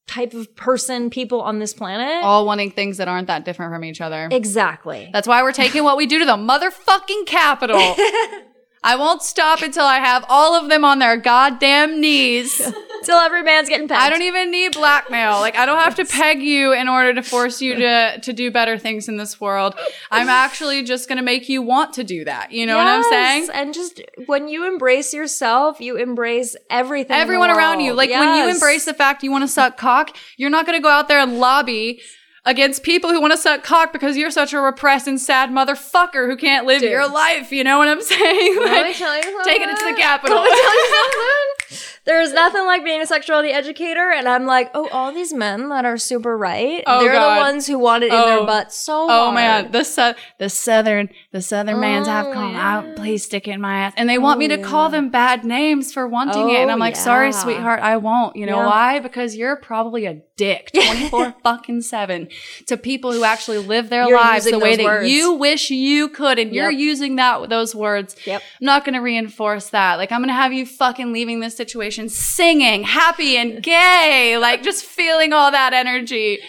type 0.07 0.33
of 0.33 0.53
person 0.55 1.09
people 1.09 1.41
on 1.41 1.59
this 1.59 1.73
planet 1.73 2.23
All 2.25 2.45
wanting 2.45 2.71
things 2.71 2.97
that 2.97 3.07
aren't 3.07 3.27
that 3.27 3.45
different 3.45 3.71
from 3.73 3.83
each 3.85 4.01
other. 4.01 4.27
exactly 4.31 5.09
That's 5.13 5.27
why 5.29 5.43
we're 5.43 5.51
taking 5.53 5.83
what 5.85 5.95
we 5.97 6.07
do 6.07 6.19
to 6.19 6.25
the 6.25 6.33
motherfucking 6.35 7.25
Capitol. 7.25 7.79
I 8.85 8.95
won't 8.95 9.23
stop 9.23 9.61
until 9.61 9.83
I 9.83 9.97
have 9.97 10.23
all 10.29 10.53
of 10.53 10.69
them 10.69 10.85
on 10.85 10.99
their 10.99 11.17
goddamn 11.17 11.99
knees. 11.99 12.55
till 13.05 13.17
every 13.17 13.43
man's 13.43 13.69
getting 13.69 13.87
pegged 13.87 14.01
I 14.01 14.09
don't 14.09 14.23
even 14.23 14.51
need 14.51 14.73
blackmail. 14.73 15.39
Like 15.39 15.55
I 15.55 15.65
don't 15.65 15.79
have 15.79 15.95
to 15.95 16.05
peg 16.05 16.41
you 16.41 16.73
in 16.73 16.87
order 16.89 17.13
to 17.13 17.21
force 17.21 17.61
you 17.61 17.75
to 17.75 18.19
to 18.19 18.33
do 18.33 18.51
better 18.51 18.77
things 18.77 19.07
in 19.07 19.17
this 19.17 19.39
world. 19.39 19.75
I'm 20.11 20.29
actually 20.29 20.83
just 20.83 21.07
going 21.07 21.17
to 21.17 21.23
make 21.23 21.47
you 21.47 21.61
want 21.61 21.93
to 21.93 22.03
do 22.03 22.25
that. 22.25 22.51
You 22.51 22.65
know 22.65 22.77
what 22.77 22.87
I'm 22.87 23.01
Yes, 23.01 23.09
saying? 23.09 23.49
And 23.53 23.73
just 23.73 24.01
when 24.25 24.47
you 24.47 24.67
embrace 24.67 25.13
yourself, 25.13 25.79
you 25.79 25.97
embrace 25.97 26.55
everything. 26.69 27.15
Everyone 27.15 27.49
around 27.49 27.79
you. 27.81 27.93
Like 27.93 28.09
when 28.09 28.37
you 28.37 28.49
embrace 28.49 28.85
the 28.85 28.93
fact 28.93 29.23
you 29.23 29.31
want 29.31 29.43
to 29.43 29.47
suck 29.47 29.77
cock, 29.77 30.15
you're 30.37 30.49
not 30.49 30.65
going 30.65 30.77
to 30.77 30.83
go 30.83 30.89
out 30.89 31.07
there 31.07 31.19
and 31.19 31.39
lobby 31.39 32.01
against 32.45 32.83
people 32.83 33.09
who 33.09 33.19
want 33.19 33.33
to 33.33 33.37
suck 33.37 33.63
cock 33.63 33.91
because 33.91 34.15
you're 34.17 34.31
such 34.31 34.53
a 34.53 34.59
repressed 34.59 35.07
and 35.07 35.19
sad 35.19 35.49
motherfucker 35.49 36.27
who 36.27 36.37
can't 36.37 36.65
live 36.65 36.81
Dude. 36.81 36.91
your 36.91 37.07
life. 37.07 37.51
You 37.51 37.63
know 37.63 37.77
what 37.77 37.87
I'm 37.87 38.01
saying? 38.01 38.57
Like, 38.59 38.95
taking 39.43 39.69
it 39.69 39.77
to 39.77 39.85
the 39.85 39.97
Capitol. 39.97 40.45
Let 41.69 41.71
me 41.71 41.77
tell 41.77 41.77
you 41.77 41.77
something. 41.77 42.01
There's 42.05 42.33
nothing 42.33 42.65
like 42.65 42.83
being 42.83 43.01
a 43.01 43.05
sexuality 43.05 43.49
educator, 43.49 44.11
and 44.11 44.27
I'm 44.27 44.45
like, 44.45 44.69
oh, 44.73 44.87
all 44.89 45.11
these 45.11 45.33
men 45.33 45.69
that 45.69 45.85
are 45.85 45.97
super 45.97 46.37
right, 46.37 46.83
Oh, 46.85 47.01
they're 47.03 47.13
God. 47.13 47.35
the 47.35 47.39
ones 47.41 47.67
who 47.67 47.79
want 47.79 48.03
it 48.03 48.07
in 48.07 48.13
Oh. 48.13 48.25
their 48.25 48.45
butt 48.45 48.71
so 48.71 49.07
Oh 49.09 49.31
my 49.31 49.43
hard. 49.45 49.65
god, 49.65 49.71
the 49.73 49.83
su- 49.83 50.13
the 50.37 50.49
southern 50.49 51.09
the 51.31 51.41
southern 51.41 51.79
man's 51.79 52.07
have 52.07 52.27
Oh, 52.27 52.33
come 52.33 52.53
yeah. 52.53 52.77
out, 52.77 52.95
please 52.95 53.23
stick 53.25 53.47
it 53.47 53.51
in 53.51 53.61
my 53.61 53.79
ass, 53.79 53.93
and 53.97 54.07
they 54.07 54.17
want 54.17 54.37
Oh, 54.37 54.39
me 54.39 54.47
to 54.49 54.57
yeah. 54.59 54.63
call 54.63 54.89
them 54.89 55.09
bad 55.09 55.43
names 55.43 55.91
for 55.93 56.07
wanting 56.07 56.49
it, 56.51 56.57
and 56.57 56.69
Oh, 56.69 56.73
I'm 56.73 56.79
like, 56.79 56.95
sorry, 56.95 57.31
sweetheart, 57.31 57.79
I 57.81 57.97
won't. 57.97 58.35
You 58.35 58.45
know 58.45 58.57
Yeah. 58.59 58.67
why? 58.67 58.99
Because 58.99 59.35
you're 59.35 59.55
probably 59.55 60.05
a 60.05 60.21
dick, 60.37 60.69
twenty 60.75 61.09
four 61.09 61.33
fucking 61.43 61.81
seven, 61.81 62.27
to 62.67 62.77
people 62.77 63.11
who 63.11 63.23
actually 63.23 63.57
live 63.57 63.89
their 63.89 64.07
You're 64.07 64.17
lives 64.19 64.45
the 64.49 64.59
way 64.59 64.75
that 64.75 64.83
words. 64.83 65.09
you 65.09 65.33
wish 65.33 65.69
you 65.71 66.09
could, 66.09 66.37
and 66.39 66.53
you're 66.53 66.69
using 66.71 67.15
that 67.15 67.49
those 67.49 67.73
words. 67.73 68.15
Yep. 68.25 68.41
I'm 68.61 68.65
not 68.65 68.85
going 68.85 68.93
to 68.95 68.99
reinforce 69.01 69.69
that. 69.69 69.95
Like, 69.95 70.11
I'm 70.11 70.19
going 70.19 70.29
to 70.29 70.33
have 70.33 70.53
you 70.53 70.65
fucking 70.65 71.11
leaving 71.13 71.39
this 71.39 71.55
situation 71.65 72.09
singing, 72.09 72.83
happy 72.83 73.37
and 73.37 73.63
gay, 73.63 74.37
like 74.37 74.61
just 74.63 74.85
feeling 74.85 75.33
all 75.33 75.51
that 75.51 75.73
energy. 75.73 76.39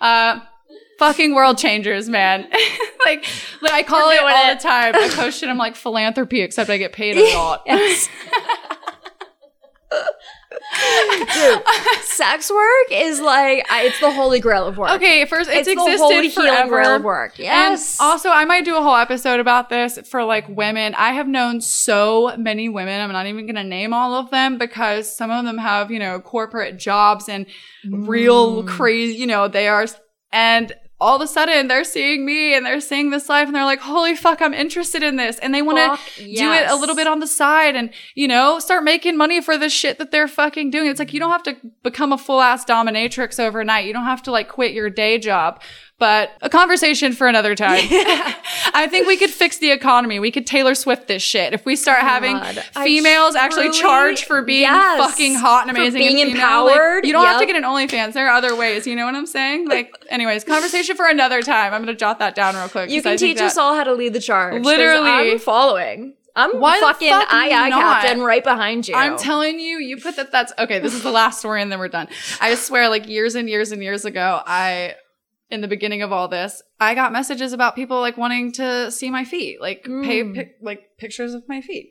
Uh, 0.00 0.40
fucking 0.98 1.34
world 1.34 1.58
changers, 1.58 2.08
man. 2.08 2.42
like, 3.06 3.26
like, 3.62 3.72
I 3.72 3.82
call 3.82 4.10
it 4.10 4.20
all 4.20 4.50
it. 4.50 4.58
the 4.58 4.62
time. 4.62 4.94
I 4.94 5.08
post 5.12 5.40
shit. 5.40 5.48
I'm 5.48 5.58
like 5.58 5.76
philanthropy, 5.84 6.40
except 6.40 6.70
I 6.70 6.78
get 6.78 6.92
paid 6.92 7.16
a 7.16 7.36
lot. 7.36 7.66
Dude, 11.34 11.62
sex 12.02 12.50
work 12.50 12.86
is 12.90 13.20
like 13.20 13.64
it's 13.70 14.00
the 14.00 14.10
holy 14.12 14.40
grail 14.40 14.66
of 14.66 14.76
work. 14.78 14.90
Okay, 14.92 15.24
first 15.26 15.48
it's, 15.50 15.66
it's, 15.66 15.66
the 15.68 15.72
existed 15.72 15.98
holy 15.98 16.28
healing 16.28 16.50
forever. 16.50 16.68
grail 16.68 16.96
of 16.96 17.02
work. 17.04 17.38
Yes. 17.38 17.98
And 18.00 18.06
also, 18.06 18.30
I 18.30 18.44
might 18.44 18.64
do 18.64 18.76
a 18.76 18.82
whole 18.82 18.96
episode 18.96 19.40
about 19.40 19.68
this 19.68 19.98
for 20.08 20.24
like 20.24 20.48
women. 20.48 20.94
I 20.96 21.12
have 21.12 21.28
known 21.28 21.60
so 21.60 22.36
many 22.36 22.68
women. 22.68 23.00
I'm 23.00 23.12
not 23.12 23.26
even 23.26 23.46
going 23.46 23.56
to 23.56 23.64
name 23.64 23.92
all 23.92 24.14
of 24.14 24.30
them 24.30 24.58
because 24.58 25.14
some 25.14 25.30
of 25.30 25.44
them 25.44 25.58
have, 25.58 25.90
you 25.90 25.98
know, 25.98 26.20
corporate 26.20 26.78
jobs 26.78 27.28
and 27.28 27.46
real 27.88 28.62
Mm. 28.64 28.68
crazy, 28.68 29.14
you 29.16 29.26
know, 29.26 29.48
they 29.48 29.68
are. 29.68 29.86
And 30.32 30.72
all 30.98 31.16
of 31.16 31.22
a 31.22 31.26
sudden 31.26 31.68
they're 31.68 31.84
seeing 31.84 32.24
me 32.24 32.54
and 32.54 32.64
they're 32.64 32.80
seeing 32.80 33.10
this 33.10 33.28
life 33.28 33.46
and 33.46 33.54
they're 33.54 33.64
like, 33.64 33.80
holy 33.80 34.16
fuck, 34.16 34.40
I'm 34.40 34.54
interested 34.54 35.02
in 35.02 35.16
this. 35.16 35.38
And 35.38 35.54
they 35.54 35.60
want 35.60 35.78
to 35.78 36.24
do 36.24 36.52
it 36.52 36.70
a 36.70 36.74
little 36.74 36.96
bit 36.96 37.06
on 37.06 37.20
the 37.20 37.26
side 37.26 37.76
and, 37.76 37.90
you 38.14 38.26
know, 38.26 38.58
start 38.58 38.82
making 38.82 39.16
money 39.16 39.42
for 39.42 39.58
the 39.58 39.68
shit 39.68 39.98
that 39.98 40.10
they're 40.10 40.28
fucking 40.28 40.70
doing. 40.70 40.88
It's 40.88 40.98
like, 40.98 41.12
you 41.12 41.20
don't 41.20 41.30
have 41.30 41.42
to 41.44 41.56
become 41.82 42.12
a 42.12 42.18
full 42.18 42.40
ass 42.40 42.64
dominatrix 42.64 43.38
overnight. 43.38 43.84
You 43.84 43.92
don't 43.92 44.04
have 44.04 44.22
to 44.22 44.30
like 44.30 44.48
quit 44.48 44.72
your 44.72 44.88
day 44.88 45.18
job 45.18 45.60
But 45.98 46.32
a 46.42 46.50
conversation 46.50 47.12
for 47.14 47.26
another 47.26 47.54
time. 47.54 47.80
I 48.74 48.86
think 48.90 49.06
we 49.06 49.16
could 49.16 49.30
fix 49.30 49.56
the 49.58 49.70
economy. 49.70 50.20
We 50.20 50.30
could 50.30 50.46
Taylor 50.46 50.74
Swift 50.74 51.08
this 51.08 51.22
shit. 51.22 51.54
If 51.54 51.64
we 51.64 51.74
start 51.74 52.00
oh 52.02 52.06
having 52.06 52.36
God, 52.36 52.62
I 52.76 52.84
females 52.84 53.34
actually 53.34 53.70
charge 53.70 54.24
for 54.24 54.42
being 54.42 54.62
Yes. 54.62 54.98
fucking 54.98 55.36
hot 55.36 55.66
and 55.66 55.74
amazing, 55.74 55.98
being 55.98 56.20
and 56.20 56.32
female, 56.32 56.64
like, 56.66 56.74
empowered. 56.76 57.06
you 57.06 57.12
don't 57.14 57.24
have 57.24 57.40
to 57.40 57.46
get 57.46 57.56
an 57.56 57.62
OnlyFans. 57.62 58.12
There 58.12 58.26
are 58.28 58.34
other 58.36 58.54
ways. 58.54 58.86
You 58.86 58.94
know 58.94 59.06
what 59.06 59.14
I'm 59.14 59.26
saying? 59.26 59.68
Like, 59.68 59.94
anyways, 60.10 60.44
conversation 60.44 60.96
for 60.96 61.08
another 61.08 61.40
time. 61.40 61.72
I'm 61.72 61.80
gonna 61.80 61.94
jot 61.94 62.18
that 62.18 62.34
down 62.34 62.56
real 62.56 62.68
quick. 62.68 62.90
You 62.90 62.98
I 62.98 63.02
can 63.02 63.16
think 63.18 63.38
teach 63.38 63.40
us 63.40 63.56
all 63.56 63.74
how 63.74 63.84
to 63.84 63.94
lead 63.94 64.12
the 64.12 64.20
charge. 64.20 64.62
Literally. 64.62 65.08
I'm 65.10 65.38
following. 65.38 66.12
I'm 66.38 66.60
Why 66.60 66.78
fucking 66.80 67.08
fuck 67.08 67.28
aye 67.30 67.48
not? 67.70 67.80
captain 68.02 68.20
right 68.20 68.44
behind 68.44 68.86
you. 68.86 68.94
I'm 68.94 69.16
telling 69.16 69.58
you, 69.58 69.78
you 69.78 69.96
put 69.96 70.16
that. 70.16 70.30
That's 70.30 70.52
okay. 70.58 70.78
This 70.78 70.92
is 70.92 71.02
the 71.02 71.10
last 71.10 71.38
story, 71.38 71.62
and 71.62 71.72
then 71.72 71.78
we're 71.78 71.88
done. 71.88 72.08
I 72.42 72.54
swear, 72.56 72.90
like 72.90 73.08
years 73.08 73.34
and 73.34 73.48
years 73.48 73.72
and 73.72 73.82
years 73.82 74.04
ago, 74.04 74.42
I, 74.46 74.96
in 75.50 75.60
the 75.60 75.68
beginning 75.68 76.02
of 76.02 76.12
all 76.12 76.28
this, 76.28 76.62
I 76.80 76.94
got 76.94 77.12
messages 77.12 77.52
about 77.52 77.76
people 77.76 78.00
like 78.00 78.16
wanting 78.16 78.52
to 78.52 78.90
see 78.90 79.10
my 79.10 79.24
feet, 79.24 79.60
like 79.60 79.84
pay 79.84 80.22
Mm. 80.22 80.34
pic, 80.34 80.56
like 80.60 80.96
pictures 80.98 81.34
of 81.34 81.48
my 81.48 81.60
feet, 81.60 81.90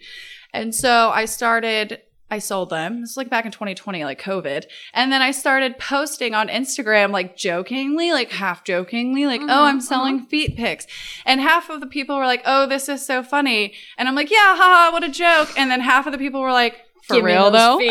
and 0.53 0.73
so 0.75 1.09
I 1.13 1.25
started. 1.25 2.01
I 2.27 2.39
sold 2.39 2.71
them. 2.71 3.01
Was 3.01 3.17
like 3.17 3.29
back 3.29 3.45
in 3.45 3.51
2020, 3.51 4.03
like 4.03 4.19
COVID. 4.19 4.65
And 4.95 5.11
then 5.11 5.21
I 5.21 5.29
started 5.29 5.77
posting 5.77 6.33
on 6.33 6.47
Instagram, 6.47 7.11
like 7.11 7.37
jokingly, 7.37 8.11
like 8.13 8.31
half 8.31 8.63
jokingly, 8.63 9.27
like, 9.27 9.41
oh, 9.43 9.65
I'm 9.65 9.79
selling 9.79 10.25
feet 10.25 10.57
pics. 10.57 10.87
And 11.23 11.39
half 11.39 11.69
of 11.69 11.81
the 11.81 11.85
people 11.87 12.17
were 12.17 12.25
like, 12.25 12.41
oh, 12.43 12.65
this 12.65 12.89
is 12.89 13.05
so 13.05 13.21
funny. 13.21 13.75
And 13.95 14.07
I'm 14.07 14.15
like, 14.15 14.31
yeah, 14.31 14.55
haha, 14.57 14.91
what 14.91 15.03
a 15.03 15.09
joke. 15.09 15.49
And 15.55 15.69
then 15.69 15.81
half 15.81 16.07
of 16.07 16.13
the 16.13 16.17
people 16.17 16.41
were 16.41 16.51
like, 16.51 16.81
for 17.03 17.17
Give 17.17 17.25
real 17.25 17.51
though? 17.51 17.79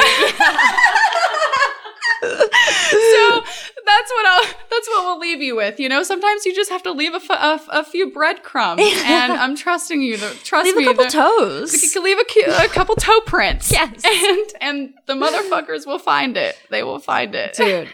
so 2.20 3.44
that's 3.86 4.10
what 4.10 4.26
I'll 4.26 4.42
that's 4.70 4.88
what 4.88 5.04
we'll 5.04 5.18
leave 5.18 5.40
you 5.40 5.56
with. 5.56 5.78
You 5.80 5.88
know, 5.88 6.02
sometimes 6.02 6.44
you 6.46 6.54
just 6.54 6.70
have 6.70 6.82
to 6.84 6.92
leave 6.92 7.12
a, 7.12 7.16
f- 7.16 7.30
a 7.30 7.44
f- 7.54 7.68
a 7.70 7.84
few 7.84 8.10
breadcrumbs, 8.10 8.82
and 9.04 9.32
I'm 9.32 9.56
trusting 9.56 10.00
you. 10.02 10.16
The, 10.16 10.30
trust 10.42 10.66
Leave 10.66 10.76
me. 10.76 10.84
a 10.84 10.86
couple 10.88 11.04
the- 11.04 11.10
toes. 11.10 11.82
You 11.82 11.90
can 11.90 12.02
leave 12.04 12.18
a, 12.18 12.64
a 12.64 12.68
couple 12.68 12.94
toe 12.96 13.20
prints. 13.26 13.72
Yes. 13.84 14.02
and 14.04 14.46
and 14.60 14.94
the 15.06 15.14
motherfuckers 15.14 15.86
will 15.86 15.98
find 15.98 16.36
it. 16.36 16.56
They 16.70 16.82
will 16.82 16.98
find 17.00 17.34
it. 17.34 17.54
Dude, 17.54 17.88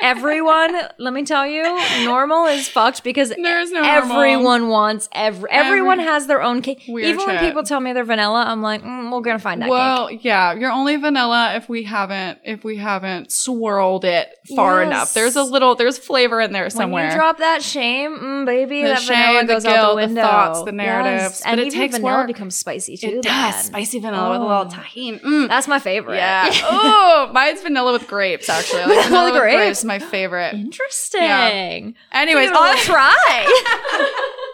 everyone, 0.00 0.76
let 0.98 1.12
me 1.12 1.24
tell 1.24 1.46
you, 1.46 1.62
normal 2.04 2.46
is 2.46 2.68
fucked 2.68 3.02
because 3.04 3.30
There's 3.30 3.70
no 3.70 3.82
normal. 3.82 4.20
everyone 4.20 4.68
wants 4.68 5.08
every 5.12 5.50
everyone 5.50 6.00
Every- 6.00 6.12
has 6.12 6.26
their 6.26 6.42
own 6.42 6.62
cake. 6.62 6.82
Weird 6.88 7.08
Even 7.08 7.26
when 7.26 7.38
people 7.38 7.62
tell 7.62 7.80
me 7.80 7.92
they're 7.92 8.04
vanilla, 8.04 8.44
I'm 8.46 8.62
like, 8.62 8.82
mm, 8.82 9.10
we're 9.10 9.20
gonna 9.22 9.38
find 9.38 9.60
that 9.62 9.66
cake. 9.66 9.70
Well, 9.70 10.10
yeah, 10.10 10.52
you're 10.52 10.70
only 10.72 10.96
vanilla 10.96 11.54
if 11.56 11.68
we 11.68 11.84
haven't 11.84 12.40
if 12.44 12.64
we 12.64 12.76
haven't 12.76 13.32
swirled 13.32 14.04
it 14.04 14.28
far 14.54 14.80
Yes. 14.80 14.86
enough. 14.88 15.14
There's 15.14 15.23
a 15.36 15.42
little 15.42 15.74
there's 15.74 15.96
flavor 15.98 16.40
in 16.40 16.52
there 16.52 16.68
somewhere. 16.70 17.04
When 17.04 17.12
you 17.12 17.16
drop 17.16 17.38
that 17.38 17.62
shame, 17.62 18.18
mm, 18.18 18.46
baby, 18.46 18.82
The 18.82 18.88
that 18.88 19.02
vanilla 19.02 19.38
shame, 19.38 19.46
the 19.46 19.52
goes 19.54 19.64
out 19.64 19.74
guilt, 19.74 19.88
the 19.88 20.00
the 20.02 20.06
window. 20.06 20.20
thoughts, 20.22 20.62
the 20.64 20.72
narratives, 20.72 21.22
Yes. 21.22 21.42
but 21.42 21.48
and 21.50 21.60
it 21.60 21.72
takes 21.72 21.96
vanilla 21.96 22.18
work. 22.18 22.26
becomes 22.26 22.54
spicy 22.56 22.96
too. 22.96 23.06
it 23.08 23.22
does 23.22 23.54
then. 23.54 23.64
spicy 23.64 23.98
vanilla 24.00 24.30
with 24.30 24.40
a 24.40 24.44
little 24.44 24.62
Oh. 24.62 24.68
tahini. 24.68 25.20
Mm. 25.22 25.48
That's 25.48 25.66
my 25.68 25.78
favorite. 25.78 26.16
Yeah. 26.16 26.50
oh, 26.64 27.30
mine's 27.32 27.62
vanilla 27.62 27.92
with 27.92 28.06
grapes. 28.06 28.48
Actually, 28.48 28.82
I 28.82 28.86
like 28.86 29.04
vanilla 29.06 29.32
with 29.32 29.40
grapes? 29.40 29.56
grapes. 29.56 29.78
is 29.78 29.84
My 29.84 29.98
favorite. 29.98 30.54
Interesting. 30.54 31.94
Anyways, 32.12 32.50
Give 32.50 32.52
it 32.52 32.56
a 32.56 32.58
on, 32.58 32.68
little 32.76 32.84
try. 32.84 34.50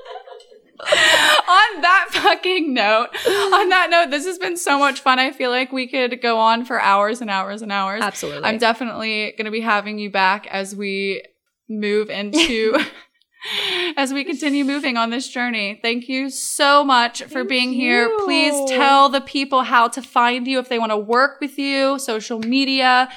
on 1.48 1.80
that 1.82 2.08
fucking 2.10 2.72
note, 2.72 3.08
on 3.26 3.68
that 3.68 3.88
note, 3.90 4.10
this 4.10 4.24
has 4.26 4.38
been 4.38 4.56
so 4.56 4.78
much 4.78 5.00
fun. 5.00 5.18
I 5.18 5.32
feel 5.32 5.50
like 5.50 5.72
we 5.72 5.86
could 5.86 6.20
go 6.22 6.38
on 6.38 6.64
for 6.64 6.80
hours 6.80 7.20
and 7.20 7.30
hours 7.30 7.62
and 7.62 7.70
hours. 7.70 8.02
Absolutely. 8.02 8.44
I'm 8.44 8.58
definitely 8.58 9.32
going 9.36 9.44
to 9.44 9.50
be 9.50 9.60
having 9.60 9.98
you 9.98 10.10
back 10.10 10.46
as 10.46 10.74
we 10.74 11.22
move 11.68 12.10
into. 12.10 12.78
As 13.96 14.12
we 14.12 14.22
continue 14.22 14.66
moving 14.66 14.98
on 14.98 15.08
this 15.08 15.26
journey, 15.26 15.78
thank 15.80 16.10
you 16.10 16.28
so 16.28 16.84
much 16.84 17.22
for 17.22 17.42
being 17.42 17.72
here. 17.72 18.06
you. 18.06 18.20
Please 18.22 18.70
tell 18.70 19.08
the 19.08 19.22
people 19.22 19.62
how 19.62 19.88
to 19.88 20.02
find 20.02 20.46
you 20.46 20.58
if 20.58 20.68
they 20.68 20.78
want 20.78 20.92
to 20.92 20.98
work 20.98 21.40
with 21.40 21.58
you, 21.58 21.98
social 21.98 22.38
media, 22.38 23.08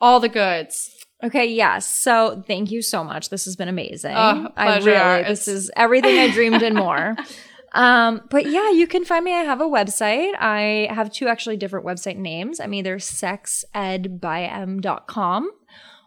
all 0.00 0.20
the 0.20 0.28
goods. 0.28 0.97
Okay, 1.22 1.46
yes. 1.46 1.88
So 1.88 2.42
thank 2.46 2.70
you 2.70 2.80
so 2.80 3.02
much. 3.02 3.30
This 3.30 3.44
has 3.46 3.56
been 3.56 3.68
amazing. 3.68 4.14
Oh, 4.14 4.52
I 4.56 4.78
really 4.78 5.24
this 5.24 5.48
is 5.48 5.70
everything 5.76 6.16
I 6.18 6.30
dreamed 6.30 6.62
and 6.62 6.76
more. 6.76 7.16
Um, 7.72 8.22
but 8.30 8.46
yeah, 8.46 8.70
you 8.70 8.86
can 8.86 9.04
find 9.04 9.22
me. 9.24 9.34
I 9.34 9.42
have 9.42 9.60
a 9.60 9.64
website. 9.64 10.32
I 10.38 10.86
have 10.90 11.12
two 11.12 11.28
actually 11.28 11.58
different 11.58 11.84
website 11.84 12.16
names. 12.16 12.60
I'm 12.60 12.72
either 12.72 12.96
sexedbyem.com 12.96 15.50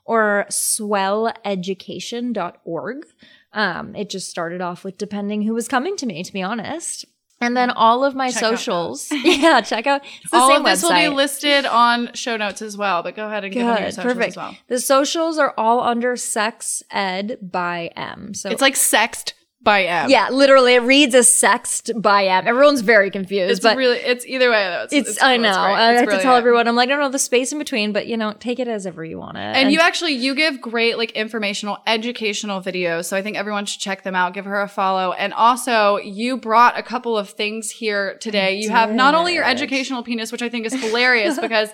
or 0.05 0.45
swelleducation.org. 0.49 3.05
Um, 3.53 3.95
it 3.95 4.09
just 4.09 4.29
started 4.29 4.61
off 4.61 4.83
with 4.83 4.97
depending 4.97 5.43
who 5.43 5.53
was 5.53 5.67
coming 5.67 5.95
to 5.97 6.05
me, 6.05 6.23
to 6.23 6.33
be 6.33 6.41
honest. 6.41 7.05
And 7.41 7.57
then 7.57 7.71
all 7.71 8.03
of 8.03 8.15
my 8.15 8.29
Check 8.29 8.39
socials. 8.39 9.07
yeah, 9.23 9.61
check 9.61 9.87
out 9.87 10.03
it's 10.21 10.31
the 10.31 10.37
all 10.37 10.47
same 10.47 10.57
of 10.59 10.65
this 10.65 10.83
website. 10.83 11.03
will 11.03 11.11
be 11.11 11.15
listed 11.15 11.65
on 11.65 12.13
show 12.13 12.37
notes 12.37 12.61
as 12.61 12.77
well, 12.77 13.01
but 13.03 13.15
go 13.15 13.27
ahead 13.27 13.43
and 13.43 13.53
give 13.53 13.65
them 13.65 13.75
your 13.77 13.85
Good, 13.87 13.95
socials 13.95 14.13
perfect. 14.13 14.29
as 14.29 14.37
well. 14.37 14.57
The 14.67 14.79
socials 14.79 15.37
are 15.39 15.53
all 15.57 15.81
under 15.81 16.15
Sex 16.15 16.83
Ed 16.91 17.39
by 17.41 17.87
Em. 17.95 18.33
So 18.35 18.49
It's 18.49 18.61
like 18.61 18.75
sexed 18.75 19.33
by 19.63 19.85
Em. 19.85 20.09
yeah, 20.09 20.29
literally, 20.29 20.73
it 20.75 20.81
reads 20.81 21.13
as 21.13 21.33
sexed 21.33 21.91
by 21.95 22.25
Em. 22.25 22.47
Everyone's 22.47 22.81
very 22.81 23.11
confused, 23.11 23.51
It's 23.51 23.59
but 23.59 23.77
really, 23.77 23.97
it's 23.97 24.25
either 24.25 24.49
way 24.49 24.63
though. 24.63 24.83
It's, 24.91 25.09
it's, 25.09 25.21
I 25.23 25.37
know. 25.37 25.51
great. 25.51 25.57
I 25.57 25.91
It's 25.93 25.99
have 26.01 26.17
to 26.17 26.23
tell 26.23 26.35
everyone. 26.35 26.67
I'm 26.67 26.75
like, 26.75 26.89
I 26.89 26.93
don't 26.93 27.01
know 27.01 27.09
the 27.09 27.19
space 27.19 27.51
in 27.51 27.59
between, 27.59 27.93
but 27.93 28.07
you 28.07 28.17
know, 28.17 28.33
take 28.33 28.59
it 28.59 28.67
as 28.67 28.85
ever 28.85 29.05
you 29.05 29.19
want 29.19 29.37
it. 29.37 29.41
And, 29.41 29.71
you 29.71 29.79
actually 29.79 30.13
you 30.13 30.35
give 30.35 30.59
great 30.59 30.97
like 30.97 31.11
informational 31.11 31.77
educational 31.87 32.61
videos 32.61 33.05
so 33.05 33.15
i 33.15 33.21
think 33.21 33.37
everyone 33.37 33.65
should 33.65 33.79
check 33.79 34.03
them 34.03 34.15
out 34.15 34.33
give 34.33 34.45
her 34.45 34.61
a 34.61 34.67
follow 34.67 35.13
and 35.13 35.33
also 35.33 35.97
you 35.97 36.35
brought 36.37 36.77
a 36.77 36.83
couple 36.83 37.17
of 37.17 37.29
things 37.29 37.69
here 37.71 38.17
today 38.19 38.55
you 38.55 38.69
have 38.69 38.91
not 38.91 39.15
only 39.15 39.33
your 39.33 39.43
educational 39.43 40.03
penis 40.03 40.31
which 40.31 40.41
i 40.41 40.49
think 40.49 40.65
is 40.65 40.73
hilarious 40.73 41.39
because 41.47 41.69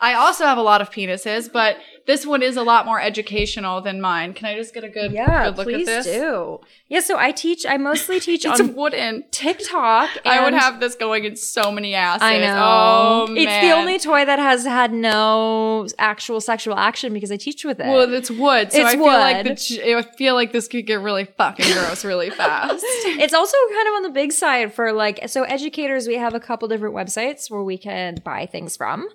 i 0.00 0.14
also 0.14 0.44
have 0.44 0.58
a 0.58 0.62
lot 0.62 0.80
of 0.80 0.90
penises 0.90 1.50
but 1.50 1.78
this 2.08 2.24
one 2.24 2.42
is 2.42 2.56
a 2.56 2.62
lot 2.62 2.86
more 2.86 3.00
educational 3.00 3.82
than 3.82 4.00
mine 4.00 4.32
can 4.32 4.46
i 4.46 4.56
just 4.56 4.72
get 4.72 4.82
a 4.82 4.88
good, 4.88 5.12
yeah, 5.12 5.44
good 5.50 5.58
look 5.58 5.68
at 5.68 5.84
this 5.84 6.06
do. 6.06 6.58
Yeah, 6.88 7.00
so 7.00 7.18
I 7.18 7.32
teach. 7.32 7.66
I 7.66 7.76
mostly 7.76 8.18
teach 8.28 8.46
it's 8.46 8.60
on 8.60 8.74
wooden 8.74 9.24
TikTok. 9.30 10.08
i 10.24 10.42
would 10.42 10.54
have 10.54 10.80
this 10.80 10.94
going 10.94 11.26
in 11.26 11.36
so 11.36 11.70
many 11.70 11.94
asses 11.94 12.22
I 12.22 12.38
know. 12.38 13.26
oh 13.28 13.34
it's 13.36 13.60
the 13.60 13.72
only 13.72 13.98
toy 13.98 14.24
that 14.24 14.38
has 14.38 14.64
had 14.64 14.92
no 14.92 15.86
actual 15.98 16.40
sexual 16.40 16.78
action 16.78 17.12
because 17.12 17.30
I 17.30 17.36
teach 17.36 17.64
with 17.64 17.78
it. 17.78 17.86
well, 17.86 18.12
it's 18.12 18.30
wood, 18.30 18.72
so 18.72 18.78
It's 18.80 18.88
I 18.88 18.92
feel 18.94 19.06
like 19.06 19.44
the, 19.44 19.50
wood. 19.84 19.96
I 19.96 20.02
feel 20.16 20.34
like 20.34 20.52
this 20.52 20.66
could 20.66 20.86
get 20.86 21.00
really 21.00 21.26
fucking 21.26 21.70
gross 21.74 22.04
really 22.06 22.30
fast. 22.42 22.82
it's 22.82 23.34
also 23.34 23.56
kind 23.74 23.88
of 23.88 23.94
on 23.96 24.02
the 24.04 24.10
big 24.10 24.32
side 24.32 24.72
for 24.72 24.92
like 24.92 25.28
so 25.28 25.42
educators 25.42 26.08
we 26.08 26.14
have 26.14 26.32
a 26.34 26.40
couple 26.40 26.68
different 26.68 26.94
websites 26.94 27.50
where 27.50 27.62
we 27.62 27.76
can 27.76 28.16
buy 28.24 28.46
things 28.46 28.76
from 28.78 29.08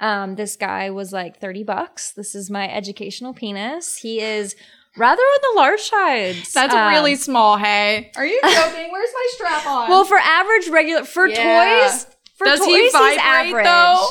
um, 0.00 0.34
this 0.36 0.56
guy 0.56 0.90
was 0.90 1.12
like 1.12 1.38
30 1.40 1.64
bucks 1.64 2.12
this 2.12 2.34
is 2.34 2.50
my 2.50 2.68
educational 2.70 3.32
penis 3.34 3.96
he 3.96 4.20
is 4.20 4.56
rather 4.96 5.22
on 5.22 5.38
the 5.52 5.56
large 5.60 5.80
side 5.80 6.36
That's 6.52 6.74
Um, 6.74 6.88
really 6.88 7.14
small, 7.16 7.56
hey. 7.56 8.10
Are 8.16 8.26
you 8.26 8.40
joking? 8.44 8.88
Where's 8.90 9.10
my 9.14 9.26
strap 9.32 9.66
on? 9.66 9.88
well 9.88 10.04
for 10.04 10.18
average 10.18 10.68
regular 10.68 11.04
for 11.04 11.26
Yeah. 11.28 11.88
toys 11.90 12.06
for 12.36 12.44
Does 12.46 12.58
toys 12.60 12.68
he 12.68 12.82
he's 12.82 12.94
average 13.20 13.64
though? 13.64 14.06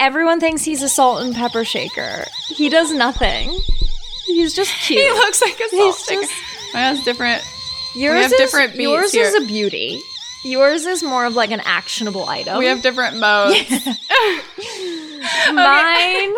everyone 0.00 0.40
thinks 0.40 0.62
he's 0.64 0.82
a 0.82 0.88
salt 0.88 1.22
and 1.22 1.34
pepper 1.34 1.64
shaker 1.64 2.24
he 2.48 2.68
does 2.68 2.92
nothing 2.92 3.56
he's 4.26 4.52
just 4.54 4.72
cute 4.86 5.00
He 5.00 5.08
looks 5.10 5.40
like 5.40 5.54
a 5.54 5.68
salt 5.68 5.70
He's 5.96 6.04
shaker. 6.04 6.20
just- 6.22 6.34
Mine 6.74 6.82
has 6.96 7.04
different. 7.04 7.42
yours 7.94 8.22
have 8.22 8.32
is, 8.32 8.38
different 8.38 8.72
beats 8.72 8.82
yours 8.82 9.12
here. 9.12 9.26
is 9.26 9.34
a 9.36 9.46
beauty 9.46 10.00
yours 10.44 10.86
is 10.86 11.02
more 11.02 11.26
of 11.26 11.34
like 11.34 11.50
an 11.50 11.60
actionable 11.64 12.28
item 12.28 12.58
We 12.58 12.66
have 12.66 12.82
different 12.82 13.18
modes. 13.18 13.58
mine 15.52 16.34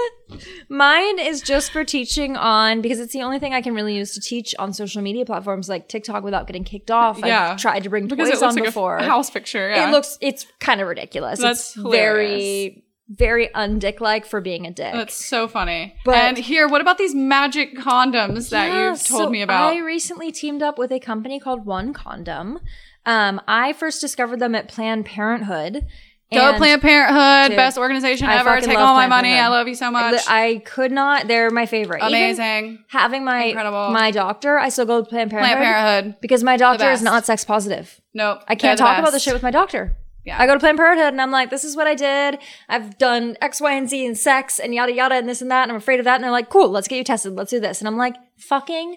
mine 0.68 1.18
is 1.18 1.40
just 1.40 1.70
for 1.70 1.84
teaching 1.84 2.36
on 2.36 2.80
because 2.80 3.00
it's 3.00 3.12
the 3.12 3.22
only 3.22 3.38
thing 3.38 3.54
I 3.54 3.62
can 3.62 3.74
really 3.74 3.96
use 3.96 4.14
to 4.14 4.20
teach 4.20 4.54
on 4.58 4.72
social 4.72 5.02
media 5.02 5.24
platforms 5.24 5.68
like 5.68 5.88
TikTok 5.88 6.24
without 6.24 6.46
getting 6.46 6.64
kicked 6.64 6.90
off. 6.90 7.18
Yeah. 7.18 7.52
I've 7.52 7.58
tried 7.58 7.84
to 7.84 7.90
bring 7.90 8.08
because 8.08 8.30
toys 8.30 8.42
on 8.42 8.54
like 8.54 8.64
before. 8.64 8.96
a 8.96 9.04
house 9.04 9.30
picture. 9.30 9.70
Yeah. 9.70 9.88
It 9.88 9.92
looks 9.92 10.18
it's 10.20 10.46
kind 10.60 10.80
of 10.80 10.88
ridiculous. 10.88 11.40
That's 11.40 11.76
it's 11.76 11.86
very 11.86 12.84
very 13.08 13.48
undick 13.54 14.00
like 14.00 14.26
for 14.26 14.40
being 14.40 14.66
a 14.66 14.72
dick. 14.72 14.92
That's 14.92 15.14
so 15.14 15.46
funny. 15.46 15.94
But- 16.04 16.16
and 16.16 16.38
here, 16.38 16.66
what 16.68 16.80
about 16.80 16.98
these 16.98 17.14
magic 17.14 17.76
condoms 17.76 18.50
that 18.50 18.66
Yeah, 18.68 18.90
you've 18.90 19.04
told 19.04 19.22
so 19.22 19.30
me 19.30 19.42
about? 19.42 19.72
I 19.72 19.78
recently 19.78 20.32
teamed 20.32 20.62
up 20.62 20.76
with 20.76 20.90
a 20.90 20.98
company 20.98 21.38
called 21.38 21.64
One 21.66 21.92
Condom. 21.92 22.58
Um, 23.06 23.40
I 23.48 23.72
first 23.72 24.00
discovered 24.00 24.40
them 24.40 24.54
at 24.54 24.68
Planned 24.68 25.06
Parenthood. 25.06 25.86
Go 26.32 26.56
Planned 26.56 26.82
Parenthood, 26.82 27.50
Dude, 27.52 27.56
best 27.56 27.78
organization 27.78 28.28
I 28.28 28.38
ever. 28.38 28.60
Take 28.60 28.76
all 28.76 28.94
my 28.94 29.06
Planned 29.06 29.10
money. 29.10 29.28
Parenthood. 29.28 29.44
I 29.44 29.58
love 29.58 29.68
you 29.68 29.74
so 29.76 29.90
much. 29.92 30.20
I 30.26 30.60
could 30.64 30.90
not. 30.90 31.28
They're 31.28 31.50
my 31.52 31.66
favorite. 31.66 31.98
Even 32.02 32.08
Amazing. 32.08 32.84
having 32.88 33.24
my 33.24 33.44
Incredible. 33.44 33.90
my 33.90 34.10
doctor, 34.10 34.58
I 34.58 34.68
still 34.70 34.86
go 34.86 35.02
to 35.04 35.08
Planned 35.08 35.30
Parenthood. 35.30 35.56
Planned 35.56 35.64
Parenthood. 35.64 36.20
because 36.20 36.42
my 36.42 36.56
doctor 36.56 36.90
is 36.90 37.00
not 37.00 37.24
sex 37.26 37.44
positive. 37.44 38.00
Nope. 38.12 38.42
I 38.48 38.56
can't 38.56 38.76
talk 38.76 38.98
about 38.98 39.04
best. 39.06 39.12
the 39.14 39.20
shit 39.20 39.34
with 39.34 39.44
my 39.44 39.52
doctor. 39.52 39.94
Yeah. 40.24 40.42
I 40.42 40.46
go 40.48 40.54
to 40.54 40.58
Planned 40.58 40.78
Parenthood 40.78 41.12
and 41.12 41.22
I'm 41.22 41.30
like, 41.30 41.50
this 41.50 41.62
is 41.62 41.76
what 41.76 41.86
I 41.86 41.94
did. 41.94 42.40
I've 42.68 42.98
done 42.98 43.36
X, 43.40 43.60
Y, 43.60 43.72
and 43.72 43.88
Z 43.88 44.04
and 44.04 44.18
sex 44.18 44.58
and 44.58 44.74
yada 44.74 44.92
yada 44.92 45.14
and 45.14 45.28
this 45.28 45.40
and 45.40 45.52
that. 45.52 45.62
And 45.62 45.70
I'm 45.70 45.76
afraid 45.76 46.00
of 46.00 46.04
that. 46.06 46.16
And 46.16 46.24
they're 46.24 46.32
like, 46.32 46.48
cool, 46.48 46.70
let's 46.70 46.88
get 46.88 46.96
you 46.96 47.04
tested. 47.04 47.34
Let's 47.34 47.52
do 47.52 47.60
this. 47.60 47.80
And 47.80 47.86
I'm 47.86 47.96
like, 47.96 48.16
fucking 48.36 48.96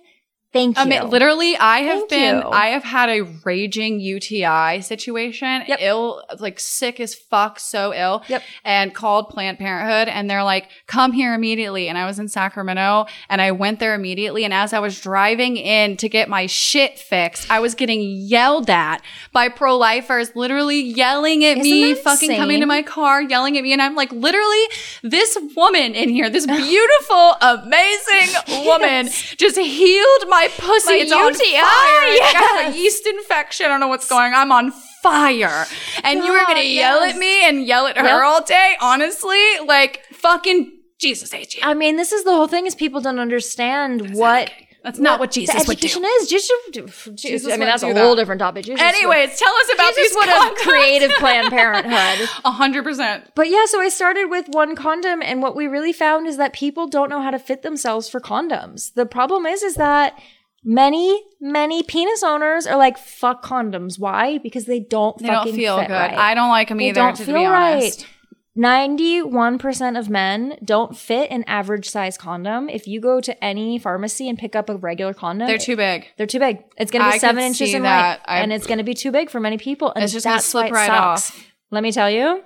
Thank 0.52 0.80
um, 0.80 0.90
you. 0.90 0.98
I 0.98 1.02
mean, 1.02 1.10
literally, 1.12 1.56
I 1.58 1.80
have 1.82 2.00
Thank 2.00 2.10
been, 2.10 2.38
you. 2.38 2.50
I 2.50 2.68
have 2.68 2.84
had 2.84 3.10
a 3.10 3.22
raging 3.46 4.00
UTI 4.00 4.82
situation, 4.82 5.64
Yep. 5.68 5.78
ill, 5.80 6.24
like 6.40 6.60
sick 6.60 7.00
as 7.00 7.14
fuck, 7.14 7.60
so 7.60 7.94
ill, 7.94 8.24
Yep. 8.28 8.42
and 8.66 8.96
called 8.96 9.30
Planned 9.30 9.60
Parenthood, 9.60 10.08
and 10.08 10.28
they're 10.28 10.44
like, 10.44 10.70
"Come 10.88 11.12
here 11.12 11.36
immediately." 11.36 11.88
And 11.88 12.00
I 12.00 12.06
was 12.08 12.18
in 12.18 12.28
Sacramento, 12.28 13.06
and 13.30 13.42
I 13.42 13.52
went 13.52 13.80
there 13.80 13.94
immediately. 13.94 14.44
And 14.44 14.52
as 14.52 14.74
I 14.74 14.80
was 14.80 15.00
driving 15.00 15.56
in 15.56 15.98
to 15.98 16.10
get 16.10 16.30
my 16.30 16.48
shit 16.48 16.98
fixed, 16.98 17.52
I 17.52 17.60
was 17.60 17.76
getting 17.76 18.02
yelled 18.02 18.72
at 18.72 19.04
by 19.32 19.50
pro-lifers, 19.50 20.36
literally 20.36 20.82
yelling 20.82 21.46
at 21.46 21.60
Isn't 21.60 21.72
me, 21.72 21.94
fucking 21.94 22.36
coming 22.38 22.60
to 22.62 22.66
my 22.66 22.82
car, 22.82 23.22
yelling 23.22 23.56
at 23.56 23.64
me, 23.64 23.72
and 23.72 23.84
I'm 23.84 23.96
like, 23.96 24.12
literally, 24.12 24.64
this 25.04 25.38
woman 25.56 25.94
in 25.94 26.10
here, 26.10 26.28
this 26.28 26.48
beautiful, 26.48 27.36
amazing 27.42 28.66
woman, 28.66 29.10
just 29.38 29.56
healed 29.58 30.24
my 30.28 30.39
pussy. 30.48 30.90
My 30.90 30.95
it's 30.95 31.11
on 31.11 31.34
UTI, 31.34 31.52
fire. 31.57 31.64
I 31.64 32.32
got 32.66 32.74
a 32.74 32.78
yeast 32.78 33.06
infection. 33.06 33.66
I 33.66 33.70
don't 33.70 33.80
know 33.80 33.88
what's 33.88 34.07
going. 34.07 34.34
on. 34.34 34.40
I'm 34.40 34.52
on 34.52 34.72
fire, 35.03 35.66
and 36.03 36.24
you 36.24 36.32
were 36.32 36.40
oh, 36.40 36.48
gonna 36.48 36.60
God, 36.60 36.66
yell 36.66 37.06
yes. 37.06 37.14
at 37.14 37.20
me 37.20 37.48
and 37.48 37.66
yell 37.66 37.88
at 37.88 37.98
her 37.98 38.03
Yep. 38.03 38.24
all 38.24 38.44
day. 38.44 38.76
Honestly, 38.82 39.41
like 39.66 40.03
fucking 40.14 40.72
Jesus, 40.99 41.32
AJ. 41.32 41.60
I 41.64 41.74
mean, 41.74 41.95
this 41.95 42.11
is 42.11 42.24
the 42.24 42.32
whole 42.32 42.48
thing: 42.48 42.66
is 42.66 42.76
people 42.76 43.02
don't 43.02 43.20
understand 43.20 44.16
what. 44.16 44.52
That's 44.84 44.98
not 45.00 45.20
what 45.20 45.32
Jesus 45.32 45.54
the 45.56 45.68
would 45.68 45.80
do. 45.80 45.88
education 45.88 46.06
is. 46.22 46.30
Jesus, 46.30 47.22
Jesus 47.22 47.54
I 47.54 47.58
mean, 47.58 47.66
that's 47.68 47.82
do 47.82 47.90
a 47.90 47.94
that. 47.94 48.02
whole 48.02 48.16
different 48.16 48.40
topic. 48.40 48.64
Jesus 48.66 48.80
would- 48.80 48.88
Anyways, 48.88 49.38
tell 49.38 49.54
us 49.54 49.74
about 49.74 49.94
Jesus 49.96 50.10
these 50.12 50.16
would 50.16 50.30
have 50.30 50.54
condoms. 50.54 50.58
created 50.62 51.12
Planned 51.18 51.50
Parenthood. 51.50 52.30
A 52.46 52.52
hundred 52.52 52.84
percent. 52.84 53.32
But 53.36 53.50
yeah, 53.50 53.66
so 53.66 53.82
I 53.82 53.90
started 53.90 54.26
with 54.30 54.48
one 54.50 54.76
condom, 54.76 55.22
and 55.22 55.42
what 55.42 55.56
we 55.56 55.68
really 55.68 55.92
found 55.94 56.28
is 56.28 56.38
that 56.38 56.54
people 56.54 56.88
don't 56.88 57.10
know 57.10 57.22
how 57.22 57.32
to 57.32 57.40
fit 57.40 57.62
themselves 57.62 58.08
for 58.10 58.20
condoms. 58.22 58.94
The 58.94 59.06
problem 59.06 59.46
is, 59.46 59.64
is 59.64 59.76
that 59.76 60.18
many, 60.64 61.24
many 61.42 61.84
penis 61.84 62.24
owners 62.24 62.66
are 62.68 62.78
like, 62.78 62.98
"Fuck 62.98 63.44
condoms." 63.44 64.00
Why? 64.00 64.38
Because 64.38 64.66
they 64.66 64.80
don't. 64.80 65.18
They 65.18 65.28
fucking 65.28 65.52
don't 65.52 65.56
feel 65.60 65.78
fit 65.80 65.88
good. 65.88 65.94
Right. 65.94 66.18
I 66.18 66.34
don't 66.34 66.50
like 66.50 66.70
them 66.70 66.78
They 66.78 66.90
either. 66.90 67.02
don't 67.02 67.16
to 67.18 67.26
feel 67.26 67.36
be 67.36 67.46
honest. 67.46 68.00
right. 68.02 68.10
Ninety-one 68.60 69.57
percent 69.57 69.95
of 69.95 70.10
men 70.10 70.57
don't 70.65 70.95
fit 70.98 71.31
an 71.31 71.45
average 71.48 71.90
size 71.90 72.18
condom. 72.18 72.68
If 72.68 72.88
you 72.88 72.99
go 72.99 73.22
to 73.22 73.41
any 73.41 73.80
pharmacy 73.80 74.27
and 74.27 74.38
pick 74.38 74.53
up 74.53 74.69
a 74.69 74.76
regular 74.76 75.14
condom, 75.14 75.48
They're 75.48 75.57
too 75.57 75.77
big. 75.77 76.07
they're 76.18 76.27
too 76.27 76.40
big. 76.40 76.61
It's 76.77 76.91
going 76.91 77.02
to 77.03 77.07
be 77.07 77.14
could 77.14 77.22
seven 77.22 77.41
inches 77.41 77.73
in 77.73 77.84
length, 77.84 78.22
I- 78.26 78.40
and 78.41 78.52
it's 78.52 78.68
going 78.68 78.80
to 78.80 78.84
be 78.84 78.94
too 78.94 79.14
big 79.14 79.30
for 79.30 79.40
many 79.40 79.57
people. 79.57 79.94
And 79.95 80.03
It's 80.03 80.11
just 80.11 80.26
gonna 80.26 80.41
slip 80.41 80.73
right 80.73 80.90
off. 80.90 81.41
Let 81.72 81.84
me 81.84 81.94
tell 81.94 82.11
you, 82.11 82.44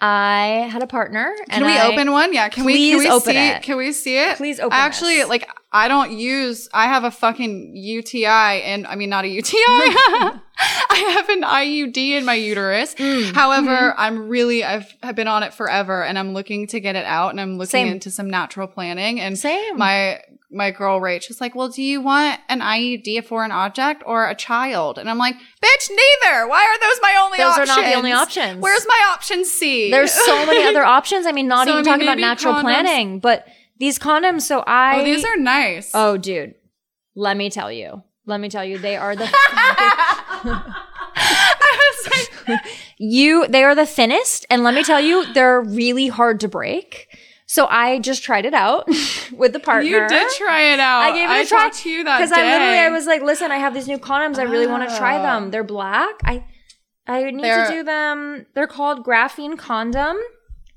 I 0.00 0.68
had 0.70 0.82
a 0.82 0.86
partner. 0.86 1.34
Can 1.48 1.64
we 1.64 1.72
I- 1.72 1.86
open 1.86 2.12
one? 2.12 2.34
Yeah. 2.34 2.48
Can 2.50 2.64
we? 2.64 2.74
Please 2.74 2.90
Can 2.90 2.98
we 2.98 3.10
open 3.10 3.32
see 3.32 3.38
it. 3.48 3.62
Can 3.62 3.76
we 3.78 3.92
see 3.92 4.18
it? 4.18 4.36
Please 4.36 4.60
open 4.60 4.72
Actually, 4.76 5.16
this. 5.16 5.28
like 5.28 5.48
I 5.72 5.88
don't 5.88 6.12
use. 6.12 6.68
I 6.74 6.84
have 6.86 7.04
a 7.04 7.10
fucking 7.10 7.72
UTI, 7.74 8.26
and 8.62 8.86
I 8.86 8.94
mean 8.96 9.08
not 9.08 9.24
a 9.24 9.28
UTI. 9.28 9.56
I 9.58 11.14
have 11.16 11.28
an 11.30 11.42
IUD 11.42 11.96
in 11.96 12.24
my 12.26 12.34
uterus. 12.34 12.94
Mm. 12.94 13.34
However, 13.34 13.66
Mm-hmm. 13.70 14.00
I'm 14.00 14.28
really 14.28 14.64
I've 14.64 14.92
have 15.02 15.16
been 15.16 15.28
on 15.28 15.42
it 15.42 15.54
forever, 15.54 16.04
and 16.04 16.18
I'm 16.18 16.34
looking 16.34 16.66
to 16.68 16.80
get 16.80 16.94
it 16.96 17.06
out, 17.06 17.30
and 17.30 17.40
I'm 17.40 17.54
looking 17.56 17.70
Same. 17.70 17.88
into 17.88 18.10
some 18.10 18.28
natural 18.28 18.66
planning. 18.66 19.18
And 19.20 19.38
Same. 19.38 19.78
my 19.78 20.20
my 20.50 20.70
girl 20.70 21.00
Rach 21.00 21.28
is 21.30 21.40
like, 21.40 21.54
"Well, 21.54 21.68
do 21.68 21.82
you 21.82 22.00
want 22.00 22.40
an 22.48 22.60
IUD 22.60 23.24
for 23.24 23.44
an 23.44 23.50
object 23.50 24.02
or 24.06 24.28
a 24.28 24.34
child?" 24.34 24.98
And 24.98 25.10
I'm 25.10 25.18
like, 25.18 25.34
"Bitch, 25.34 25.90
neither. 25.90 26.46
Why 26.48 26.62
are 26.64 26.78
those 26.80 26.98
my 27.02 27.16
only 27.24 27.38
options? 27.40 27.68
Those 27.68 27.76
are 27.76 27.80
not 27.82 27.88
the 27.90 27.94
only 27.96 28.12
options. 28.12 28.60
Where's 28.62 28.86
my 28.86 29.06
option 29.12 29.44
C? 29.44 29.90
There's 29.90 30.12
so 30.12 30.46
many 30.46 30.64
other 30.64 30.84
options. 30.96 31.26
I 31.26 31.32
mean, 31.32 31.48
not 31.48 31.66
So, 31.66 31.72
even 31.72 31.78
I 31.78 31.82
mean, 31.82 32.06
talking 32.06 32.08
about 32.08 32.18
natural 32.18 32.54
condoms- 32.54 32.60
planning, 32.62 33.18
but 33.20 33.46
these 33.78 33.98
condoms. 33.98 34.42
So 34.42 34.60
I. 34.66 35.00
Oh, 35.00 35.04
these 35.04 35.24
are 35.24 35.36
nice. 35.36 35.90
Oh, 35.94 36.16
dude, 36.16 36.54
let 37.14 37.36
me 37.36 37.50
tell 37.50 37.70
you. 37.72 38.02
Let 38.28 38.40
me 38.40 38.48
tell 38.48 38.64
you, 38.64 38.78
they 38.78 38.96
are 38.96 39.14
the 39.14 39.28
I 41.18 41.92
was 42.04 42.48
like, 42.48 42.60
you. 42.98 43.46
They 43.48 43.62
are 43.64 43.74
the 43.74 43.86
thinnest, 43.86 44.46
and 44.50 44.62
let 44.62 44.74
me 44.74 44.82
tell 44.82 45.00
you, 45.00 45.32
they're 45.32 45.60
really 45.60 46.08
hard 46.08 46.40
to 46.40 46.48
break. 46.48 47.06
So 47.48 47.66
I 47.66 48.00
just 48.00 48.22
tried 48.24 48.44
it 48.44 48.54
out 48.54 48.86
with 49.32 49.52
the 49.52 49.60
partner. 49.60 49.88
you 49.88 50.08
did 50.08 50.28
try 50.36 50.72
it 50.74 50.80
out. 50.80 51.00
I 51.02 51.12
gave 51.12 51.30
it 51.30 51.46
a 51.46 51.48
try 51.48 51.70
to 51.70 51.88
you 51.90 52.02
that 52.04 52.18
because. 52.18 52.32
I 52.32 52.42
literally 52.42 52.78
I 52.78 52.88
was 52.90 53.06
like, 53.06 53.22
listen, 53.22 53.50
I 53.52 53.58
have 53.58 53.72
these 53.72 53.86
new 53.86 53.98
condoms. 53.98 54.38
I 54.38 54.42
really 54.42 54.66
want 54.66 54.88
to 54.88 54.96
try 54.96 55.18
Oh. 55.18 55.22
them. 55.22 55.50
They're 55.52 55.62
black. 55.64 56.16
I 56.24 56.44
I 57.06 57.30
need 57.30 57.44
They're- 57.44 57.66
to 57.68 57.72
do 57.72 57.82
them. 57.84 58.46
They're 58.54 58.66
called 58.66 59.04
graphene 59.04 59.56
condom. 59.56 60.16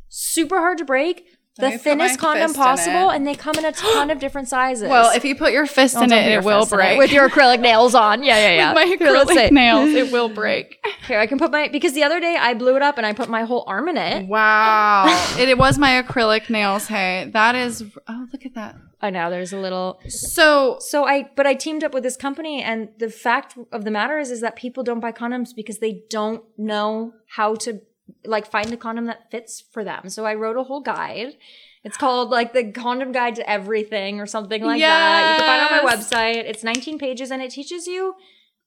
Super 0.09 0.57
hard 0.59 0.77
to 0.77 0.85
break. 0.85 1.25
The 1.59 1.69
me 1.69 1.77
put 1.77 1.85
my 1.85 1.91
thinnest 1.91 2.19
condom 2.19 2.53
possible, 2.53 3.09
and 3.09 3.27
they 3.27 3.35
come 3.35 3.55
in 3.57 3.65
a 3.65 3.71
ton 3.71 4.09
of 4.09 4.19
different 4.19 4.47
sizes. 4.47 4.89
Well, 4.89 5.11
if 5.15 5.25
you 5.25 5.35
put 5.35 5.51
your 5.51 5.65
fist 5.65 5.95
Don't 5.95 6.05
in 6.05 6.13
it, 6.13 6.31
it 6.31 6.43
will 6.43 6.65
break. 6.65 6.97
with 6.97 7.11
your 7.11 7.29
acrylic 7.29 7.59
nails 7.59 7.95
on. 7.95 8.23
Yeah, 8.23 8.37
yeah, 8.37 8.55
yeah. 8.55 8.69
With 8.69 8.75
my 8.75 8.85
Here, 8.85 8.97
acrylic 8.97 9.51
nails, 9.51 9.89
it 9.89 10.11
will 10.13 10.29
break. 10.29 10.83
Here, 11.07 11.19
I 11.19 11.27
can 11.27 11.37
put 11.37 11.51
my 11.51 11.67
because 11.67 11.93
the 11.93 12.03
other 12.03 12.19
day 12.19 12.37
I 12.39 12.53
blew 12.53 12.75
it 12.75 12.81
up 12.81 12.97
and 12.97 13.05
I 13.05 13.13
put 13.13 13.29
my 13.29 13.43
whole 13.43 13.63
arm 13.67 13.87
in 13.89 13.97
it. 13.97 14.27
Wow, 14.27 15.05
it, 15.39 15.49
it 15.49 15.57
was 15.57 15.77
my 15.77 16.01
acrylic 16.01 16.49
nails. 16.49 16.87
Hey, 16.87 17.29
that 17.33 17.55
is. 17.55 17.83
Oh, 18.07 18.27
look 18.31 18.45
at 18.45 18.55
that. 18.55 18.75
I 19.01 19.09
know 19.09 19.29
there's 19.29 19.53
a 19.53 19.57
little 19.57 19.99
So 20.09 20.77
So 20.79 21.05
I, 21.05 21.29
but 21.35 21.47
I 21.47 21.53
teamed 21.53 21.83
up 21.83 21.93
with 21.93 22.03
this 22.03 22.17
company, 22.17 22.61
and 22.61 22.89
the 22.97 23.09
fact 23.09 23.57
of 23.71 23.85
the 23.85 23.91
matter 23.91 24.19
is, 24.19 24.29
is 24.29 24.41
that 24.41 24.55
people 24.55 24.83
don't 24.83 24.99
buy 24.99 25.11
condoms 25.11 25.55
because 25.55 25.79
they 25.79 26.03
don't 26.09 26.43
know 26.57 27.13
how 27.35 27.55
to 27.55 27.81
like 28.25 28.49
find 28.49 28.71
a 28.73 28.77
condom 28.77 29.05
that 29.05 29.31
fits 29.31 29.63
for 29.71 29.83
them. 29.83 30.09
So 30.09 30.25
I 30.25 30.35
wrote 30.35 30.57
a 30.57 30.63
whole 30.63 30.81
guide. 30.81 31.35
It's 31.83 31.97
called 31.97 32.29
like 32.29 32.53
the 32.53 32.71
condom 32.71 33.11
guide 33.11 33.35
to 33.35 33.49
everything 33.49 34.19
or 34.19 34.25
something 34.25 34.63
like 34.63 34.81
that. 34.81 35.31
You 35.31 35.37
can 35.37 35.47
find 35.47 35.61
it 35.61 35.71
on 35.71 35.85
my 35.85 35.95
website. 35.95 36.49
It's 36.49 36.63
19 36.63 36.99
pages 36.99 37.31
and 37.31 37.41
it 37.41 37.51
teaches 37.51 37.87
you 37.87 38.15
19 38.15 38.15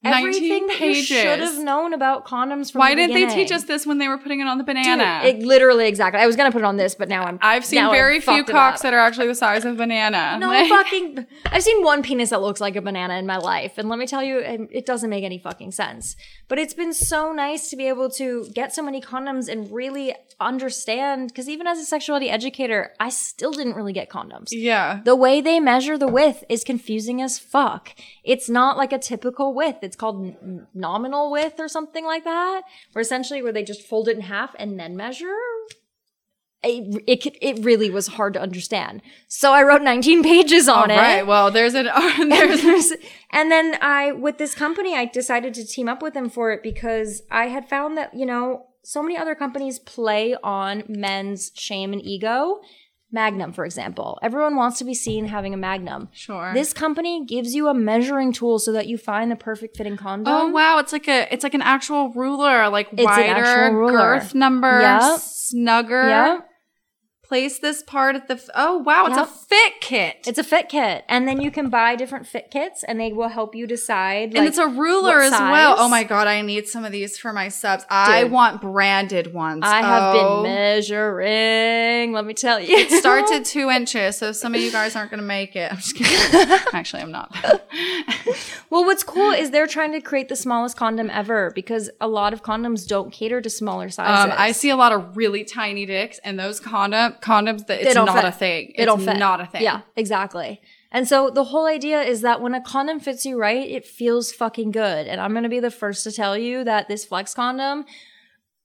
everything 0.04 0.66
that 0.66 0.80
you 0.80 0.94
should 0.94 1.38
have 1.40 1.58
known 1.62 1.94
about 1.94 2.26
condoms 2.26 2.72
from 2.72 2.80
why 2.80 2.90
the 2.90 2.96
didn't 3.06 3.14
they 3.14 3.34
teach 3.34 3.52
us 3.52 3.64
this 3.64 3.86
when 3.86 3.98
they 3.98 4.08
were 4.08 4.18
putting 4.18 4.40
it 4.40 4.46
on 4.46 4.58
the 4.58 4.64
Dude, 4.64 4.74
banana? 4.74 5.20
it 5.24 5.38
literally 5.40 5.86
exactly. 5.86 6.20
I 6.20 6.26
was 6.26 6.36
gonna 6.36 6.52
put 6.52 6.62
it 6.62 6.64
on 6.64 6.76
this, 6.76 6.94
but 6.94 7.08
now 7.08 7.24
I'm. 7.24 7.38
I've 7.42 7.64
seen 7.64 7.88
very 7.90 8.16
I've 8.16 8.24
few 8.24 8.44
cocks 8.44 8.82
that 8.82 8.92
are 8.94 8.98
actually 9.00 9.28
the 9.28 9.34
size 9.34 9.64
of 9.64 9.74
a 9.74 9.76
banana. 9.76 10.36
No 10.40 10.48
Like- 10.48 10.68
fucking. 10.68 11.26
I've 11.46 11.62
seen 11.62 11.82
one 11.84 12.02
penis 12.02 12.30
that 12.30 12.40
looks 12.42 12.60
like 12.60 12.76
a 12.76 12.82
banana 12.82 13.14
in 13.18 13.26
my 13.26 13.36
life, 13.38 13.78
and 13.78 13.88
let 13.88 13.98
me 13.98 14.06
tell 14.06 14.22
you, 14.22 14.38
it 14.38 14.60
it 14.70 14.86
doesn't 14.86 15.10
make 15.10 15.24
any 15.24 15.38
fucking 15.38 15.72
sense. 15.72 16.16
But 16.48 16.58
it's 16.58 16.74
been 16.74 16.92
so 16.92 17.32
nice 17.32 17.70
to 17.70 17.76
be 17.76 17.86
able 17.88 18.10
to 18.10 18.46
get 18.54 18.74
so 18.74 18.82
many 18.82 19.00
condoms 19.00 19.48
and 19.48 19.70
really 19.72 20.14
understand. 20.40 21.28
Because 21.28 21.48
even 21.48 21.66
as 21.66 21.78
a 21.78 21.84
sexuality 21.84 22.28
educator, 22.28 22.92
I 23.00 23.08
still 23.08 23.52
didn't 23.52 23.74
really 23.74 23.92
get 23.92 24.10
condoms. 24.10 24.48
Yeah. 24.50 25.00
The 25.04 25.16
way 25.16 25.40
they 25.40 25.60
measure 25.60 25.96
the 25.96 26.08
width 26.08 26.44
is 26.48 26.62
confusing 26.64 27.22
as 27.22 27.38
fuck. 27.38 27.94
It's 28.24 28.48
not 28.50 28.76
like 28.76 28.92
a 28.92 28.98
typical 28.98 29.54
width. 29.54 29.78
It's 29.82 29.91
called 29.96 30.24
n- 30.26 30.66
nominal 30.74 31.30
width 31.30 31.58
or 31.60 31.68
something 31.68 32.04
like 32.04 32.24
that, 32.24 32.62
where 32.92 33.00
essentially 33.02 33.42
where 33.42 33.52
they 33.52 33.62
just 33.64 33.82
fold 33.82 34.08
it 34.08 34.16
in 34.16 34.22
half 34.22 34.54
and 34.58 34.78
then 34.78 34.96
measure. 34.96 35.34
It, 36.64 37.02
it, 37.08 37.36
it 37.42 37.64
really 37.64 37.90
was 37.90 38.06
hard 38.06 38.34
to 38.34 38.40
understand. 38.40 39.02
So 39.26 39.52
I 39.52 39.64
wrote 39.64 39.82
19 39.82 40.22
pages 40.22 40.68
on 40.68 40.92
All 40.92 40.96
it. 40.96 41.00
right. 41.00 41.26
Well, 41.26 41.50
there's 41.50 41.74
an 41.74 41.86
there's 42.28 42.62
There's- 42.62 42.92
and 43.32 43.50
then 43.50 43.76
I, 43.80 44.12
with 44.12 44.38
this 44.38 44.54
company, 44.54 44.94
I 44.94 45.06
decided 45.06 45.54
to 45.54 45.66
team 45.66 45.88
up 45.88 46.02
with 46.02 46.14
them 46.14 46.30
for 46.30 46.52
it 46.52 46.62
because 46.62 47.22
I 47.32 47.46
had 47.46 47.68
found 47.68 47.98
that, 47.98 48.14
you 48.14 48.26
know, 48.26 48.66
so 48.84 49.02
many 49.02 49.16
other 49.16 49.34
companies 49.34 49.80
play 49.80 50.36
on 50.42 50.84
men's 50.88 51.50
shame 51.54 51.92
and 51.92 52.02
ego. 52.04 52.60
Magnum, 53.12 53.52
for 53.52 53.64
example. 53.64 54.18
Everyone 54.22 54.56
wants 54.56 54.78
to 54.78 54.84
be 54.84 54.94
seen 54.94 55.26
having 55.26 55.52
a 55.52 55.56
Magnum. 55.56 56.08
Sure. 56.12 56.52
This 56.54 56.72
company 56.72 57.24
gives 57.26 57.54
you 57.54 57.68
a 57.68 57.74
measuring 57.74 58.32
tool 58.32 58.58
so 58.58 58.72
that 58.72 58.86
you 58.86 58.96
find 58.96 59.30
the 59.30 59.36
perfect 59.36 59.76
fitting 59.76 59.96
condom. 59.96 60.32
Oh 60.32 60.48
wow, 60.48 60.78
it's 60.78 60.92
like 60.92 61.08
a 61.08 61.32
it's 61.32 61.44
like 61.44 61.54
an 61.54 61.62
actual 61.62 62.10
ruler, 62.14 62.68
like 62.70 62.90
an 62.92 63.04
wider 63.04 63.32
actual 63.44 63.76
ruler. 63.78 63.92
girth 63.92 64.34
number, 64.34 64.80
Yep. 64.80 65.20
snugger. 65.20 66.08
Yeah. 66.08 66.38
Place 67.32 67.60
this 67.60 67.82
part 67.82 68.14
at 68.14 68.28
the. 68.28 68.34
F- 68.34 68.50
oh 68.54 68.76
wow, 68.76 69.06
it's 69.06 69.16
a 69.16 69.24
fit 69.24 69.80
kit. 69.80 70.16
It's 70.26 70.38
a 70.38 70.44
fit 70.44 70.68
kit. 70.68 71.02
And 71.08 71.26
then 71.26 71.40
you 71.40 71.50
can 71.50 71.70
buy 71.70 71.96
different 71.96 72.26
fit 72.26 72.50
kits 72.50 72.84
and 72.84 73.00
they 73.00 73.10
will 73.10 73.28
help 73.28 73.54
you 73.54 73.66
decide. 73.66 74.24
and 74.34 74.40
like, 74.40 74.48
it's 74.48 74.58
a 74.58 74.66
ruler 74.66 75.18
as 75.22 75.32
well. 75.32 75.76
Oh 75.78 75.88
my 75.88 76.04
god, 76.04 76.26
I 76.26 76.42
need 76.42 76.68
some 76.68 76.84
of 76.84 76.92
these 76.92 77.16
for 77.16 77.32
my 77.32 77.48
subs. 77.48 77.86
I 77.88 78.24
want 78.24 78.60
branded 78.60 79.32
ones. 79.32 79.62
I 79.64 79.80
have 79.80 80.14
Oh. 80.14 80.42
been 80.42 80.52
measuring, 80.52 82.12
let 82.12 82.26
me 82.26 82.34
tell 82.34 82.60
you. 82.60 82.76
It 82.76 82.90
starts 82.90 83.32
at 83.32 83.44
two 83.46 83.70
inches, 83.70 84.18
so 84.18 84.32
some 84.32 84.54
of 84.54 84.60
you 84.60 84.70
guys 84.70 84.94
aren't 84.94 85.10
gonna 85.10 85.22
make 85.22 85.56
it, 85.56 85.72
I'm 85.72 85.78
just 85.78 85.96
kidding. 85.96 86.58
Actually, 86.74 87.00
I'm 87.00 87.12
not. 87.12 87.34
Well, 88.70 88.84
what's 88.86 89.02
cool 89.02 89.32
is 89.32 89.50
they're 89.50 89.66
trying 89.66 89.92
to 89.92 90.00
create 90.00 90.30
the 90.30 90.36
smallest 90.36 90.78
condom 90.78 91.10
ever 91.10 91.50
because 91.54 91.90
a 92.00 92.08
lot 92.08 92.32
of 92.32 92.42
condoms 92.42 92.86
don't 92.86 93.10
cater 93.12 93.38
to 93.42 93.50
smaller 93.50 93.90
sizes. 93.90 94.32
Um, 94.32 94.38
I 94.38 94.52
see 94.52 94.70
a 94.70 94.76
lot 94.76 94.92
of 94.92 95.14
really 95.14 95.44
tiny 95.44 95.84
dicks, 95.84 96.18
and 96.24 96.38
those 96.40 96.58
condom 96.58 97.16
condoms 97.22 97.66
that 97.66 97.80
it's 97.80 97.94
don't 97.94 98.12
fit. 98.12 98.24
a 98.24 98.32
thing. 98.32 98.72
It's 98.74 98.86
don't 98.86 99.02
fit. 99.02 99.16
not 99.16 99.40
a 99.40 99.46
thing. 99.46 99.62
Yeah, 99.62 99.82
exactly. 99.96 100.60
And 100.90 101.08
so 101.08 101.30
the 101.30 101.44
whole 101.44 101.66
idea 101.66 102.02
is 102.02 102.20
that 102.20 102.42
when 102.42 102.54
a 102.54 102.60
condom 102.60 103.00
fits 103.00 103.24
you 103.24 103.40
right, 103.40 103.66
it 103.68 103.86
feels 103.86 104.32
fucking 104.32 104.72
good. 104.72 105.06
And 105.06 105.20
I'm 105.20 105.32
gonna 105.32 105.48
be 105.48 105.60
the 105.60 105.70
first 105.70 106.04
to 106.04 106.12
tell 106.12 106.36
you 106.36 106.64
that 106.64 106.88
this 106.88 107.04
flex 107.04 107.34
condom 107.34 107.86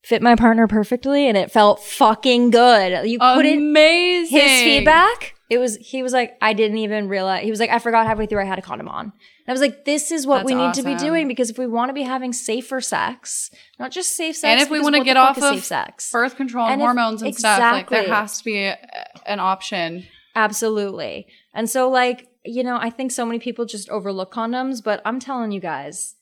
fit 0.03 0.21
my 0.21 0.35
partner 0.35 0.67
perfectly 0.67 1.27
and 1.27 1.37
it 1.37 1.51
felt 1.51 1.83
fucking 1.83 2.49
good. 2.49 3.07
You 3.09 3.19
amazing. 3.19 4.39
his 4.39 4.61
feedback 4.61 5.36
It 5.49 5.59
was 5.59 5.77
he 5.77 6.03
was 6.03 6.11
like, 6.11 6.37
I 6.41 6.53
didn't 6.53 6.77
even 6.79 7.07
realize 7.07 7.43
he 7.43 7.49
was 7.49 7.59
like, 7.59 7.69
I 7.69 7.79
forgot 7.79 8.05
halfway 8.05 8.25
through 8.25 8.41
I 8.41 8.45
had 8.45 8.59
a 8.59 8.61
condom 8.61 8.89
on. 8.89 9.05
And 9.05 9.13
I 9.47 9.51
was 9.53 9.61
like, 9.61 9.85
this 9.85 10.11
is 10.11 10.27
what 10.27 10.39
That's 10.39 10.47
we 10.47 10.55
need 10.55 10.73
to 10.73 10.83
be 10.83 10.95
doing 10.95 11.27
because 11.29 11.49
if 11.49 11.57
we 11.57 11.67
want 11.67 11.87
to 11.89 11.93
be 11.93 12.03
having 12.03 12.33
safer 12.33 12.81
sex, 12.81 13.49
not 13.79 13.91
just 13.91 14.15
safe 14.17 14.35
sex, 14.35 14.51
and 14.51 14.59
if 14.61 14.69
we 14.69 14.81
want 14.81 14.95
to 14.95 15.03
get 15.03 15.15
off 15.15 15.37
of 15.37 15.43
safe 15.43 15.63
sex. 15.63 16.11
birth 16.11 16.35
control 16.35 16.65
and, 16.65 16.73
And 16.73 16.81
if- 16.81 16.85
hormones 16.85 17.21
and 17.21 17.33
stuff, 17.33 17.59
like 17.59 17.89
there 17.89 18.07
has 18.07 18.39
to 18.39 18.43
be 18.43 18.57
a, 18.63 18.77
an 19.25 19.39
option. 19.39 20.05
Absolutely. 20.35 21.27
And 21.53 21.69
so, 21.69 21.89
like, 21.89 22.27
you 22.45 22.63
know, 22.63 22.77
I 22.79 22.89
think 22.89 23.11
so 23.11 23.25
many 23.25 23.39
people 23.39 23.65
just 23.65 23.89
overlook 23.89 24.33
condoms, 24.33 24.83
but 24.83 25.01
I'm 25.05 25.19
telling 25.19 25.51
you 25.51 25.59
guys, 25.59 26.15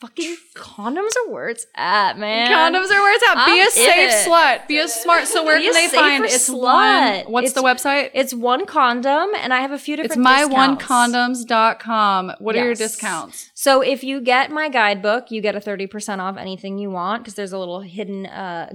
fucking 0.00 0.36
condoms 0.54 1.10
are 1.16 1.32
where 1.32 1.48
it's 1.48 1.66
at, 1.74 2.18
man. 2.18 2.50
Condoms 2.50 2.90
are 2.90 3.00
where 3.02 3.14
it's 3.14 3.24
at. 3.28 3.46
Be 3.46 3.52
I'm 3.52 3.66
a 3.66 3.70
safe 3.70 4.12
it. 4.12 4.28
slut. 4.28 4.66
Be 4.68 4.78
a 4.78 4.88
smart. 4.88 5.26
So 5.26 5.44
where 5.44 5.58
Be 5.58 5.64
can 5.64 5.72
they 5.72 5.88
find? 5.88 6.24
It's 6.24 6.48
slut. 6.50 7.24
one. 7.24 7.32
What's 7.32 7.52
the 7.52 7.62
website? 7.62 8.10
It's 8.14 8.34
one 8.34 8.66
condom, 8.66 9.30
and 9.40 9.54
I 9.54 9.60
have 9.60 9.72
a 9.72 9.78
few 9.78 9.96
different. 9.96 10.20
It's 10.26 10.50
myonecondoms.com. 10.50 12.32
What 12.38 12.56
are 12.56 12.64
your 12.64 12.74
discounts? 12.74 13.50
So 13.54 13.80
if 13.80 14.04
you 14.04 14.20
get 14.20 14.50
my 14.50 14.68
guidebook, 14.68 15.30
you 15.30 15.40
get 15.40 15.54
a 15.56 15.60
thirty 15.60 15.86
percent 15.86 16.20
off 16.20 16.36
anything 16.36 16.78
you 16.78 16.90
want 16.90 17.22
because 17.22 17.34
there's 17.34 17.52
a 17.52 17.58
little 17.58 17.80
hidden 17.80 18.26
uh, 18.26 18.72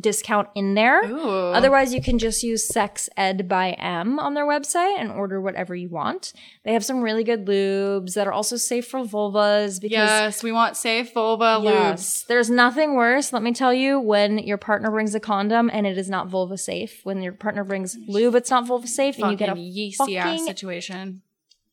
discount 0.00 0.48
in 0.54 0.74
there. 0.74 1.04
Ooh. 1.04 1.52
Otherwise, 1.52 1.92
you 1.92 2.00
can 2.02 2.18
just 2.18 2.42
use 2.42 2.66
Sex 2.68 3.08
Ed 3.16 3.48
by 3.48 3.70
Em 3.72 4.18
on 4.18 4.34
their 4.34 4.46
website 4.46 4.96
and 4.98 5.10
order 5.10 5.40
whatever 5.40 5.74
you 5.74 5.88
want. 5.88 6.32
They 6.64 6.72
have 6.72 6.84
some 6.84 7.02
really 7.02 7.24
good 7.24 7.46
lubes 7.46 8.14
that 8.14 8.26
are 8.26 8.32
also 8.32 8.56
safe 8.56 8.86
for 8.86 9.00
vulvas 9.00 9.80
because 9.80 9.92
Yes, 9.92 10.42
we 10.42 10.52
want 10.52 10.76
safe 10.76 11.12
vulva 11.12 11.58
lubes. 11.60 12.26
There's 12.26 12.50
nothing 12.50 12.94
worse, 12.94 13.32
let 13.32 13.42
me 13.42 13.52
tell 13.52 13.74
you, 13.74 13.98
when 14.00 14.38
your 14.38 14.58
partner 14.58 14.90
brings 14.90 15.14
a 15.14 15.20
condom 15.20 15.70
and 15.72 15.86
it 15.86 15.98
is 15.98 16.08
not 16.08 16.28
vulva 16.28 16.56
safe. 16.58 17.00
When 17.04 17.22
your 17.22 17.32
partner 17.32 17.64
brings 17.64 17.96
lube, 18.06 18.34
it's 18.34 18.50
not 18.50 18.66
vulva 18.66 18.86
safe, 18.86 19.18
and 19.18 19.30
you 19.30 19.36
get 19.36 19.48
a 19.48 19.52
Fucking 19.52 19.64
yeasty 19.64 20.16
ass 20.18 20.44
situation. 20.44 21.22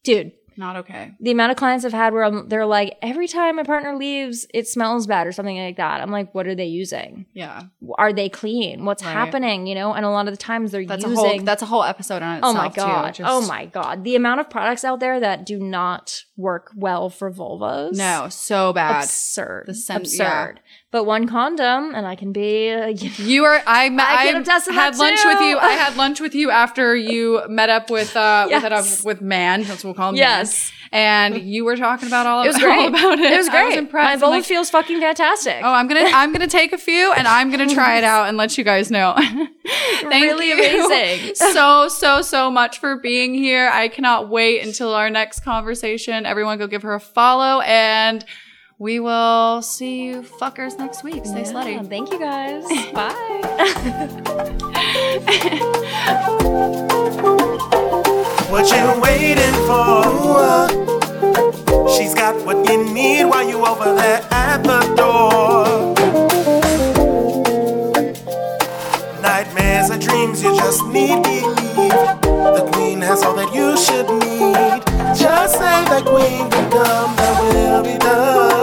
dude. 0.04 0.32
Not 0.58 0.76
okay. 0.78 1.12
The 1.20 1.32
amount 1.32 1.52
of 1.52 1.58
clients 1.58 1.84
I've 1.86 1.92
had 1.94 2.14
where 2.14 2.24
I'm, 2.24 2.48
they're 2.50 2.66
like, 2.66 2.98
every 3.02 3.28
time 3.28 3.58
my 3.58 3.64
partner 3.64 3.96
leaves, 3.96 4.48
it 4.54 4.68
smells 4.68 5.06
bad 5.08 5.28
or 5.28 5.32
something 5.32 5.58
like 5.58 5.78
that. 5.78 6.02
I'm 6.02 6.12
like, 6.12 6.34
what 6.34 6.48
are 6.48 6.56
they 6.56 6.66
using? 6.66 7.26
Yeah, 7.34 7.64
Are 7.98 8.14
they 8.14 8.30
clean? 8.30 8.86
What's 8.86 9.04
Right. 9.04 9.12
happening? 9.12 9.68
You 9.68 9.76
know, 9.76 9.94
and 9.94 10.06
a 10.06 10.10
lot 10.10 10.28
of 10.28 10.34
the 10.34 10.38
times 10.38 10.72
they're 10.72 10.86
that's 10.86 11.04
using. 11.04 11.18
a 11.18 11.30
whole. 11.30 11.40
That's 11.42 11.62
a 11.62 11.66
whole 11.66 11.84
episode 11.84 12.22
on 12.22 12.40
oh 12.44 12.54
my 12.54 12.70
god! 12.70 13.14
Too. 13.16 13.24
Just- 13.24 13.32
oh 13.34 13.46
my 13.48 13.66
god! 13.66 14.04
The 14.04 14.16
amount 14.16 14.40
of 14.40 14.50
products 14.50 14.84
out 14.84 15.00
there 15.00 15.20
that 15.20 15.46
do 15.46 15.60
not 15.60 16.22
work 16.38 16.72
well 16.76 17.10
for 17.10 17.32
vulvas. 17.32 17.94
No, 17.98 18.28
so 18.30 18.72
bad. 18.74 19.04
absurd. 19.04 19.66
The 19.68 19.74
sen- 19.74 19.98
absurd. 20.02 20.60
yeah. 20.60 20.62
But 20.92 21.04
one 21.04 21.28
condom, 21.28 21.94
and 21.94 22.08
I 22.08 22.16
can 22.16 22.32
be. 22.32 22.72
Uh, 22.72 22.88
you 22.88 23.10
know, 23.10 23.16
You 23.26 23.44
are. 23.44 23.62
I. 23.68 23.90
met- 23.90 24.08
I 24.08 24.26
had 24.28 24.46
that 24.46 24.96
lunch 24.98 25.22
too. 25.22 25.28
with 25.28 25.40
you. 25.42 25.58
I 25.58 25.72
had 25.74 25.98
lunch 25.98 26.22
with 26.22 26.34
you 26.34 26.52
after 26.52 26.96
you 26.96 27.42
met 27.50 27.70
up 27.70 27.90
with 27.90 28.16
uh 28.16 28.48
with, 28.50 28.64
Yes. 28.64 29.00
it, 29.02 29.06
with 29.06 29.20
man. 29.22 29.64
That's 29.64 29.84
what 29.84 29.90
we'll 29.90 29.94
call 29.96 30.10
him. 30.12 30.16
Yes. 30.16 30.72
Man. 30.94 31.34
And 31.34 31.42
you 31.50 31.66
were 31.66 31.76
talking 31.76 32.08
about 32.08 32.26
all. 32.28 32.40
Of 32.42 32.46
it 32.46 32.50
It 32.50 32.54
was 32.54 32.62
great. 32.64 32.88
about 32.88 33.20
it. 33.20 33.32
It 33.34 33.36
was 33.38 33.50
great. 33.50 33.60
I 33.60 33.66
great. 33.70 33.78
impressed. 33.80 34.22
My 34.22 34.28
I'm 34.28 34.32
like, 34.36 34.46
feels 34.46 34.70
fucking 34.70 35.02
fantastic. 35.02 35.58
Oh, 35.62 35.74
I'm 35.74 35.88
gonna 35.90 36.06
I'm 36.14 36.32
gonna 36.32 36.48
take 36.48 36.72
a 36.72 36.78
few 36.78 37.12
and 37.12 37.28
I'm 37.28 37.52
gonna 37.52 37.68
try 37.68 37.98
it 37.98 38.06
out 38.06 38.30
and 38.30 38.38
let 38.38 38.58
you 38.58 38.64
guys 38.64 38.90
know. 38.90 39.16
Thank 39.18 40.14
Really 40.14 40.50
you 40.50 40.54
amazing. 40.54 41.36
so 41.36 41.90
so 41.90 42.22
so 42.22 42.50
much 42.50 42.80
for 42.80 42.98
being 43.00 43.34
here. 43.34 43.68
I 43.68 43.90
cannot 43.90 44.30
wait 44.30 44.66
until 44.66 44.94
our 44.94 45.10
next 45.10 45.42
conversation. 45.42 46.26
Everyone, 46.26 46.58
go 46.58 46.68
give 46.68 46.84
her 46.84 46.94
a 46.94 47.02
follow 47.02 47.60
and. 47.62 48.24
We 48.78 49.00
will 49.00 49.62
see 49.62 50.04
you 50.08 50.22
fuckers 50.22 50.78
next 50.78 51.02
week. 51.02 51.26
Stay 51.26 51.44
Yeah, 51.44 51.52
slutty. 51.54 51.90
Thank 51.90 52.12
you 52.12 52.20
guys. 52.20 52.64
Bye. 52.94 54.36
What 58.52 58.70
you 58.70 59.02
waiting 59.02 59.56
for? 59.66 60.04
She's 61.90 62.14
got 62.14 62.36
what 62.46 62.70
you 62.70 62.84
need 62.94 63.26
while 63.26 63.48
you 63.48 63.66
over 63.66 63.96
there 63.96 64.22
at 64.32 64.62
the 64.64 64.82
door. 64.96 65.94
Nightmares 69.22 69.90
are 69.90 69.98
dreams 70.00 70.44
you 70.44 70.54
just 70.58 70.86
need 70.88 71.24
believe. 71.24 71.92
The 72.22 72.70
queen 72.74 73.02
has 73.02 73.24
all 73.24 73.36
that 73.36 73.54
you 73.56 73.78
should 73.78 74.10
need. 74.20 74.84
Just 75.18 75.54
say 75.60 75.86
the 75.86 76.02
queen 76.10 76.50
can 76.50 76.70
come, 76.72 77.16
that 77.16 77.54
will 77.54 77.84
be 77.84 77.98
done. 78.00 78.55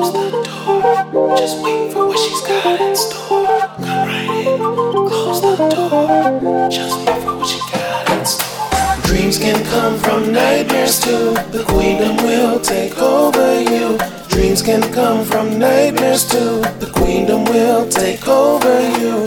Close 0.00 0.12
the 0.12 0.30
door. 0.30 1.36
Just 1.36 1.62
wait 1.62 1.92
for 1.92 2.06
what 2.08 2.18
she's 2.18 2.40
got 2.40 2.80
in 2.80 2.96
store. 2.96 3.58
Come 3.84 4.08
right 4.08 4.46
in, 4.46 4.58
close 4.58 5.40
the 5.42 5.56
door. 5.56 6.70
Just 6.70 6.96
wait 7.06 7.22
for 7.22 7.36
what 7.36 7.46
she 7.46 7.58
got 7.70 8.10
in 8.10 8.24
store. 8.24 9.02
Dreams 9.02 9.38
can 9.38 9.62
come 9.66 9.98
from 9.98 10.32
nightmares 10.32 11.00
too. 11.00 11.34
The 11.52 11.64
queendom 11.66 12.16
will 12.18 12.60
take 12.60 12.96
over 12.98 13.60
you. 13.60 13.98
Dreams 14.28 14.62
can 14.62 14.82
come 14.92 15.24
from 15.24 15.58
nightmares 15.58 16.26
too. 16.28 16.60
The 16.80 16.90
queendom 16.94 17.44
will 17.44 17.88
take 17.88 18.26
over 18.26 18.80
you. 18.98 19.26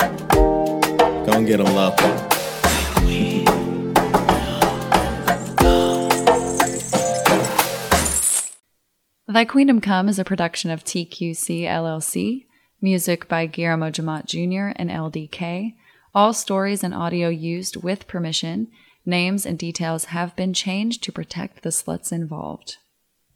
Go 1.25 1.31
and 1.37 1.45
get 1.45 1.57
them 1.57 1.73
low. 1.75 2.32
Thy 9.33 9.45
Queendom 9.45 9.81
Come 9.81 10.09
is 10.09 10.19
a 10.19 10.23
production 10.23 10.69
of 10.69 10.83
TQC 10.83 11.61
LLC. 11.63 12.45
Music 12.79 13.27
by 13.27 13.47
Guillermo 13.47 13.89
Jemmott 13.89 14.25
Jr. 14.27 14.75
and 14.79 14.91
LDK. 14.91 15.73
All 16.13 16.33
stories 16.33 16.83
and 16.83 16.93
audio 16.93 17.29
used 17.29 17.77
with 17.77 18.07
permission. 18.07 18.67
Names 19.07 19.47
and 19.47 19.57
details 19.57 20.05
have 20.05 20.35
been 20.35 20.53
changed 20.53 21.01
to 21.01 21.11
protect 21.11 21.63
the 21.63 21.71
sluts 21.71 22.11
involved. 22.11 22.77